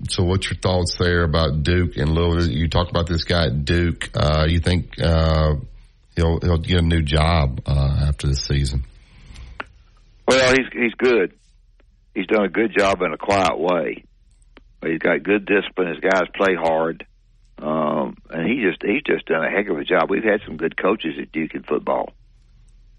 So 0.06 0.22
what's 0.22 0.48
your 0.48 0.58
thoughts 0.58 0.96
there 0.98 1.24
about 1.24 1.62
Duke 1.62 1.96
and 1.96 2.10
Louisville? 2.10 2.50
You 2.50 2.68
talk 2.68 2.88
about 2.88 3.08
this 3.08 3.24
guy 3.24 3.46
at 3.46 3.64
Duke. 3.64 4.10
Uh, 4.14 4.46
you 4.48 4.60
think 4.60 5.00
uh, 5.02 5.56
he'll 6.14 6.38
he'll 6.40 6.58
get 6.58 6.78
a 6.78 6.82
new 6.82 7.02
job 7.02 7.62
uh, 7.66 8.06
after 8.06 8.28
this 8.28 8.44
season? 8.44 8.84
Well, 10.26 10.54
he's 10.54 10.66
he's 10.72 10.94
good. 10.94 11.34
He's 12.14 12.26
done 12.26 12.44
a 12.44 12.48
good 12.48 12.72
job 12.76 13.02
in 13.02 13.12
a 13.12 13.18
quiet 13.18 13.58
way. 13.58 14.04
He's 14.84 15.00
got 15.00 15.22
good 15.24 15.46
discipline. 15.46 15.88
His 15.88 16.00
guys 16.00 16.28
play 16.34 16.54
hard, 16.54 17.04
um, 17.58 18.16
and 18.30 18.48
he 18.48 18.62
just 18.62 18.80
he's 18.82 19.02
just 19.04 19.26
done 19.26 19.44
a 19.44 19.50
heck 19.50 19.68
of 19.68 19.78
a 19.78 19.84
job. 19.84 20.10
We've 20.10 20.22
had 20.22 20.42
some 20.46 20.56
good 20.56 20.76
coaches 20.76 21.14
at 21.20 21.32
Duke 21.32 21.54
in 21.54 21.64
football, 21.64 22.12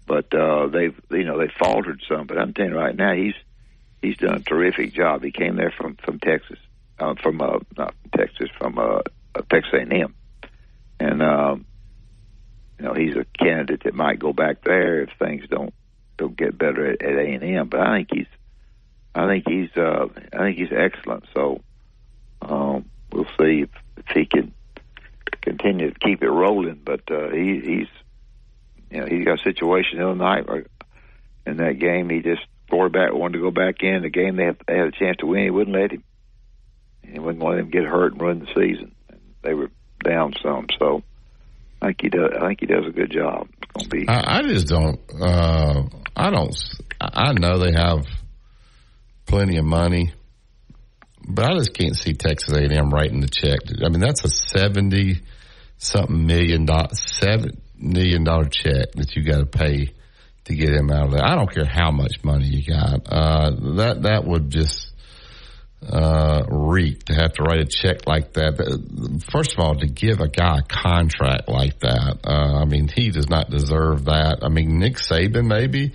but 0.06 0.34
uh, 0.34 0.66
they've 0.66 1.00
you 1.10 1.24
know 1.24 1.38
they 1.38 1.50
faltered 1.58 2.02
some. 2.06 2.26
But 2.26 2.38
I'm 2.38 2.52
telling 2.52 2.72
you 2.72 2.78
right 2.78 2.94
now, 2.94 3.14
he's 3.14 3.34
he's 4.02 4.18
done 4.18 4.34
a 4.34 4.40
terrific 4.40 4.92
job. 4.92 5.22
He 5.22 5.30
came 5.30 5.56
there 5.56 5.72
from 5.74 5.96
from 5.96 6.18
Texas 6.18 6.58
uh, 7.00 7.14
from 7.22 7.40
uh, 7.40 7.58
not 7.76 7.94
Texas, 8.16 8.48
from 8.58 8.78
uh, 8.78 9.00
Texas 9.50 9.72
A&M, 9.72 10.14
and 11.00 11.22
um, 11.22 11.64
you 12.78 12.84
know 12.84 12.94
he's 12.94 13.16
a 13.16 13.24
candidate 13.38 13.84
that 13.84 13.94
might 13.94 14.18
go 14.18 14.32
back 14.32 14.62
there 14.62 15.02
if 15.02 15.10
things 15.18 15.44
don't 15.48 15.74
don't 16.18 16.36
get 16.36 16.56
better 16.56 16.92
at, 16.92 17.02
at 17.02 17.16
A&M. 17.16 17.68
But 17.68 17.80
I 17.80 17.96
think 17.96 18.08
he's, 18.12 18.26
I 19.14 19.26
think 19.26 19.44
he's, 19.48 19.70
uh, 19.76 20.06
I 20.32 20.38
think 20.38 20.58
he's 20.58 20.72
excellent. 20.72 21.24
So 21.34 21.62
um, 22.42 22.90
we'll 23.10 23.24
see 23.38 23.62
if, 23.62 23.70
if 23.96 24.06
he 24.14 24.26
can 24.26 24.52
continue 25.40 25.90
to 25.90 25.98
keep 25.98 26.22
it 26.22 26.30
rolling. 26.30 26.80
But 26.84 27.10
uh, 27.10 27.30
he, 27.30 27.60
he's, 27.60 27.88
you 28.90 29.00
know, 29.00 29.06
he's 29.06 29.24
got 29.24 29.40
a 29.40 29.42
situation 29.42 29.98
the 29.98 30.08
other 30.08 30.14
night 30.14 30.46
in 31.46 31.56
that 31.56 31.78
game 31.78 32.10
he 32.10 32.20
just 32.20 32.42
quarterback 32.68 33.12
wanted 33.12 33.38
to 33.38 33.42
go 33.42 33.50
back 33.50 33.82
in 33.82 34.02
the 34.02 34.10
game 34.10 34.36
they, 34.36 34.44
have, 34.44 34.58
they 34.66 34.76
had 34.76 34.88
a 34.88 34.92
chance 34.92 35.16
to 35.18 35.26
win. 35.26 35.44
He 35.44 35.50
wouldn't 35.50 35.74
let 35.74 35.90
him 35.90 36.04
he 37.12 37.18
wouldn't 37.18 37.44
let 37.44 37.58
him 37.58 37.70
get 37.70 37.84
hurt 37.84 38.12
and 38.12 38.20
ruin 38.20 38.40
the 38.40 38.46
season. 38.46 38.94
And 39.08 39.20
they 39.42 39.54
were 39.54 39.70
down 40.04 40.34
some, 40.42 40.66
so 40.78 41.02
I 41.82 41.86
think 41.86 42.02
he 42.02 42.08
does. 42.08 42.30
I 42.40 42.46
think 42.48 42.60
he 42.60 42.66
does 42.66 42.86
a 42.86 42.92
good 42.92 43.10
job. 43.10 43.48
Going 43.74 43.84
to 43.84 43.88
be. 43.88 44.08
I, 44.08 44.38
I 44.38 44.42
just 44.42 44.68
don't. 44.68 45.00
Uh, 45.20 45.84
I 46.16 46.30
don't. 46.30 46.54
I 47.00 47.32
know 47.32 47.58
they 47.58 47.72
have 47.72 48.06
plenty 49.26 49.56
of 49.56 49.64
money, 49.64 50.12
but 51.26 51.44
I 51.50 51.54
just 51.54 51.74
can't 51.74 51.96
see 51.96 52.14
Texas 52.14 52.54
A&M 52.54 52.90
writing 52.90 53.20
the 53.20 53.28
check. 53.28 53.60
I 53.84 53.88
mean, 53.88 54.00
that's 54.00 54.24
a 54.24 54.28
seventy 54.28 55.20
something 55.78 56.26
million 56.26 56.66
dollar 56.66 56.88
seven 56.92 57.60
million 57.78 58.24
dollar 58.24 58.44
check 58.44 58.92
that 58.92 59.16
you 59.16 59.22
got 59.22 59.38
to 59.38 59.46
pay 59.46 59.94
to 60.44 60.54
get 60.54 60.70
him 60.70 60.90
out 60.90 61.06
of 61.06 61.12
there. 61.12 61.24
I 61.24 61.34
don't 61.34 61.52
care 61.52 61.64
how 61.64 61.90
much 61.90 62.22
money 62.22 62.46
you 62.46 62.64
got. 62.66 63.06
Uh, 63.06 63.50
that 63.76 64.02
that 64.02 64.24
would 64.24 64.50
just 64.50 64.89
uh, 65.86 66.44
reek 66.48 67.04
to 67.04 67.14
have 67.14 67.32
to 67.34 67.42
write 67.42 67.60
a 67.60 67.66
check 67.66 68.06
like 68.06 68.34
that. 68.34 69.22
First 69.30 69.54
of 69.54 69.60
all, 69.60 69.74
to 69.76 69.86
give 69.86 70.20
a 70.20 70.28
guy 70.28 70.58
a 70.58 70.62
contract 70.62 71.48
like 71.48 71.80
that, 71.80 72.18
uh, 72.24 72.60
I 72.60 72.64
mean, 72.66 72.88
he 72.88 73.10
does 73.10 73.28
not 73.28 73.50
deserve 73.50 74.04
that. 74.04 74.40
I 74.42 74.48
mean, 74.48 74.78
Nick 74.78 74.96
Saban 74.96 75.46
maybe, 75.46 75.94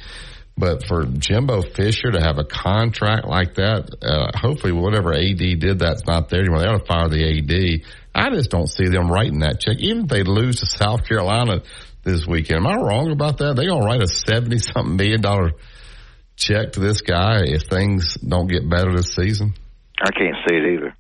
but 0.58 0.88
for 0.88 1.06
Jimbo 1.06 1.62
Fisher 1.62 2.12
to 2.12 2.20
have 2.20 2.40
a 2.40 2.46
contract 2.46 3.28
like 3.28 3.56
that, 3.56 3.90
uh, 4.02 4.38
hopefully 4.38 4.74
whatever 4.74 5.14
AD 5.14 5.38
did, 5.38 5.80
that's 5.80 6.06
not 6.08 6.30
there 6.30 6.40
anymore. 6.40 6.60
They 6.60 6.68
ought 6.68 6.80
to 6.80 6.86
fire 6.86 7.10
the 7.10 7.38
AD. 7.38 7.86
I 8.16 8.30
just 8.34 8.50
don't 8.50 8.70
see 8.70 8.88
them 8.88 9.12
writing 9.12 9.40
that 9.40 9.60
check. 9.60 9.78
Even 9.80 10.04
if 10.04 10.08
they 10.08 10.24
lose 10.24 10.62
to 10.62 10.66
South 10.66 11.06
Carolina 11.08 11.62
this 12.04 12.26
weekend, 12.26 12.66
am 12.66 12.68
I 12.68 12.76
wrong 12.76 13.12
about 13.12 13.38
that? 13.40 13.56
They 13.56 13.68
gonna 13.68 13.86
write 13.86 14.02
a 14.02 14.08
seventy 14.08 14.58
something 14.60 14.96
million 14.96 15.22
dollar 15.22 15.52
check 16.36 16.74
to 16.74 16.80
this 16.80 17.02
guy 17.02 17.42
if 17.46 17.64
things 17.64 18.16
don't 18.16 18.48
get 18.48 18.70
better 18.70 18.96
this 18.96 19.14
season? 19.14 19.54
I 20.02 20.12
can't 20.12 20.36
see 20.48 20.56
it 20.56 20.74
either. 20.74 20.96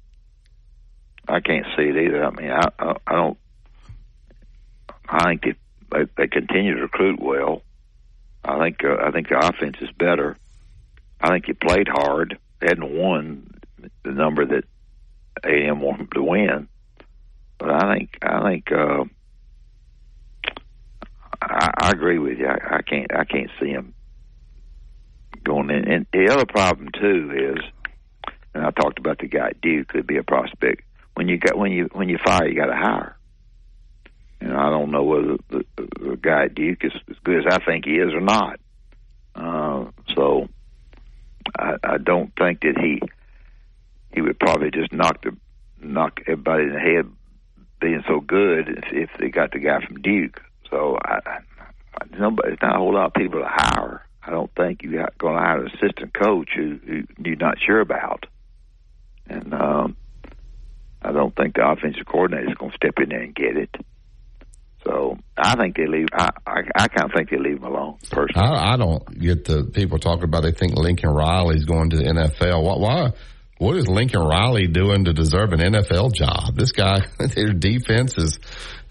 I 1.28 1.40
can't 1.40 1.66
see 1.76 1.84
it 1.84 1.98
either. 1.98 2.24
I 2.24 2.30
mean, 2.32 2.52
I 2.52 2.68
I, 2.80 2.96
I 3.08 3.16
don't. 3.16 3.38
I 5.08 5.24
think 5.26 5.42
they, 5.44 5.56
they 5.92 6.06
they 6.18 6.28
continue 6.28 6.76
to 6.76 6.82
recruit 6.82 7.20
well. 7.20 7.62
I 8.44 8.60
think 8.60 8.84
uh, 8.84 8.98
I 9.02 9.12
think 9.12 9.30
the 9.30 9.40
offense 9.40 9.78
is 9.82 9.92
better. 9.92 10.38
I 11.20 11.30
think 11.30 11.48
they 11.48 11.54
played 11.54 11.88
hard. 11.88 12.38
They 12.60 12.68
hadn't 12.68 12.92
won 12.92 13.50
the 14.04 14.12
number 14.12 14.46
that 14.46 14.64
AM 15.44 15.82
wanted 15.82 16.12
to 16.12 16.24
win, 16.24 16.68
but 17.58 17.70
I 17.72 17.94
think 17.94 18.18
I 18.22 18.42
think 18.44 18.72
uh, 18.72 19.04
I, 21.42 21.72
I 21.78 21.90
agree 21.90 22.20
with 22.20 22.38
you. 22.38 22.48
I, 22.48 22.78
I 22.78 22.82
can't 22.82 23.14
I 23.14 23.26
can't 23.26 23.52
see 23.60 23.70
him 23.70 23.94
going 25.44 25.70
in. 25.70 25.92
And 25.92 26.06
the 26.12 26.32
other 26.32 26.46
problem 26.46 26.90
too 26.94 27.32
is 27.58 27.64
and 28.56 28.66
I 28.66 28.72
talked 28.72 29.00
about 29.00 29.20
the 29.20 29.28
guy 29.28 29.52
Duke 29.62 29.90
could 29.90 30.08
be 30.08 30.18
a 30.18 30.24
prospect. 30.24 30.82
When 31.14 31.28
you 31.28 31.38
got 31.38 31.58
when 31.58 31.74
you 31.74 31.90
when 31.92 32.08
you 32.08 32.18
fire, 32.26 32.48
you 32.48 32.56
got 32.56 32.68
to 32.68 32.76
hire. 32.76 33.18
And 34.40 34.54
I 34.54 34.70
don't 34.70 34.92
know 34.92 35.04
whether 35.04 35.38
the, 35.50 35.66
the, 35.76 35.88
the 36.00 36.16
guy 36.16 36.48
Duke 36.48 36.84
is 36.84 36.94
as 37.10 37.18
good 37.24 37.46
as 37.46 37.54
I 37.54 37.64
think 37.66 37.86
he 37.86 37.96
is 37.96 38.14
or 38.14 38.22
not. 38.22 38.60
Uh, 39.36 39.86
so 40.16 40.48
I, 41.60 41.76
I 41.84 41.98
don't 41.98 42.32
think 42.38 42.62
that 42.62 42.78
he 42.80 43.02
he 44.14 44.22
would 44.22 44.40
probably 44.40 44.72
just 44.72 44.94
knock 44.94 45.22
the 45.22 45.36
knock 45.82 46.22
everybody 46.22 46.64
in 46.64 46.74
the 46.74 46.80
head 46.80 47.12
being 47.82 48.04
so 48.08 48.22
good 48.22 48.70
if, 48.70 48.86
if 48.92 49.10
they 49.20 49.28
got 49.28 49.52
the 49.52 49.60
guy 49.60 49.86
from 49.86 50.02
Duke. 50.02 50.42
So 50.72 50.98
I, 51.04 51.20
I 51.26 51.40
nobody, 52.18 52.56
not 52.62 52.76
a 52.76 52.80
whole 52.80 52.94
lot 52.94 53.08
of 53.08 53.14
people 53.14 53.42
to 53.42 53.50
hire. 53.50 54.06
I 54.26 54.32
don't 54.32 54.50
think 54.56 54.82
you're 54.82 55.10
going 55.18 55.36
to 55.36 55.42
hire 55.42 55.66
an 55.66 55.72
assistant 55.74 56.14
coach 56.14 56.50
who, 56.56 56.80
who 56.88 57.04
you're 57.20 57.36
not 57.36 57.58
sure 57.60 57.82
about 57.82 58.26
and 59.28 59.54
um, 59.54 59.96
I 61.02 61.12
don't 61.12 61.36
think 61.36 61.56
the 61.56 61.68
offensive 61.68 62.06
coordinator 62.06 62.50
is 62.50 62.58
going 62.58 62.72
to 62.72 62.78
step 62.78 62.96
in 63.02 63.10
there 63.10 63.22
and 63.22 63.36
get 63.36 63.58
it. 63.58 63.76
So 64.86 65.18
I 65.36 65.56
think 65.56 65.76
they 65.76 65.88
leave. 65.88 66.08
I 66.14 66.30
I, 66.46 66.62
I 66.76 66.88
kind 66.88 67.10
of 67.10 67.12
think 67.16 67.32
they 67.32 67.38
leave 67.38 67.58
him 67.58 67.64
alone. 67.64 67.98
Personally, 68.12 68.48
I, 68.48 68.74
I 68.74 68.78
don't 68.78 69.20
get 69.20 69.46
the 69.46 69.64
people 69.64 69.98
talking 69.98 70.26
about. 70.26 70.44
They 70.44 70.52
think 70.52 70.76
Lincoln 70.76 71.10
Riley's 71.10 71.66
going 71.66 71.90
to 71.90 71.98
the 71.98 72.04
NFL. 72.04 72.64
Why? 72.64 72.78
why 72.78 73.12
what 73.58 73.78
is 73.78 73.88
Lincoln 73.88 74.22
Riley 74.22 74.68
doing 74.68 75.06
to 75.06 75.14
deserve 75.14 75.54
an 75.54 75.60
NFL 75.60 76.14
job? 76.14 76.56
This 76.56 76.72
guy, 76.72 77.02
their 77.20 77.54
defense 77.54 78.18
is, 78.18 78.40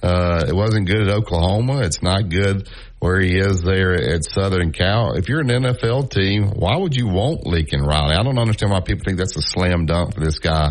uh, 0.03 0.45
it 0.49 0.55
wasn't 0.55 0.87
good 0.87 1.09
at 1.09 1.15
Oklahoma. 1.15 1.81
It's 1.81 2.03
not 2.03 2.29
good 2.29 2.69
where 2.99 3.21
he 3.21 3.37
is 3.37 3.63
there 3.63 3.93
at 3.93 4.25
Southern 4.25 4.73
Cal. 4.73 5.13
If 5.13 5.29
you're 5.29 5.41
an 5.41 5.49
NFL 5.49 6.11
team, 6.11 6.51
why 6.57 6.77
would 6.77 6.97
you 6.97 7.07
want 7.07 7.47
Lincoln 7.47 7.83
Riley? 7.83 8.15
I 8.15 8.23
don't 8.23 8.39
understand 8.39 8.73
why 8.73 8.81
people 8.81 9.05
think 9.05 9.19
that's 9.19 9.37
a 9.37 9.43
slam 9.43 9.85
dunk 9.87 10.15
for 10.15 10.21
this 10.21 10.39
guy. 10.39 10.71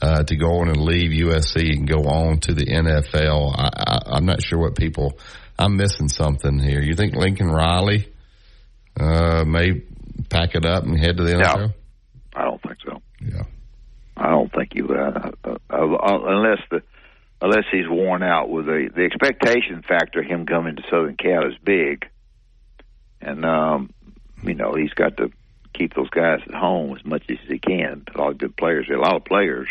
Uh, 0.00 0.22
to 0.22 0.36
go 0.36 0.60
on 0.60 0.68
and 0.68 0.80
leave 0.80 1.10
USC 1.10 1.72
and 1.72 1.88
go 1.88 2.04
on 2.08 2.38
to 2.38 2.54
the 2.54 2.66
NFL. 2.66 3.52
I, 3.52 3.68
I, 3.74 3.98
I'm 4.14 4.26
not 4.26 4.40
sure 4.40 4.56
what 4.56 4.76
people, 4.76 5.18
I'm 5.58 5.76
missing 5.76 6.08
something 6.08 6.60
here. 6.60 6.80
You 6.80 6.94
think 6.94 7.16
Lincoln 7.16 7.48
Riley, 7.48 8.08
uh, 8.98 9.44
may 9.44 9.82
pack 10.30 10.54
it 10.54 10.64
up 10.64 10.84
and 10.84 10.96
head 10.96 11.16
to 11.16 11.24
the 11.24 11.32
NFL? 11.32 11.74
I 12.36 12.44
don't 12.44 12.62
think 12.62 12.76
so. 12.84 13.02
Yeah. 13.20 13.42
I 14.18 14.30
don't 14.30 14.52
think 14.52 14.72
he 14.74 14.82
would, 14.82 14.96
uh, 14.96 15.32
uh, 15.44 15.56
uh, 15.70 16.18
unless 16.26 16.60
the 16.70 16.82
unless 17.40 17.64
he's 17.70 17.88
worn 17.88 18.22
out 18.22 18.50
with 18.50 18.66
the 18.66 18.90
the 18.94 19.04
expectation 19.04 19.82
factor. 19.86 20.22
Him 20.22 20.46
coming 20.46 20.76
to 20.76 20.82
Southern 20.90 21.16
Cal 21.16 21.46
is 21.46 21.56
big, 21.62 22.08
and 23.20 23.44
um, 23.44 23.92
you 24.42 24.54
know 24.54 24.74
he's 24.74 24.92
got 24.92 25.16
to 25.18 25.30
keep 25.72 25.94
those 25.94 26.10
guys 26.10 26.40
at 26.46 26.54
home 26.54 26.96
as 26.96 27.04
much 27.04 27.22
as 27.28 27.38
he 27.46 27.58
can. 27.58 28.04
A 28.14 28.18
lot 28.18 28.32
of 28.32 28.38
good 28.38 28.56
players, 28.56 28.88
a 28.92 28.98
lot 28.98 29.14
of 29.14 29.24
players, 29.24 29.68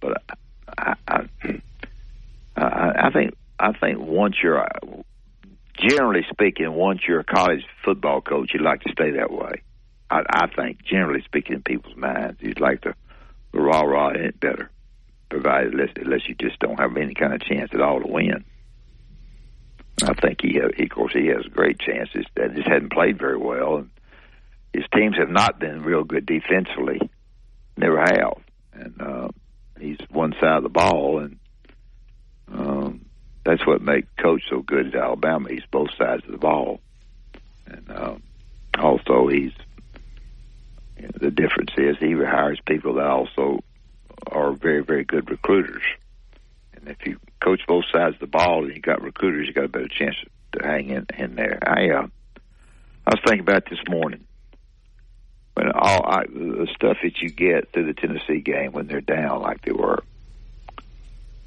but 0.00 0.22
I, 0.76 0.94
I, 1.08 1.26
I, 2.56 3.06
I 3.06 3.10
think 3.10 3.34
I 3.58 3.72
think 3.72 3.98
once 3.98 4.36
you're, 4.42 4.66
generally 5.76 6.26
speaking, 6.30 6.72
once 6.72 7.00
you're 7.06 7.20
a 7.20 7.24
college 7.24 7.64
football 7.84 8.20
coach, 8.20 8.50
you'd 8.52 8.62
like 8.62 8.82
to 8.82 8.92
stay 8.92 9.12
that 9.12 9.30
way. 9.30 9.62
I, 10.10 10.22
I 10.28 10.46
think, 10.48 10.84
generally 10.84 11.22
speaking, 11.22 11.56
in 11.56 11.62
people's 11.62 11.96
minds, 11.96 12.38
you'd 12.40 12.60
like 12.60 12.82
to 12.82 12.94
rah 13.52 13.82
rah 13.82 14.08
it 14.08 14.40
better, 14.40 14.70
provided 15.28 15.74
unless, 15.74 15.90
unless 15.96 16.28
you 16.28 16.34
just 16.34 16.58
don't 16.58 16.80
have 16.80 16.96
any 16.96 17.14
kind 17.14 17.34
of 17.34 17.42
chance 17.42 17.70
at 17.72 17.80
all 17.80 18.00
to 18.00 18.06
win. 18.06 18.44
I 20.02 20.14
think 20.14 20.40
he, 20.40 20.54
has, 20.54 20.72
he 20.76 20.84
of 20.84 20.90
course, 20.90 21.12
he 21.12 21.26
has 21.26 21.44
great 21.46 21.78
chances. 21.78 22.24
That 22.34 22.54
just 22.54 22.66
hadn't 22.66 22.92
played 22.92 23.18
very 23.18 23.36
well, 23.36 23.76
and 23.76 23.90
his 24.72 24.84
teams 24.94 25.16
have 25.18 25.30
not 25.30 25.58
been 25.58 25.82
real 25.82 26.04
good 26.04 26.26
defensively. 26.26 27.00
Never 27.76 28.00
have, 28.00 28.38
and 28.72 29.00
uh, 29.00 29.28
he's 29.78 29.98
one 30.10 30.34
side 30.40 30.58
of 30.58 30.62
the 30.62 30.68
ball, 30.68 31.20
and 31.20 31.38
um, 32.52 33.04
that's 33.44 33.66
what 33.66 33.80
makes 33.80 34.08
coach 34.18 34.42
so 34.50 34.60
good 34.60 34.88
at 34.88 34.94
Alabama. 34.94 35.48
He's 35.50 35.64
both 35.70 35.90
sides 35.96 36.24
of 36.24 36.32
the 36.32 36.38
ball, 36.38 36.80
and 37.66 37.90
um, 37.90 38.22
also 38.78 39.28
he's 39.28 39.52
the 41.14 41.30
difference 41.30 41.70
is 41.76 41.96
he 41.98 42.12
hires 42.12 42.60
people 42.66 42.94
that 42.94 43.06
also 43.06 43.60
are 44.26 44.52
very 44.52 44.82
very 44.82 45.04
good 45.04 45.30
recruiters, 45.30 45.82
and 46.74 46.88
if 46.88 47.06
you 47.06 47.18
coach 47.40 47.60
both 47.66 47.84
sides 47.92 48.14
of 48.14 48.20
the 48.20 48.26
ball 48.26 48.64
and 48.64 48.74
you 48.74 48.80
got 48.80 49.02
recruiters, 49.02 49.46
you 49.46 49.52
got 49.52 49.64
a 49.64 49.68
better 49.68 49.88
chance 49.88 50.16
to 50.52 50.66
hang 50.66 50.90
in 50.90 51.06
in 51.18 51.34
there. 51.34 51.58
I 51.62 51.90
uh, 51.90 52.06
I 53.06 53.10
was 53.10 53.20
thinking 53.26 53.40
about 53.40 53.68
this 53.68 53.80
morning 53.88 54.24
when 55.54 55.70
all 55.72 56.06
I, 56.06 56.24
the 56.26 56.68
stuff 56.74 56.98
that 57.02 57.20
you 57.20 57.30
get 57.30 57.72
through 57.72 57.86
the 57.86 57.94
Tennessee 57.94 58.40
game 58.40 58.72
when 58.72 58.86
they're 58.86 59.00
down 59.00 59.42
like 59.42 59.62
they 59.62 59.72
were, 59.72 60.02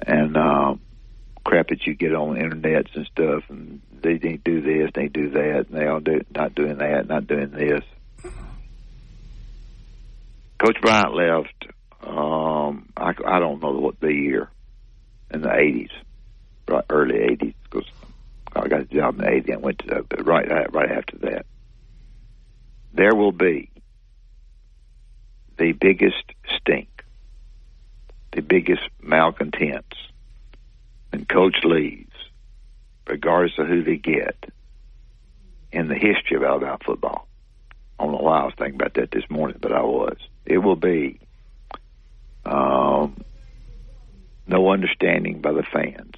and 0.00 0.36
um, 0.36 0.80
crap 1.44 1.68
that 1.68 1.86
you 1.86 1.94
get 1.94 2.14
on 2.14 2.34
the 2.34 2.40
internets 2.40 2.94
and 2.94 3.06
stuff, 3.06 3.44
and 3.48 3.80
they 4.02 4.18
to 4.18 4.36
do 4.36 4.60
this, 4.60 4.90
they 4.94 5.08
do 5.08 5.30
that, 5.30 5.66
and 5.68 5.78
they 5.78 5.86
all 5.86 6.00
do 6.00 6.20
not 6.34 6.54
doing 6.54 6.78
that, 6.78 7.08
not 7.08 7.26
doing 7.26 7.50
this. 7.50 7.82
Coach 10.66 10.80
Bryant 10.82 11.14
left. 11.14 11.66
Um, 12.02 12.88
I, 12.96 13.12
I 13.24 13.38
don't 13.38 13.62
know 13.62 13.70
what 13.70 14.00
the 14.00 14.12
year 14.12 14.50
in 15.30 15.42
the 15.42 15.54
eighties, 15.54 15.90
right, 16.66 16.84
early 16.90 17.18
eighties, 17.20 17.54
because 17.62 17.88
I 18.52 18.66
got 18.66 18.80
a 18.80 18.84
job 18.84 19.14
in 19.14 19.24
the 19.24 19.30
eighties 19.30 19.54
and 19.54 19.62
went 19.62 19.78
to 19.80 19.86
the, 19.86 20.24
right 20.24 20.72
right 20.72 20.90
after 20.90 21.18
that. 21.18 21.46
There 22.92 23.14
will 23.14 23.30
be 23.30 23.70
the 25.56 25.70
biggest 25.70 26.24
stink, 26.60 26.88
the 28.32 28.42
biggest 28.42 28.82
malcontents, 29.00 29.96
and 31.12 31.28
coach 31.28 31.58
leaves, 31.62 32.10
regardless 33.06 33.56
of 33.58 33.68
who 33.68 33.84
they 33.84 33.98
get, 33.98 34.46
in 35.70 35.86
the 35.86 35.94
history 35.94 36.36
of 36.36 36.42
Alabama 36.42 36.78
football. 36.84 37.28
I 38.00 38.02
don't 38.02 38.14
know 38.14 38.18
why 38.18 38.40
I 38.40 38.44
was 38.46 38.54
thinking 38.58 38.74
about 38.74 38.94
that 38.94 39.12
this 39.12 39.30
morning, 39.30 39.58
but 39.60 39.70
I 39.70 39.82
was. 39.82 40.16
It 40.46 40.58
will 40.58 40.76
be 40.76 41.18
um, 42.44 43.16
no 44.46 44.70
understanding 44.70 45.40
by 45.40 45.52
the 45.52 45.64
fans, 45.64 46.14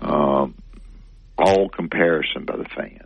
um, 0.00 0.54
all 1.36 1.68
comparison 1.68 2.44
by 2.44 2.56
the 2.56 2.64
fans. 2.64 3.02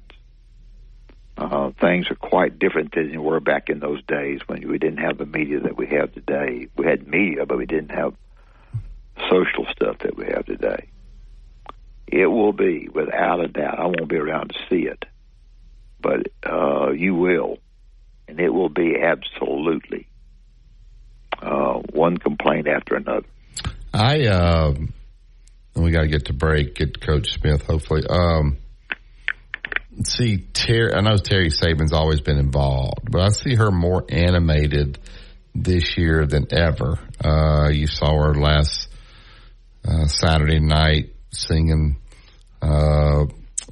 Uh, 1.37 1.71
things 1.81 2.11
are 2.11 2.17
quite 2.17 2.59
different 2.59 2.95
than 2.95 3.11
they 3.11 3.17
were 3.17 3.41
back 3.41 3.71
in 3.71 3.81
those 3.81 4.03
days 4.05 4.41
when 4.47 4.69
we 4.69 4.79
didn't 4.79 4.99
have 4.99 5.17
the 5.17 5.25
media 5.25 5.59
that 5.61 5.77
we 5.77 5.87
have 5.87 6.13
today. 6.13 6.69
We 6.77 6.85
had 6.87 7.09
media, 7.09 7.47
but 7.47 7.57
we 7.57 7.65
didn't 7.65 7.93
have 7.93 8.15
social 9.31 9.67
stuff 9.73 9.99
that 10.01 10.17
we 10.17 10.27
have 10.27 10.45
today. 10.45 10.89
It 12.07 12.27
will 12.27 12.53
be, 12.53 12.89
without 12.89 13.41
a 13.41 13.49
doubt, 13.49 13.79
I 13.79 13.87
won't 13.87 14.09
be 14.09 14.17
around 14.17 14.51
to 14.51 14.59
see 14.69 14.87
it, 14.87 15.05
but 16.01 16.27
uh, 16.45 16.91
you 16.91 17.15
will, 17.15 17.59
and 18.31 18.39
it 18.39 18.51
will 18.51 18.69
be 18.69 18.95
absolutely 19.03 20.07
uh, 21.43 21.81
one 21.93 22.17
complaint 22.17 22.69
after 22.69 22.95
another. 22.95 23.27
I, 23.93 24.27
uh, 24.27 24.75
we 25.75 25.91
got 25.91 26.03
to 26.03 26.09
get 26.09 26.27
to 26.27 26.33
break, 26.33 26.77
get 26.77 27.01
Coach 27.01 27.33
Smith, 27.33 27.63
hopefully. 27.63 28.03
Um, 28.09 28.59
see 30.05 30.39
Terry. 30.39 30.95
I 30.95 31.01
know 31.01 31.17
Terry 31.17 31.51
Saban's 31.51 31.93
always 31.93 32.21
been 32.21 32.39
involved, 32.39 33.11
but 33.11 33.21
I 33.21 33.29
see 33.31 33.57
her 33.57 33.73
more 33.73 34.05
animated 34.09 35.01
this 35.53 35.97
year 35.99 36.25
than 36.27 36.47
ever. 36.53 36.99
Uh, 37.23 37.69
you 37.71 37.89
saw 37.89 38.17
her 38.23 38.35
last 38.35 38.89
uh, 39.85 40.07
Saturday 40.07 40.61
night 40.61 41.15
singing 41.33 41.97
uh, 42.63 43.25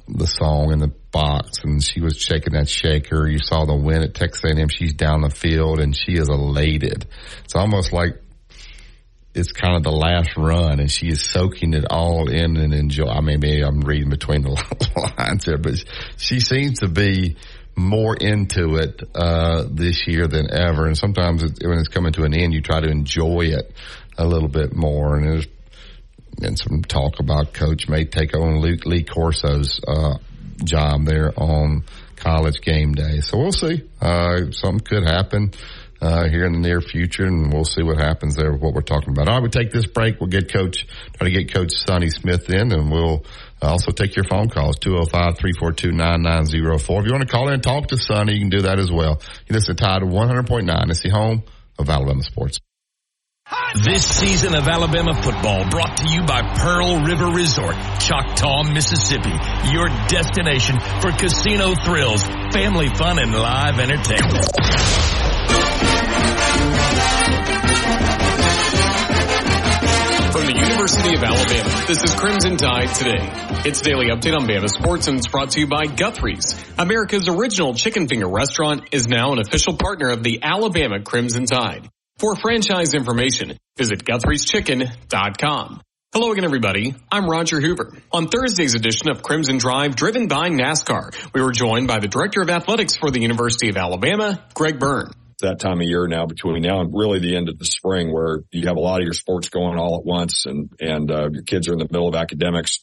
the 0.09 0.27
song 0.27 0.73
in 0.73 0.79
the 0.79 0.91
box, 1.11 1.63
and 1.63 1.83
she 1.83 2.01
was 2.01 2.17
shaking 2.17 2.53
that 2.53 2.69
shaker. 2.69 3.27
You 3.27 3.39
saw 3.39 3.65
the 3.65 3.75
win 3.75 4.03
at 4.03 4.13
Texas 4.13 4.43
A&M. 4.43 4.69
She's 4.69 4.93
down 4.93 5.21
the 5.21 5.29
field, 5.29 5.79
and 5.79 5.95
she 5.95 6.13
is 6.13 6.29
elated. 6.29 7.05
It's 7.43 7.55
almost 7.55 7.93
like 7.93 8.21
it's 9.33 9.51
kind 9.51 9.75
of 9.75 9.83
the 9.83 9.91
last 9.91 10.35
run 10.37 10.79
and 10.79 10.91
she 10.91 11.07
is 11.07 11.21
soaking 11.21 11.73
it 11.73 11.85
all 11.89 12.29
in 12.29 12.57
and 12.57 12.73
enjoy. 12.73 13.05
I 13.05 13.21
mean, 13.21 13.39
maybe 13.39 13.63
I'm 13.63 13.81
reading 13.81 14.09
between 14.09 14.41
the 14.41 14.49
lines 15.17 15.45
there, 15.45 15.57
but 15.57 15.75
she 16.17 16.39
seems 16.39 16.79
to 16.79 16.87
be 16.87 17.37
more 17.75 18.15
into 18.15 18.75
it, 18.75 19.01
uh, 19.15 19.63
this 19.69 20.07
year 20.07 20.27
than 20.27 20.51
ever. 20.51 20.87
And 20.87 20.97
sometimes 20.97 21.43
it, 21.43 21.59
when 21.63 21.77
it's 21.77 21.87
coming 21.87 22.11
to 22.13 22.23
an 22.23 22.33
end, 22.33 22.53
you 22.53 22.61
try 22.61 22.81
to 22.81 22.89
enjoy 22.89 23.51
it 23.51 23.71
a 24.17 24.25
little 24.25 24.49
bit 24.49 24.75
more. 24.75 25.15
And 25.15 25.25
there's 25.25 25.47
and 26.41 26.57
some 26.57 26.81
talk 26.83 27.19
about 27.19 27.53
coach 27.53 27.87
may 27.89 28.05
take 28.05 28.35
on 28.35 28.61
Luke 28.61 28.85
Lee 28.85 29.03
Corso's, 29.03 29.79
uh, 29.85 30.17
job 30.63 31.05
there 31.05 31.33
on 31.37 31.83
college 32.15 32.61
game 32.61 32.93
day. 32.93 33.19
So 33.21 33.37
we'll 33.37 33.51
see. 33.51 33.83
Uh, 34.01 34.51
something 34.51 34.85
could 34.85 35.03
happen 35.03 35.53
uh, 36.01 36.27
here 36.29 36.45
in 36.45 36.53
the 36.53 36.59
near 36.59 36.81
future, 36.81 37.25
and 37.25 37.51
we'll 37.51 37.65
see 37.65 37.83
what 37.83 37.97
happens 37.97 38.35
there 38.35 38.51
with 38.51 38.61
what 38.61 38.73
we're 38.73 38.81
talking 38.81 39.09
about. 39.09 39.27
All 39.27 39.35
right, 39.35 39.43
we 39.43 39.49
take 39.49 39.71
this 39.71 39.85
break. 39.85 40.19
We'll 40.19 40.29
get 40.29 40.51
Coach, 40.51 40.87
try 41.17 41.27
to 41.27 41.31
get 41.31 41.53
Coach 41.53 41.73
Sonny 41.73 42.09
Smith 42.09 42.49
in, 42.49 42.71
and 42.71 42.91
we'll 42.91 43.25
also 43.61 43.91
take 43.91 44.15
your 44.15 44.25
phone 44.25 44.49
calls, 44.49 44.79
205-342-9904. 44.79 46.99
If 46.99 47.05
you 47.05 47.11
want 47.11 47.23
to 47.23 47.27
call 47.27 47.47
in 47.47 47.53
and 47.55 47.63
talk 47.63 47.87
to 47.87 47.97
Sonny, 47.97 48.33
you 48.33 48.39
can 48.39 48.49
do 48.49 48.61
that 48.61 48.79
as 48.79 48.91
well. 48.91 49.21
You 49.47 49.53
listen 49.53 49.75
to 49.75 49.83
Tide 49.83 50.01
100.9. 50.01 50.89
It's 50.89 51.01
the 51.01 51.09
home 51.09 51.43
of 51.77 51.89
Alabama 51.89 52.23
sports. 52.23 52.59
This 53.83 54.03
season 54.03 54.55
of 54.55 54.67
Alabama 54.67 55.13
football 55.13 55.67
brought 55.69 55.97
to 55.97 56.07
you 56.09 56.23
by 56.23 56.41
Pearl 56.41 57.01
River 57.01 57.27
Resort, 57.27 57.75
Choctaw, 57.99 58.63
Mississippi. 58.63 59.33
Your 59.71 59.89
destination 60.07 60.79
for 61.01 61.11
casino 61.11 61.73
thrills, 61.75 62.21
family 62.51 62.89
fun, 62.89 63.19
and 63.19 63.31
live 63.31 63.79
entertainment. 63.79 64.45
From 70.31 70.45
the 70.45 70.55
University 70.55 71.15
of 71.15 71.23
Alabama, 71.23 71.85
this 71.87 72.03
is 72.03 72.13
Crimson 72.15 72.57
Tide 72.57 72.93
Today. 72.95 73.29
It's 73.65 73.81
daily 73.81 74.07
update 74.07 74.35
on 74.35 74.47
Bama 74.47 74.69
sports 74.69 75.07
and 75.07 75.17
it's 75.17 75.27
brought 75.27 75.51
to 75.51 75.59
you 75.59 75.67
by 75.67 75.85
Guthrie's. 75.85 76.55
America's 76.77 77.27
original 77.27 77.73
chicken 77.73 78.07
finger 78.07 78.27
restaurant 78.27 78.89
is 78.91 79.07
now 79.07 79.33
an 79.33 79.39
official 79.39 79.77
partner 79.77 80.09
of 80.09 80.23
the 80.23 80.39
Alabama 80.43 81.01
Crimson 81.01 81.45
Tide. 81.45 81.89
For 82.19 82.35
franchise 82.35 82.93
information, 82.93 83.57
visit 83.77 84.03
Guthrie'sChicken.com. 84.03 85.81
Hello 86.11 86.31
again, 86.33 86.43
everybody. 86.43 86.93
I'm 87.09 87.29
Roger 87.29 87.61
Hoover. 87.61 87.93
On 88.11 88.27
Thursday's 88.27 88.75
edition 88.75 89.09
of 89.09 89.23
Crimson 89.23 89.57
Drive, 89.57 89.95
driven 89.95 90.27
by 90.27 90.49
NASCAR, 90.49 91.15
we 91.33 91.41
were 91.41 91.53
joined 91.53 91.87
by 91.87 91.99
the 91.99 92.09
Director 92.09 92.41
of 92.41 92.49
Athletics 92.49 92.97
for 92.97 93.09
the 93.09 93.21
University 93.21 93.69
of 93.69 93.77
Alabama, 93.77 94.43
Greg 94.53 94.79
Byrne 94.79 95.11
It's 95.31 95.43
that 95.43 95.61
time 95.61 95.79
of 95.79 95.87
year 95.87 96.07
now 96.07 96.25
between 96.25 96.61
now 96.61 96.81
and 96.81 96.93
really 96.93 97.19
the 97.19 97.37
end 97.37 97.47
of 97.47 97.57
the 97.57 97.63
spring 97.63 98.11
where 98.11 98.39
you 98.51 98.67
have 98.67 98.75
a 98.75 98.81
lot 98.81 98.99
of 98.99 99.05
your 99.05 99.13
sports 99.13 99.47
going 99.47 99.79
all 99.79 99.95
at 99.95 100.03
once 100.03 100.45
and, 100.45 100.73
and, 100.81 101.09
uh, 101.09 101.29
your 101.31 101.43
kids 101.43 101.69
are 101.69 101.73
in 101.73 101.79
the 101.79 101.87
middle 101.89 102.09
of 102.09 102.15
academics. 102.15 102.79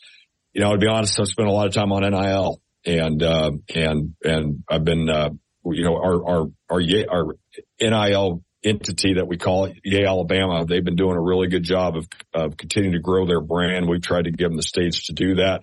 You 0.55 0.63
know, 0.63 0.73
to 0.73 0.79
be 0.79 0.87
honest, 0.87 1.21
I've 1.21 1.27
spent 1.27 1.49
a 1.49 1.53
lot 1.53 1.67
of 1.67 1.75
time 1.75 1.93
on 1.93 2.11
NIL 2.11 2.63
and, 2.87 3.23
uh, 3.23 3.51
and, 3.75 4.15
and 4.25 4.65
I've 4.67 4.85
been, 4.85 5.11
uh, 5.11 5.29
you 5.67 5.85
know, 5.85 5.97
our, 5.97 6.27
our, 6.27 6.47
our, 6.71 6.81
our 7.11 7.35
NIL 7.79 8.43
entity 8.67 9.15
that 9.15 9.27
we 9.27 9.37
call 9.39 9.73
Yea 9.85 10.05
Alabama, 10.05 10.67
they've 10.67 10.85
been 10.85 10.97
doing 10.97 11.17
a 11.17 11.23
really 11.23 11.49
good 11.49 11.63
job 11.63 11.97
of, 11.97 12.09
of 12.35 12.57
continuing 12.57 12.95
to 12.95 13.01
grow 13.01 13.27
their 13.27 13.41
brand. 13.41 13.89
We've 13.89 14.03
tried 14.03 14.25
to 14.25 14.33
give 14.33 14.49
them 14.51 14.57
the 14.57 14.63
stage 14.63 15.07
to 15.07 15.13
do 15.13 15.37
that. 15.37 15.61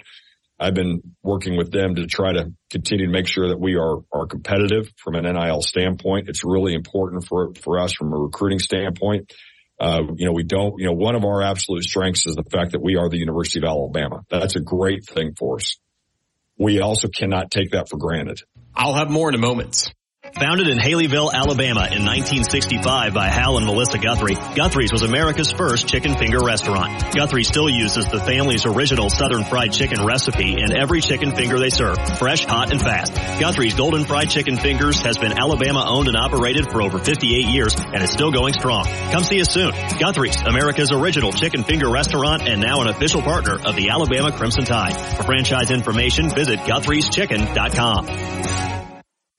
I've 0.59 0.73
been 0.73 1.01
working 1.21 1.57
with 1.57 1.71
them 1.71 1.95
to 1.95 2.05
try 2.05 2.33
to 2.33 2.53
continue 2.69 3.07
to 3.07 3.11
make 3.11 3.27
sure 3.27 3.49
that 3.49 3.59
we 3.59 3.75
are, 3.75 3.97
are 4.13 4.27
competitive 4.27 4.91
from 4.97 5.15
an 5.15 5.25
NIL 5.25 5.61
standpoint. 5.61 6.29
It's 6.29 6.45
really 6.45 6.73
important 6.73 7.25
for, 7.27 7.53
for 7.61 7.79
us 7.79 7.93
from 7.93 8.13
a 8.13 8.17
recruiting 8.17 8.59
standpoint. 8.59 9.33
Uh, 9.79 10.03
you 10.15 10.25
know, 10.25 10.31
we 10.31 10.43
don't, 10.43 10.75
you 10.77 10.85
know, 10.85 10.93
one 10.93 11.15
of 11.15 11.25
our 11.25 11.41
absolute 11.41 11.83
strengths 11.83 12.25
is 12.27 12.35
the 12.35 12.43
fact 12.43 12.71
that 12.71 12.81
we 12.81 12.95
are 12.95 13.09
the 13.09 13.17
University 13.17 13.59
of 13.59 13.65
Alabama. 13.65 14.23
That's 14.29 14.55
a 14.55 14.61
great 14.61 15.05
thing 15.05 15.33
for 15.37 15.57
us. 15.57 15.77
We 16.57 16.79
also 16.79 17.07
cannot 17.09 17.51
take 17.51 17.71
that 17.71 17.89
for 17.89 17.97
granted. 17.97 18.39
I'll 18.75 18.93
have 18.93 19.09
more 19.09 19.29
in 19.29 19.35
a 19.35 19.39
moment. 19.39 19.91
Founded 20.39 20.67
in 20.67 20.79
Haleyville, 20.79 21.31
Alabama 21.31 21.81
in 21.93 22.01
1965 22.05 23.13
by 23.13 23.27
Hal 23.29 23.57
and 23.57 23.67
Melissa 23.67 23.99
Guthrie, 23.99 24.33
Guthrie's 24.55 24.91
was 24.91 25.03
America's 25.03 25.51
first 25.51 25.87
chicken 25.87 26.15
finger 26.15 26.39
restaurant. 26.43 27.13
Guthrie 27.13 27.43
still 27.43 27.69
uses 27.69 28.07
the 28.07 28.19
family's 28.19 28.65
original 28.65 29.11
southern 29.11 29.43
fried 29.43 29.71
chicken 29.71 30.03
recipe 30.03 30.59
in 30.59 30.75
every 30.75 31.01
chicken 31.01 31.35
finger 31.35 31.59
they 31.59 31.69
serve, 31.69 31.97
fresh, 32.17 32.45
hot, 32.45 32.71
and 32.71 32.81
fast. 32.81 33.13
Guthrie's 33.39 33.75
Golden 33.75 34.05
Fried 34.05 34.31
Chicken 34.31 34.57
Fingers 34.57 34.99
has 35.01 35.19
been 35.19 35.33
Alabama 35.33 35.85
owned 35.87 36.07
and 36.07 36.17
operated 36.17 36.71
for 36.71 36.81
over 36.81 36.97
58 36.97 37.45
years 37.49 37.75
and 37.75 38.01
is 38.03 38.09
still 38.09 38.31
going 38.31 38.53
strong. 38.53 38.85
Come 39.11 39.23
see 39.23 39.39
us 39.39 39.51
soon. 39.51 39.71
Guthrie's, 39.99 40.41
America's 40.41 40.91
original 40.91 41.31
chicken 41.31 41.63
finger 41.63 41.89
restaurant 41.89 42.47
and 42.47 42.59
now 42.59 42.81
an 42.81 42.87
official 42.87 43.21
partner 43.21 43.59
of 43.63 43.75
the 43.75 43.91
Alabama 43.91 44.31
Crimson 44.31 44.65
Tide. 44.65 44.97
For 45.15 45.23
franchise 45.23 45.69
information, 45.69 46.31
visit 46.31 46.59
guthrie'schicken.com. 46.61 48.52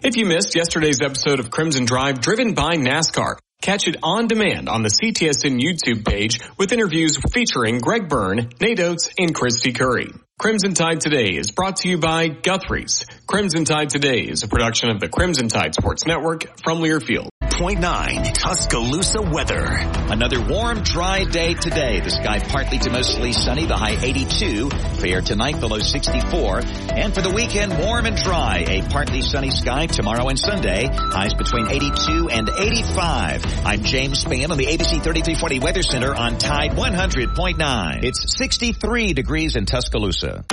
If 0.05 0.18
you 0.18 0.26
missed 0.26 0.55
yesterday's 0.55 1.01
episode 1.01 1.40
of 1.40 1.51
Crimson 1.51 1.86
Drive 1.86 2.20
driven 2.20 2.52
by 2.52 2.76
NASCAR, 2.76 3.39
catch 3.62 3.89
it 3.89 3.97
on 4.02 4.26
demand 4.26 4.68
on 4.68 4.82
the 4.82 4.90
CTSN 4.90 5.59
YouTube 5.59 6.05
page 6.05 6.40
with 6.59 6.72
interviews 6.72 7.16
featuring 7.32 7.78
Greg 7.78 8.06
Byrne, 8.06 8.51
Nate 8.60 8.81
Oats, 8.81 9.09
and 9.16 9.35
Kristy 9.35 9.74
Curry. 9.74 10.12
Crimson 10.39 10.74
Tide 10.74 11.01
Today 11.01 11.39
is 11.39 11.52
brought 11.52 11.76
to 11.76 11.89
you 11.89 11.97
by 11.97 12.28
Guthrie's. 12.28 13.06
Crimson 13.26 13.64
Tide 13.64 13.89
Today 13.89 14.20
is 14.20 14.43
a 14.43 14.48
production 14.48 14.90
of 14.90 15.01
the 15.01 15.09
Crimson 15.09 15.48
Tide 15.48 15.74
Sports 15.74 16.05
Network 16.05 16.60
from 16.62 16.81
Learfield. 16.81 17.31
Nine, 17.60 18.24
Tuscaloosa 18.35 19.22
weather. 19.22 19.64
Another 20.10 20.40
warm, 20.40 20.82
dry 20.82 21.22
day 21.24 21.55
today. 21.55 22.01
The 22.01 22.10
sky 22.10 22.40
partly 22.40 22.78
to 22.81 22.90
mostly 22.90 23.32
sunny, 23.32 23.64
the 23.64 23.76
high 23.76 23.97
82. 24.02 24.70
Fair 24.70 25.20
tonight, 25.20 25.60
the 25.60 25.68
low 25.68 25.78
64. 25.78 26.62
And 26.93 27.14
for 27.14 27.22
the 27.22 27.31
weekend, 27.31 27.78
warm 27.78 28.06
and 28.06 28.16
dry. 28.16 28.64
A 28.66 28.82
partly 28.82 29.22
sunny 29.22 29.51
sky 29.51 29.86
tomorrow 29.86 30.28
and 30.28 30.39
Sunday. 30.39 30.89
Highs 30.93 31.35
between 31.35 31.68
82 31.68 32.28
and 32.28 32.51
85. 32.51 33.47
I'm 33.64 33.82
James 33.85 34.24
Spann 34.24 34.51
on 34.51 34.59
the 34.59 34.66
ABC 34.66 35.02
3340 35.02 35.60
Weather 35.60 35.82
Center 35.82 36.12
on 36.12 36.39
Tide 36.39 36.72
100.9. 36.72 38.02
It's 38.02 38.36
63 38.36 39.12
degrees 39.12 39.55
in 39.55 39.64
Tuscaloosa. 39.64 40.44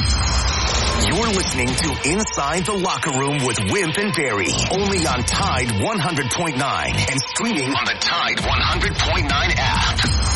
You're 1.03 1.27
listening 1.27 1.67
to 1.67 2.09
Inside 2.11 2.65
the 2.67 2.73
Locker 2.73 3.17
Room 3.17 3.43
with 3.43 3.59
Wimp 3.71 3.97
and 3.97 4.13
Barry, 4.13 4.53
only 4.71 4.99
on 5.07 5.23
Tide 5.23 5.67
100.9 5.67 6.90
and 6.95 7.19
streaming 7.35 7.69
on 7.73 7.85
the 7.85 7.95
Tide 7.99 8.38
100.9 8.38 9.30
app. 9.57 10.31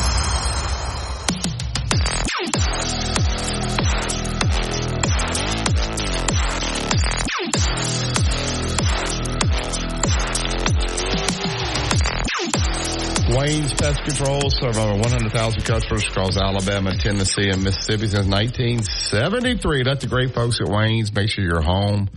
Wayne's 13.29 13.73
Pest 13.73 14.03
Control 14.03 14.49
serve 14.49 14.77
over 14.77 14.93
100,000 14.93 15.61
customers 15.63 16.07
across 16.07 16.37
Alabama, 16.37 16.95
Tennessee, 16.95 17.49
and 17.49 17.63
Mississippi 17.63 18.07
since 18.07 18.27
1973. 18.27 19.83
That's 19.83 20.01
the 20.03 20.07
great 20.09 20.33
folks 20.33 20.61
at 20.61 20.69
Wayne's. 20.69 21.13
Make 21.13 21.29
sure 21.29 21.43
your 21.43 21.61
home 21.61 22.09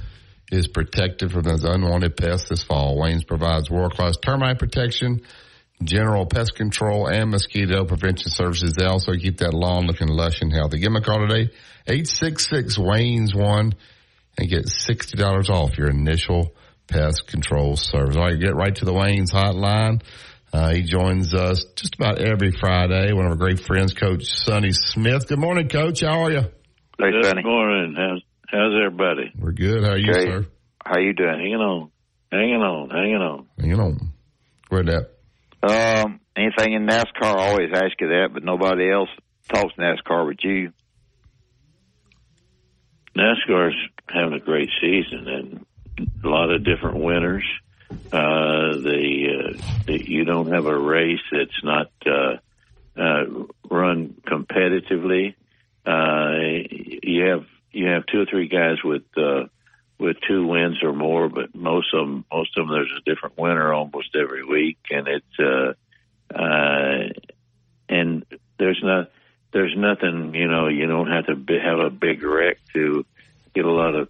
is 0.51 0.69
protected 0.69 1.33
from 1.33 1.43
those 1.43 1.65
unwanted 1.65 2.17
pests 2.17 2.49
this 2.49 2.63
fall. 2.63 2.99
Wayne's 2.99 3.25
provides 3.25 3.71
world-class 3.71 4.17
termite 4.17 4.59
protection, 4.59 5.23
general 5.83 6.27
pest 6.27 6.55
control, 6.55 7.07
and 7.07 7.31
mosquito 7.31 7.85
prevention 7.85 8.31
services. 8.31 8.75
They 8.75 8.87
also 8.87 9.13
keep 9.13 9.39
that 9.39 9.55
lawn 9.55 9.87
looking 9.87 10.09
lush 10.09 10.41
and 10.41 10.53
healthy. 10.53 10.79
Give 10.79 10.93
them 10.93 10.97
a 10.97 11.03
call 11.03 11.27
today, 11.27 11.53
866-WAYNES1, 11.89 13.75
and 14.39 14.49
get 14.49 14.67
$60 14.67 15.51
off 15.51 15.77
your 15.77 15.91
initial 15.91 16.55
pest 16.87 17.27
control 17.27 17.77
service. 17.77 18.17
All 18.17 18.25
right, 18.25 18.41
get 18.41 18.55
right 18.55 18.75
to 18.77 18.85
the 18.85 18.95
Wayne's 18.95 19.33
hotline. 19.33 20.03
Uh, 20.51 20.71
he 20.71 20.83
joins 20.83 21.35
us 21.35 21.65
just 21.77 21.95
about 21.97 22.21
every 22.21 22.53
Friday. 22.53 23.13
One 23.13 23.27
of 23.27 23.33
our 23.33 23.37
great 23.37 23.61
friends, 23.61 23.93
Coach 23.93 24.25
Sonny 24.25 24.73
Smith. 24.73 25.29
Good 25.29 25.39
morning, 25.39 25.69
Coach. 25.69 26.01
How 26.01 26.23
are 26.25 26.33
you? 26.33 26.41
Hey, 26.99 27.11
Good 27.13 27.45
morning. 27.45 27.95
How's 27.97 28.23
how's 28.51 28.73
everybody? 28.75 29.33
We're 29.39 29.53
good. 29.53 29.85
How 29.85 29.91
are 29.91 29.99
you, 29.99 30.11
Okay. 30.11 30.27
sir? 30.27 30.47
How 30.85 30.99
you 30.99 31.13
doing? 31.13 31.39
Hanging 31.39 31.55
on, 31.57 31.91
hanging 32.33 32.63
on, 32.63 32.91
hanging 32.91 33.17
on. 33.17 33.47
Hanging 33.59 33.81
on. 33.81 33.99
Where 34.69 34.83
that? 34.85 35.11
Um, 35.63 36.21
anything 36.37 36.73
in 36.75 36.87
NASCAR, 36.87 37.23
I 37.23 37.49
always 37.51 37.71
ask 37.73 38.01
you 38.01 38.09
that, 38.09 38.31
but 38.33 38.45
nobody 38.45 38.91
else 38.91 39.09
talks 39.53 39.75
NASCAR 39.77 40.27
with 40.27 40.39
you. 40.43 40.73
NASCAR's 43.17 43.75
having 44.09 44.35
a 44.35 44.41
great 44.41 44.69
season 44.81 45.27
and 45.29 45.67
a 46.25 46.29
lot 46.29 46.51
of 46.51 46.65
different 46.65 46.99
winners. 46.99 47.45
Uh, 47.91 48.77
the, 48.77 49.27
uh, 49.57 49.63
the 49.87 50.11
you 50.11 50.25
don't 50.25 50.53
have 50.53 50.67
a 50.67 50.79
race 50.79 51.21
that's 51.33 51.65
not 51.65 51.91
uh, 52.07 52.37
uh, 53.01 53.25
run 53.71 54.15
competitively. 54.27 55.35
Uh, 55.87 56.69
you 57.03 57.25
have 57.25 57.47
you 57.73 57.87
have 57.87 58.07
two 58.07 58.21
or 58.21 58.27
three 58.27 58.49
guys 58.49 58.83
with 58.83 59.03
uh, 59.17 59.45
with 59.99 60.17
two 60.27 60.47
wins 60.47 60.83
or 60.83 60.93
more, 60.93 61.29
but 61.29 61.55
most 61.55 61.93
of 61.93 62.07
them 62.07 62.25
most 62.33 62.57
of 62.57 62.67
them 62.67 62.75
there's 62.75 62.93
a 62.97 63.11
different 63.11 63.39
winner 63.39 63.73
almost 63.73 64.17
every 64.17 64.45
week, 64.45 64.79
and 64.91 65.09
it's 65.09 65.39
uh, 65.39 65.73
uh, 66.35 67.09
and 67.89 68.25
there's 68.59 68.81
not 68.83 69.11
there's 69.53 69.75
nothing 69.77 70.35
you 70.35 70.49
know 70.49 70.69
you 70.69 70.87
don't 70.87 71.11
have 71.11 71.27
to 71.27 71.35
be, 71.35 71.59
have 71.59 71.79
a 71.79 71.91
big 71.91 72.23
wreck 72.23 72.59
to 72.75 73.05
get 73.55 73.65
a 73.65 73.71
lot 73.71 73.95
of 73.95 74.09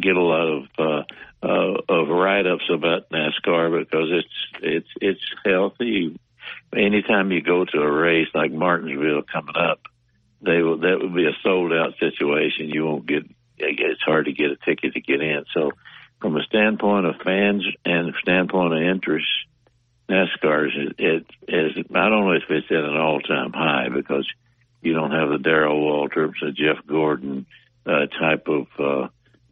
get 0.00 0.16
a 0.16 0.22
lot 0.22 0.48
of 0.48 0.64
uh, 0.78 1.02
uh, 1.42 1.80
of 1.88 2.08
write 2.08 2.46
ups 2.46 2.70
about 2.72 3.10
NASCAR 3.10 3.80
because 3.80 4.08
it's 4.10 4.62
it's 4.62 4.88
it's 5.00 5.34
healthy. 5.44 6.18
Anytime 6.74 7.32
you 7.32 7.42
go 7.42 7.64
to 7.64 7.78
a 7.78 7.90
race 7.90 8.28
like 8.34 8.52
Martinsville 8.52 9.22
coming 9.22 9.56
up, 9.56 9.80
they 10.44 10.62
will 10.62 10.78
that 10.78 10.98
would 11.00 11.14
be 11.14 11.26
a 11.26 11.36
sold 11.42 11.72
out 11.72 11.94
situation. 11.98 12.70
You 12.70 12.84
won't 12.84 13.06
get 13.06 13.24
it's 13.58 14.02
hard 14.02 14.26
to 14.26 14.32
get 14.32 14.50
a 14.50 14.56
ticket 14.56 14.94
to 14.94 15.00
get 15.00 15.20
in. 15.20 15.44
So, 15.54 15.72
from 16.20 16.36
a 16.36 16.42
standpoint 16.42 17.06
of 17.06 17.16
fans 17.24 17.64
and 17.84 18.14
standpoint 18.20 18.74
of 18.74 18.82
interest, 18.82 19.26
NASCAR 20.08 20.66
is 20.66 20.94
it 20.98 21.26
is 21.48 21.84
I 21.94 22.08
don't 22.08 22.24
know 22.24 22.32
if 22.32 22.50
it's 22.50 22.70
at 22.70 22.76
an 22.76 22.96
all 22.96 23.20
time 23.20 23.52
high 23.52 23.88
because 23.88 24.26
you 24.80 24.92
don't 24.92 25.12
have 25.12 25.30
the 25.30 25.38
Darrell 25.38 25.80
Waltrips, 25.80 26.40
the 26.40 26.50
Jeff 26.50 26.84
Gordon 26.86 27.46
uh, 27.86 28.06
type 28.06 28.48
of 28.48 28.66
uh, 28.78 29.08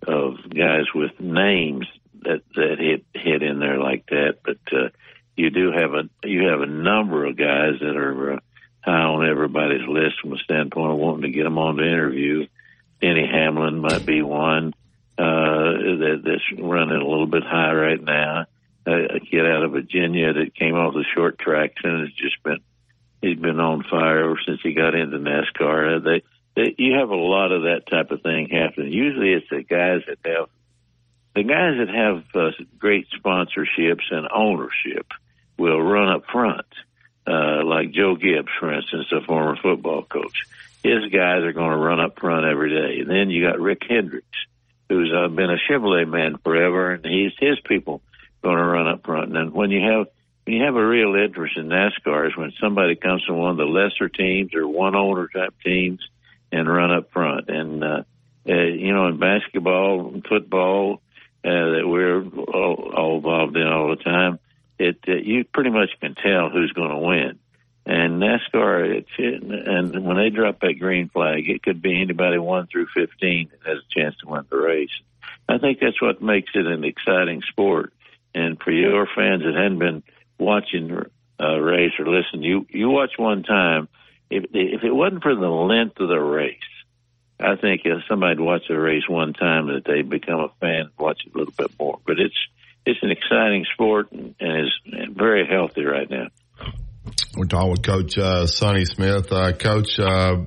of 0.07 0.37
guys 0.51 0.87
with 0.95 1.19
names 1.21 1.87
that 2.23 2.43
that 2.55 2.77
hit 2.79 3.05
hit 3.15 3.43
in 3.43 3.59
there 3.59 3.79
like 3.79 4.07
that. 4.07 4.39
But 4.45 4.59
uh, 4.73 4.89
you 5.37 5.51
do 5.51 5.73
have 5.73 5.95
a 5.95 6.09
you 6.27 6.49
have 6.49 6.61
a 6.61 6.67
number 6.67 7.25
of 7.25 7.37
guys 7.37 7.75
that 7.81 7.97
are 7.97 8.35
uh, 8.35 8.41
high 8.83 9.03
on 9.03 9.29
everybody's 9.29 9.87
list 9.87 10.21
from 10.21 10.33
a 10.33 10.39
standpoint 10.39 10.93
of 10.93 10.99
wanting 10.99 11.23
to 11.23 11.37
get 11.37 11.45
them 11.45 11.59
on 11.59 11.77
the 11.77 11.85
interview. 11.85 12.47
Denny 13.01 13.27
Hamlin 13.27 13.79
might 13.79 14.05
be 14.05 14.23
one 14.23 14.75
uh, 15.19 15.23
that, 15.23 16.23
that's 16.25 16.61
running 16.61 16.97
a 16.97 17.09
little 17.09 17.27
bit 17.27 17.43
high 17.43 17.73
right 17.73 18.03
now. 18.03 18.47
A 18.87 19.21
kid 19.21 19.47
out 19.47 19.63
of 19.63 19.73
Virginia 19.73 20.33
that 20.33 20.55
came 20.55 20.75
off 20.75 20.95
the 20.95 21.05
short 21.15 21.39
tracks 21.39 21.81
and 21.85 22.01
has 22.01 22.13
just 22.15 22.43
been 22.43 22.61
he's 23.21 23.39
been 23.39 23.61
on 23.61 23.85
fire 23.85 24.25
ever 24.25 24.41
since 24.47 24.61
he 24.63 24.73
got 24.73 24.95
into 24.95 25.19
NASCAR. 25.19 25.97
Uh, 25.97 26.01
they, 26.01 26.23
they 26.57 26.75
you 26.79 26.95
have 26.99 27.11
a 27.11 27.15
lot 27.15 27.53
of 27.53 27.63
that 27.63 27.83
type 27.89 28.11
of 28.11 28.23
thing 28.23 28.49
happening. 28.49 28.93
Usually, 28.93 29.33
it's 29.35 29.49
the 29.51 29.63
guys 29.63 30.01
that 30.09 30.19
have 30.25 30.49
the 31.35 31.43
guys 31.45 31.75
that 31.79 31.89
have 31.95 32.25
uh, 32.35 32.51
great 32.79 33.07
sponsorships 33.11 34.11
and 34.11 34.29
ownership 34.35 35.07
will 35.57 35.81
run 35.81 36.09
up 36.09 36.25
front. 36.33 36.67
Like 37.27 37.93
Joe 37.93 38.17
Gibbs, 38.17 38.51
for 38.59 38.73
instance, 38.73 39.07
a 39.13 39.21
former 39.21 39.57
football 39.57 40.03
coach. 40.03 40.45
His 40.83 41.07
guys 41.13 41.43
are 41.43 41.53
going 41.53 41.71
to 41.71 41.77
run 41.77 42.01
up 42.01 42.19
front 42.19 42.47
every 42.47 42.71
day. 42.71 43.01
And 43.01 43.11
then 43.11 43.31
you 43.31 43.47
got 43.47 43.61
Rick 43.61 43.83
Hendricks, 43.89 44.27
who's 44.89 45.13
uh, 45.13 45.29
been 45.29 45.51
a 45.51 45.59
Chevrolet 45.69 46.09
man 46.09 46.39
forever, 46.39 46.93
and 46.93 47.05
he's 47.05 47.33
his 47.39 47.61
people 47.61 48.03
going 48.43 48.57
to 48.57 48.65
run 48.65 48.89
up 48.89 49.05
front. 49.05 49.27
And 49.27 49.37
then 49.37 49.53
when 49.53 49.71
you 49.71 49.81
have 49.81 50.07
when 50.45 50.57
you 50.57 50.65
have 50.65 50.75
a 50.75 50.87
real 50.87 51.15
interest 51.15 51.57
in 51.57 51.69
NASCAR 51.69 52.29
is 52.29 52.37
when 52.37 52.53
somebody 52.61 52.97
comes 52.97 53.23
from 53.25 53.37
one 53.37 53.51
of 53.51 53.57
the 53.57 53.65
lesser 53.65 54.09
teams 54.09 54.55
or 54.55 54.67
one 54.67 54.97
owner 54.97 55.29
type 55.29 55.55
teams 55.63 56.01
and 56.51 56.69
run 56.69 56.91
up 56.91 57.13
front. 57.13 57.49
And 57.49 57.85
uh, 57.85 58.03
uh, 58.49 58.55
you 58.55 58.93
know, 58.93 59.07
in 59.07 59.19
basketball, 59.19 60.21
football, 60.29 61.03
uh, 61.45 61.49
that 61.49 61.83
we're 61.85 62.23
all, 62.23 62.93
all 62.97 63.17
involved 63.17 63.57
in 63.57 63.67
all 63.67 63.91
the 63.91 64.03
time, 64.03 64.39
it 64.81 64.99
uh, 65.07 65.13
you 65.13 65.45
pretty 65.45 65.71
much 65.71 65.91
can 66.01 66.15
tell 66.15 66.49
who's 66.49 66.73
going 66.73 66.91
to 66.91 66.99
win. 66.99 67.39
And 67.87 68.23
NASCAR, 68.23 68.99
it's, 68.99 69.11
and 69.19 70.05
when 70.05 70.17
they 70.17 70.31
drop 70.31 70.61
that 70.61 70.79
green 70.79 71.09
flag, 71.09 71.49
it 71.49 71.63
could 71.63 71.81
be 71.81 72.01
anybody 72.01 72.39
one 72.39 72.67
through 72.67 72.87
15 72.95 73.51
that 73.51 73.69
has 73.69 73.79
a 73.79 74.01
chance 74.01 74.17
to 74.19 74.29
win 74.29 74.45
the 74.51 74.57
race. 74.57 74.91
I 75.49 75.59
think 75.59 75.81
that's 75.81 76.01
what 76.01 76.23
makes 76.23 76.51
it 76.55 76.67
an 76.67 76.85
exciting 76.85 77.43
sport. 77.43 77.93
And 78.35 78.61
for 78.61 78.71
your 78.71 79.07
fans 79.07 79.43
that 79.43 79.55
hadn't 79.55 79.79
been 79.79 80.03
watching 80.39 81.05
a 81.39 81.61
race 81.61 81.93
or 81.99 82.07
listen, 82.07 82.43
you 82.43 82.67
you 82.71 82.91
watch 82.91 83.13
one 83.17 83.43
time. 83.43 83.89
If 84.31 84.45
if 84.53 84.85
it 84.85 84.93
wasn't 84.93 85.23
for 85.23 85.35
the 85.35 85.49
length 85.49 85.99
of 85.99 86.09
the 86.09 86.21
race, 86.21 86.59
I 87.41 87.57
think 87.57 87.83
if 87.85 88.03
somebody'd 88.09 88.39
watch 88.39 88.69
the 88.69 88.79
race 88.79 89.09
one 89.09 89.33
time, 89.33 89.67
that 89.69 89.85
they'd 89.85 90.09
become 90.09 90.41
a 90.41 90.51
fan 90.61 90.91
watch 90.99 91.23
it 91.27 91.35
a 91.35 91.39
little 91.39 91.55
bit 91.57 91.73
more. 91.79 91.99
But 92.07 92.21
it's 92.21 92.37
it's 92.87 93.01
an 93.03 93.11
exciting 93.11 93.65
sport 93.73 94.13
and, 94.13 94.35
and 94.41 94.67
is 94.67 95.15
very 95.15 95.47
healthy 95.47 95.85
right 95.85 96.09
now. 96.11 96.29
We're 97.37 97.47
talking 97.47 97.71
with 97.71 97.83
Coach 97.83 98.19
uh, 98.19 98.47
Sonny 98.47 98.85
Smith. 98.85 99.33
Uh, 99.33 99.53
Coach, 99.53 99.99
uh, 99.99 100.45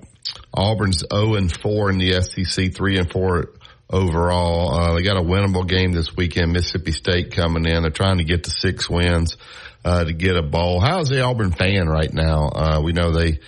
Auburn's 0.54 1.04
0 1.12 1.36
and 1.36 1.52
4 1.52 1.92
in 1.92 1.98
the 1.98 2.22
SEC, 2.22 2.74
3 2.74 2.98
and 2.98 3.12
4 3.12 3.50
overall. 3.90 4.74
Uh, 4.74 4.96
they 4.96 5.04
got 5.04 5.18
a 5.18 5.22
winnable 5.22 5.68
game 5.68 5.92
this 5.92 6.16
weekend. 6.16 6.52
Mississippi 6.52 6.92
State 6.92 7.32
coming 7.32 7.66
in. 7.66 7.84
They're 7.84 7.92
trying 7.92 8.18
to 8.18 8.24
get 8.24 8.46
to 8.46 8.52
six 8.52 8.90
wins 8.90 9.38
uh, 9.86 10.04
to 10.06 10.14
get 10.14 10.36
a 10.36 10.42
bowl. 10.42 10.80
How's 10.80 11.10
the 11.10 11.22
Auburn 11.22 11.52
fan 11.52 11.88
right 11.88 12.14
now? 12.14 12.50
Uh, 12.50 12.82
we 12.84 12.92
know 12.94 13.12
they 13.12 13.40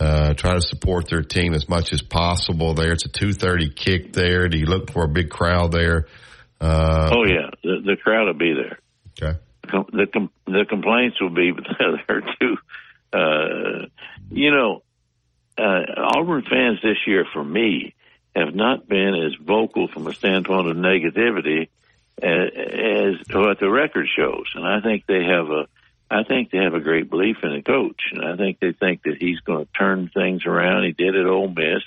uh, 0.00 0.34
try 0.34 0.54
to 0.54 0.60
support 0.60 1.08
their 1.08 1.22
team 1.22 1.54
as 1.54 1.68
much 1.68 1.92
as 1.92 2.02
possible. 2.02 2.74
There, 2.74 2.92
it's 2.92 3.06
a 3.06 3.08
two 3.08 3.32
thirty 3.32 3.70
kick. 3.70 4.12
There, 4.12 4.48
do 4.48 4.58
you 4.58 4.66
look 4.66 4.90
for 4.90 5.04
a 5.04 5.08
big 5.08 5.30
crowd 5.30 5.72
there? 5.72 6.06
Uh, 6.62 7.10
oh 7.12 7.24
yeah, 7.24 7.50
the, 7.64 7.82
the 7.84 7.96
crowd 7.96 8.26
will 8.26 8.34
be 8.34 8.54
there. 8.54 8.78
Okay. 9.18 9.38
The 9.64 10.06
com- 10.06 10.30
the 10.46 10.64
complaints 10.68 11.20
will 11.20 11.30
be 11.30 11.52
there 12.08 12.22
too. 12.40 12.56
Uh, 13.12 13.86
you 14.30 14.50
know, 14.52 14.82
uh, 15.58 15.82
Auburn 15.96 16.44
fans 16.48 16.78
this 16.82 16.98
year, 17.06 17.26
for 17.32 17.42
me, 17.42 17.94
have 18.36 18.54
not 18.54 18.88
been 18.88 19.14
as 19.14 19.34
vocal 19.44 19.88
from 19.88 20.06
a 20.06 20.14
standpoint 20.14 20.68
of 20.68 20.76
negativity 20.76 21.68
as, 22.22 22.50
as 22.54 23.34
what 23.34 23.58
the 23.58 23.68
record 23.68 24.06
shows, 24.16 24.46
and 24.54 24.64
I 24.64 24.80
think 24.80 25.06
they 25.06 25.24
have 25.24 25.50
a. 25.50 25.66
I 26.10 26.24
think 26.24 26.50
they 26.50 26.58
have 26.58 26.74
a 26.74 26.80
great 26.80 27.08
belief 27.08 27.38
in 27.42 27.54
the 27.54 27.62
coach, 27.62 28.02
and 28.12 28.22
I 28.22 28.36
think 28.36 28.60
they 28.60 28.72
think 28.72 29.02
that 29.04 29.16
he's 29.18 29.40
going 29.40 29.64
to 29.64 29.72
turn 29.72 30.10
things 30.12 30.44
around. 30.44 30.84
He 30.84 30.92
did 30.92 31.16
at 31.16 31.24
Ole 31.24 31.48
Miss, 31.48 31.82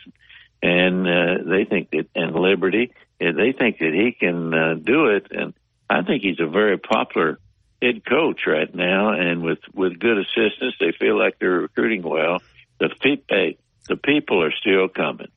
and 0.63 1.07
uh, 1.07 1.43
they 1.45 1.65
think 1.65 1.91
that 1.91 2.07
and 2.15 2.35
Liberty, 2.35 2.91
they 3.19 3.53
think 3.57 3.79
that 3.79 3.93
he 3.93 4.11
can 4.11 4.53
uh, 4.53 4.73
do 4.75 5.07
it. 5.07 5.27
And 5.31 5.53
I 5.89 6.03
think 6.03 6.23
he's 6.23 6.39
a 6.39 6.47
very 6.47 6.77
popular 6.77 7.39
head 7.81 8.05
coach 8.05 8.41
right 8.47 8.73
now, 8.73 9.11
and 9.11 9.41
with 9.41 9.59
with 9.73 9.99
good 9.99 10.17
assistance, 10.17 10.75
they 10.79 10.91
feel 10.91 11.17
like 11.17 11.37
they're 11.39 11.61
recruiting 11.61 12.03
well. 12.03 12.41
The 12.79 12.89
pe- 12.99 13.55
the 13.87 13.95
people 13.95 14.43
are 14.43 14.51
still 14.51 14.87
coming. 14.87 15.31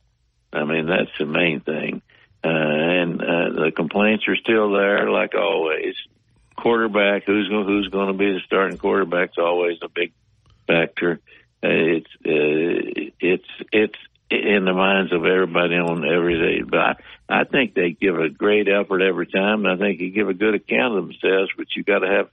I 0.52 0.64
mean, 0.64 0.86
that's 0.86 1.10
the 1.18 1.26
main 1.26 1.60
thing. 1.60 2.02
Uh, 2.42 2.48
and 2.48 3.20
uh, 3.20 3.50
the 3.64 3.72
complaints 3.74 4.26
are 4.28 4.36
still 4.36 4.72
there, 4.72 5.10
like 5.10 5.34
always. 5.34 5.94
Quarterback, 6.56 7.22
who's 7.24 7.48
going 7.48 7.66
who's 7.66 7.88
going 7.88 8.08
to 8.08 8.18
be 8.18 8.32
the 8.32 8.40
starting 8.44 8.78
quarterback's 8.78 9.38
always 9.38 9.78
a 9.82 9.88
big 9.88 10.12
factor. 10.66 11.20
Uh, 11.62 11.68
it's 11.68 12.10
uh, 12.26 13.10
it's 13.20 13.48
it's 13.70 13.98
in 14.30 14.64
the 14.64 14.74
minds 14.74 15.12
of 15.12 15.24
everybody 15.24 15.74
on 15.74 16.04
every 16.04 16.36
day. 16.36 16.62
But 16.68 16.78
I, 16.78 16.94
I 17.40 17.44
think 17.44 17.74
they 17.74 17.90
give 17.90 18.16
a 18.16 18.28
great 18.28 18.68
effort 18.68 19.02
every 19.02 19.26
time, 19.26 19.64
and 19.64 19.68
I 19.68 19.76
think 19.76 20.00
you 20.00 20.10
give 20.10 20.28
a 20.28 20.34
good 20.34 20.54
account 20.54 20.98
of 20.98 21.04
themselves. 21.04 21.50
But 21.56 21.66
you 21.76 21.84
got 21.84 22.00
to 22.00 22.08
have 22.08 22.28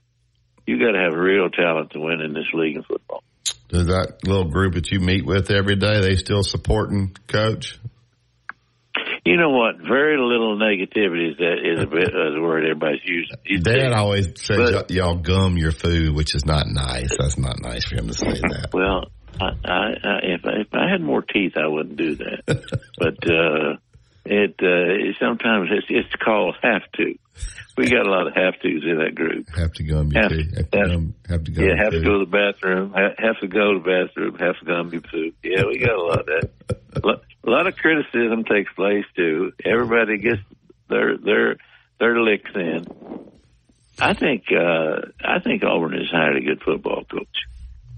you 0.66 0.78
got 0.78 0.92
to 0.92 0.98
have 0.98 1.14
real 1.14 1.48
talent 1.48 1.92
to 1.92 2.00
win 2.00 2.20
in 2.20 2.34
this 2.34 2.48
league 2.52 2.76
of 2.76 2.86
football. 2.86 3.22
Does 3.68 3.86
that 3.86 4.18
little 4.24 4.48
group 4.50 4.74
that 4.74 4.90
you 4.90 5.00
meet 5.00 5.24
with 5.24 5.50
every 5.50 5.76
day, 5.76 6.00
they 6.00 6.16
still 6.16 6.42
supporting 6.42 7.16
coach? 7.26 7.78
You 9.24 9.36
know 9.36 9.50
what? 9.50 9.78
Very 9.78 10.16
little 10.16 10.56
negativity 10.56 11.32
is 11.32 11.36
that 11.38 11.58
is 11.62 11.82
a 11.82 11.86
bit 11.86 12.08
is 12.08 12.36
a 12.36 12.40
word 12.40 12.64
everybody's 12.64 13.00
using. 13.04 13.62
Dad 13.62 13.92
always 13.92 14.40
says 14.40 14.72
But- 14.72 14.90
y'all 14.90 15.16
gum 15.16 15.56
your 15.56 15.72
food, 15.72 16.14
which 16.14 16.34
is 16.34 16.46
not 16.46 16.66
nice. 16.68 17.10
That's 17.18 17.36
not 17.36 17.60
nice 17.60 17.84
for 17.84 17.96
him 17.96 18.06
to 18.08 18.14
say 18.14 18.40
that. 18.40 18.68
Well, 18.72 19.06
I, 19.40 19.50
I, 19.64 19.78
I 20.04 20.18
if 20.22 20.44
I, 20.44 20.50
if 20.60 20.68
I 20.74 20.88
had 20.90 21.00
more 21.00 21.22
teeth, 21.22 21.56
I 21.56 21.66
wouldn't 21.66 21.96
do 21.96 22.14
that. 22.16 22.42
but 22.98 23.30
uh, 23.30 23.76
it 24.24 24.54
uh, 24.62 25.18
sometimes 25.18 25.68
it's 25.72 25.86
it's 25.90 26.14
called 26.22 26.56
have 26.62 26.82
to. 26.96 27.14
We 27.76 27.90
got 27.90 28.06
a 28.06 28.10
lot 28.10 28.26
of 28.26 28.34
have 28.34 28.54
tos 28.62 28.82
in 28.84 28.98
that 29.04 29.14
group. 29.14 29.48
Have 29.54 29.72
to 29.74 29.82
gum 29.82 30.10
your 30.10 30.22
Have- 30.22 30.32
food. 30.32 30.54
Have 30.56 30.70
to 30.70 30.88
gum, 30.88 31.14
have 31.28 31.44
to 31.44 31.50
gum 31.50 31.64
Yeah, 31.64 31.76
have 31.76 31.92
to 31.92 32.00
go 32.00 32.18
to 32.20 32.24
the 32.24 32.30
bathroom. 32.30 32.92
ha- 32.92 33.14
Have 33.18 33.38
to 33.40 33.46
go 33.48 33.74
to 33.74 33.78
the 33.80 33.84
bathroom. 34.06 34.38
Have 34.38 34.58
to 34.60 34.64
gum 34.64 34.90
your 34.92 35.02
food. 35.02 35.34
Yeah, 35.42 35.64
we 35.66 35.78
got 35.78 35.94
a 35.94 36.02
lot 36.02 36.20
of 36.20 36.26
that. 36.26 36.50
A 37.46 37.50
lot 37.50 37.68
of 37.68 37.76
criticism 37.76 38.42
takes 38.44 38.72
place 38.72 39.04
too. 39.14 39.52
Everybody 39.64 40.18
gets 40.18 40.40
their 40.88 41.16
their 41.16 41.56
their 42.00 42.20
licks 42.20 42.50
in. 42.56 42.86
I 44.00 44.14
think 44.14 44.46
uh, 44.50 45.02
I 45.24 45.38
think 45.38 45.62
Auburn 45.62 45.92
has 45.92 46.10
hired 46.10 46.36
a 46.36 46.40
good 46.40 46.60
football 46.62 47.04
coach. 47.04 47.36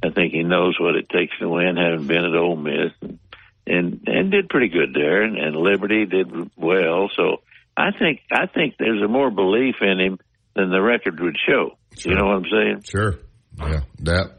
I 0.03 0.11
think 0.11 0.33
he 0.33 0.43
knows 0.43 0.77
what 0.81 0.95
it 0.95 1.09
takes 1.09 1.37
to 1.41 1.49
win, 1.49 1.77
having 1.77 2.07
been 2.07 2.25
at 2.25 2.35
Ole 2.37 2.57
Miss, 2.57 2.93
and 3.03 3.19
and, 3.67 4.01
and 4.07 4.31
did 4.31 4.49
pretty 4.49 4.69
good 4.69 4.95
there. 4.95 5.23
And, 5.23 5.37
and 5.37 5.55
Liberty 5.57 6.07
did 6.07 6.31
well. 6.57 7.11
So 7.17 7.43
I 7.77 7.91
think 7.99 8.21
I 8.31 8.47
think 8.47 8.75
there's 8.79 9.03
a 9.03 9.09
more 9.09 9.31
belief 9.31 9.75
in 9.83 10.01
him 10.01 10.19
than 10.55 10.71
the 10.71 10.81
record 10.81 11.21
would 11.21 11.37
show. 11.47 11.77
You 12.05 12.15
know 12.15 12.27
what 12.27 12.37
I'm 12.37 12.45
saying? 12.51 12.83
Sure. 12.89 13.17
Yeah. 13.59 13.81
That. 14.01 14.39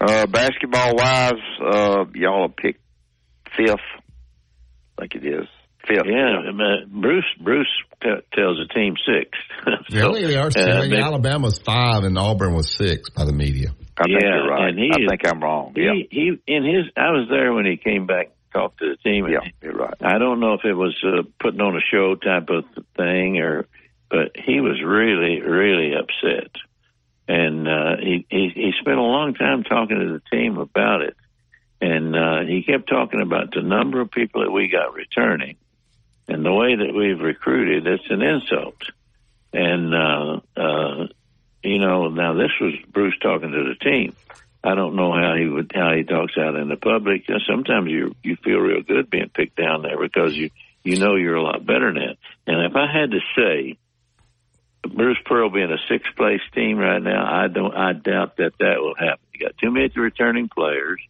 Uh, 0.00 0.26
basketball 0.26 0.94
wise, 0.94 1.32
uh, 1.60 2.04
y'all 2.14 2.44
are 2.44 2.48
picked 2.48 2.80
fifth. 3.56 3.74
I 4.96 5.02
think 5.02 5.14
it 5.16 5.26
is 5.26 5.46
fifth. 5.88 6.06
Yeah, 6.06 6.50
uh, 6.50 6.86
Bruce 6.88 7.24
Bruce 7.42 7.66
t- 8.02 8.08
tells 8.34 8.58
the 8.58 8.68
team 8.72 8.94
six. 9.04 9.30
Yeah, 9.90 10.02
So, 10.02 10.12
they 10.12 10.36
are. 10.36 10.46
uh, 10.46 10.76
I 10.76 10.80
think 10.82 10.92
they- 10.94 11.00
Alabama's 11.00 11.58
five 11.58 12.04
and 12.04 12.16
Auburn 12.16 12.54
was 12.54 12.70
six 12.72 13.10
by 13.10 13.24
the 13.24 13.32
media. 13.32 13.70
I 14.00 14.04
think 14.04 14.20
yeah, 14.22 14.34
you're 14.36 14.48
right. 14.50 14.68
and 14.68 14.78
he 14.78 14.90
I 14.94 14.98
is- 15.00 15.08
think 15.08 15.26
I'm 15.26 15.40
wrong. 15.42 15.72
He, 15.74 15.82
Yeah, 15.82 15.92
he 16.10 16.38
in 16.46 16.64
his. 16.64 16.86
I 16.96 17.10
was 17.10 17.28
there 17.28 17.52
when 17.52 17.66
he 17.66 17.76
came 17.76 18.06
back 18.06 18.26
and 18.26 18.52
talked 18.52 18.78
to 18.78 18.90
the 18.90 18.96
team. 18.96 19.24
and 19.24 19.34
yeah, 19.34 19.40
you're 19.62 19.74
right. 19.74 19.94
I 20.00 20.18
don't 20.18 20.40
know 20.40 20.54
if 20.54 20.64
it 20.64 20.74
was 20.74 20.96
uh, 21.04 21.22
putting 21.40 21.60
on 21.60 21.76
a 21.76 21.80
show 21.80 22.14
type 22.14 22.48
of 22.50 22.64
thing 22.96 23.38
or, 23.38 23.66
but 24.10 24.32
he 24.36 24.60
was 24.60 24.80
really 24.82 25.40
really 25.42 25.94
upset, 25.94 26.50
and 27.26 27.68
uh, 27.68 27.96
he, 27.98 28.26
he 28.30 28.48
he 28.54 28.72
spent 28.80 28.98
a 28.98 29.02
long 29.02 29.34
time 29.34 29.64
talking 29.64 29.98
to 29.98 30.12
the 30.12 30.22
team 30.36 30.56
about 30.58 31.02
it, 31.02 31.16
and 31.80 32.16
uh, 32.16 32.40
he 32.40 32.62
kept 32.62 32.88
talking 32.88 33.20
about 33.20 33.52
the 33.52 33.62
number 33.62 34.00
of 34.00 34.10
people 34.10 34.42
that 34.42 34.50
we 34.50 34.68
got 34.68 34.94
returning, 34.94 35.56
and 36.26 36.44
the 36.44 36.52
way 36.52 36.74
that 36.74 36.94
we've 36.94 37.20
recruited. 37.20 37.86
It's 37.86 38.08
an 38.10 38.22
insult, 38.22 38.76
and 39.52 39.94
uh, 39.94 40.40
uh, 40.56 41.06
you 41.68 41.78
know 41.78 42.08
now 42.08 42.34
this 42.34 42.52
was 42.60 42.74
Bruce 42.90 43.18
talking 43.20 43.52
to 43.52 43.64
the 43.64 43.74
team. 43.84 44.14
I 44.62 44.74
don't 44.74 44.96
know 44.96 45.12
how 45.12 45.34
he 45.36 45.46
would 45.46 45.72
how 45.74 45.94
he 45.94 46.02
talks 46.02 46.34
out 46.38 46.56
in 46.56 46.68
the 46.68 46.76
public. 46.76 47.24
Uh, 47.28 47.38
Sometimes 47.48 47.90
you 47.90 48.14
you 48.22 48.36
feel 48.36 48.58
real 48.58 48.82
good 48.82 49.08
being 49.10 49.28
picked 49.28 49.56
down 49.56 49.82
there 49.82 49.98
because 49.98 50.36
you 50.36 50.50
you 50.82 50.98
know 50.98 51.14
you're 51.14 51.36
a 51.36 51.42
lot 51.42 51.64
better 51.64 51.92
than 51.92 52.02
that. 52.02 52.16
And 52.46 52.64
if 52.64 52.74
I 52.74 52.86
had 52.90 53.10
to 53.12 53.20
say, 53.36 53.78
Bruce 54.82 55.18
Pearl 55.24 55.50
being 55.50 55.70
a 55.70 55.78
sixth 55.88 56.14
place 56.16 56.40
team 56.54 56.78
right 56.78 57.02
now, 57.02 57.24
I 57.24 57.48
don't 57.48 57.74
I 57.74 57.92
doubt 57.92 58.38
that 58.38 58.52
that 58.58 58.80
will 58.80 58.94
happen. 58.96 59.24
He 59.32 59.38
got 59.38 59.56
too 59.58 59.70
many 59.70 59.90
returning 59.94 60.48
players. 60.48 61.00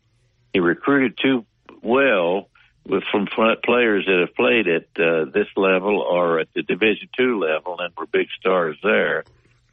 He 0.53 0.61
recruited 0.61 1.19
too 1.21 1.47
well 1.83 2.49
with 2.87 3.05
from 3.11 3.27
players 3.27 4.07
that 4.07 4.27
have 4.27 4.35
played 4.35 4.67
at 4.67 4.87
uh, 4.99 5.27
this 5.33 5.49
level 5.57 6.01
or 6.01 6.41
at 6.41 6.49
the 6.55 6.63
Division 6.63 7.09
two 7.17 7.39
level 7.39 7.79
and 7.79 7.95
were 7.97 8.07
big 8.07 8.29
stars 8.41 8.77
there. 8.83 9.25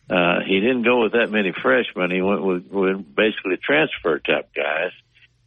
Uh, 0.09 0.39
he 0.45 0.59
didn't 0.59 0.83
go 0.83 1.01
with 1.03 1.13
that 1.13 1.31
many 1.31 1.51
freshmen. 1.51 2.11
He 2.11 2.21
went 2.21 2.43
with, 2.43 2.67
with 2.67 3.15
basically 3.15 3.57
transfer 3.57 4.19
type 4.19 4.49
guys. 4.55 4.91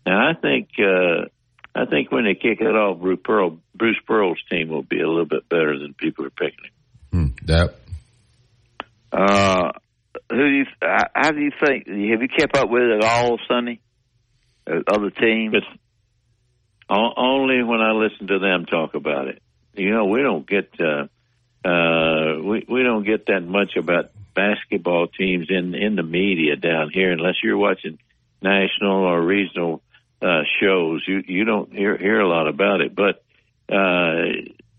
Now 0.05 0.31
I 0.31 0.35
think 0.35 0.71
uh, 0.81 1.27
I 1.75 1.85
think 1.87 2.11
when 2.11 2.25
they 2.25 2.35
kick 2.35 2.61
it 2.61 2.65
off, 2.75 2.99
Bruce 2.99 3.21
Pearl 3.23 3.59
Bruce 3.75 4.01
Pearl's 4.07 4.41
team 4.51 4.69
will 4.69 4.83
be 4.83 5.01
a 5.01 5.07
little 5.09 5.27
bit 5.27 5.49
better 5.49 5.79
than 5.79 5.95
people 5.95 6.27
are 6.27 6.31
picking 6.31 6.65
him. 6.65 6.73
Hmm, 7.13 7.47
that. 7.47 7.75
Uh, 9.13 9.71
who 10.31 10.37
do 10.37 10.55
you? 10.57 10.65
uh, 10.83 11.05
How 11.15 11.31
do 11.31 11.41
you 11.41 11.53
think? 11.65 11.87
Have 11.87 11.97
you 12.23 12.29
kept 12.29 12.57
up 12.57 12.69
with 12.69 12.83
it 12.83 13.03
at 13.03 13.05
all, 13.05 13.39
Sonny? 13.49 13.81
Uh, 14.67 14.81
Other 14.89 15.11
teams? 15.11 15.55
O- 16.91 17.15
only 17.17 17.63
when 17.63 17.81
I 17.81 17.93
listen 17.93 18.27
to 18.29 18.39
them 18.39 18.67
talk 18.67 18.95
about 18.95 19.29
it. 19.29 19.41
You 19.75 19.93
know, 19.93 20.07
we 20.07 20.21
don't 20.23 20.47
get 20.49 20.71
uh, 20.81 21.07
uh, 21.67 22.43
we 22.43 22.65
we 22.69 22.83
don't 22.83 23.05
get 23.05 23.27
that 23.27 23.41
much 23.41 23.77
about 23.77 24.11
basketball 24.39 25.09
teams 25.09 25.47
in 25.51 25.75
in 25.75 25.97
the 25.97 26.03
media 26.05 26.55
down 26.57 26.91
here 26.93 27.11
unless 27.11 27.43
you're 27.43 27.59
watching 27.59 27.99
national 28.41 29.05
or 29.05 29.21
regional 29.21 29.83
uh, 30.23 30.43
shows. 30.61 31.03
You 31.09 31.23
you 31.27 31.45
don't 31.45 31.73
hear 31.73 31.97
hear 31.97 32.21
a 32.21 32.29
lot 32.29 32.47
about 32.47 32.81
it, 32.81 32.95
but 32.95 33.17
uh, 33.69 34.31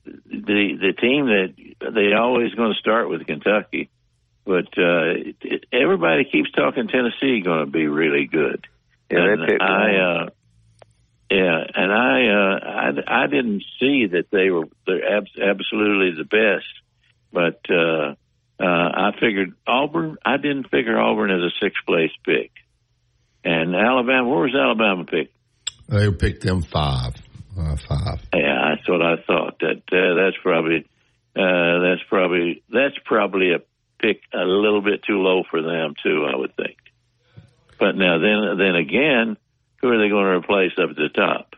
the 0.05 0.59
the 0.85 0.93
team 1.05 1.25
that 1.35 1.53
they 1.93 2.13
always 2.13 2.53
going 2.55 2.73
to 2.73 2.79
start 2.79 3.09
with 3.09 3.25
Kentucky, 3.25 3.89
but 4.45 4.69
uh, 4.77 5.35
it, 5.41 5.65
everybody 5.73 6.23
keeps 6.23 6.51
talking 6.51 6.87
Tennessee 6.87 7.41
going 7.41 7.65
to 7.65 7.71
be 7.71 7.87
really 7.87 8.27
good. 8.27 8.65
Yeah, 9.11 9.25
they 9.25 9.33
And 9.33 9.47
picked 9.47 9.61
I, 9.61 9.95
uh, 9.97 10.29
yeah, 11.29 11.59
and 11.75 11.91
I, 11.91 12.27
uh, 12.39 12.59
I, 12.65 13.23
I 13.23 13.27
didn't 13.27 13.63
see 13.79 14.07
that 14.07 14.27
they 14.31 14.49
were 14.49 14.67
they're 14.87 15.17
abs- 15.17 15.39
absolutely 15.39 16.11
the 16.17 16.29
best, 16.39 16.71
but 17.31 17.59
uh, 17.69 18.15
uh, 18.59 18.63
I 18.65 19.11
figured 19.19 19.53
Auburn. 19.65 20.17
I 20.25 20.37
didn't 20.37 20.69
figure 20.69 20.99
Auburn 20.99 21.31
as 21.31 21.41
a 21.41 21.51
sixth 21.61 21.85
place 21.85 22.11
pick, 22.25 22.51
and 23.43 23.75
Alabama. 23.75 24.27
Where 24.27 24.41
was 24.41 24.55
Alabama 24.55 25.05
picked? 25.05 25.33
They 25.87 26.11
picked 26.11 26.43
them 26.43 26.61
five. 26.61 27.15
Uh, 27.57 27.75
five. 27.87 28.19
Yeah, 28.33 28.75
that's 28.75 28.87
what 28.87 29.01
I 29.01 29.15
thought. 29.25 29.59
That 29.59 29.81
uh, 29.91 30.15
that's 30.15 30.37
probably 30.43 30.85
uh, 31.35 31.79
that's 31.79 32.03
probably 32.09 32.63
that's 32.71 32.97
probably 33.05 33.53
a 33.53 33.59
pick 33.99 34.21
a 34.33 34.43
little 34.43 34.81
bit 34.81 35.03
too 35.03 35.19
low 35.19 35.43
for 35.49 35.61
them 35.61 35.95
too. 36.03 36.27
I 36.31 36.35
would 36.35 36.55
think. 36.55 36.77
But 37.79 37.95
now 37.95 38.19
then 38.19 38.57
then 38.57 38.75
again, 38.75 39.37
who 39.81 39.89
are 39.89 39.97
they 39.97 40.09
going 40.09 40.25
to 40.25 40.37
replace 40.37 40.73
up 40.77 40.89
at 40.89 40.95
the 40.95 41.09
top? 41.09 41.48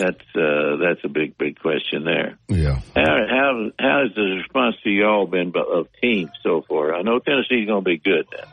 That's 0.00 0.34
uh, 0.34 0.76
that's 0.76 1.04
a 1.04 1.08
big 1.08 1.36
big 1.36 1.60
question 1.60 2.04
there. 2.04 2.38
Yeah. 2.48 2.80
How 2.96 3.26
how 3.28 3.70
how 3.78 4.02
has 4.04 4.14
the 4.14 4.36
response 4.38 4.76
to 4.82 4.90
y'all 4.90 5.26
been 5.26 5.52
of 5.54 5.88
teams 6.00 6.30
so 6.42 6.62
far? 6.66 6.94
I 6.94 7.02
know 7.02 7.18
Tennessee's 7.18 7.66
going 7.66 7.84
to 7.84 7.90
be 7.90 7.98
good. 7.98 8.26
Now. 8.32 8.44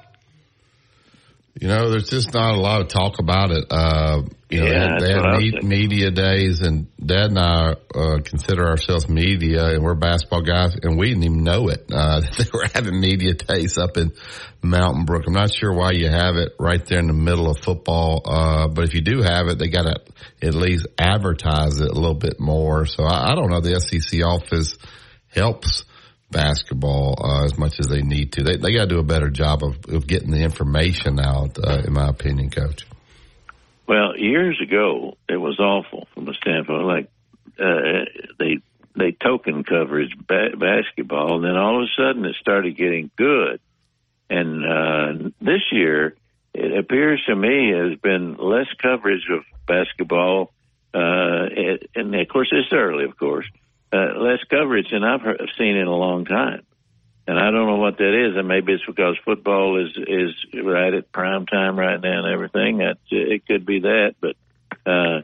You 1.60 1.68
know, 1.68 1.90
there's 1.90 2.10
just 2.10 2.34
not 2.34 2.54
a 2.54 2.60
lot 2.60 2.82
of 2.82 2.88
talk 2.88 3.18
about 3.20 3.50
it. 3.52 3.66
Uh, 3.72 4.22
you 4.50 4.60
know, 4.60 4.66
Yeah, 4.68 4.98
they 5.00 5.08
that's 5.08 5.12
had, 5.14 5.22
what 5.22 5.34
I 5.36 5.38
me- 5.40 5.60
media 5.64 6.12
days, 6.12 6.62
and 6.62 6.88
Dad 7.04 7.32
and 7.32 7.40
I 7.40 7.72
uh, 7.96 8.20
consider 8.24 8.68
ourselves 8.68 9.10
media, 9.10 9.66
and 9.74 9.84
we're 9.84 9.96
basketball 9.96 10.44
guys, 10.44 10.76
and 10.82 10.98
we 11.00 11.08
didn't 11.10 11.24
even 11.24 11.44
know 11.44 11.70
it. 11.70 11.86
Uh, 11.92 12.22
they 12.38 12.46
were 12.54 12.68
having 12.74 13.00
media 13.00 13.34
days 13.34 13.78
up 13.80 13.98
in 13.98 14.14
Mountain 14.62 15.06
Brook. 15.06 15.24
I'm 15.26 15.34
not 15.34 15.52
sure 15.52 15.74
why 15.74 15.92
you 15.94 16.08
have 16.10 16.36
it 16.36 16.54
right 16.60 16.86
there 16.86 17.00
in 17.00 17.08
the 17.08 17.14
middle 17.14 17.50
of 17.50 17.58
football, 17.58 18.22
uh, 18.26 18.68
but 18.68 18.84
if 18.86 18.94
you 18.94 19.02
do 19.02 19.22
have 19.24 19.48
it, 19.48 19.58
they 19.58 19.70
got 19.70 19.84
to 19.84 19.96
at 20.48 20.54
least 20.54 20.86
advertise 21.00 21.80
it 21.82 21.90
a 21.90 21.94
little 21.96 22.14
bit 22.14 22.40
more. 22.40 22.86
So 22.86 23.04
I, 23.04 23.32
I 23.32 23.36
don't 23.36 23.50
know. 23.50 23.62
The 23.62 23.80
SEC 23.80 24.24
office 24.24 24.78
helps 25.30 25.84
basketball 26.30 27.16
uh, 27.24 27.46
as 27.46 27.58
much 27.58 27.80
as 27.80 27.88
they 27.88 28.02
need 28.02 28.34
to. 28.34 28.44
They 28.44 28.58
they 28.58 28.74
got 28.74 28.82
to 28.82 28.88
do 28.88 29.00
a 29.00 29.04
better 29.04 29.30
job 29.30 29.64
of, 29.64 29.78
of 29.88 30.08
getting 30.08 30.32
the 30.32 30.44
information 30.44 31.20
out, 31.20 31.58
uh, 31.64 31.84
in 31.86 31.94
my 31.94 32.10
opinion, 32.10 32.50
Coach. 32.50 32.86
Well, 33.88 34.18
years 34.18 34.60
ago, 34.62 35.18
it 35.30 35.38
was 35.38 35.60
awful 35.60 36.08
from 36.14 36.28
a 36.28 36.34
standpoint 36.34 36.86
like 36.86 37.10
uh, 37.60 38.06
they 38.38 38.60
they 38.96 39.12
token 39.12 39.64
coverage 39.64 40.16
ba- 40.18 40.58
basketball, 40.58 41.36
and 41.36 41.46
then 41.46 41.56
all 41.56 41.82
of 41.82 41.84
a 41.84 42.02
sudden 42.02 42.26
it 42.26 42.36
started 42.42 42.76
getting 42.76 43.12
good. 43.16 43.60
And 44.30 44.66
uh, 44.66 45.30
this 45.40 45.62
year, 45.72 46.16
it 46.54 46.78
appears 46.78 47.24
to 47.28 47.36
me 47.36 47.72
has 47.72 47.98
been 48.00 48.36
less 48.38 48.68
coverage 48.82 49.26
of 49.32 49.44
basketball, 49.66 50.52
uh, 50.94 51.46
and 51.96 52.16
of 52.16 52.28
course 52.28 52.50
it's 52.52 52.74
early, 52.74 53.06
of 53.06 53.18
course, 53.18 53.46
uh, 53.94 54.20
less 54.20 54.40
coverage 54.50 54.90
than 54.92 55.04
I've 55.04 55.22
heard, 55.22 55.42
seen 55.58 55.76
in 55.76 55.88
a 55.88 55.96
long 55.96 56.26
time. 56.26 56.64
And 57.30 57.38
I 57.38 57.52
don't 57.52 57.68
know 57.68 57.76
what 57.76 57.98
that 57.98 58.28
is, 58.30 58.38
and 58.38 58.48
maybe 58.48 58.72
it's 58.72 58.86
because 58.86 59.18
football 59.26 59.84
is 59.86 59.92
is 59.98 60.34
right 60.64 60.94
at 60.94 61.12
prime 61.12 61.46
time 61.46 61.78
right 61.78 62.00
now 62.00 62.24
and 62.24 62.34
everything. 62.34 62.78
That 62.78 62.98
it 63.10 63.46
could 63.46 63.66
be 63.66 63.82
that, 63.82 64.16
but 64.22 64.38
uh, 64.90 65.24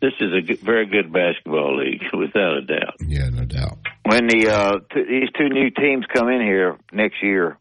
this 0.00 0.14
is 0.20 0.32
a 0.32 0.40
good, 0.40 0.58
very 0.58 0.86
good 0.86 1.12
basketball 1.12 1.76
league 1.78 2.02
without 2.12 2.56
a 2.56 2.62
doubt. 2.62 2.96
Yeah, 3.00 3.28
no 3.28 3.44
doubt. 3.44 3.78
when 4.04 4.26
the 4.26 4.48
uh, 4.48 4.78
t- 4.92 5.04
these 5.08 5.28
two 5.38 5.48
new 5.48 5.70
teams 5.70 6.06
come 6.12 6.28
in 6.28 6.40
here 6.40 6.76
next 6.92 7.22
year, 7.22 7.56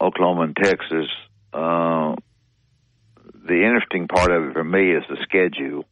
Oklahoma 0.00 0.42
and 0.42 0.56
Texas, 0.56 1.08
uh, 1.52 2.16
the 3.46 3.62
interesting 3.64 4.08
part 4.08 4.32
of 4.32 4.48
it 4.48 4.52
for 4.54 4.64
me 4.64 4.90
is 4.90 5.04
the 5.08 5.18
schedule. 5.22 5.84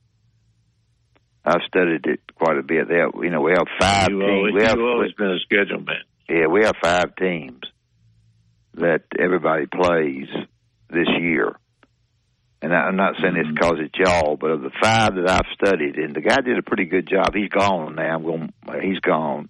I've 1.44 1.62
studied 1.66 2.06
it 2.06 2.20
quite 2.34 2.58
a 2.58 2.62
bit. 2.62 2.88
They 2.88 2.98
have, 2.98 3.12
you 3.22 3.30
know, 3.30 3.40
we 3.40 3.52
have 3.52 3.66
five 3.80 4.08
You've 4.10 4.20
teams. 4.20 4.30
always, 4.30 4.54
we 4.54 4.62
have, 4.62 4.76
you've 4.76 4.86
always 4.86 5.12
been 5.12 5.30
a 5.30 5.38
schedule 5.40 5.80
man. 5.80 6.02
yeah, 6.28 6.46
we 6.46 6.64
have 6.64 6.74
five 6.82 7.16
teams 7.16 7.60
that 8.74 9.02
everybody 9.18 9.66
plays 9.66 10.28
this 10.90 11.08
year. 11.18 11.56
And 12.62 12.74
I- 12.74 12.86
I'm 12.88 12.96
not 12.96 13.14
saying 13.20 13.34
this 13.34 13.44
mm-hmm. 13.44 13.54
because 13.54 13.78
it's 13.78 13.98
y'all, 13.98 14.36
but 14.36 14.50
of 14.50 14.62
the 14.62 14.70
five 14.82 15.14
that 15.14 15.30
I've 15.30 15.52
studied, 15.54 15.96
and 15.96 16.14
the 16.14 16.20
guy 16.20 16.40
did 16.42 16.58
a 16.58 16.62
pretty 16.62 16.84
good 16.84 17.08
job. 17.08 17.34
He's 17.34 17.48
gone 17.48 17.94
now. 17.94 18.16
I'm 18.16 18.22
going. 18.22 18.52
He's 18.82 19.00
gone. 19.00 19.48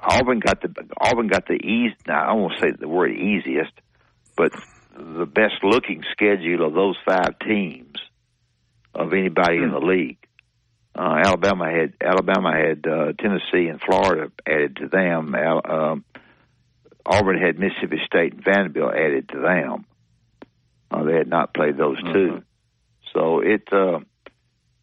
Auburn 0.00 0.38
got 0.38 0.60
the 0.60 0.68
Auburn 1.00 1.28
got 1.28 1.46
the 1.46 1.54
easy. 1.54 1.96
Now 2.06 2.30
I 2.30 2.32
won't 2.34 2.52
say 2.60 2.70
the 2.78 2.88
word 2.88 3.12
easiest, 3.12 3.72
but 4.36 4.52
the 4.96 5.26
best 5.26 5.54
looking 5.62 6.04
schedule 6.12 6.66
of 6.66 6.74
those 6.74 6.96
five 7.06 7.38
teams 7.40 7.96
of 8.94 9.12
anybody 9.12 9.56
in 9.56 9.70
the 9.70 9.80
mm. 9.80 9.88
league. 9.88 10.18
Uh, 10.96 11.16
Alabama 11.24 11.66
had 11.70 11.94
Alabama 12.00 12.52
had 12.52 12.86
uh, 12.86 13.12
Tennessee 13.18 13.68
and 13.68 13.80
Florida 13.80 14.30
added 14.46 14.76
to 14.76 14.88
them. 14.88 15.34
Al, 15.34 15.60
um, 15.64 16.04
Auburn 17.04 17.40
had 17.40 17.58
Mississippi 17.58 17.98
State 18.06 18.34
and 18.34 18.44
Vanderbilt 18.44 18.94
added 18.94 19.28
to 19.30 19.40
them. 19.40 19.86
Uh, 20.90 21.02
they 21.02 21.14
had 21.14 21.28
not 21.28 21.52
played 21.52 21.76
those 21.76 22.00
two, 22.12 22.42
so 23.12 23.40
it. 23.40 23.68
Uh, 23.72 23.98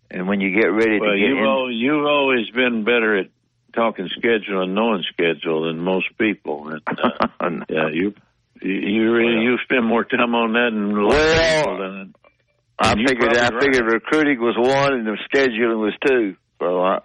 and 0.10 0.28
when 0.28 0.42
you 0.42 0.52
get 0.52 0.68
ready 0.68 1.00
Well, 1.00 1.12
to 1.12 1.18
get 1.18 1.28
you've 1.28 1.38
in, 1.38 1.44
al- 1.46 1.72
you've 1.72 2.06
always 2.06 2.50
been 2.50 2.84
better 2.84 3.18
at 3.18 3.28
talking 3.74 4.10
schedule 4.10 4.64
and 4.64 4.76
knowing 4.76 5.04
schedule 5.14 5.68
than 5.68 5.80
most 5.80 6.08
people. 6.18 6.68
And, 6.68 6.82
uh, 6.86 7.66
yeah, 7.70 7.88
you 7.94 8.14
you 8.62 8.74
you 8.74 9.12
really 9.14 9.44
you 9.44 9.58
spend 9.64 9.86
more 9.86 10.04
time 10.04 10.36
on 10.36 10.52
that 10.54 10.72
than 10.74 10.92
a 10.92 11.02
lot 11.02 11.66
Well, 11.66 11.78
than 11.78 12.16
I 12.82 12.94
you're 12.98 13.08
figured 13.08 13.36
I 13.38 13.50
probably 13.50 13.68
figured 13.74 13.94
recruiting 13.94 14.40
was 14.40 14.56
one 14.58 14.94
and 14.94 15.06
the 15.08 15.18
scheduling 15.34 15.80
was 15.82 15.94
two. 16.06 16.36
So 16.60 16.82
I, 16.82 17.00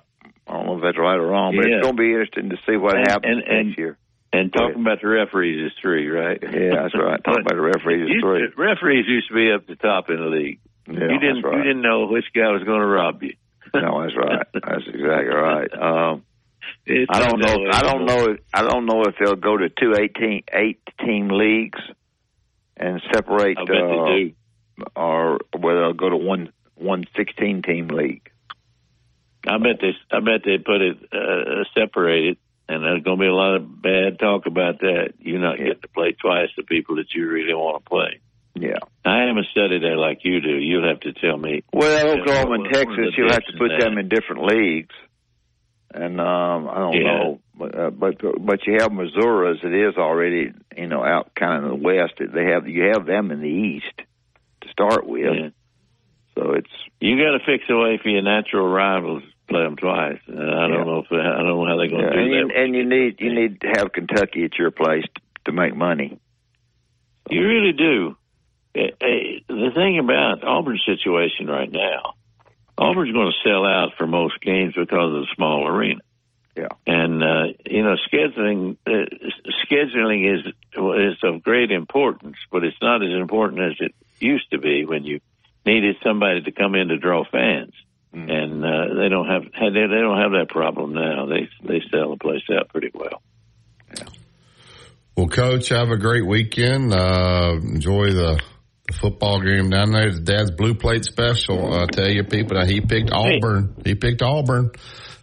I 0.47 0.53
don't 0.53 0.67
know 0.67 0.77
if 0.79 0.83
that's 0.83 0.99
right 0.99 1.17
or 1.19 1.27
wrong, 1.27 1.57
but 1.57 1.69
Yeah. 1.69 1.77
it's 1.79 1.83
going 1.85 1.97
to 1.97 2.03
be 2.03 2.11
interesting 2.13 2.51
to 2.51 2.57
see 2.67 2.77
what 2.77 2.97
And- 2.97 3.07
happens 3.09 3.43
and- 3.47 3.67
next 3.69 3.79
year. 3.79 3.99
And 4.33 4.53
talking 4.53 4.81
about 4.83 5.01
the 5.01 5.09
referees 5.09 5.65
is 5.67 5.73
three, 5.81 6.09
right? 6.09 6.39
Yeah, 6.43 6.83
that's 6.83 6.95
right. 6.95 7.19
Talking 7.25 7.41
about 7.47 7.55
the 7.55 7.61
referees 7.63 8.11
is 8.11 8.21
three. 8.21 8.41
to- 8.41 8.53
referees 8.61 9.07
used 9.09 9.29
to 9.29 9.35
be 9.35 9.51
up 9.53 9.67
the 9.67 9.77
top 9.77 10.11
in 10.11 10.17
the 10.17 10.27
league. 10.27 10.59
Yeah, 10.89 10.95
you 10.95 11.19
didn't 11.21 11.43
that's 11.43 11.45
right. 11.45 11.57
you 11.59 11.63
didn't 11.63 11.81
know 11.83 12.07
which 12.09 12.27
guy 12.35 12.51
was 12.51 12.63
going 12.65 12.81
to 12.81 12.87
rob 12.87 13.23
you. 13.23 13.35
No, 13.75 14.03
that's 14.03 14.17
right. 14.17 14.47
That's 14.53 14.85
exactly 14.89 15.35
right. 15.35 15.71
Um, 15.73 16.23
It's 16.85 17.09
I 17.09 17.21
don't 17.27 17.41
know. 17.41 17.67
I 17.71 17.81
don't 17.83 18.05
know. 18.05 18.25
If, 18.33 18.41
I 18.53 18.63
don't 18.63 18.85
know 18.87 19.03
if 19.05 19.15
they'll 19.19 19.37
go 19.37 19.57
to 19.57 19.69
two 19.71 19.95
eighteen 19.99 20.43
eight 20.53 20.81
team 21.05 21.29
leagues 21.29 21.79
and 22.77 23.01
separate, 23.15 23.57
I 23.59 23.65
bet 23.65 23.77
uh, 23.77 24.05
they 24.05 24.23
do. 24.25 24.33
Or 24.95 25.39
whether 25.57 25.81
they'll 25.81 25.93
go 25.93 26.11
to 26.11 26.17
one 26.17 26.53
one 26.75 27.05
sixteen 27.17 27.63
team 27.63 27.89
league. 27.89 28.31
I 29.47 29.59
bet 29.59 29.81
they 29.81 29.93
I 30.11 30.21
bet 30.21 30.43
they 30.45 30.59
put 30.59 30.81
it 30.83 30.97
uh, 31.13 31.65
separated, 31.75 32.37
and 32.69 32.83
there's 32.83 33.03
going 33.03 33.19
to 33.19 33.23
be 33.23 33.29
a 33.29 33.35
lot 33.35 33.57
of 33.57 33.83
bad 33.83 34.19
talk 34.19 34.47
about 34.47 34.81
that. 34.81 35.15
You're 35.19 35.41
not 35.41 35.59
getting 35.59 35.81
to 35.81 35.89
play 35.89 36.13
twice 36.21 36.49
the 36.57 36.65
people 36.65 36.97
that 36.97 37.15
you 37.15 37.29
really 37.29 37.55
want 37.55 37.85
to 37.85 37.89
play. 37.89 38.21
Yeah. 38.59 38.79
I 39.05 39.27
haven't 39.29 39.47
studied 39.51 39.83
that 39.83 39.97
like 39.99 40.21
you 40.25 40.41
do. 40.41 40.57
You'll 40.57 40.89
have 40.89 41.01
to 41.01 41.13
tell 41.13 41.37
me. 41.37 41.63
Well, 41.73 42.07
Yeah, 42.07 42.23
Oklahoma 42.23 42.55
and 42.65 42.73
Texas, 42.73 43.15
you'll 43.17 43.31
have 43.31 43.45
to 43.45 43.59
put 43.59 43.69
that? 43.69 43.85
them 43.85 43.99
in 43.99 44.09
different 44.09 44.47
leagues, 44.47 44.95
and 45.95 46.21
um, 46.21 46.69
I 46.69 46.79
don't 46.79 46.95
Yeah. 46.95 47.03
know, 47.03 47.41
but, 47.55 47.79
uh, 47.79 47.91
but 47.91 48.17
but 48.41 48.67
you 48.67 48.79
have 48.81 48.93
Missouri 48.93 49.53
as 49.53 49.59
it 49.63 49.75
is 49.75 49.97
already, 49.97 50.53
you 50.77 50.87
know, 50.89 51.05
out 51.05 51.35
kind 51.35 51.59
of 51.59 51.65
in 51.73 51.79
the 51.79 51.85
west. 51.85 52.15
They 52.19 52.47
have 52.47 52.67
you 52.67 52.91
have 52.93 53.07
them 53.07 53.31
in 53.31 53.41
the 53.41 53.49
east 53.49 54.06
start 54.77 55.07
with, 55.07 55.35
Yeah. 55.35 55.49
so 56.37 56.53
it's 56.53 56.71
You 57.01 57.17
got 57.23 57.33
to 57.39 57.45
fix 57.45 57.65
a 57.69 57.77
way 57.77 57.99
for 58.03 58.09
your 58.09 58.23
natural 58.23 58.69
rivals 58.69 59.23
to 59.23 59.29
play 59.49 59.63
them 59.63 59.77
twice. 59.77 60.19
And 60.27 60.39
I 60.41 60.69
don't 60.69 60.79
Yeah. 60.79 60.85
know 60.85 60.99
if 61.01 61.13
I 61.13 61.17
don't 61.37 61.47
know 61.47 61.65
how 61.67 61.77
they're 61.77 61.89
going 61.89 62.05
yeah, 62.05 62.11
to 62.11 62.17
do 62.17 62.21
and, 62.23 62.51
that. 62.51 62.57
you, 62.57 62.63
and 62.63 62.75
you 62.75 62.85
need 62.85 63.21
you 63.21 63.33
need 63.35 63.61
to 63.63 63.69
have 63.69 63.93
Kentucky 63.93 64.45
at 64.45 64.59
your 64.59 64.71
place 64.71 65.05
to, 65.15 65.21
to 65.47 65.53
make 65.53 65.75
money. 65.77 66.19
You 67.31 67.47
really 67.47 67.73
do. 67.73 68.17
Eh, 68.75 68.91
eh, 69.01 69.39
The 69.49 69.71
thing 69.75 69.99
about 69.99 70.45
Auburn's 70.45 70.85
situation 70.85 71.47
right 71.49 71.71
now, 71.71 72.15
Auburn's 72.79 73.13
going 73.13 73.33
to 73.33 73.49
sell 73.49 73.65
out 73.65 73.95
for 73.97 74.07
most 74.07 74.41
games 74.41 74.75
because 74.75 75.13
of 75.15 75.21
the 75.23 75.27
small 75.35 75.67
arena. 75.67 76.01
Yeah. 76.57 76.69
And 76.87 77.23
uh, 77.23 77.45
you 77.69 77.83
know, 77.83 77.97
scheduling 78.11 78.77
uh, 78.87 79.07
scheduling 79.71 80.25
is 80.35 80.47
is 80.77 81.19
of 81.23 81.43
great 81.43 81.71
importance, 81.71 82.37
but 82.51 82.65
it's 82.65 82.81
not 82.81 83.03
as 83.03 83.13
important 83.13 83.61
as 83.61 83.77
it 83.81 83.95
used 84.19 84.51
to 84.51 84.59
be 84.59 84.85
when 84.85 85.05
you 85.05 85.21
needed 85.65 85.97
somebody 86.05 86.43
to 86.43 86.53
come 86.53 86.75
in 86.75 86.89
to 86.89 86.99
draw 86.99 87.25
fans. 87.31 87.73
And 88.13 88.65
uh, 88.65 88.95
they 88.99 89.11
don't 89.11 89.27
have 89.27 89.43
they, 89.43 89.69
they 89.69 90.01
don't 90.01 90.19
have 90.19 90.33
that 90.33 90.47
problem 90.49 90.95
now. 90.95 91.27
They 91.27 91.51
they 91.63 91.83
sell 91.91 92.11
the 92.13 92.17
place 92.17 92.43
out 92.51 92.71
pretty 92.71 92.91
well. 92.95 93.21
Well, 95.17 95.29
Coach, 95.29 95.69
have 95.69 95.91
a 95.91 95.99
great 95.99 96.27
weekend. 96.27 96.95
Uh, 96.95 97.57
enjoy 97.63 98.13
the, 98.13 98.41
the 98.87 98.93
football 98.95 99.41
game 99.41 99.69
down 99.69 99.91
there. 99.91 100.09
It's 100.09 100.21
Dad's 100.21 100.51
Blue 100.51 100.75
Plate 100.75 101.05
Special. 101.05 101.75
I 101.75 101.87
tell 101.87 102.09
you, 102.09 102.25
people, 102.25 102.57
that 102.57 102.71
he 102.71 102.81
picked 102.81 103.11
Auburn. 103.13 103.77
He 103.85 103.95
picked 103.95 104.23
Auburn 104.23 104.71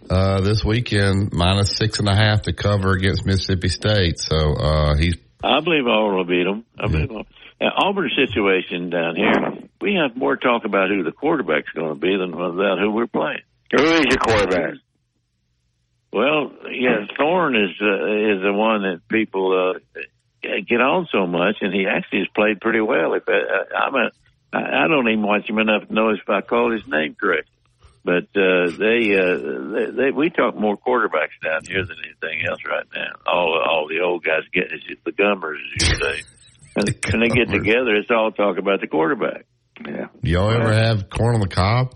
uh, 0.10 0.42
this 0.42 0.64
weekend, 0.64 1.34
minus 1.34 1.76
six 1.76 2.00
and 2.00 2.08
a 2.08 2.16
half 2.16 2.44
to 2.44 2.54
cover 2.54 2.92
against 2.92 3.26
Mississippi 3.26 3.70
State. 3.70 4.20
So 4.20 4.36
uh, 4.36 4.96
he's 4.98 5.16
I 5.44 5.60
believe 5.62 5.88
Auburn 5.88 6.16
will 6.16 6.26
beat 6.26 6.44
them. 6.44 6.66
I 6.80 6.88
believe 6.88 7.10
them. 7.10 7.26
Uh, 7.64 7.70
Auburn 7.76 8.12
situation 8.16 8.90
down 8.90 9.16
here, 9.16 9.70
we 9.80 9.96
have 9.96 10.18
more 10.18 10.36
talk 10.36 10.66
about 10.66 10.90
who 10.90 11.04
the 11.04 11.12
quarterback's 11.12 11.72
going 11.74 11.94
to 11.94 12.00
be 12.00 12.16
than 12.18 12.34
about 12.34 12.80
who 12.80 12.92
we're 12.92 13.08
playing. 13.08 13.42
Who 13.72 13.84
is 13.84 14.06
your 14.10 14.18
quarterback? 14.18 14.76
Well, 16.12 16.52
yeah, 16.70 17.06
Thorne 17.18 17.56
is 17.56 17.72
uh, 17.82 18.36
is 18.36 18.42
the 18.44 18.54
one 18.54 18.84
that 18.84 19.02
people 19.10 19.76
uh, 19.76 20.02
get 20.42 20.80
on 20.80 21.08
so 21.12 21.26
much, 21.26 21.58
and 21.62 21.74
he 21.74 21.88
actually 21.88 22.20
has 22.20 22.28
played 22.36 22.62
pretty 22.62 22.82
well. 22.82 23.14
If 23.14 23.28
uh, 23.28 23.32
I'm 23.76 23.96
a, 23.96 24.12
I 24.54 24.84
I 24.84 24.88
don't 24.88 25.10
even 25.10 25.24
watch 25.24 25.50
him 25.50 25.58
enough 25.58 25.88
to 25.88 25.94
know 25.94 26.10
if 26.10 26.30
I 26.30 26.42
call 26.42 26.72
his 26.72 26.88
name 26.88 27.16
correct. 27.20 27.50
But 28.06 28.26
uh, 28.36 28.70
they, 28.78 29.16
uh, 29.18 29.38
they, 29.72 29.92
they, 29.92 30.12
we 30.12 30.30
talk 30.30 30.56
more 30.56 30.78
quarterbacks 30.78 31.40
down 31.42 31.64
here 31.66 31.86
than 31.86 31.96
anything 32.04 32.46
else 32.46 32.60
right 32.70 32.86
now. 32.94 33.12
All, 33.26 33.58
all 33.66 33.88
the 33.88 34.02
old 34.02 34.26
guys 34.26 34.42
get 34.52 34.70
the 35.06 35.12
gummers, 35.14 35.60
as 35.78 35.88
you 35.88 35.96
say. 35.96 36.24
And 36.76 36.90
when 37.12 37.22
they 37.22 37.30
get 37.36 37.50
together, 37.50 37.96
it's 37.96 38.10
all 38.12 38.32
talk 38.32 38.58
about 38.58 38.82
the 38.82 38.88
quarterback. 38.88 39.46
Yeah. 39.86 40.08
Do 40.22 40.30
Y'all 40.30 40.52
ever 40.52 40.74
have 40.74 41.10
corn 41.10 41.36
on 41.36 41.42
the 41.42 41.48
cob? 41.48 41.94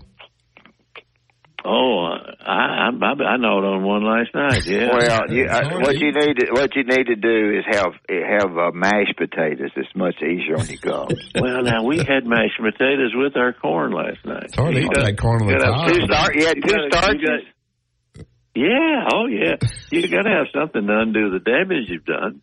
Oh, 1.64 2.06
I, 2.40 2.88
I, 2.88 2.88
I 2.90 3.36
gnawed 3.36 3.64
on 3.64 3.82
one 3.82 4.04
last 4.04 4.30
night. 4.34 4.64
Yeah. 4.64 4.88
Well, 4.98 5.30
you, 5.32 5.46
uh, 5.46 5.80
what 5.80 5.96
you 5.98 6.12
need 6.12 6.36
to 6.38 6.52
what 6.52 6.74
you 6.76 6.84
need 6.84 7.06
to 7.06 7.16
do 7.16 7.58
is 7.58 7.64
have 7.68 7.92
have 8.08 8.56
uh, 8.56 8.70
mashed 8.72 9.16
potatoes. 9.16 9.70
It's 9.76 9.88
much 9.94 10.14
easier 10.22 10.56
on 10.56 10.66
your 10.66 10.78
gums. 10.80 11.30
well, 11.34 11.62
now 11.62 11.84
we 11.84 11.98
had 11.98 12.24
mashed 12.24 12.58
potatoes 12.60 13.12
with 13.14 13.36
our 13.36 13.52
corn 13.52 13.92
last 13.92 14.24
night. 14.24 14.44
It's 14.44 14.54
hard 14.54 14.74
to 14.74 14.80
eat 14.80 14.90
that 14.94 15.18
corn 15.18 15.42
on 15.42 15.48
the 15.48 15.58
cob. 15.58 15.88
Two 15.92 16.00
star, 16.04 16.32
you 16.34 16.46
had 16.46 16.54
two 16.56 16.60
gotta- 16.62 16.88
starches. 16.90 17.20
you 17.20 17.26
got- 17.26 18.26
Yeah, 18.54 19.08
oh 19.12 19.26
yeah. 19.26 19.56
You 19.90 20.08
got 20.08 20.22
to 20.22 20.30
have 20.30 20.46
something 20.54 20.86
to 20.86 20.98
undo 21.00 21.30
the 21.30 21.40
damage 21.40 21.88
you've 21.88 22.04
done. 22.04 22.40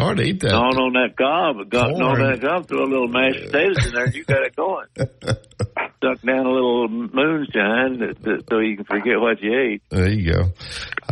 It's 0.00 0.06
hard 0.06 0.16
to 0.16 0.24
eat 0.24 0.40
that. 0.40 0.52
Gnawing 0.52 0.78
on 0.78 0.92
that 0.94 1.16
gob, 1.16 1.68
got 1.68 1.92
on 1.92 2.18
that 2.18 2.40
gob, 2.40 2.66
throw 2.68 2.84
a 2.84 2.88
little 2.88 3.08
mashed 3.08 3.44
potatoes 3.44 3.86
in 3.86 3.92
there, 3.92 4.04
and 4.04 4.14
you 4.14 4.24
got 4.24 4.42
it 4.42 4.56
going. 4.56 4.86
Stuck 4.96 6.22
down 6.22 6.46
a 6.46 6.50
little 6.50 6.88
moonshine 6.88 8.00
that, 8.00 8.16
that, 8.22 8.44
so 8.48 8.58
you 8.60 8.76
can 8.76 8.86
forget 8.86 9.20
what 9.20 9.42
you 9.42 9.52
ate. 9.52 9.82
There 9.90 10.08
you 10.08 10.32
go. 10.32 10.52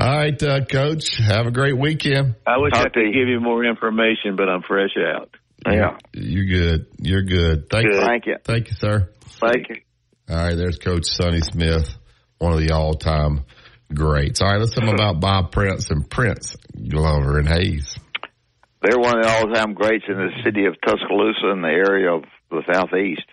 All 0.00 0.16
right, 0.18 0.42
uh, 0.42 0.64
Coach. 0.64 1.18
Have 1.18 1.46
a 1.46 1.50
great 1.50 1.76
weekend. 1.76 2.36
I 2.46 2.56
wish 2.56 2.72
Talk 2.72 2.86
I 2.86 2.88
could 2.88 3.12
give 3.12 3.28
you 3.28 3.40
more 3.40 3.62
information, 3.64 4.36
but 4.36 4.48
I'm 4.48 4.62
fresh 4.62 4.96
out. 4.96 5.28
Yeah. 5.66 5.98
You're 6.14 6.46
good. 6.46 6.86
You're 6.98 7.22
good. 7.22 7.68
Thank, 7.68 7.90
Good. 7.90 8.02
Thank 8.02 8.26
you. 8.26 8.36
Thank 8.42 8.70
you, 8.70 8.76
sir. 8.76 9.10
Thank 9.20 9.68
you. 9.68 9.76
All 10.30 10.36
right, 10.36 10.56
there's 10.56 10.78
Coach 10.78 11.04
Sonny 11.04 11.40
Smith, 11.40 11.94
one 12.38 12.52
of 12.52 12.60
the 12.60 12.72
all-time 12.72 13.44
greats. 13.92 14.40
All 14.40 14.48
right, 14.48 14.60
let's 14.60 14.74
tell 14.74 14.86
them 14.86 14.94
about 14.94 15.20
Bob 15.20 15.52
Prince 15.52 15.90
and 15.90 16.08
Prince 16.08 16.56
Glover 16.88 17.38
and 17.38 17.48
Hayes. 17.48 17.98
They're 18.80 18.98
one 18.98 19.18
of 19.18 19.24
the 19.24 19.30
all-time 19.30 19.74
greats 19.74 20.04
in 20.08 20.16
the 20.16 20.30
city 20.44 20.66
of 20.66 20.80
Tuscaloosa 20.80 21.50
and 21.50 21.64
the 21.64 21.68
area 21.68 22.12
of 22.12 22.24
the 22.50 22.62
southeast. 22.72 23.24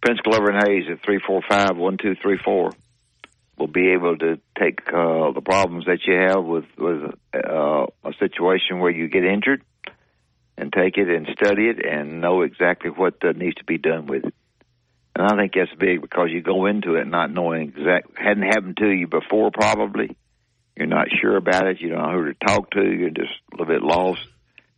Prince 0.00 0.18
Glover 0.20 0.50
and 0.50 0.66
Hayes 0.66 0.90
at 0.90 1.04
three 1.04 1.20
four 1.24 1.40
five 1.48 1.76
one 1.76 1.96
two 1.96 2.16
three 2.20 2.38
four 2.44 2.72
will 3.56 3.68
be 3.68 3.92
able 3.92 4.16
to 4.18 4.40
take 4.58 4.80
uh, 4.88 5.30
the 5.30 5.42
problems 5.44 5.84
that 5.84 6.00
you 6.04 6.14
have 6.14 6.44
with 6.44 6.64
with 6.76 7.14
uh, 7.32 7.86
a 8.04 8.12
situation 8.18 8.80
where 8.80 8.90
you 8.90 9.08
get 9.08 9.24
injured 9.24 9.62
and 10.58 10.72
take 10.72 10.96
it 10.96 11.08
and 11.08 11.28
study 11.40 11.68
it 11.68 11.86
and 11.86 12.20
know 12.20 12.42
exactly 12.42 12.90
what 12.90 13.14
uh, 13.24 13.30
needs 13.30 13.54
to 13.56 13.64
be 13.64 13.78
done 13.78 14.06
with 14.06 14.24
it. 14.24 14.34
And 15.14 15.26
I 15.26 15.36
think 15.36 15.52
that's 15.54 15.78
big 15.78 16.00
because 16.00 16.30
you 16.32 16.42
go 16.42 16.66
into 16.66 16.96
it 16.96 17.06
not 17.06 17.30
knowing 17.30 17.68
exact 17.68 18.18
hadn't 18.18 18.42
happened 18.42 18.78
to 18.78 18.90
you 18.90 19.06
before 19.06 19.52
probably. 19.52 20.16
You're 20.76 20.86
not 20.86 21.06
sure 21.20 21.36
about 21.36 21.68
it. 21.68 21.80
You 21.80 21.90
don't 21.90 22.02
know 22.02 22.18
who 22.18 22.32
to 22.32 22.34
talk 22.34 22.70
to. 22.70 22.82
You're 22.82 23.10
just 23.10 23.30
a 23.52 23.56
little 23.56 23.72
bit 23.72 23.82
lost 23.82 24.26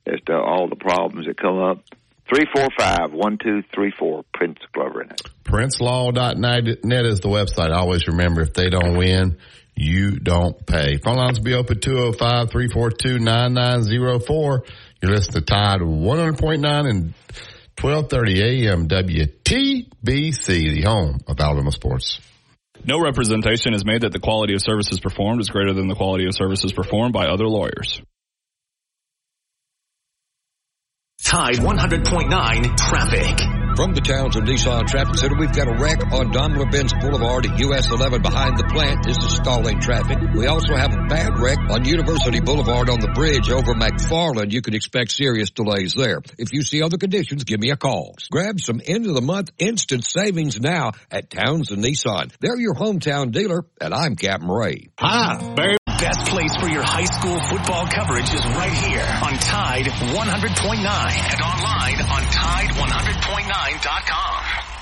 as 0.07 0.21
to 0.27 0.35
all 0.35 0.69
the 0.69 0.77
problems 0.77 1.27
that 1.27 1.37
come 1.37 1.59
up. 1.59 1.83
Three 2.29 2.47
four 2.55 2.69
five 2.79 3.13
one 3.13 3.37
two 3.37 3.63
three 3.75 3.93
four 3.99 4.25
Prince 4.33 4.59
Glover 4.73 5.03
and 5.03 5.11
Hayes. 5.11 5.21
PrinceLaw.net 5.45 7.07
is 7.07 7.21
the 7.21 7.29
website. 7.29 7.71
Always 7.71 8.09
remember, 8.09 8.41
if 8.41 8.55
they 8.55 8.71
don't 8.71 8.97
win, 8.97 9.37
you 9.77 10.19
don't 10.19 10.67
pay. 10.67 10.97
Phone 10.99 11.17
lines 11.17 11.39
will 11.39 11.45
be 11.45 11.55
open 11.55 11.79
205-342-9904. 11.79 14.67
You're 15.03 15.13
listening 15.13 15.35
to 15.35 15.43
Tide 15.43 15.81
100.9 15.81 16.89
and 16.89 17.15
1230 17.81 18.69
AM 18.69 18.89
WTBC, 18.89 20.47
the 20.47 20.83
home 20.87 21.19
of 21.27 21.39
Alabama 21.39 21.73
sports. 21.73 22.21
No 22.87 23.01
representation 23.01 23.75
is 23.75 23.85
made 23.85 24.03
that 24.03 24.13
the 24.13 24.21
quality 24.21 24.55
of 24.55 24.63
services 24.63 25.01
performed 25.01 25.41
is 25.41 25.51
greater 25.51 25.73
than 25.73 25.89
the 25.89 25.95
quality 25.95 26.27
of 26.27 26.35
services 26.35 26.73
performed 26.73 27.13
by 27.13 27.27
other 27.27 27.47
lawyers. 27.47 28.01
Tide 31.35 31.57
100.9 31.57 32.77
traffic. 32.77 33.41
From 33.75 33.93
the 33.93 34.01
Townsend 34.01 34.47
Nissan 34.47 34.87
Traffic 34.87 35.17
Center, 35.17 35.35
we've 35.37 35.53
got 35.53 35.67
a 35.67 35.75
wreck 35.83 35.99
on 36.13 36.31
Daimler-Benz 36.31 36.95
Boulevard 37.01 37.45
at 37.47 37.59
US 37.59 37.91
11 37.91 38.23
behind 38.23 38.57
the 38.57 38.63
plant. 38.63 39.05
This 39.05 39.19
is 39.19 39.35
stalling 39.35 39.81
traffic. 39.81 40.17
We 40.33 40.47
also 40.47 40.77
have 40.77 40.95
a 40.95 41.09
bad 41.09 41.37
wreck 41.41 41.59
on 41.71 41.85
University 41.85 42.39
Boulevard 42.39 42.89
on 42.89 43.01
the 43.01 43.09
bridge 43.09 43.51
over 43.51 43.75
McFarland. 43.75 44.53
You 44.53 44.63
can 44.63 44.75
expect 44.75 45.11
serious 45.11 45.51
delays 45.51 45.95
there. 45.95 46.21
If 46.39 46.53
you 46.53 46.63
see 46.63 46.85
other 46.85 46.99
conditions, 46.99 47.43
give 47.43 47.59
me 47.59 47.71
a 47.71 47.77
call. 47.77 48.15
Grab 48.31 48.61
some 48.61 48.81
end 48.87 49.07
of 49.07 49.15
the 49.15 49.21
month 49.21 49.51
instant 49.59 50.05
savings 50.05 50.61
now 50.61 50.93
at 51.11 51.31
Townsend 51.31 51.83
Nissan. 51.83 52.31
They're 52.39 52.61
your 52.61 52.75
hometown 52.75 53.33
dealer, 53.33 53.67
and 53.81 53.93
I'm 53.93 54.15
Captain 54.15 54.49
Ray. 54.49 54.91
Hi, 55.01 55.53
baby. 55.57 55.79
Best 55.99 56.27
place 56.27 56.55
for 56.57 56.69
your 56.69 56.83
high 56.83 57.05
school 57.05 57.39
football 57.49 57.87
coverage 57.87 58.35
is 58.35 58.45
right 58.47 58.73
here 58.73 59.07
on 59.23 59.35
Tide 59.39 59.87
100.9 59.87 60.83
and 60.83 61.41
online 61.41 62.01
on 62.11 62.23
Tide100.9.com. 62.23 64.74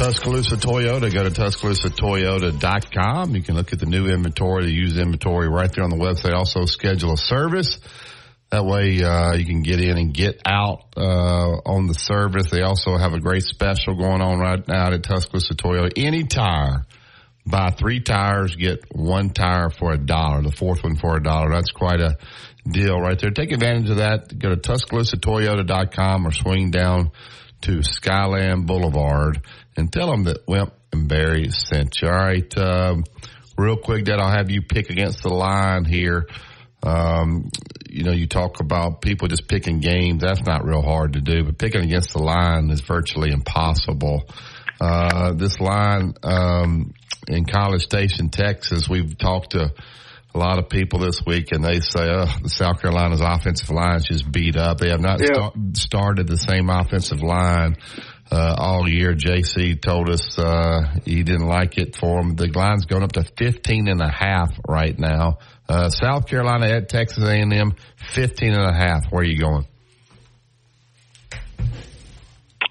Tuscaloosa 0.00 0.56
Toyota. 0.56 1.12
Go 1.12 1.24
to 1.24 1.30
TuscaloosaToyota.com. 1.30 3.36
You 3.36 3.42
can 3.42 3.54
look 3.54 3.74
at 3.74 3.80
the 3.80 3.84
new 3.84 4.06
inventory, 4.06 4.64
the 4.64 4.72
used 4.72 4.96
inventory 4.96 5.46
right 5.46 5.70
there 5.70 5.84
on 5.84 5.90
the 5.90 5.96
website. 5.96 6.32
Also 6.32 6.64
schedule 6.64 7.12
a 7.12 7.18
service. 7.18 7.78
That 8.50 8.64
way, 8.64 9.02
uh, 9.02 9.34
you 9.34 9.44
can 9.44 9.60
get 9.60 9.78
in 9.78 9.98
and 9.98 10.14
get 10.14 10.40
out, 10.46 10.84
uh, 10.96 11.60
on 11.66 11.86
the 11.86 11.92
service. 11.92 12.48
They 12.50 12.62
also 12.62 12.96
have 12.96 13.12
a 13.12 13.20
great 13.20 13.42
special 13.42 13.94
going 13.94 14.22
on 14.22 14.38
right 14.38 14.66
now 14.66 14.90
at 14.90 15.02
Tuscaloosa 15.02 15.52
Toyota. 15.52 15.92
Any 15.94 16.24
tire, 16.24 16.86
buy 17.44 17.68
three 17.68 18.00
tires, 18.00 18.56
get 18.56 18.96
one 18.96 19.28
tire 19.28 19.68
for 19.68 19.92
a 19.92 19.98
dollar, 19.98 20.40
the 20.40 20.50
fourth 20.50 20.82
one 20.82 20.96
for 20.96 21.18
a 21.18 21.22
dollar. 21.22 21.50
That's 21.50 21.72
quite 21.72 22.00
a 22.00 22.16
deal 22.66 22.98
right 22.98 23.20
there. 23.20 23.32
Take 23.32 23.52
advantage 23.52 23.90
of 23.90 23.98
that. 23.98 24.38
Go 24.38 24.48
to 24.48 24.56
TuscaloosaToyota.com 24.56 26.26
or 26.26 26.32
swing 26.32 26.70
down 26.70 27.10
to 27.62 27.82
Skyland 27.82 28.66
Boulevard 28.66 29.42
and 29.76 29.92
tell 29.92 30.10
them 30.10 30.24
that 30.24 30.46
Wimp 30.46 30.72
and 30.92 31.08
Barry 31.08 31.50
sent 31.50 32.00
you. 32.02 32.08
All 32.08 32.14
right. 32.14 32.58
Um, 32.58 33.04
real 33.56 33.76
quick, 33.76 34.04
Dad, 34.04 34.18
I'll 34.20 34.30
have 34.30 34.50
you 34.50 34.62
pick 34.62 34.90
against 34.90 35.22
the 35.22 35.28
line 35.30 35.84
here. 35.84 36.26
Um, 36.82 37.50
you 37.88 38.04
know, 38.04 38.12
you 38.12 38.26
talk 38.26 38.60
about 38.60 39.02
people 39.02 39.28
just 39.28 39.46
picking 39.48 39.80
games. 39.80 40.22
That's 40.22 40.42
not 40.42 40.64
real 40.64 40.82
hard 40.82 41.12
to 41.14 41.20
do, 41.20 41.44
but 41.44 41.58
picking 41.58 41.82
against 41.82 42.12
the 42.12 42.22
line 42.22 42.70
is 42.70 42.80
virtually 42.80 43.30
impossible. 43.32 44.22
Uh, 44.80 45.32
this 45.34 45.60
line, 45.60 46.14
um, 46.22 46.94
in 47.28 47.44
College 47.44 47.82
Station, 47.82 48.30
Texas, 48.30 48.88
we've 48.88 49.18
talked 49.18 49.50
to 49.50 49.72
a 50.34 50.38
lot 50.38 50.58
of 50.58 50.68
people 50.70 51.00
this 51.00 51.20
week 51.26 51.52
and 51.52 51.62
they 51.62 51.80
say, 51.80 52.06
oh, 52.08 52.24
the 52.42 52.48
South 52.48 52.80
Carolina's 52.80 53.20
offensive 53.20 53.68
line 53.70 53.96
is 53.96 54.04
just 54.04 54.30
beat 54.32 54.56
up. 54.56 54.78
They 54.78 54.88
have 54.90 55.00
not 55.00 55.20
Yeah. 55.20 55.34
sta- 55.34 55.52
started 55.74 56.28
the 56.28 56.38
same 56.38 56.70
offensive 56.70 57.20
line. 57.20 57.76
Uh, 58.32 58.54
all 58.56 58.88
year, 58.88 59.14
JC 59.14 59.80
told 59.80 60.08
us, 60.08 60.38
uh, 60.38 60.82
he 61.04 61.24
didn't 61.24 61.48
like 61.48 61.78
it 61.78 61.96
for 61.96 62.20
him. 62.20 62.36
The 62.36 62.46
line's 62.46 62.86
going 62.86 63.02
up 63.02 63.12
to 63.12 63.24
15 63.24 63.88
and 63.88 64.00
a 64.00 64.08
half 64.08 64.56
right 64.68 64.96
now. 64.96 65.38
Uh, 65.68 65.88
South 65.88 66.28
Carolina 66.28 66.66
at 66.66 66.88
Texas 66.88 67.24
A&M, 67.24 67.74
15 68.14 68.52
and 68.52 68.62
a 68.62 68.72
half. 68.72 69.10
Where 69.10 69.22
are 69.22 69.24
you 69.24 69.38
going? 69.38 69.66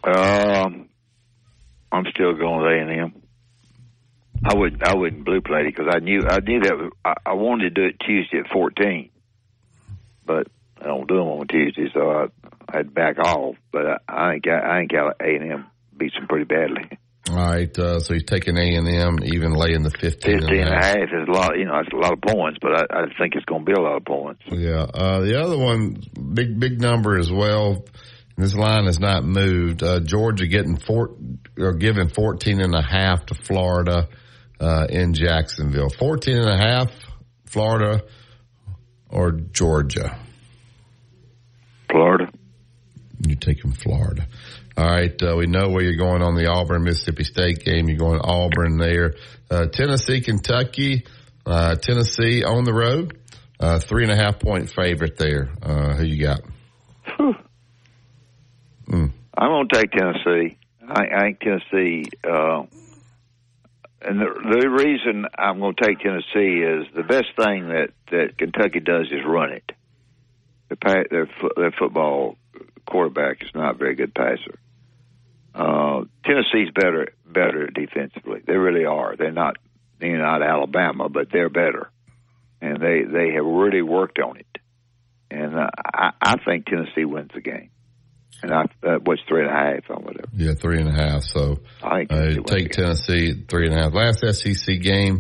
Um, 0.03 0.90
I'm 1.91 2.06
still 2.14 2.36
going 2.36 2.61
with 2.61 2.98
A&M. 2.98 3.22
I 4.45 4.57
wouldn't. 4.57 4.88
I 4.88 4.95
wouldn't 4.95 5.26
blue 5.26 5.41
plate 5.41 5.65
it 5.65 5.76
because 5.76 5.94
I 5.94 5.99
knew 5.99 6.22
I 6.26 6.40
knew 6.40 6.61
that 6.61 6.77
was, 6.77 6.91
I, 7.03 7.14
I 7.26 7.34
wanted 7.34 7.76
to 7.76 7.81
do 7.81 7.88
it 7.88 7.99
Tuesday 7.99 8.40
at 8.40 8.49
14, 8.53 9.10
but 10.26 10.48
I 10.80 10.86
don't 10.86 11.10
do 11.10 11.15
them 11.18 11.27
on 11.27 11.48
Tuesday, 11.48 11.90
so 11.94 12.10
I 12.10 12.27
I'd 12.74 12.94
back 12.94 13.20
off. 13.20 13.56
But 13.72 14.02
I, 14.08 14.34
think 14.34 14.48
I, 14.48 14.80
think 14.80 14.91
A 14.94 15.26
and 15.26 15.52
M 15.52 15.68
beats 15.98 16.16
them 16.16 16.28
pretty 16.28 16.46
badly. 16.46 16.98
All 17.30 17.36
right, 17.36 17.78
uh, 17.78 18.00
so 18.00 18.14
he's 18.14 18.24
taking 18.24 18.58
A 18.58 18.76
and 18.76 18.88
M, 18.88 19.20
even 19.24 19.54
laying 19.54 19.84
the 19.84 19.91
15, 19.91 20.40
15 20.40 20.60
and 20.60 20.70
a 20.70 21.04
is 21.04 21.28
a 21.28 21.32
lot. 21.32 21.60
You 21.60 21.66
know, 21.66 21.78
it's 21.78 21.94
a 21.94 21.96
lot 21.96 22.14
of 22.14 22.22
points, 22.22 22.58
but 22.60 22.72
I, 22.72 23.02
I 23.02 23.06
think 23.20 23.36
it's 23.36 23.46
going 23.46 23.66
to 23.66 23.72
be 23.72 23.74
a 23.74 23.82
lot 23.82 23.98
of 23.98 24.06
points. 24.06 24.41
Yeah. 24.48 24.88
Uh, 24.91 25.20
the 25.22 25.40
other 25.40 25.58
one, 25.58 26.02
big 26.34 26.60
big 26.60 26.82
number 26.82 27.20
as 27.20 27.32
well. 27.32 27.86
This 28.36 28.56
line 28.56 28.86
has 28.86 29.00
not 29.00 29.24
moved. 29.26 29.84
Uh, 29.84 30.00
Georgia 30.00 30.48
getting 30.48 30.78
four 30.78 31.18
or 31.60 31.74
giving 31.74 32.08
14 32.08 32.62
and 32.62 32.74
a 32.74 32.82
half 32.82 33.26
to 33.28 33.36
Florida 33.36 34.08
uh, 34.60 34.88
in 34.90 35.14
Jacksonville. 35.14 35.90
14 35.90 36.38
and 36.38 36.50
a 36.50 36.58
half, 36.58 36.91
Florida 37.46 38.02
or 39.10 39.32
Georgia. 39.32 40.18
Florida. 41.91 42.29
You're 43.26 43.38
taking 43.38 43.72
Florida. 43.72 44.28
All 44.78 44.86
right, 44.86 45.22
uh, 45.22 45.36
we 45.36 45.46
know 45.46 45.70
where 45.70 45.84
you're 45.84 45.98
going 45.98 46.22
on 46.22 46.36
the 46.36 46.48
Auburn 46.48 46.84
Mississippi 46.84 47.26
State 47.26 47.66
game. 47.66 47.90
You're 47.90 47.98
going 47.98 48.22
Auburn 48.22 48.78
there. 48.78 49.16
Uh, 49.52 49.66
Tennessee, 49.66 50.22
Kentucky, 50.22 51.06
uh, 51.46 51.76
Tennessee 51.76 52.44
on 52.44 52.64
the 52.64 52.74
road. 52.74 53.18
Uh, 53.60 53.78
three 53.80 54.04
and 54.04 54.12
a 54.12 54.16
half 54.16 54.40
point 54.40 54.70
favorite 54.70 55.18
there. 55.18 55.50
Uh, 55.62 55.96
who 55.96 56.06
you 56.06 56.24
got? 56.24 56.40
Mm. 58.90 59.12
I'm 59.38 59.50
going 59.50 59.68
to 59.68 59.76
take 59.76 59.91
Tennessee. 59.91 60.58
I, 60.88 61.02
I 61.14 61.22
think 61.24 61.40
Tennessee, 61.41 62.06
uh, 62.24 62.64
and 64.02 64.20
the, 64.20 64.60
the 64.62 64.70
reason 64.70 65.26
I'm 65.38 65.60
going 65.60 65.76
to 65.76 65.86
take 65.86 66.00
Tennessee 66.00 66.64
is 66.64 66.88
the 66.96 67.04
best 67.04 67.28
thing 67.36 67.68
that, 67.68 67.90
that 68.12 68.38
Kentucky 68.38 68.80
does 68.80 69.08
is 69.12 69.26
run 69.26 69.52
it. 69.52 69.72
Their, 70.70 71.06
their, 71.10 71.30
their 71.56 71.72
football 71.78 72.38
quarterback 72.90 73.44
is 73.44 73.49
not 73.53 73.76
a 73.76 73.78
very 73.78 73.95
good 73.95 74.14
passer. 74.14 74.60
Uh, 75.53 76.03
Tennessee's 76.26 76.72
better 76.74 77.10
better 77.26 77.68
defensively. 77.68 78.41
They 78.45 78.56
really 78.56 78.86
are. 78.86 79.16
They're 79.16 79.32
not 79.32 79.57
they're 79.99 80.18
not 80.18 80.41
Alabama, 80.41 81.10
but 81.10 81.28
they're 81.32 81.49
better, 81.49 81.90
and 82.61 82.78
they 82.82 83.03
they 83.03 83.34
have 83.34 83.45
really 83.45 83.82
worked 83.82 84.20
on 84.20 84.38
it. 84.38 84.45
And 85.32 85.56
uh, 85.56 85.68
I, 85.94 86.11
I 86.22 86.36
think 86.44 86.66
Tennessee 86.66 87.06
wins 87.06 87.32
the 87.34 87.41
game. 87.41 87.70
And 88.41 88.53
I 88.53 88.61
uh, 88.84 88.99
what's 89.03 89.22
three 89.28 89.41
and 89.41 89.49
a 89.49 89.53
half 89.53 89.90
or 89.90 89.98
whatever. 89.98 90.30
Yeah, 90.34 90.53
three 90.53 90.80
and 90.80 90.88
a 90.88 90.94
half. 90.94 91.24
So 91.24 91.60
I 91.84 92.06
uh, 92.10 92.36
take 92.45 92.72
Tennessee 92.72 93.44
three 93.48 93.68
and 93.68 93.78
a 93.78 93.84
half. 93.84 93.94
Last 93.94 94.20
SEC 94.22 94.80
game, 94.82 95.20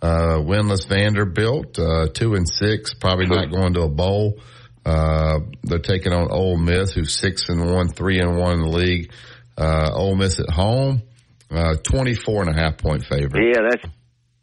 uh, 0.00 0.38
winless 0.38 0.88
Vanderbilt, 0.88 1.78
uh, 1.78 2.08
two 2.12 2.34
and 2.34 2.48
six, 2.48 2.94
probably 2.94 3.26
not 3.26 3.50
going 3.50 3.74
to 3.74 3.82
a 3.82 3.88
bowl. 3.88 4.40
Uh, 4.86 5.40
they're 5.64 5.80
taking 5.80 6.12
on 6.12 6.30
Ole 6.30 6.56
Miss, 6.56 6.92
who's 6.92 7.12
six 7.12 7.48
and 7.48 7.74
one, 7.74 7.88
three 7.88 8.20
and 8.20 8.38
one 8.38 8.52
in 8.52 8.60
the 8.60 8.68
league. 8.68 9.10
Uh, 9.58 9.90
Ole 9.92 10.14
Miss 10.14 10.38
at 10.38 10.48
home, 10.48 11.02
uh, 11.50 11.74
24 11.82 12.42
and 12.42 12.56
a 12.56 12.60
half 12.60 12.78
point 12.78 13.04
favorite. 13.04 13.52
Yeah, 13.52 13.62
that's 13.68 13.84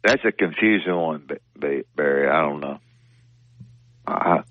that's 0.02 0.22
a 0.26 0.32
confusing 0.32 0.94
one, 0.94 1.26
Barry. 1.96 2.28
I 2.28 2.42
don't 2.42 2.60
know. 2.60 2.78
I 4.06 4.42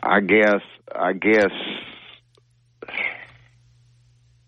I 0.00 0.20
guess 0.20 0.62
I 0.94 1.14
guess 1.14 1.50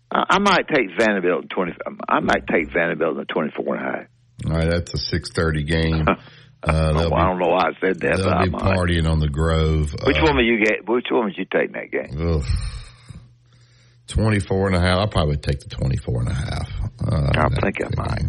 I, 0.09 0.39
might 0.39 0.69
take 0.69 0.87
Vanderbilt 0.97 1.43
in 1.43 1.49
20. 1.49 1.73
I 2.07 2.19
might 2.21 2.47
take 2.47 2.71
Vanderbilt 2.71 3.17
in 3.17 3.25
24 3.25 3.75
and 3.75 3.85
a 3.85 3.91
half. 3.91 4.07
All 4.45 4.51
right, 4.53 4.69
that's 4.69 4.93
a 4.93 5.17
6:30 5.17 5.67
game. 5.67 6.05
Uh, 6.63 6.93
well, 6.95 7.13
I 7.13 7.27
don't 7.27 7.39
know 7.39 7.49
why 7.49 7.63
I 7.67 7.71
said 7.81 7.99
that. 8.01 8.17
They'll 8.17 8.43
be 8.43 8.49
partying 8.51 9.09
on 9.09 9.19
the 9.19 9.29
Grove. 9.29 9.93
Which 10.05 10.17
uh, 10.17 10.23
one 10.23 10.37
would 10.37 10.45
you 10.45 10.63
get? 10.63 10.87
Which 10.87 11.07
one 11.11 11.25
would 11.25 11.37
you 11.37 11.45
take 11.45 11.67
in 11.67 11.71
that 11.73 11.91
game? 11.91 12.35
Ugh. 12.35 12.43
24 14.07 14.67
and 14.67 14.75
a 14.75 14.79
half. 14.79 14.99
I'll 14.99 15.07
probably 15.07 15.37
take 15.37 15.59
the 15.59 15.69
24 15.69 16.19
and 16.21 16.29
a 16.29 16.33
half. 16.33 16.69
Uh, 17.05 17.31
I 17.35 17.49
think 17.61 17.77
I 17.83 17.89
might. 17.95 18.23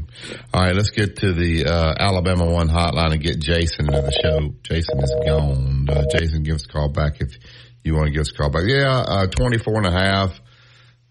All 0.52 0.62
right, 0.62 0.74
let's 0.74 0.90
get 0.90 1.16
to 1.18 1.32
the 1.32 1.66
uh, 1.66 1.94
Alabama 1.98 2.46
One 2.46 2.68
hotline 2.68 3.12
and 3.12 3.22
get 3.22 3.38
Jason 3.38 3.86
into 3.86 4.00
the 4.00 4.12
show. 4.22 4.54
Jason 4.62 4.98
is 5.02 5.14
gone. 5.26 5.86
Uh, 5.88 6.04
Jason, 6.16 6.42
give 6.42 6.54
us 6.54 6.64
a 6.64 6.68
call 6.68 6.88
back 6.88 7.20
if 7.20 7.36
you 7.82 7.94
want 7.94 8.06
to 8.06 8.12
give 8.12 8.22
us 8.22 8.30
a 8.32 8.34
call 8.34 8.50
back. 8.50 8.64
Yeah, 8.66 9.04
uh, 9.06 9.26
24 9.26 9.76
and 9.78 9.86
a 9.86 9.90
half. 9.90 10.40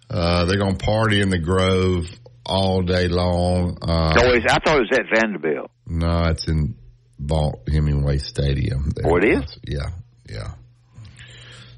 Uh, 0.10 0.46
they're 0.46 0.58
going 0.58 0.78
to 0.78 0.86
party 0.86 1.22
in 1.22 1.30
the 1.30 1.40
Grove 1.40 2.06
all 2.46 2.82
day 2.82 3.08
long. 3.08 3.78
Uh, 3.82 4.14
I 4.16 4.60
thought 4.60 4.78
it 4.78 4.90
was 4.90 5.00
at 5.00 5.06
Vanderbilt. 5.14 5.72
No, 5.86 6.26
it's 6.26 6.48
in 6.48 6.76
Vaught 7.20 7.70
Hemingway 7.70 8.18
Stadium. 8.18 8.92
Oh, 9.04 9.18
it 9.18 9.26
is? 9.26 9.58
Yeah, 9.66 9.90
yeah. 10.30 10.54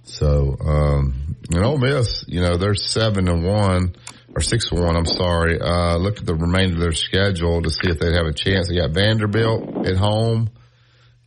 So, 0.03 0.55
um, 0.59 1.35
and 1.51 1.65
Ole 1.65 1.77
Miss, 1.77 2.25
you 2.27 2.41
know, 2.41 2.57
they're 2.57 2.75
seven 2.75 3.27
and 3.27 3.43
one 3.43 3.95
or 4.35 4.41
six 4.41 4.71
and 4.71 4.83
one. 4.83 4.95
I'm 4.95 5.05
sorry. 5.05 5.59
Uh, 5.59 5.97
look 5.97 6.19
at 6.19 6.25
the 6.25 6.35
remainder 6.35 6.75
of 6.75 6.81
their 6.81 6.91
schedule 6.93 7.61
to 7.61 7.69
see 7.69 7.89
if 7.89 7.99
they 7.99 8.13
have 8.13 8.25
a 8.25 8.33
chance. 8.33 8.69
They 8.69 8.77
got 8.77 8.91
Vanderbilt 8.91 9.87
at 9.87 9.95
home. 9.95 10.49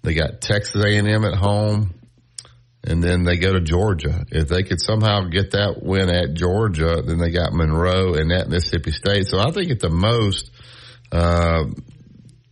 They 0.02 0.14
got 0.14 0.40
Texas 0.40 0.82
A&M 0.84 1.24
at 1.24 1.34
home. 1.34 1.94
And 2.84 3.02
then 3.02 3.24
they 3.24 3.36
go 3.36 3.52
to 3.52 3.60
Georgia. 3.60 4.24
If 4.30 4.48
they 4.48 4.62
could 4.62 4.80
somehow 4.80 5.24
get 5.24 5.50
that 5.50 5.82
win 5.82 6.08
at 6.08 6.34
Georgia, 6.34 7.02
then 7.04 7.18
they 7.18 7.30
got 7.30 7.52
Monroe 7.52 8.14
and 8.14 8.32
at 8.32 8.48
Mississippi 8.48 8.92
State. 8.92 9.26
So 9.26 9.38
I 9.38 9.50
think 9.50 9.70
at 9.70 9.80
the 9.80 9.90
most, 9.90 10.50
uh, 11.10 11.64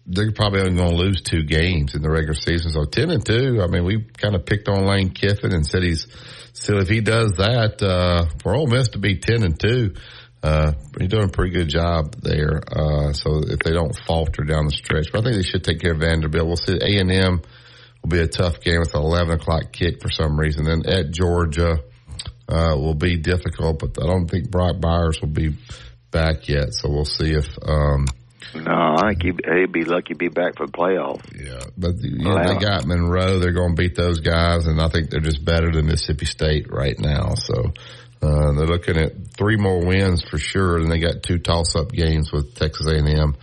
they're 0.07 0.33
probably 0.33 0.61
only 0.61 0.77
going 0.77 0.91
to 0.91 0.97
lose 0.97 1.21
two 1.21 1.43
games 1.43 1.95
in 1.95 2.03
the 2.03 2.11
regular 2.11 2.35
season. 2.35 2.71
So 2.71 2.85
ten 2.85 3.11
and 3.11 3.25
two. 3.25 3.61
I 3.63 3.67
mean, 3.67 3.85
we 3.85 4.03
kind 4.03 4.35
of 4.35 4.47
picked 4.47 4.69
on 4.69 4.87
Lane 4.87 5.11
Kiffin 5.11 5.53
and 5.53 5.67
said 5.67 5.83
he's 5.83 6.07
still 6.53 6.79
if 6.79 6.89
he 6.89 7.01
does 7.01 7.33
that 7.39 7.83
uh, 7.83 8.27
for 8.43 8.55
Ole 8.55 8.69
Miss 8.69 8.89
to 8.91 8.99
be 8.99 9.19
ten 9.19 9.43
and 9.43 9.59
two. 9.59 9.95
Uh, 10.43 10.73
he's 10.99 11.09
doing 11.09 11.25
a 11.25 11.29
pretty 11.29 11.53
good 11.53 11.69
job 11.69 12.15
there. 12.23 12.61
Uh, 12.71 13.13
so 13.13 13.41
if 13.49 13.59
they 13.61 13.73
don't 13.73 13.99
falter 14.07 14.45
down 14.45 14.67
the 14.67 14.71
stretch, 14.71 15.11
but 15.11 15.21
I 15.21 15.25
think 15.25 15.37
they 15.37 15.43
should 15.43 15.65
take 15.65 15.81
care 15.81 15.93
of 15.93 15.99
Vanderbilt. 15.99 16.47
We'll 16.47 16.57
see 16.57 16.79
A 16.81 17.01
and 17.01 17.11
M 17.11 17.43
will 18.03 18.11
be 18.11 18.21
a 18.21 18.29
tough 18.29 18.61
game 18.61 18.79
with 18.79 18.95
an 18.95 19.03
eleven 19.03 19.41
o'clock 19.41 19.73
kick 19.73 20.01
for 20.01 20.11
some 20.11 20.39
reason. 20.39 20.65
Then 20.65 20.87
at 20.87 21.11
Georgia 21.11 21.79
uh, 22.49 22.77
will 22.77 22.95
be 22.95 23.17
difficult, 23.17 23.81
but 23.81 24.01
I 24.01 24.07
don't 24.07 24.31
think 24.31 24.51
Brock 24.53 24.81
Bowers 24.81 25.21
will 25.21 25.31
be 25.31 25.57
back 26.13 26.49
yet. 26.49 26.75
So 26.75 26.91
we'll 26.91 27.05
see 27.05 27.33
if. 27.33 27.49
Um, 27.61 28.07
no, 28.55 28.73
I 28.73 29.15
think 29.15 29.23
he'd, 29.23 29.73
be 29.73 29.85
lucky 29.85 30.15
to 30.15 30.19
be 30.19 30.29
back 30.29 30.57
for 30.57 30.67
the 30.67 30.73
playoffs. 30.73 31.25
Yeah, 31.35 31.65
but 31.77 31.97
you 32.01 32.25
know, 32.25 32.37
they 32.47 32.59
got 32.59 32.87
Monroe. 32.87 33.39
They're 33.39 33.53
going 33.53 33.77
to 33.77 33.83
beat 33.83 33.97
those 33.97 34.21
guys, 34.21 34.67
and 34.67 34.81
I 34.81 34.89
think 34.89 35.11
they're 35.11 35.21
just 35.21 35.45
better 35.45 35.71
than 35.73 35.87
Mississippi 35.87 36.27
State 36.27 36.67
right 36.71 36.99
now. 36.99 37.35
So 37.35 37.73
uh, 38.23 38.53
they're 38.53 38.67
looking 38.67 38.97
at 38.97 39.13
three 39.37 39.57
more 39.57 39.85
wins 39.85 40.23
for 40.23 40.39
sure. 40.39 40.79
And 40.79 40.91
they 40.91 40.99
got 40.99 41.23
two 41.23 41.39
toss-up 41.39 41.93
games 41.93 42.33
with 42.33 42.55
Texas 42.55 42.87
A&M 42.87 43.37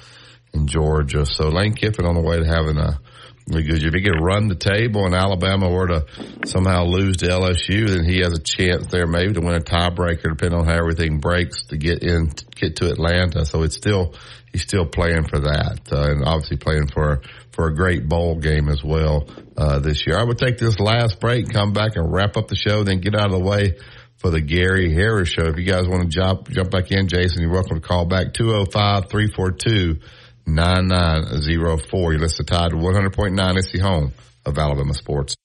and 0.54 0.70
Georgia. 0.70 1.26
So 1.26 1.50
Lane 1.50 1.74
Kiffin 1.74 2.06
on 2.06 2.16
the 2.16 2.22
way 2.22 2.40
to 2.40 2.46
having 2.46 2.78
a 2.78 3.00
good. 3.48 3.84
If 3.84 3.94
he 3.94 4.02
could 4.02 4.22
run 4.22 4.48
the 4.48 4.56
table 4.56 5.06
and 5.06 5.14
Alabama 5.14 5.70
were 5.70 5.88
to 5.88 6.06
somehow 6.46 6.86
lose 6.86 7.18
to 7.18 7.28
LSU, 7.28 7.90
then 7.90 8.06
he 8.06 8.20
has 8.20 8.34
a 8.34 8.42
chance 8.42 8.88
there 8.88 9.06
maybe 9.06 9.34
to 9.34 9.42
win 9.42 9.56
a 9.56 9.60
tiebreaker, 9.60 10.30
depending 10.30 10.60
on 10.60 10.66
how 10.66 10.78
everything 10.78 11.20
breaks 11.20 11.64
to 11.66 11.78
get 11.78 12.04
in, 12.04 12.32
get 12.56 12.78
to 12.78 12.90
Atlanta. 12.90 13.46
So 13.46 13.64
it's 13.64 13.76
still 13.76 14.16
he's 14.54 14.62
still 14.62 14.86
playing 14.86 15.28
for 15.28 15.40
that, 15.40 15.80
uh, 15.92 16.12
and 16.12 16.24
obviously 16.24 16.58
playing 16.58 16.88
for 16.88 17.22
for 17.52 17.68
a 17.68 17.76
great 17.76 18.08
bowl 18.08 18.40
game 18.40 18.70
as 18.70 18.84
well 18.84 19.28
uh, 19.58 19.80
this 19.80 20.08
year. 20.08 20.18
I 20.18 20.24
would 20.24 20.38
take 20.38 20.58
this 20.58 20.80
last 20.80 21.20
break, 21.20 21.50
come 21.50 21.74
back 21.74 21.96
and 21.96 22.12
wrap 22.12 22.38
up 22.38 22.48
the 22.48 22.56
show, 22.56 22.84
then 22.84 23.02
get 23.02 23.16
out 23.16 23.26
of 23.26 23.32
the 23.34 23.40
way 23.40 23.78
for 24.18 24.30
the 24.30 24.42
Gary 24.42 24.94
Harris 24.94 25.30
show. 25.30 25.44
If 25.48 25.58
you 25.58 25.66
guys 25.66 25.88
want 25.88 26.04
to 26.04 26.10
jump 26.10 26.50
jump 26.50 26.72
back 26.72 26.92
in, 26.92 27.08
Jason, 27.08 27.42
you're 27.42 27.52
welcome 27.52 27.82
to 27.82 27.86
call 27.86 28.06
back 28.06 28.34
205 28.34 29.10
342 29.10 30.00
9904. 30.46 32.14
You 32.14 32.20
listen 32.20 32.46
to 32.46 32.54
Tide 32.54 32.72
100.9. 32.72 33.58
It's 33.58 33.72
the 33.72 33.80
home 33.80 34.14
of 34.46 34.58
Alabama 34.58 34.94
sports. 34.94 35.36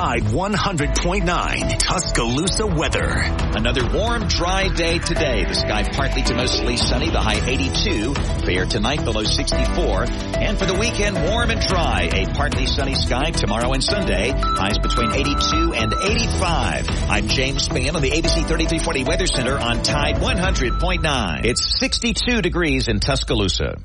Tide 0.00 0.22
100.9 0.22 1.78
Tuscaloosa 1.78 2.66
weather. 2.66 3.08
Another 3.54 3.86
warm, 3.92 4.26
dry 4.26 4.66
day 4.68 4.98
today. 4.98 5.44
The 5.44 5.54
sky 5.54 5.84
partly 5.92 6.22
to 6.22 6.34
mostly 6.34 6.76
sunny, 6.76 7.10
the 7.10 7.20
high 7.20 7.46
82. 7.46 8.14
Fair 8.14 8.64
tonight 8.64 9.04
below 9.04 9.22
64. 9.22 10.06
And 10.38 10.58
for 10.58 10.66
the 10.66 10.74
weekend, 10.74 11.22
warm 11.22 11.50
and 11.50 11.60
dry. 11.60 12.08
A 12.12 12.26
partly 12.34 12.66
sunny 12.66 12.94
sky 12.94 13.30
tomorrow 13.30 13.72
and 13.72 13.84
Sunday. 13.84 14.32
Highs 14.34 14.78
between 14.78 15.12
82 15.12 15.74
and 15.74 15.92
85. 15.92 16.88
I'm 17.08 17.28
James 17.28 17.68
Spann 17.68 17.94
on 17.94 18.02
the 18.02 18.10
ABC 18.10 18.48
3340 18.48 19.04
Weather 19.04 19.26
Center 19.26 19.56
on 19.58 19.82
Tide 19.82 20.16
100.9. 20.16 21.44
It's 21.44 21.78
62 21.78 22.42
degrees 22.42 22.88
in 22.88 22.98
Tuscaloosa. 22.98 23.76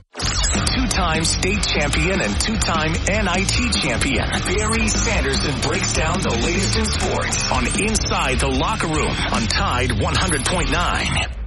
Two-time 1.05 1.23
state 1.23 1.61
champion 1.61 2.19
and 2.19 2.41
two-time 2.41 2.93
NIT 2.93 3.73
champion, 3.75 4.27
Barry 4.27 4.87
Sanderson 4.87 5.61
breaks 5.61 5.93
down 5.93 6.19
the 6.19 6.31
latest 6.31 6.77
in 6.77 6.85
sports 6.85 7.51
on 7.51 7.67
Inside 7.79 8.39
the 8.39 8.47
Locker 8.47 8.87
Room 8.87 9.15
on 9.31 9.43
Tide 9.43 9.91
100.9. 9.91 11.44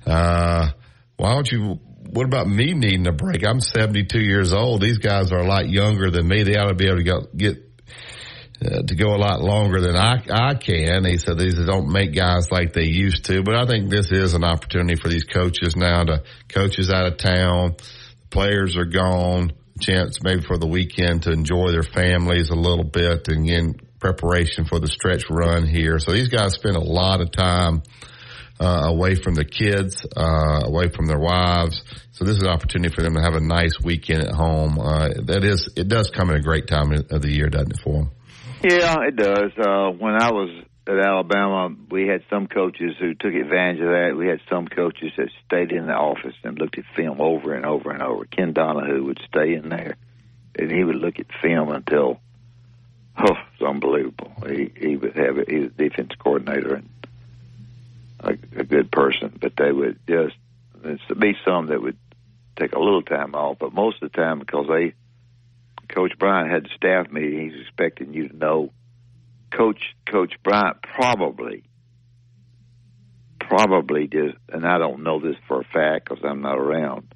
Uh, 0.05 0.69
why 1.17 1.34
don't 1.34 1.51
you, 1.51 1.80
what 2.11 2.26
about 2.26 2.47
me 2.47 2.73
needing 2.73 3.07
a 3.07 3.11
break? 3.11 3.45
I'm 3.45 3.59
72 3.59 4.19
years 4.19 4.53
old. 4.53 4.81
These 4.81 4.99
guys 4.99 5.31
are 5.31 5.39
a 5.39 5.47
lot 5.47 5.69
younger 5.69 6.09
than 6.09 6.27
me. 6.27 6.43
They 6.43 6.55
ought 6.55 6.69
to 6.69 6.76
be 6.76 6.88
able 6.88 6.97
to 6.97 7.03
go, 7.03 7.21
get, 7.35 7.57
uh, 8.65 8.81
to 8.81 8.95
go 8.95 9.15
a 9.15 9.17
lot 9.17 9.41
longer 9.41 9.80
than 9.80 9.95
I, 9.95 10.21
I 10.30 10.53
can. 10.55 11.05
He 11.05 11.17
said 11.17 11.38
these 11.38 11.55
don't 11.55 11.91
make 11.91 12.13
guys 12.13 12.51
like 12.51 12.73
they 12.73 12.88
used 12.88 13.26
to, 13.26 13.43
but 13.43 13.55
I 13.55 13.65
think 13.65 13.89
this 13.89 14.11
is 14.11 14.34
an 14.34 14.43
opportunity 14.43 14.95
for 14.95 15.07
these 15.07 15.23
coaches 15.23 15.76
now 15.76 16.03
to 16.03 16.23
coaches 16.47 16.89
out 16.89 17.05
of 17.05 17.17
town. 17.17 17.76
Players 18.30 18.76
are 18.76 18.85
gone 18.85 19.53
chance 19.80 20.22
maybe 20.23 20.41
for 20.41 20.57
the 20.57 20.68
weekend 20.68 21.23
to 21.23 21.31
enjoy 21.31 21.72
their 21.72 21.84
families 21.84 22.49
a 22.49 22.56
little 22.56 22.84
bit 22.84 23.27
and 23.27 23.49
in 23.49 23.76
preparation 23.99 24.65
for 24.65 24.80
the 24.80 24.88
stretch 24.88 25.30
run 25.30 25.68
here. 25.68 25.99
So 25.99 26.11
these 26.11 26.30
guys 26.30 26.53
spend 26.53 26.76
a 26.76 26.81
lot 26.81 27.22
of 27.22 27.31
time 27.31 27.84
uh, 28.60 28.84
away 28.88 29.15
from 29.15 29.35
the 29.35 29.45
kids, 29.45 30.06
uh, 30.15 30.61
away 30.65 30.89
from 30.89 31.06
their 31.06 31.19
wives. 31.19 31.81
So 32.11 32.26
this 32.26 32.38
is 32.38 32.43
an 32.43 32.49
opportunity 32.49 32.93
for 32.93 33.01
them 33.01 33.15
to 33.15 33.22
have 33.22 33.35
a 33.35 33.39
nice 33.39 33.80
weekend 33.81 34.23
at 34.23 34.34
home. 34.34 34.80
Uh, 34.80 35.10
that 35.26 35.43
is, 35.43 35.69
it 35.76 35.88
does 35.88 36.10
come 36.10 36.30
at 36.30 36.35
a 36.35 36.41
great 36.41 36.68
time 36.68 36.91
of 36.91 37.22
the 37.22 37.31
year, 37.31 37.47
doesn't 37.47 37.72
it, 37.72 37.80
for 37.81 37.93
them? 37.93 38.11
Yeah, 38.64 38.97
it 39.07 39.15
does. 39.15 39.51
Uh, 39.57 39.91
when 39.97 40.15
I 40.22 40.31
was 40.31 40.65
at 40.89 40.99
Alabama, 40.99 41.75
we 41.89 42.07
had 42.07 42.23
some 42.29 42.47
coaches 42.47 42.95
who 42.99 43.13
took 43.13 43.33
advantage 43.33 43.81
of 43.81 43.89
that. 43.89 44.15
We 44.17 44.27
had 44.27 44.41
some 44.49 44.67
coaches 44.67 45.11
that 45.17 45.29
stayed 45.45 45.71
in 45.71 45.85
the 45.85 45.93
office 45.93 46.33
and 46.43 46.57
looked 46.57 46.77
at 46.79 46.85
film 46.95 47.21
over 47.21 47.53
and 47.53 47.65
over 47.65 47.91
and 47.91 48.01
over. 48.01 48.25
Ken 48.25 48.53
Donahue 48.53 49.03
would 49.03 49.21
stay 49.27 49.53
in 49.53 49.69
there, 49.69 49.97
and 50.57 50.71
he 50.71 50.83
would 50.83 50.95
look 50.95 51.19
at 51.19 51.27
film 51.41 51.69
until, 51.69 52.19
oh, 53.17 53.37
it's 53.53 53.61
unbelievable. 53.61 54.33
He 54.47 54.71
he 54.75 54.97
would 54.97 55.15
have 55.15 55.37
it. 55.37 55.49
He 55.49 55.59
was 55.59 55.71
defense 55.77 56.11
coordinator 56.17 56.75
and 56.75 56.89
a, 58.21 58.31
a 58.59 58.63
good 58.63 58.91
person, 58.91 59.37
but 59.39 59.53
they 59.55 59.71
would 59.71 59.99
just 60.07 60.35
there's 60.81 60.99
be 61.17 61.37
some 61.45 61.67
that 61.67 61.81
would 61.81 61.97
take 62.57 62.73
a 62.73 62.79
little 62.79 63.03
time 63.03 63.35
off, 63.35 63.59
but 63.59 63.73
most 63.73 64.01
of 64.01 64.11
the 64.11 64.17
time 64.17 64.39
because 64.39 64.67
they 64.67 64.93
Coach 65.87 66.17
Bryant 66.17 66.49
had 66.49 66.65
the 66.65 66.69
staff 66.75 67.11
meeting, 67.11 67.49
he's 67.49 67.61
expecting 67.61 68.13
you 68.13 68.29
to 68.29 68.35
know 68.35 68.71
Coach 69.51 69.95
Coach 70.05 70.34
Bryant 70.43 70.81
probably 70.81 71.63
probably 73.39 74.07
did, 74.07 74.38
and 74.49 74.65
I 74.65 74.77
don't 74.77 75.03
know 75.03 75.19
this 75.19 75.35
for 75.47 75.61
a 75.61 75.63
fact 75.63 76.07
because 76.07 76.23
I'm 76.23 76.41
not 76.41 76.59
around. 76.59 77.13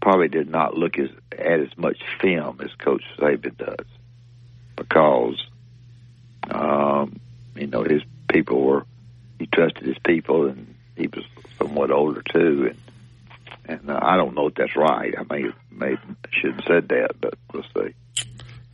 Probably 0.00 0.28
did 0.28 0.48
not 0.48 0.76
look 0.76 0.98
as 0.98 1.10
at 1.32 1.60
as 1.60 1.76
much 1.76 1.98
film 2.20 2.60
as 2.62 2.72
Coach 2.74 3.02
Saban 3.18 3.56
does, 3.58 3.86
because 4.76 5.46
um, 6.50 7.20
you 7.54 7.66
know 7.66 7.82
his 7.82 8.02
people 8.28 8.62
were 8.62 8.86
he 9.38 9.46
trusted 9.46 9.84
his 9.84 9.98
people, 9.98 10.46
and 10.46 10.74
he 10.96 11.06
was 11.08 11.24
somewhat 11.58 11.90
older 11.90 12.22
too, 12.22 12.70
and 12.70 12.78
and 13.68 13.90
uh, 13.90 13.98
I 14.00 14.16
don't 14.16 14.34
know 14.34 14.46
if 14.46 14.54
that's 14.54 14.76
right. 14.76 15.14
I 15.18 15.22
may 15.28 15.50
may 15.70 15.96
shouldn't 16.30 16.64
said 16.66 16.88
that, 16.88 17.20
but 17.20 17.34
we'll 17.52 17.64
see. 17.74 17.94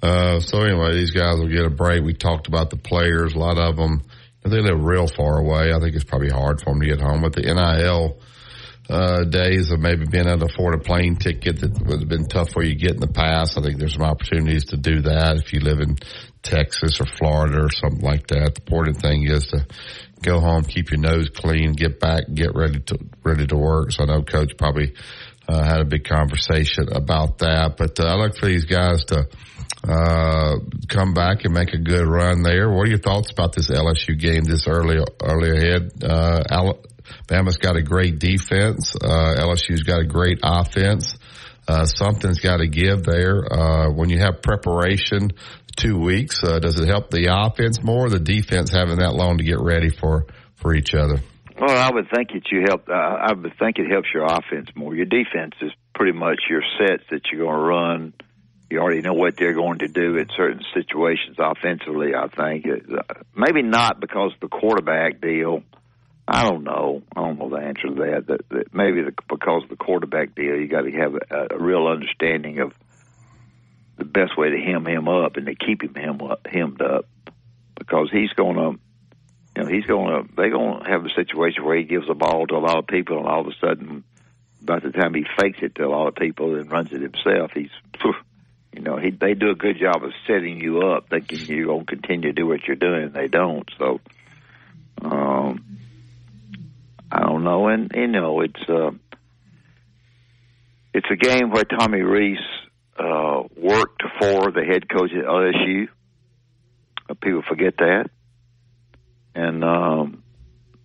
Uh, 0.02 0.40
so 0.40 0.62
anyway, 0.62 0.94
these 0.94 1.12
guys 1.12 1.38
will 1.38 1.48
get 1.48 1.64
a 1.64 1.70
break. 1.70 2.02
We 2.02 2.14
talked 2.14 2.48
about 2.48 2.70
the 2.70 2.76
players. 2.76 3.34
A 3.34 3.38
lot 3.38 3.56
of 3.56 3.76
them, 3.76 4.02
they 4.42 4.60
live 4.60 4.82
real 4.82 5.06
far 5.06 5.38
away. 5.38 5.72
I 5.72 5.78
think 5.78 5.94
it's 5.94 6.04
probably 6.04 6.30
hard 6.30 6.60
for 6.60 6.72
them 6.72 6.80
to 6.80 6.88
get 6.88 7.00
home. 7.00 7.22
But 7.22 7.34
the 7.34 7.42
NIL 7.42 8.18
uh, 8.90 9.24
days 9.24 9.70
of 9.70 9.78
maybe 9.78 10.04
being 10.06 10.26
able 10.26 10.40
to 10.40 10.52
afford 10.52 10.74
a 10.74 10.78
plane 10.78 11.16
ticket 11.16 11.60
that 11.60 11.86
would 11.86 12.00
have 12.00 12.08
been 12.08 12.26
tough 12.26 12.50
for 12.50 12.64
you 12.64 12.70
to 12.70 12.78
get 12.78 12.90
in 12.92 13.00
the 13.00 13.06
past. 13.06 13.56
I 13.56 13.62
think 13.62 13.78
there's 13.78 13.94
some 13.94 14.02
opportunities 14.02 14.66
to 14.66 14.76
do 14.76 15.02
that 15.02 15.36
if 15.36 15.52
you 15.52 15.60
live 15.60 15.78
in 15.78 15.98
Texas 16.42 17.00
or 17.00 17.06
Florida 17.06 17.62
or 17.62 17.70
something 17.70 18.02
like 18.02 18.26
that. 18.28 18.56
The 18.56 18.62
important 18.62 19.00
thing 19.00 19.22
is 19.22 19.46
to 19.46 19.66
go 20.20 20.40
home, 20.40 20.64
keep 20.64 20.90
your 20.90 21.00
nose 21.00 21.28
clean, 21.28 21.72
get 21.72 22.00
back, 22.00 22.24
get 22.34 22.54
ready 22.54 22.80
to 22.80 22.98
ready 23.22 23.46
to 23.46 23.56
work. 23.56 23.92
So 23.92 24.02
I 24.02 24.06
know 24.06 24.22
Coach 24.22 24.56
probably 24.58 24.94
uh, 25.48 25.64
had 25.64 25.80
a 25.80 25.84
big 25.84 26.04
conversation 26.04 26.88
about 26.92 27.38
that. 27.38 27.76
But 27.76 27.98
uh, 28.00 28.04
I 28.04 28.14
look 28.16 28.36
for 28.36 28.46
these 28.46 28.64
guys 28.64 29.04
to 29.06 29.28
uh, 29.88 30.56
come 30.88 31.12
back 31.12 31.44
and 31.44 31.52
make 31.52 31.74
a 31.74 31.78
good 31.78 32.06
run 32.06 32.42
there. 32.42 32.70
What 32.70 32.86
are 32.86 32.90
your 32.90 32.98
thoughts 32.98 33.30
about 33.30 33.52
this 33.54 33.68
LSU 33.68 34.18
game 34.18 34.44
this 34.44 34.66
early 34.66 35.04
early 35.22 35.50
ahead? 35.50 35.92
Uh, 36.02 36.42
Alabama's 36.48 37.56
got 37.56 37.76
a 37.76 37.82
great 37.82 38.18
defense. 38.18 38.94
Uh, 38.94 39.34
LSU's 39.38 39.82
got 39.82 40.00
a 40.00 40.06
great 40.06 40.38
offense. 40.42 41.16
Uh, 41.66 41.84
something's 41.84 42.40
got 42.40 42.58
to 42.58 42.68
give 42.68 43.04
there. 43.04 43.52
Uh, 43.52 43.90
when 43.90 44.08
you 44.08 44.18
have 44.18 44.42
preparation, 44.42 45.30
two 45.76 45.98
weeks, 45.98 46.42
uh, 46.44 46.58
does 46.58 46.78
it 46.78 46.88
help 46.88 47.10
the 47.10 47.28
offense 47.30 47.82
more, 47.82 48.08
the 48.08 48.18
defense 48.18 48.70
having 48.70 48.98
that 48.98 49.14
long 49.14 49.38
to 49.38 49.44
get 49.44 49.60
ready 49.60 49.90
for 49.90 50.26
for 50.56 50.74
each 50.74 50.94
other? 50.94 51.20
Well, 51.60 51.76
I 51.76 51.90
would 51.92 52.08
think 52.14 52.30
that 52.32 52.50
you 52.50 52.64
help. 52.66 52.88
Uh, 52.88 52.92
I 52.92 53.32
would 53.32 53.52
think 53.58 53.78
it 53.78 53.90
helps 53.90 54.08
your 54.14 54.24
offense 54.24 54.68
more. 54.74 54.94
Your 54.94 55.06
defense 55.06 55.54
is 55.60 55.70
pretty 55.94 56.16
much 56.16 56.40
your 56.48 56.62
sets 56.78 57.04
that 57.10 57.22
you're 57.30 57.44
going 57.44 57.58
to 57.58 57.64
run. 57.64 58.12
You 58.72 58.80
already 58.80 59.02
know 59.02 59.12
what 59.12 59.36
they're 59.36 59.52
going 59.52 59.80
to 59.80 59.88
do 59.88 60.16
in 60.16 60.28
certain 60.34 60.62
situations 60.72 61.36
offensively. 61.38 62.14
I 62.14 62.28
think 62.28 62.66
uh, 62.66 63.02
maybe 63.36 63.60
not 63.60 64.00
because 64.00 64.32
of 64.32 64.40
the 64.40 64.48
quarterback 64.48 65.20
deal. 65.20 65.62
I 66.26 66.48
don't 66.48 66.64
know. 66.64 67.02
I 67.14 67.20
don't 67.20 67.38
know 67.38 67.50
the 67.50 67.56
answer 67.56 67.88
to 67.88 67.94
that. 67.96 68.26
That, 68.28 68.74
maybe 68.74 69.02
the, 69.02 69.12
because 69.28 69.64
of 69.64 69.68
the 69.68 69.76
quarterback 69.76 70.34
deal, 70.34 70.56
you 70.56 70.68
got 70.68 70.82
to 70.82 70.92
have 70.92 71.14
a, 71.14 71.54
a 71.54 71.62
real 71.62 71.86
understanding 71.86 72.60
of 72.60 72.72
the 73.98 74.06
best 74.06 74.38
way 74.38 74.48
to 74.48 74.56
hem 74.56 74.86
him 74.86 75.06
up 75.06 75.36
and 75.36 75.44
to 75.44 75.54
keep 75.54 75.82
him 75.82 75.94
hem 75.94 76.22
up, 76.22 76.46
hemmed 76.50 76.80
up 76.80 77.04
because 77.76 78.08
he's 78.10 78.32
going 78.32 78.56
to 78.56 78.80
you 79.54 79.64
know, 79.64 79.68
he's 79.68 79.84
going 79.84 80.08
to, 80.08 80.34
they're 80.34 80.48
going 80.48 80.82
to 80.82 80.88
have 80.88 81.04
a 81.04 81.10
situation 81.10 81.62
where 81.62 81.76
he 81.76 81.84
gives 81.84 82.06
the 82.08 82.14
ball 82.14 82.46
to 82.46 82.54
a 82.54 82.56
lot 82.56 82.78
of 82.78 82.86
people, 82.86 83.18
and 83.18 83.26
all 83.26 83.42
of 83.42 83.48
a 83.48 83.54
sudden, 83.60 84.02
by 84.62 84.78
the 84.78 84.90
time 84.90 85.12
he 85.12 85.26
fakes 85.38 85.58
it 85.60 85.74
to 85.74 85.84
a 85.84 85.90
lot 85.90 86.08
of 86.08 86.14
people 86.14 86.54
and 86.54 86.70
runs 86.70 86.90
it 86.90 87.02
himself, 87.02 87.50
he's, 87.52 87.68
you 88.72 88.82
know, 88.82 88.96
he, 88.96 89.10
they 89.10 89.34
do 89.34 89.50
a 89.50 89.54
good 89.54 89.78
job 89.78 90.02
of 90.02 90.12
setting 90.26 90.60
you 90.60 90.82
up, 90.82 91.08
thinking 91.10 91.38
you're 91.46 91.66
going 91.66 91.86
to 91.86 91.96
continue 91.96 92.28
to 92.28 92.32
do 92.32 92.46
what 92.46 92.66
you're 92.66 92.76
doing, 92.76 93.04
and 93.04 93.14
they 93.14 93.28
don't. 93.28 93.68
So, 93.78 94.00
um, 95.02 95.78
I 97.10 97.20
don't 97.20 97.44
know, 97.44 97.68
and 97.68 97.90
you 97.94 98.08
know, 98.08 98.40
it's 98.40 98.68
uh, 98.68 98.92
it's 100.94 101.06
a 101.10 101.16
game 101.16 101.50
where 101.50 101.64
Tommy 101.64 102.00
Rees 102.00 102.38
uh, 102.98 103.42
worked 103.56 104.02
for 104.18 104.50
the 104.50 104.64
head 104.64 104.88
coach 104.88 105.10
at 105.12 105.24
LSU. 105.24 105.88
Uh, 107.08 107.14
people 107.14 107.42
forget 107.48 107.76
that. 107.78 108.10
And 109.34 109.64
um, 109.64 110.22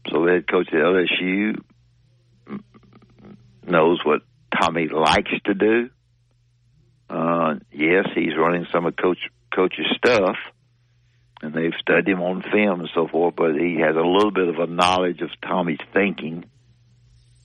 so 0.09 0.25
the 0.25 0.31
head 0.31 0.47
coach 0.49 0.67
at 0.69 0.79
LSU 0.79 1.61
knows 3.65 3.99
what 4.05 4.21
Tommy 4.57 4.87
likes 4.87 5.31
to 5.45 5.53
do. 5.53 5.89
Uh, 7.09 7.55
yes, 7.71 8.07
he's 8.15 8.35
running 8.37 8.67
some 8.71 8.85
of 8.85 8.95
Coach 8.95 9.19
Coach's 9.53 9.87
stuff, 9.97 10.35
and 11.41 11.53
they've 11.53 11.73
studied 11.79 12.07
him 12.09 12.21
on 12.21 12.41
film 12.41 12.81
and 12.81 12.89
so 12.93 13.07
forth. 13.07 13.35
But 13.35 13.55
he 13.55 13.79
has 13.79 13.95
a 13.95 14.01
little 14.01 14.31
bit 14.31 14.49
of 14.49 14.59
a 14.59 14.67
knowledge 14.67 15.21
of 15.21 15.29
Tommy's 15.41 15.79
thinking 15.93 16.45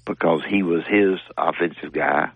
because 0.04 0.40
he 0.48 0.62
was 0.62 0.82
his 0.86 1.18
offensive 1.36 1.92
guy. 1.92 2.30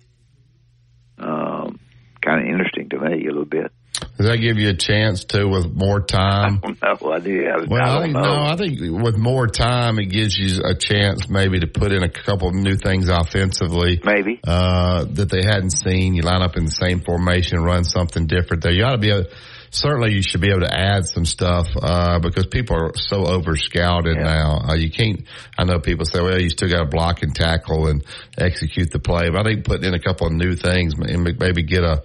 Um, 1.18 1.80
kind 2.20 2.42
of 2.42 2.46
interesting 2.46 2.88
to 2.90 2.98
me 2.98 3.24
a 3.24 3.28
little 3.28 3.44
bit. 3.44 3.72
Does 4.16 4.26
that 4.28 4.38
give 4.38 4.58
you 4.58 4.70
a 4.70 4.74
chance 4.74 5.24
to 5.24 5.46
with 5.46 5.72
more 5.72 6.00
time? 6.00 6.60
I 6.64 6.86
don't 6.86 7.02
know. 7.02 7.12
I 7.12 7.18
do. 7.18 7.46
I, 7.46 7.64
well, 7.68 7.98
I 7.98 8.02
think, 8.02 8.14
know. 8.14 8.22
no, 8.22 8.42
I 8.42 8.56
think 8.56 8.80
with 8.80 9.16
more 9.16 9.46
time, 9.46 9.98
it 9.98 10.06
gives 10.06 10.36
you 10.36 10.62
a 10.64 10.74
chance 10.74 11.28
maybe 11.28 11.60
to 11.60 11.66
put 11.66 11.92
in 11.92 12.02
a 12.02 12.08
couple 12.08 12.48
of 12.48 12.54
new 12.54 12.76
things 12.76 13.08
offensively. 13.08 14.00
Maybe. 14.04 14.40
Uh, 14.46 15.04
that 15.04 15.30
they 15.30 15.42
hadn't 15.44 15.70
seen. 15.70 16.14
You 16.14 16.22
line 16.22 16.42
up 16.42 16.56
in 16.56 16.64
the 16.64 16.70
same 16.70 17.00
formation, 17.00 17.62
run 17.62 17.84
something 17.84 18.26
different 18.26 18.62
there. 18.62 18.72
You 18.72 18.84
ought 18.84 18.92
to 18.92 18.98
be 18.98 19.10
able, 19.10 19.26
certainly 19.70 20.14
you 20.14 20.22
should 20.22 20.40
be 20.40 20.48
able 20.50 20.60
to 20.60 20.74
add 20.74 21.06
some 21.06 21.24
stuff, 21.24 21.68
uh, 21.80 22.18
because 22.18 22.46
people 22.46 22.76
are 22.76 22.92
so 22.96 23.26
over 23.26 23.56
scouted 23.56 24.16
now. 24.18 24.60
Uh, 24.68 24.74
you 24.74 24.90
can't, 24.90 25.24
I 25.58 25.64
know 25.64 25.78
people 25.78 26.04
say, 26.04 26.20
well, 26.20 26.40
you 26.40 26.50
still 26.50 26.68
got 26.68 26.80
to 26.80 26.86
block 26.86 27.22
and 27.22 27.34
tackle 27.34 27.88
and 27.88 28.04
execute 28.38 28.90
the 28.90 28.98
play, 28.98 29.30
but 29.30 29.40
I 29.40 29.50
think 29.50 29.64
putting 29.64 29.84
in 29.84 29.94
a 29.94 30.00
couple 30.00 30.26
of 30.26 30.32
new 30.32 30.54
things 30.54 30.94
and 30.98 31.38
maybe 31.38 31.62
get 31.62 31.82
a, 31.82 32.02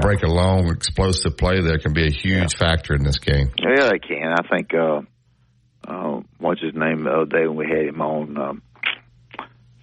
break 0.00 0.22
a 0.22 0.28
long 0.28 0.68
explosive 0.68 1.36
play 1.36 1.60
there 1.60 1.78
can 1.78 1.92
be 1.92 2.06
a 2.06 2.10
huge 2.10 2.56
factor 2.56 2.94
in 2.94 3.04
this 3.04 3.18
game. 3.18 3.50
Yeah, 3.58 3.90
they 3.90 3.98
can. 3.98 4.32
I 4.32 4.48
think, 4.48 4.72
uh, 4.74 5.02
uh, 5.86 6.20
what's 6.38 6.60
his 6.60 6.74
name 6.74 7.04
the 7.04 7.10
other 7.10 7.26
day 7.26 7.46
when 7.46 7.56
we 7.56 7.66
had 7.66 7.86
him 7.86 8.00
on, 8.00 8.36
um, 8.38 8.62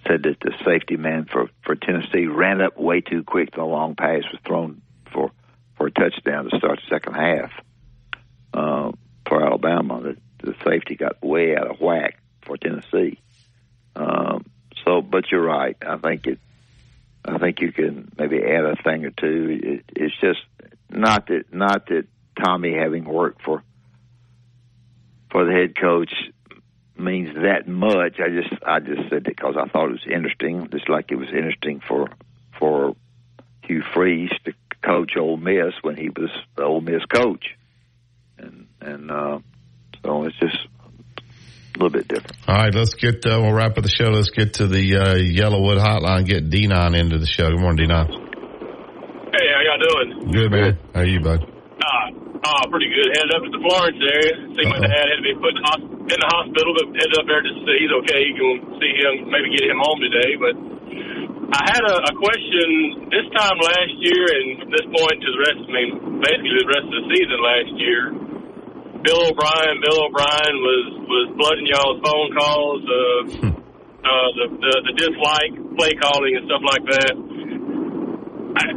said 0.08 0.24
that 0.24 0.38
the 0.42 0.54
safety 0.66 0.96
man 0.96 1.28
for, 1.32 1.50
for 1.64 1.76
Tennessee 1.76 2.26
ran 2.26 2.62
up 2.62 2.78
way 2.78 3.02
too 3.02 3.24
quick. 3.24 3.52
The 3.54 3.64
long 3.64 3.96
pass 3.96 4.24
was 4.32 4.42
thrown 4.46 4.82
for, 5.14 5.32
for 5.80 5.88
a 5.88 5.92
touchdown 5.92 6.50
to 6.50 6.58
start 6.58 6.80
the 6.80 6.96
second 6.96 7.14
half, 7.14 7.52
uh, 8.54 8.92
for 9.26 9.44
Alabama. 9.44 10.02
The, 10.02 10.18
the 10.44 10.56
safety 10.64 10.96
got 10.96 11.24
way 11.24 11.56
out 11.56 11.68
of 11.68 11.80
whack 11.80 12.20
for 12.42 12.58
Tennessee. 12.58 13.18
Um, 13.96 14.46
so, 14.86 15.02
but 15.02 15.32
you're 15.32 15.42
right. 15.42 15.78
I 15.82 15.98
think 15.98 16.28
it, 16.28 16.40
I 17.26 17.38
think 17.38 17.62
you 17.62 17.72
can 17.72 18.12
maybe 18.18 18.44
add 18.44 18.66
a 18.66 18.76
thing 18.76 19.06
or 19.06 19.12
two. 19.12 19.60
It, 19.64 19.86
it's 19.96 20.16
just 20.20 20.42
not 20.90 21.28
that, 21.28 21.54
not 21.54 21.88
that 21.88 22.08
Tommy 22.44 22.76
having 22.76 23.06
worked 23.06 23.42
for, 23.42 23.64
for 25.32 25.46
the 25.46 25.52
head 25.52 25.78
coach 25.80 26.14
means 26.98 27.34
that 27.36 27.68
much. 27.68 28.20
I 28.20 28.30
just 28.30 28.54
I 28.66 28.80
just 28.80 29.10
said 29.10 29.20
it 29.20 29.24
because 29.24 29.56
I 29.58 29.70
thought 29.70 29.90
it 29.90 29.92
was 29.92 30.06
interesting, 30.06 30.68
just 30.70 30.90
like 30.90 31.12
it 31.12 31.16
was 31.16 31.30
interesting 31.30 31.82
for 31.88 32.10
for 32.58 32.96
Hugh 33.64 33.84
Freeze 33.94 34.32
to 34.46 34.54
coach 34.82 35.12
Ole 35.18 35.38
Miss 35.38 35.74
when 35.82 35.96
he 35.98 36.10
was 36.10 36.30
the 36.56 36.64
Ole 36.64 36.82
Miss 36.82 37.04
coach, 37.06 37.46
and 38.38 38.68
and 38.82 39.12
uh, 39.12 39.40
so 40.04 40.24
it's 40.24 40.38
just 40.40 40.58
a 41.76 41.84
little 41.84 41.90
bit 41.90 42.08
different. 42.08 42.38
All 42.48 42.56
right, 42.56 42.74
let's 42.74 42.96
get, 42.96 43.26
uh, 43.26 43.40
we'll 43.40 43.54
wrap 43.54 43.78
up 43.78 43.84
the 43.84 43.90
show. 43.90 44.12
Let's 44.12 44.32
get 44.32 44.56
to 44.56 44.68
the, 44.68 45.00
uh, 45.00 45.16
YellaWood 45.16 45.80
hotline, 45.80 46.26
get 46.26 46.50
Denon 46.50 46.96
into 46.96 47.20
the 47.20 47.28
show. 47.28 47.48
Good 47.52 47.60
morning, 47.60 47.88
Denon. 47.88 48.08
Hey, 49.32 49.46
how 49.54 49.62
y'all 49.64 49.80
doing? 49.80 50.32
Good, 50.32 50.52
man. 50.52 50.78
How 50.94 51.02
are 51.02 51.06
you, 51.06 51.20
bud? 51.22 51.40
Uh, 51.40 52.08
oh, 52.44 52.64
pretty 52.72 52.90
good. 52.92 53.08
Headed 53.16 53.32
up 53.32 53.44
to 53.48 53.52
the 53.52 53.62
Florence 53.64 54.00
area. 54.02 54.34
See 54.60 54.66
my 54.68 54.80
dad 54.80 55.06
had 55.08 55.20
to 55.20 55.24
be 55.24 55.36
put 55.40 55.56
in, 55.56 55.64
hos- 55.64 55.88
in 56.10 56.20
the 56.20 56.30
hospital, 56.34 56.72
but 56.76 56.86
headed 57.00 57.16
up 57.16 57.26
there 57.28 57.44
to 57.44 57.52
see 57.64 57.76
he's 57.80 57.94
okay. 58.04 58.22
You 58.28 58.36
can 58.36 58.76
see 58.82 58.92
him, 59.00 59.32
maybe 59.32 59.48
get 59.56 59.70
him 59.70 59.80
home 59.80 60.00
today. 60.04 60.36
But 60.36 60.54
I 61.50 61.62
had 61.66 61.82
a, 61.82 61.96
a 61.98 62.14
question 62.14 63.10
this 63.10 63.26
time 63.34 63.58
last 63.58 63.96
year, 63.98 64.22
and 64.38 64.62
from 64.62 64.70
this 64.70 64.86
point 64.86 65.18
to 65.18 65.30
the 65.34 65.40
rest, 65.42 65.62
I 65.66 65.72
mean, 65.74 66.22
basically 66.22 66.62
the 66.62 66.70
rest 66.70 66.86
of 66.86 66.94
the 66.94 67.06
season 67.10 67.38
last 67.42 67.74
year. 67.74 68.02
Bill 69.02 69.34
O'Brien, 69.34 69.82
Bill 69.82 69.98
O'Brien 70.06 70.56
was 70.62 70.86
was 71.10 71.26
flooding 71.42 71.66
y'all's 71.66 72.00
phone 72.06 72.30
calls, 72.38 72.82
uh, 72.86 73.22
uh, 74.10 74.30
the, 74.38 74.46
the 74.62 74.74
the 74.92 74.94
dislike 74.94 75.54
play 75.74 75.94
calling 75.98 76.38
and 76.38 76.46
stuff 76.46 76.62
like 76.62 76.86
that. 76.86 77.14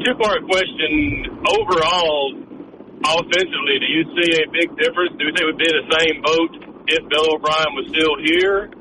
Two 0.06 0.16
part 0.16 0.40
question. 0.48 1.44
Overall, 1.44 2.40
offensively, 3.04 3.76
do 3.84 3.88
you 3.92 4.02
see 4.16 4.30
a 4.40 4.48
big 4.48 4.72
difference? 4.80 5.12
Do 5.20 5.28
you 5.28 5.32
think 5.36 5.44
it 5.44 5.48
would 5.50 5.60
be 5.60 5.68
in 5.68 5.76
the 5.76 5.88
same 5.92 6.16
boat 6.24 6.52
if 6.88 7.00
Bill 7.12 7.36
O'Brien 7.36 7.76
was 7.76 7.86
still 7.92 8.16
here? 8.16 8.72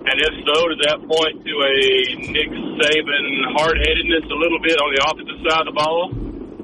And 0.00 0.16
if 0.16 0.32
so, 0.48 0.56
does 0.68 0.80
that 0.88 0.98
point 1.04 1.44
to 1.44 1.54
a 1.60 2.32
Nick 2.32 2.48
Saban 2.48 3.24
hard 3.56 3.76
headedness 3.76 4.24
a 4.30 4.34
little 4.34 4.58
bit 4.62 4.78
on 4.80 4.94
the 4.94 5.02
offensive 5.04 5.40
side 5.48 5.66
of 5.66 5.74
the 5.74 5.76
ball? 5.76 6.10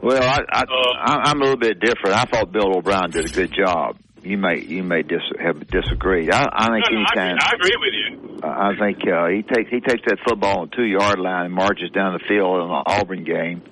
Well, 0.02 0.22
I, 0.22 0.38
I, 0.50 0.62
I 0.64 1.14
I'm 1.30 1.40
a 1.40 1.44
little 1.44 1.58
bit 1.58 1.78
different. 1.80 2.16
I 2.16 2.24
thought 2.24 2.50
Bill 2.52 2.76
O'Brien 2.78 3.10
did 3.10 3.26
a 3.26 3.32
good 3.32 3.52
job. 3.52 3.98
You 4.22 4.38
may 4.38 4.60
you 4.60 4.82
may 4.82 5.02
dis, 5.02 5.20
have 5.38 5.66
disagreed. 5.68 6.30
I, 6.32 6.46
I 6.50 6.66
think 6.68 6.84
No, 6.90 6.96
no, 6.96 7.04
anytime 7.04 7.36
agree- 7.36 7.40
I 7.40 7.52
agree 7.54 7.76
with 7.78 7.94
you. 7.94 8.40
I 8.42 8.70
think 8.78 8.98
uh, 9.06 9.26
he 9.28 9.42
takes 9.42 9.70
he 9.70 9.80
takes 9.80 10.02
that 10.06 10.18
football 10.26 10.60
on 10.60 10.68
the 10.70 10.76
two 10.76 10.84
yard 10.84 11.18
line 11.18 11.46
and 11.46 11.54
marches 11.54 11.90
down 11.90 12.12
the 12.14 12.24
field 12.26 12.62
in 12.62 12.68
the 12.68 12.82
Auburn 12.86 13.24
game. 13.24 13.62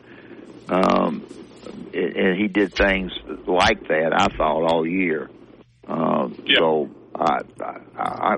Um, 0.69 1.25
and 1.93 2.17
and 2.17 2.41
he 2.41 2.49
did 2.49 2.75
things 2.75 3.13
like 3.47 3.87
that. 3.89 4.11
I 4.15 4.29
thought 4.37 4.63
all 4.71 4.87
year. 4.87 5.29
Um, 5.87 6.37
So 6.57 6.89
I, 7.15 7.41
I 7.61 7.77
I 7.99 8.37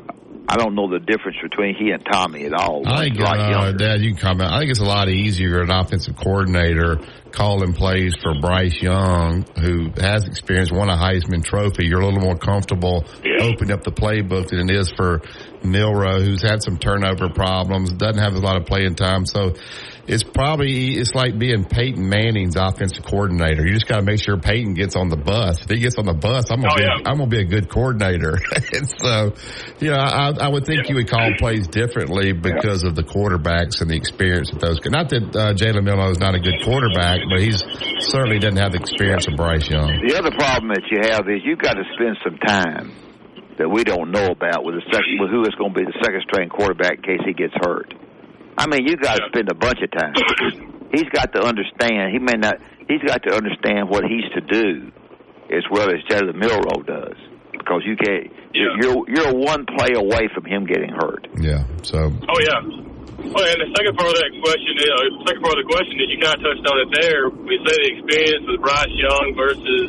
I 0.48 0.56
don't 0.56 0.74
know 0.74 0.89
the 0.89 1.01
difference 1.01 1.39
between 1.43 1.74
he 1.74 1.90
and 1.90 2.05
Tommy 2.05 2.44
at 2.44 2.52
all. 2.52 2.86
I 2.86 3.05
think, 3.05 3.20
uh. 3.20 3.73
Dad, 3.73 4.01
you 4.01 4.12
can 4.12 4.20
comment. 4.20 4.51
I 4.51 4.60
think 4.60 4.70
it's 4.70 4.81
a 4.81 4.85
lot 4.85 5.09
easier 5.09 5.60
an 5.60 5.70
offensive 5.70 6.16
coordinator 6.16 7.01
calling 7.32 7.73
plays 7.73 8.14
for 8.23 8.35
Bryce 8.40 8.81
Young, 8.81 9.44
who 9.60 9.90
has 10.01 10.24
experience, 10.27 10.70
won 10.73 10.89
a 10.89 10.97
Heisman 10.97 11.44
Trophy. 11.44 11.86
You're 11.86 12.01
a 12.01 12.06
little 12.06 12.20
more 12.20 12.36
comfortable 12.36 13.05
opening 13.40 13.73
up 13.73 13.82
the 13.82 13.93
playbook 13.93 14.48
than 14.48 14.70
it 14.70 14.77
is 14.77 14.90
for 14.90 15.23
Milroe, 15.62 16.20
who's 16.20 16.43
had 16.43 16.62
some 16.62 16.78
turnover 16.78 17.28
problems, 17.28 17.93
doesn't 17.93 18.23
have 18.23 18.35
a 18.35 18.39
lot 18.39 18.56
of 18.56 18.66
playing 18.66 18.94
time. 18.94 19.27
So 19.27 19.55
it's 20.06 20.22
probably 20.22 20.94
it's 20.98 21.14
like 21.14 21.38
being 21.38 21.64
Peyton 21.64 22.08
Manning's 22.08 22.56
offensive 22.56 23.04
coordinator. 23.04 23.66
You 23.66 23.72
just 23.74 23.88
got 23.88 23.96
to 23.96 24.02
make 24.02 24.22
sure 24.22 24.36
Peyton 24.38 24.74
gets 24.74 24.94
on 24.94 25.08
the 25.08 25.16
bus. 25.16 25.62
If 25.62 25.70
he 25.70 25.78
gets 25.80 25.98
on 25.98 26.06
the 26.06 26.14
bus, 26.14 26.50
I'm 26.50 26.60
gonna 26.60 26.72
Oh, 26.72 26.76
be 26.76 26.82
yeah. 26.82 27.10
I'm 27.10 27.18
gonna 27.18 27.26
be 27.26 27.40
a 27.40 27.44
good 27.44 27.68
coordinator. 27.68 28.38
and 28.72 28.88
so, 28.88 29.34
you 29.80 29.90
know, 29.90 29.98
I, 29.98 30.30
I 30.40 30.48
would 30.48 30.64
think 30.64 30.88
you 30.88 30.94
would 30.96 31.10
call 31.10 31.30
plays 31.38 31.66
differently 31.66 32.32
because 32.32 32.84
of 32.84 32.94
the 32.94 33.02
quarterbacks 33.02 33.80
and 33.80 33.90
the 33.90 33.96
experience 33.96 34.52
of 34.52 34.60
those. 34.60 34.78
Not 34.86 35.10
that 35.10 35.22
uh, 35.34 35.54
Jalen 35.54 35.84
Milroe 35.84 36.10
is 36.10 36.18
not 36.18 36.34
a 36.34 36.40
good 36.40 36.62
quarterback, 36.62 37.20
but 37.28 37.40
he's 37.40 37.62
certainly 38.10 38.38
doesn't 38.38 38.58
have 38.58 38.72
the 38.72 38.78
experience 38.78 39.26
of 39.26 39.34
Bryce 39.36 39.68
Young. 39.68 39.90
The 40.06 40.16
other 40.18 40.30
problem 40.30 40.70
that 40.70 40.86
you 40.90 41.02
have 41.02 41.26
is 41.28 41.42
you've 41.44 41.58
got 41.58 41.74
to 41.74 41.84
spend 41.98 42.16
some 42.22 42.38
time 42.38 42.94
that 43.58 43.68
we 43.68 43.82
don't 43.84 44.10
know 44.12 44.26
about 44.30 44.62
with 44.64 44.74
the 44.76 44.84
second, 44.92 45.18
with 45.18 45.30
who 45.30 45.42
is 45.42 45.54
going 45.58 45.72
to 45.74 45.78
be 45.80 45.84
the 45.86 45.98
second 46.04 46.22
string 46.28 46.48
quarterback 46.48 46.98
in 46.98 47.02
case 47.02 47.22
he 47.26 47.32
gets 47.32 47.54
hurt. 47.56 47.92
I 48.58 48.66
mean, 48.66 48.86
you 48.86 48.96
got 48.96 49.16
to 49.16 49.22
spend 49.28 49.50
a 49.50 49.54
bunch 49.54 49.78
of 49.82 49.90
time. 49.92 50.14
He's 50.92 51.08
got 51.12 51.32
to 51.34 51.42
understand. 51.42 52.12
He 52.12 52.18
may 52.18 52.34
not. 52.34 52.56
He's 52.88 53.02
got 53.02 53.22
to 53.24 53.34
understand 53.34 53.90
what 53.90 54.04
he's 54.04 54.24
to 54.34 54.40
do 54.40 54.92
as 55.50 55.64
well 55.70 55.90
as 55.90 55.98
Jalen 56.08 56.38
Milroe 56.38 56.86
does, 56.86 57.18
because 57.52 57.82
you 57.84 57.96
can't. 57.96 58.30
You're 58.54 59.02
you're 59.10 59.34
one 59.34 59.66
play 59.66 59.92
away 59.94 60.30
from 60.32 60.44
him 60.46 60.64
getting 60.64 60.90
hurt. 60.90 61.26
Yeah. 61.42 61.66
So 61.82 61.98
Oh 61.98 62.38
yeah. 62.40 62.86
Well, 63.26 63.42
and 63.42 63.58
the 63.58 63.70
second 63.74 63.98
part 63.98 64.12
of 64.12 64.18
that 64.22 64.30
question, 64.38 64.74
is, 64.78 64.86
uh, 64.86 65.02
the 65.18 65.24
second 65.26 65.42
part 65.42 65.56
of 65.58 65.66
the 65.66 65.70
question 65.72 65.94
is 65.98 66.06
you 66.14 66.20
kind 66.22 66.36
of 66.38 66.42
touched 66.46 66.66
on 66.68 66.76
it 66.78 66.90
there. 66.94 67.22
We 67.32 67.58
say 67.66 67.74
the 67.74 67.88
experience 67.98 68.44
with 68.46 68.60
Bryce 68.62 68.92
Young 68.94 69.26
versus 69.34 69.88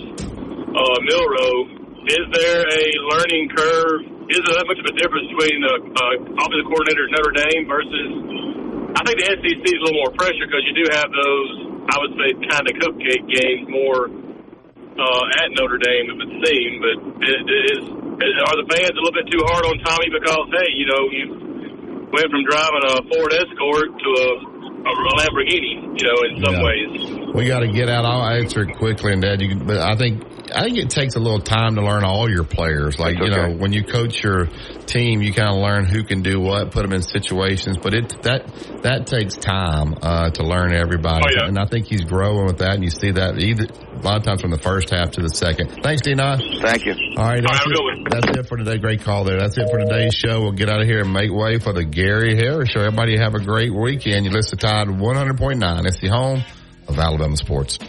uh, 0.73 0.97
Milroe. 1.05 1.77
Is 2.07 2.25
there 2.33 2.63
a 2.65 2.85
learning 3.13 3.51
curve? 3.53 4.16
Is 4.27 4.43
there 4.43 4.59
that 4.59 4.67
much 4.67 4.79
of 4.83 4.87
a 4.91 4.95
difference 4.99 5.31
between 5.31 5.63
the 5.63 5.75
uh, 5.87 6.43
offensive 6.43 6.67
coordinator 6.67 7.07
at 7.07 7.15
Notre 7.15 7.35
Dame 7.47 7.63
versus? 7.63 8.11
I 8.91 9.01
think 9.07 9.23
the 9.23 9.27
SEC 9.39 9.63
is 9.63 9.79
a 9.79 9.83
little 9.87 10.03
more 10.03 10.11
pressure 10.19 10.43
because 10.43 10.67
you 10.67 10.75
do 10.75 10.85
have 10.91 11.07
those. 11.07 11.49
I 11.87 11.95
would 12.03 12.13
say 12.19 12.27
kind 12.51 12.65
of 12.67 12.73
cupcake 12.75 13.23
games 13.23 13.71
more 13.71 14.11
uh, 14.99 15.23
at 15.39 15.47
Notre 15.55 15.79
Dame, 15.79 16.11
it 16.11 16.15
would 16.19 16.33
seem. 16.43 16.69
But 16.83 16.97
is, 17.23 17.39
is, 17.39 17.81
is 17.87 18.33
are 18.51 18.57
the 18.59 18.67
fans 18.67 18.91
a 18.91 18.99
little 18.99 19.15
bit 19.15 19.31
too 19.31 19.43
hard 19.47 19.63
on 19.63 19.79
Tommy 19.87 20.11
because 20.11 20.45
hey, 20.51 20.69
you 20.75 20.85
know 20.91 21.03
you 21.07 21.25
went 22.11 22.27
from 22.27 22.43
driving 22.43 22.83
a 22.83 22.95
Ford 23.07 23.31
Escort 23.31 23.89
to 23.95 24.09
a, 24.11 24.29
a 24.95 25.15
Lamborghini, 25.19 25.99
you 25.99 26.05
know, 26.07 26.15
in 26.29 26.43
some 26.45 26.55
Yeah. 26.55 26.63
ways. 26.63 27.33
We 27.33 27.45
got 27.45 27.59
to 27.59 27.67
get 27.67 27.89
out. 27.89 28.05
I'll 28.05 28.25
answer 28.39 28.61
it 28.63 28.77
quickly, 28.77 29.11
and 29.13 29.21
Dad, 29.21 29.41
you 29.41 29.49
can, 29.49 29.65
but 29.67 29.77
I 29.77 29.95
think 29.95 30.23
I 30.55 30.61
think 30.63 30.77
it 30.77 30.89
takes 30.89 31.15
a 31.15 31.19
little 31.19 31.41
time 31.41 31.75
to 31.75 31.81
learn 31.81 32.05
all 32.05 32.29
your 32.29 32.45
players. 32.45 32.97
Like 32.97 33.19
you 33.19 33.29
know, 33.29 33.49
when 33.57 33.73
you 33.73 33.83
coach 33.83 34.23
your 34.23 34.47
team, 34.85 35.21
you 35.21 35.33
kind 35.33 35.49
of 35.49 35.57
learn 35.61 35.83
who 35.85 36.03
can 36.03 36.21
do 36.21 36.39
what, 36.39 36.71
put 36.71 36.83
them 36.83 36.93
in 36.93 37.01
situations. 37.01 37.77
But 37.77 37.93
it 37.93 38.23
that 38.23 38.45
that 38.83 39.07
takes 39.07 39.35
time 39.35 39.95
uh, 40.01 40.29
to 40.31 40.43
learn 40.43 40.73
everybody, 40.73 41.25
Oh, 41.27 41.41
yeah. 41.41 41.47
and 41.47 41.59
I 41.59 41.65
think 41.65 41.87
he's 41.87 42.05
growing 42.05 42.45
with 42.45 42.59
that. 42.59 42.75
And 42.75 42.83
you 42.83 42.89
see 42.91 43.11
that 43.11 43.37
either 43.39 43.67
a 43.99 44.05
lot 44.05 44.17
of 44.17 44.23
times 44.23 44.41
from 44.41 44.51
the 44.51 44.57
first 44.57 44.89
half 44.89 45.11
to 45.11 45.21
the 45.21 45.29
second. 45.29 45.83
Thanks, 45.83 46.01
Dina. 46.01 46.37
Thank 46.61 46.85
you. 46.85 46.93
All 47.17 47.23
right, 47.25 47.41
that's, 47.41 47.65
it, 47.65 48.07
that's 48.09 48.37
it 48.37 48.47
for 48.47 48.57
today. 48.57 48.77
Great 48.77 49.01
call 49.01 49.23
there. 49.23 49.39
That's 49.39 49.57
it 49.57 49.69
for 49.69 49.79
today's 49.79 50.13
show. 50.13 50.41
We'll 50.41 50.51
get 50.51 50.69
out 50.69 50.81
of 50.81 50.87
here 50.87 51.01
and 51.01 51.13
make 51.13 51.31
way 51.31 51.59
for 51.59 51.73
the 51.73 51.83
Gary 51.83 52.35
Harris 52.35 52.69
Show. 52.69 52.81
Everybody 52.81 53.17
have 53.17 53.35
a 53.35 53.39
great 53.39 53.73
weekend. 53.73 54.25
You 54.25 54.31
listen 54.31 54.57
to 54.57 54.65
Tide 54.67 54.87
100.9. 54.87 55.85
It's 55.85 55.99
the 55.99 56.09
home 56.09 56.43
of 56.87 56.97
Alabama 56.97 57.35
sports. 57.37 57.79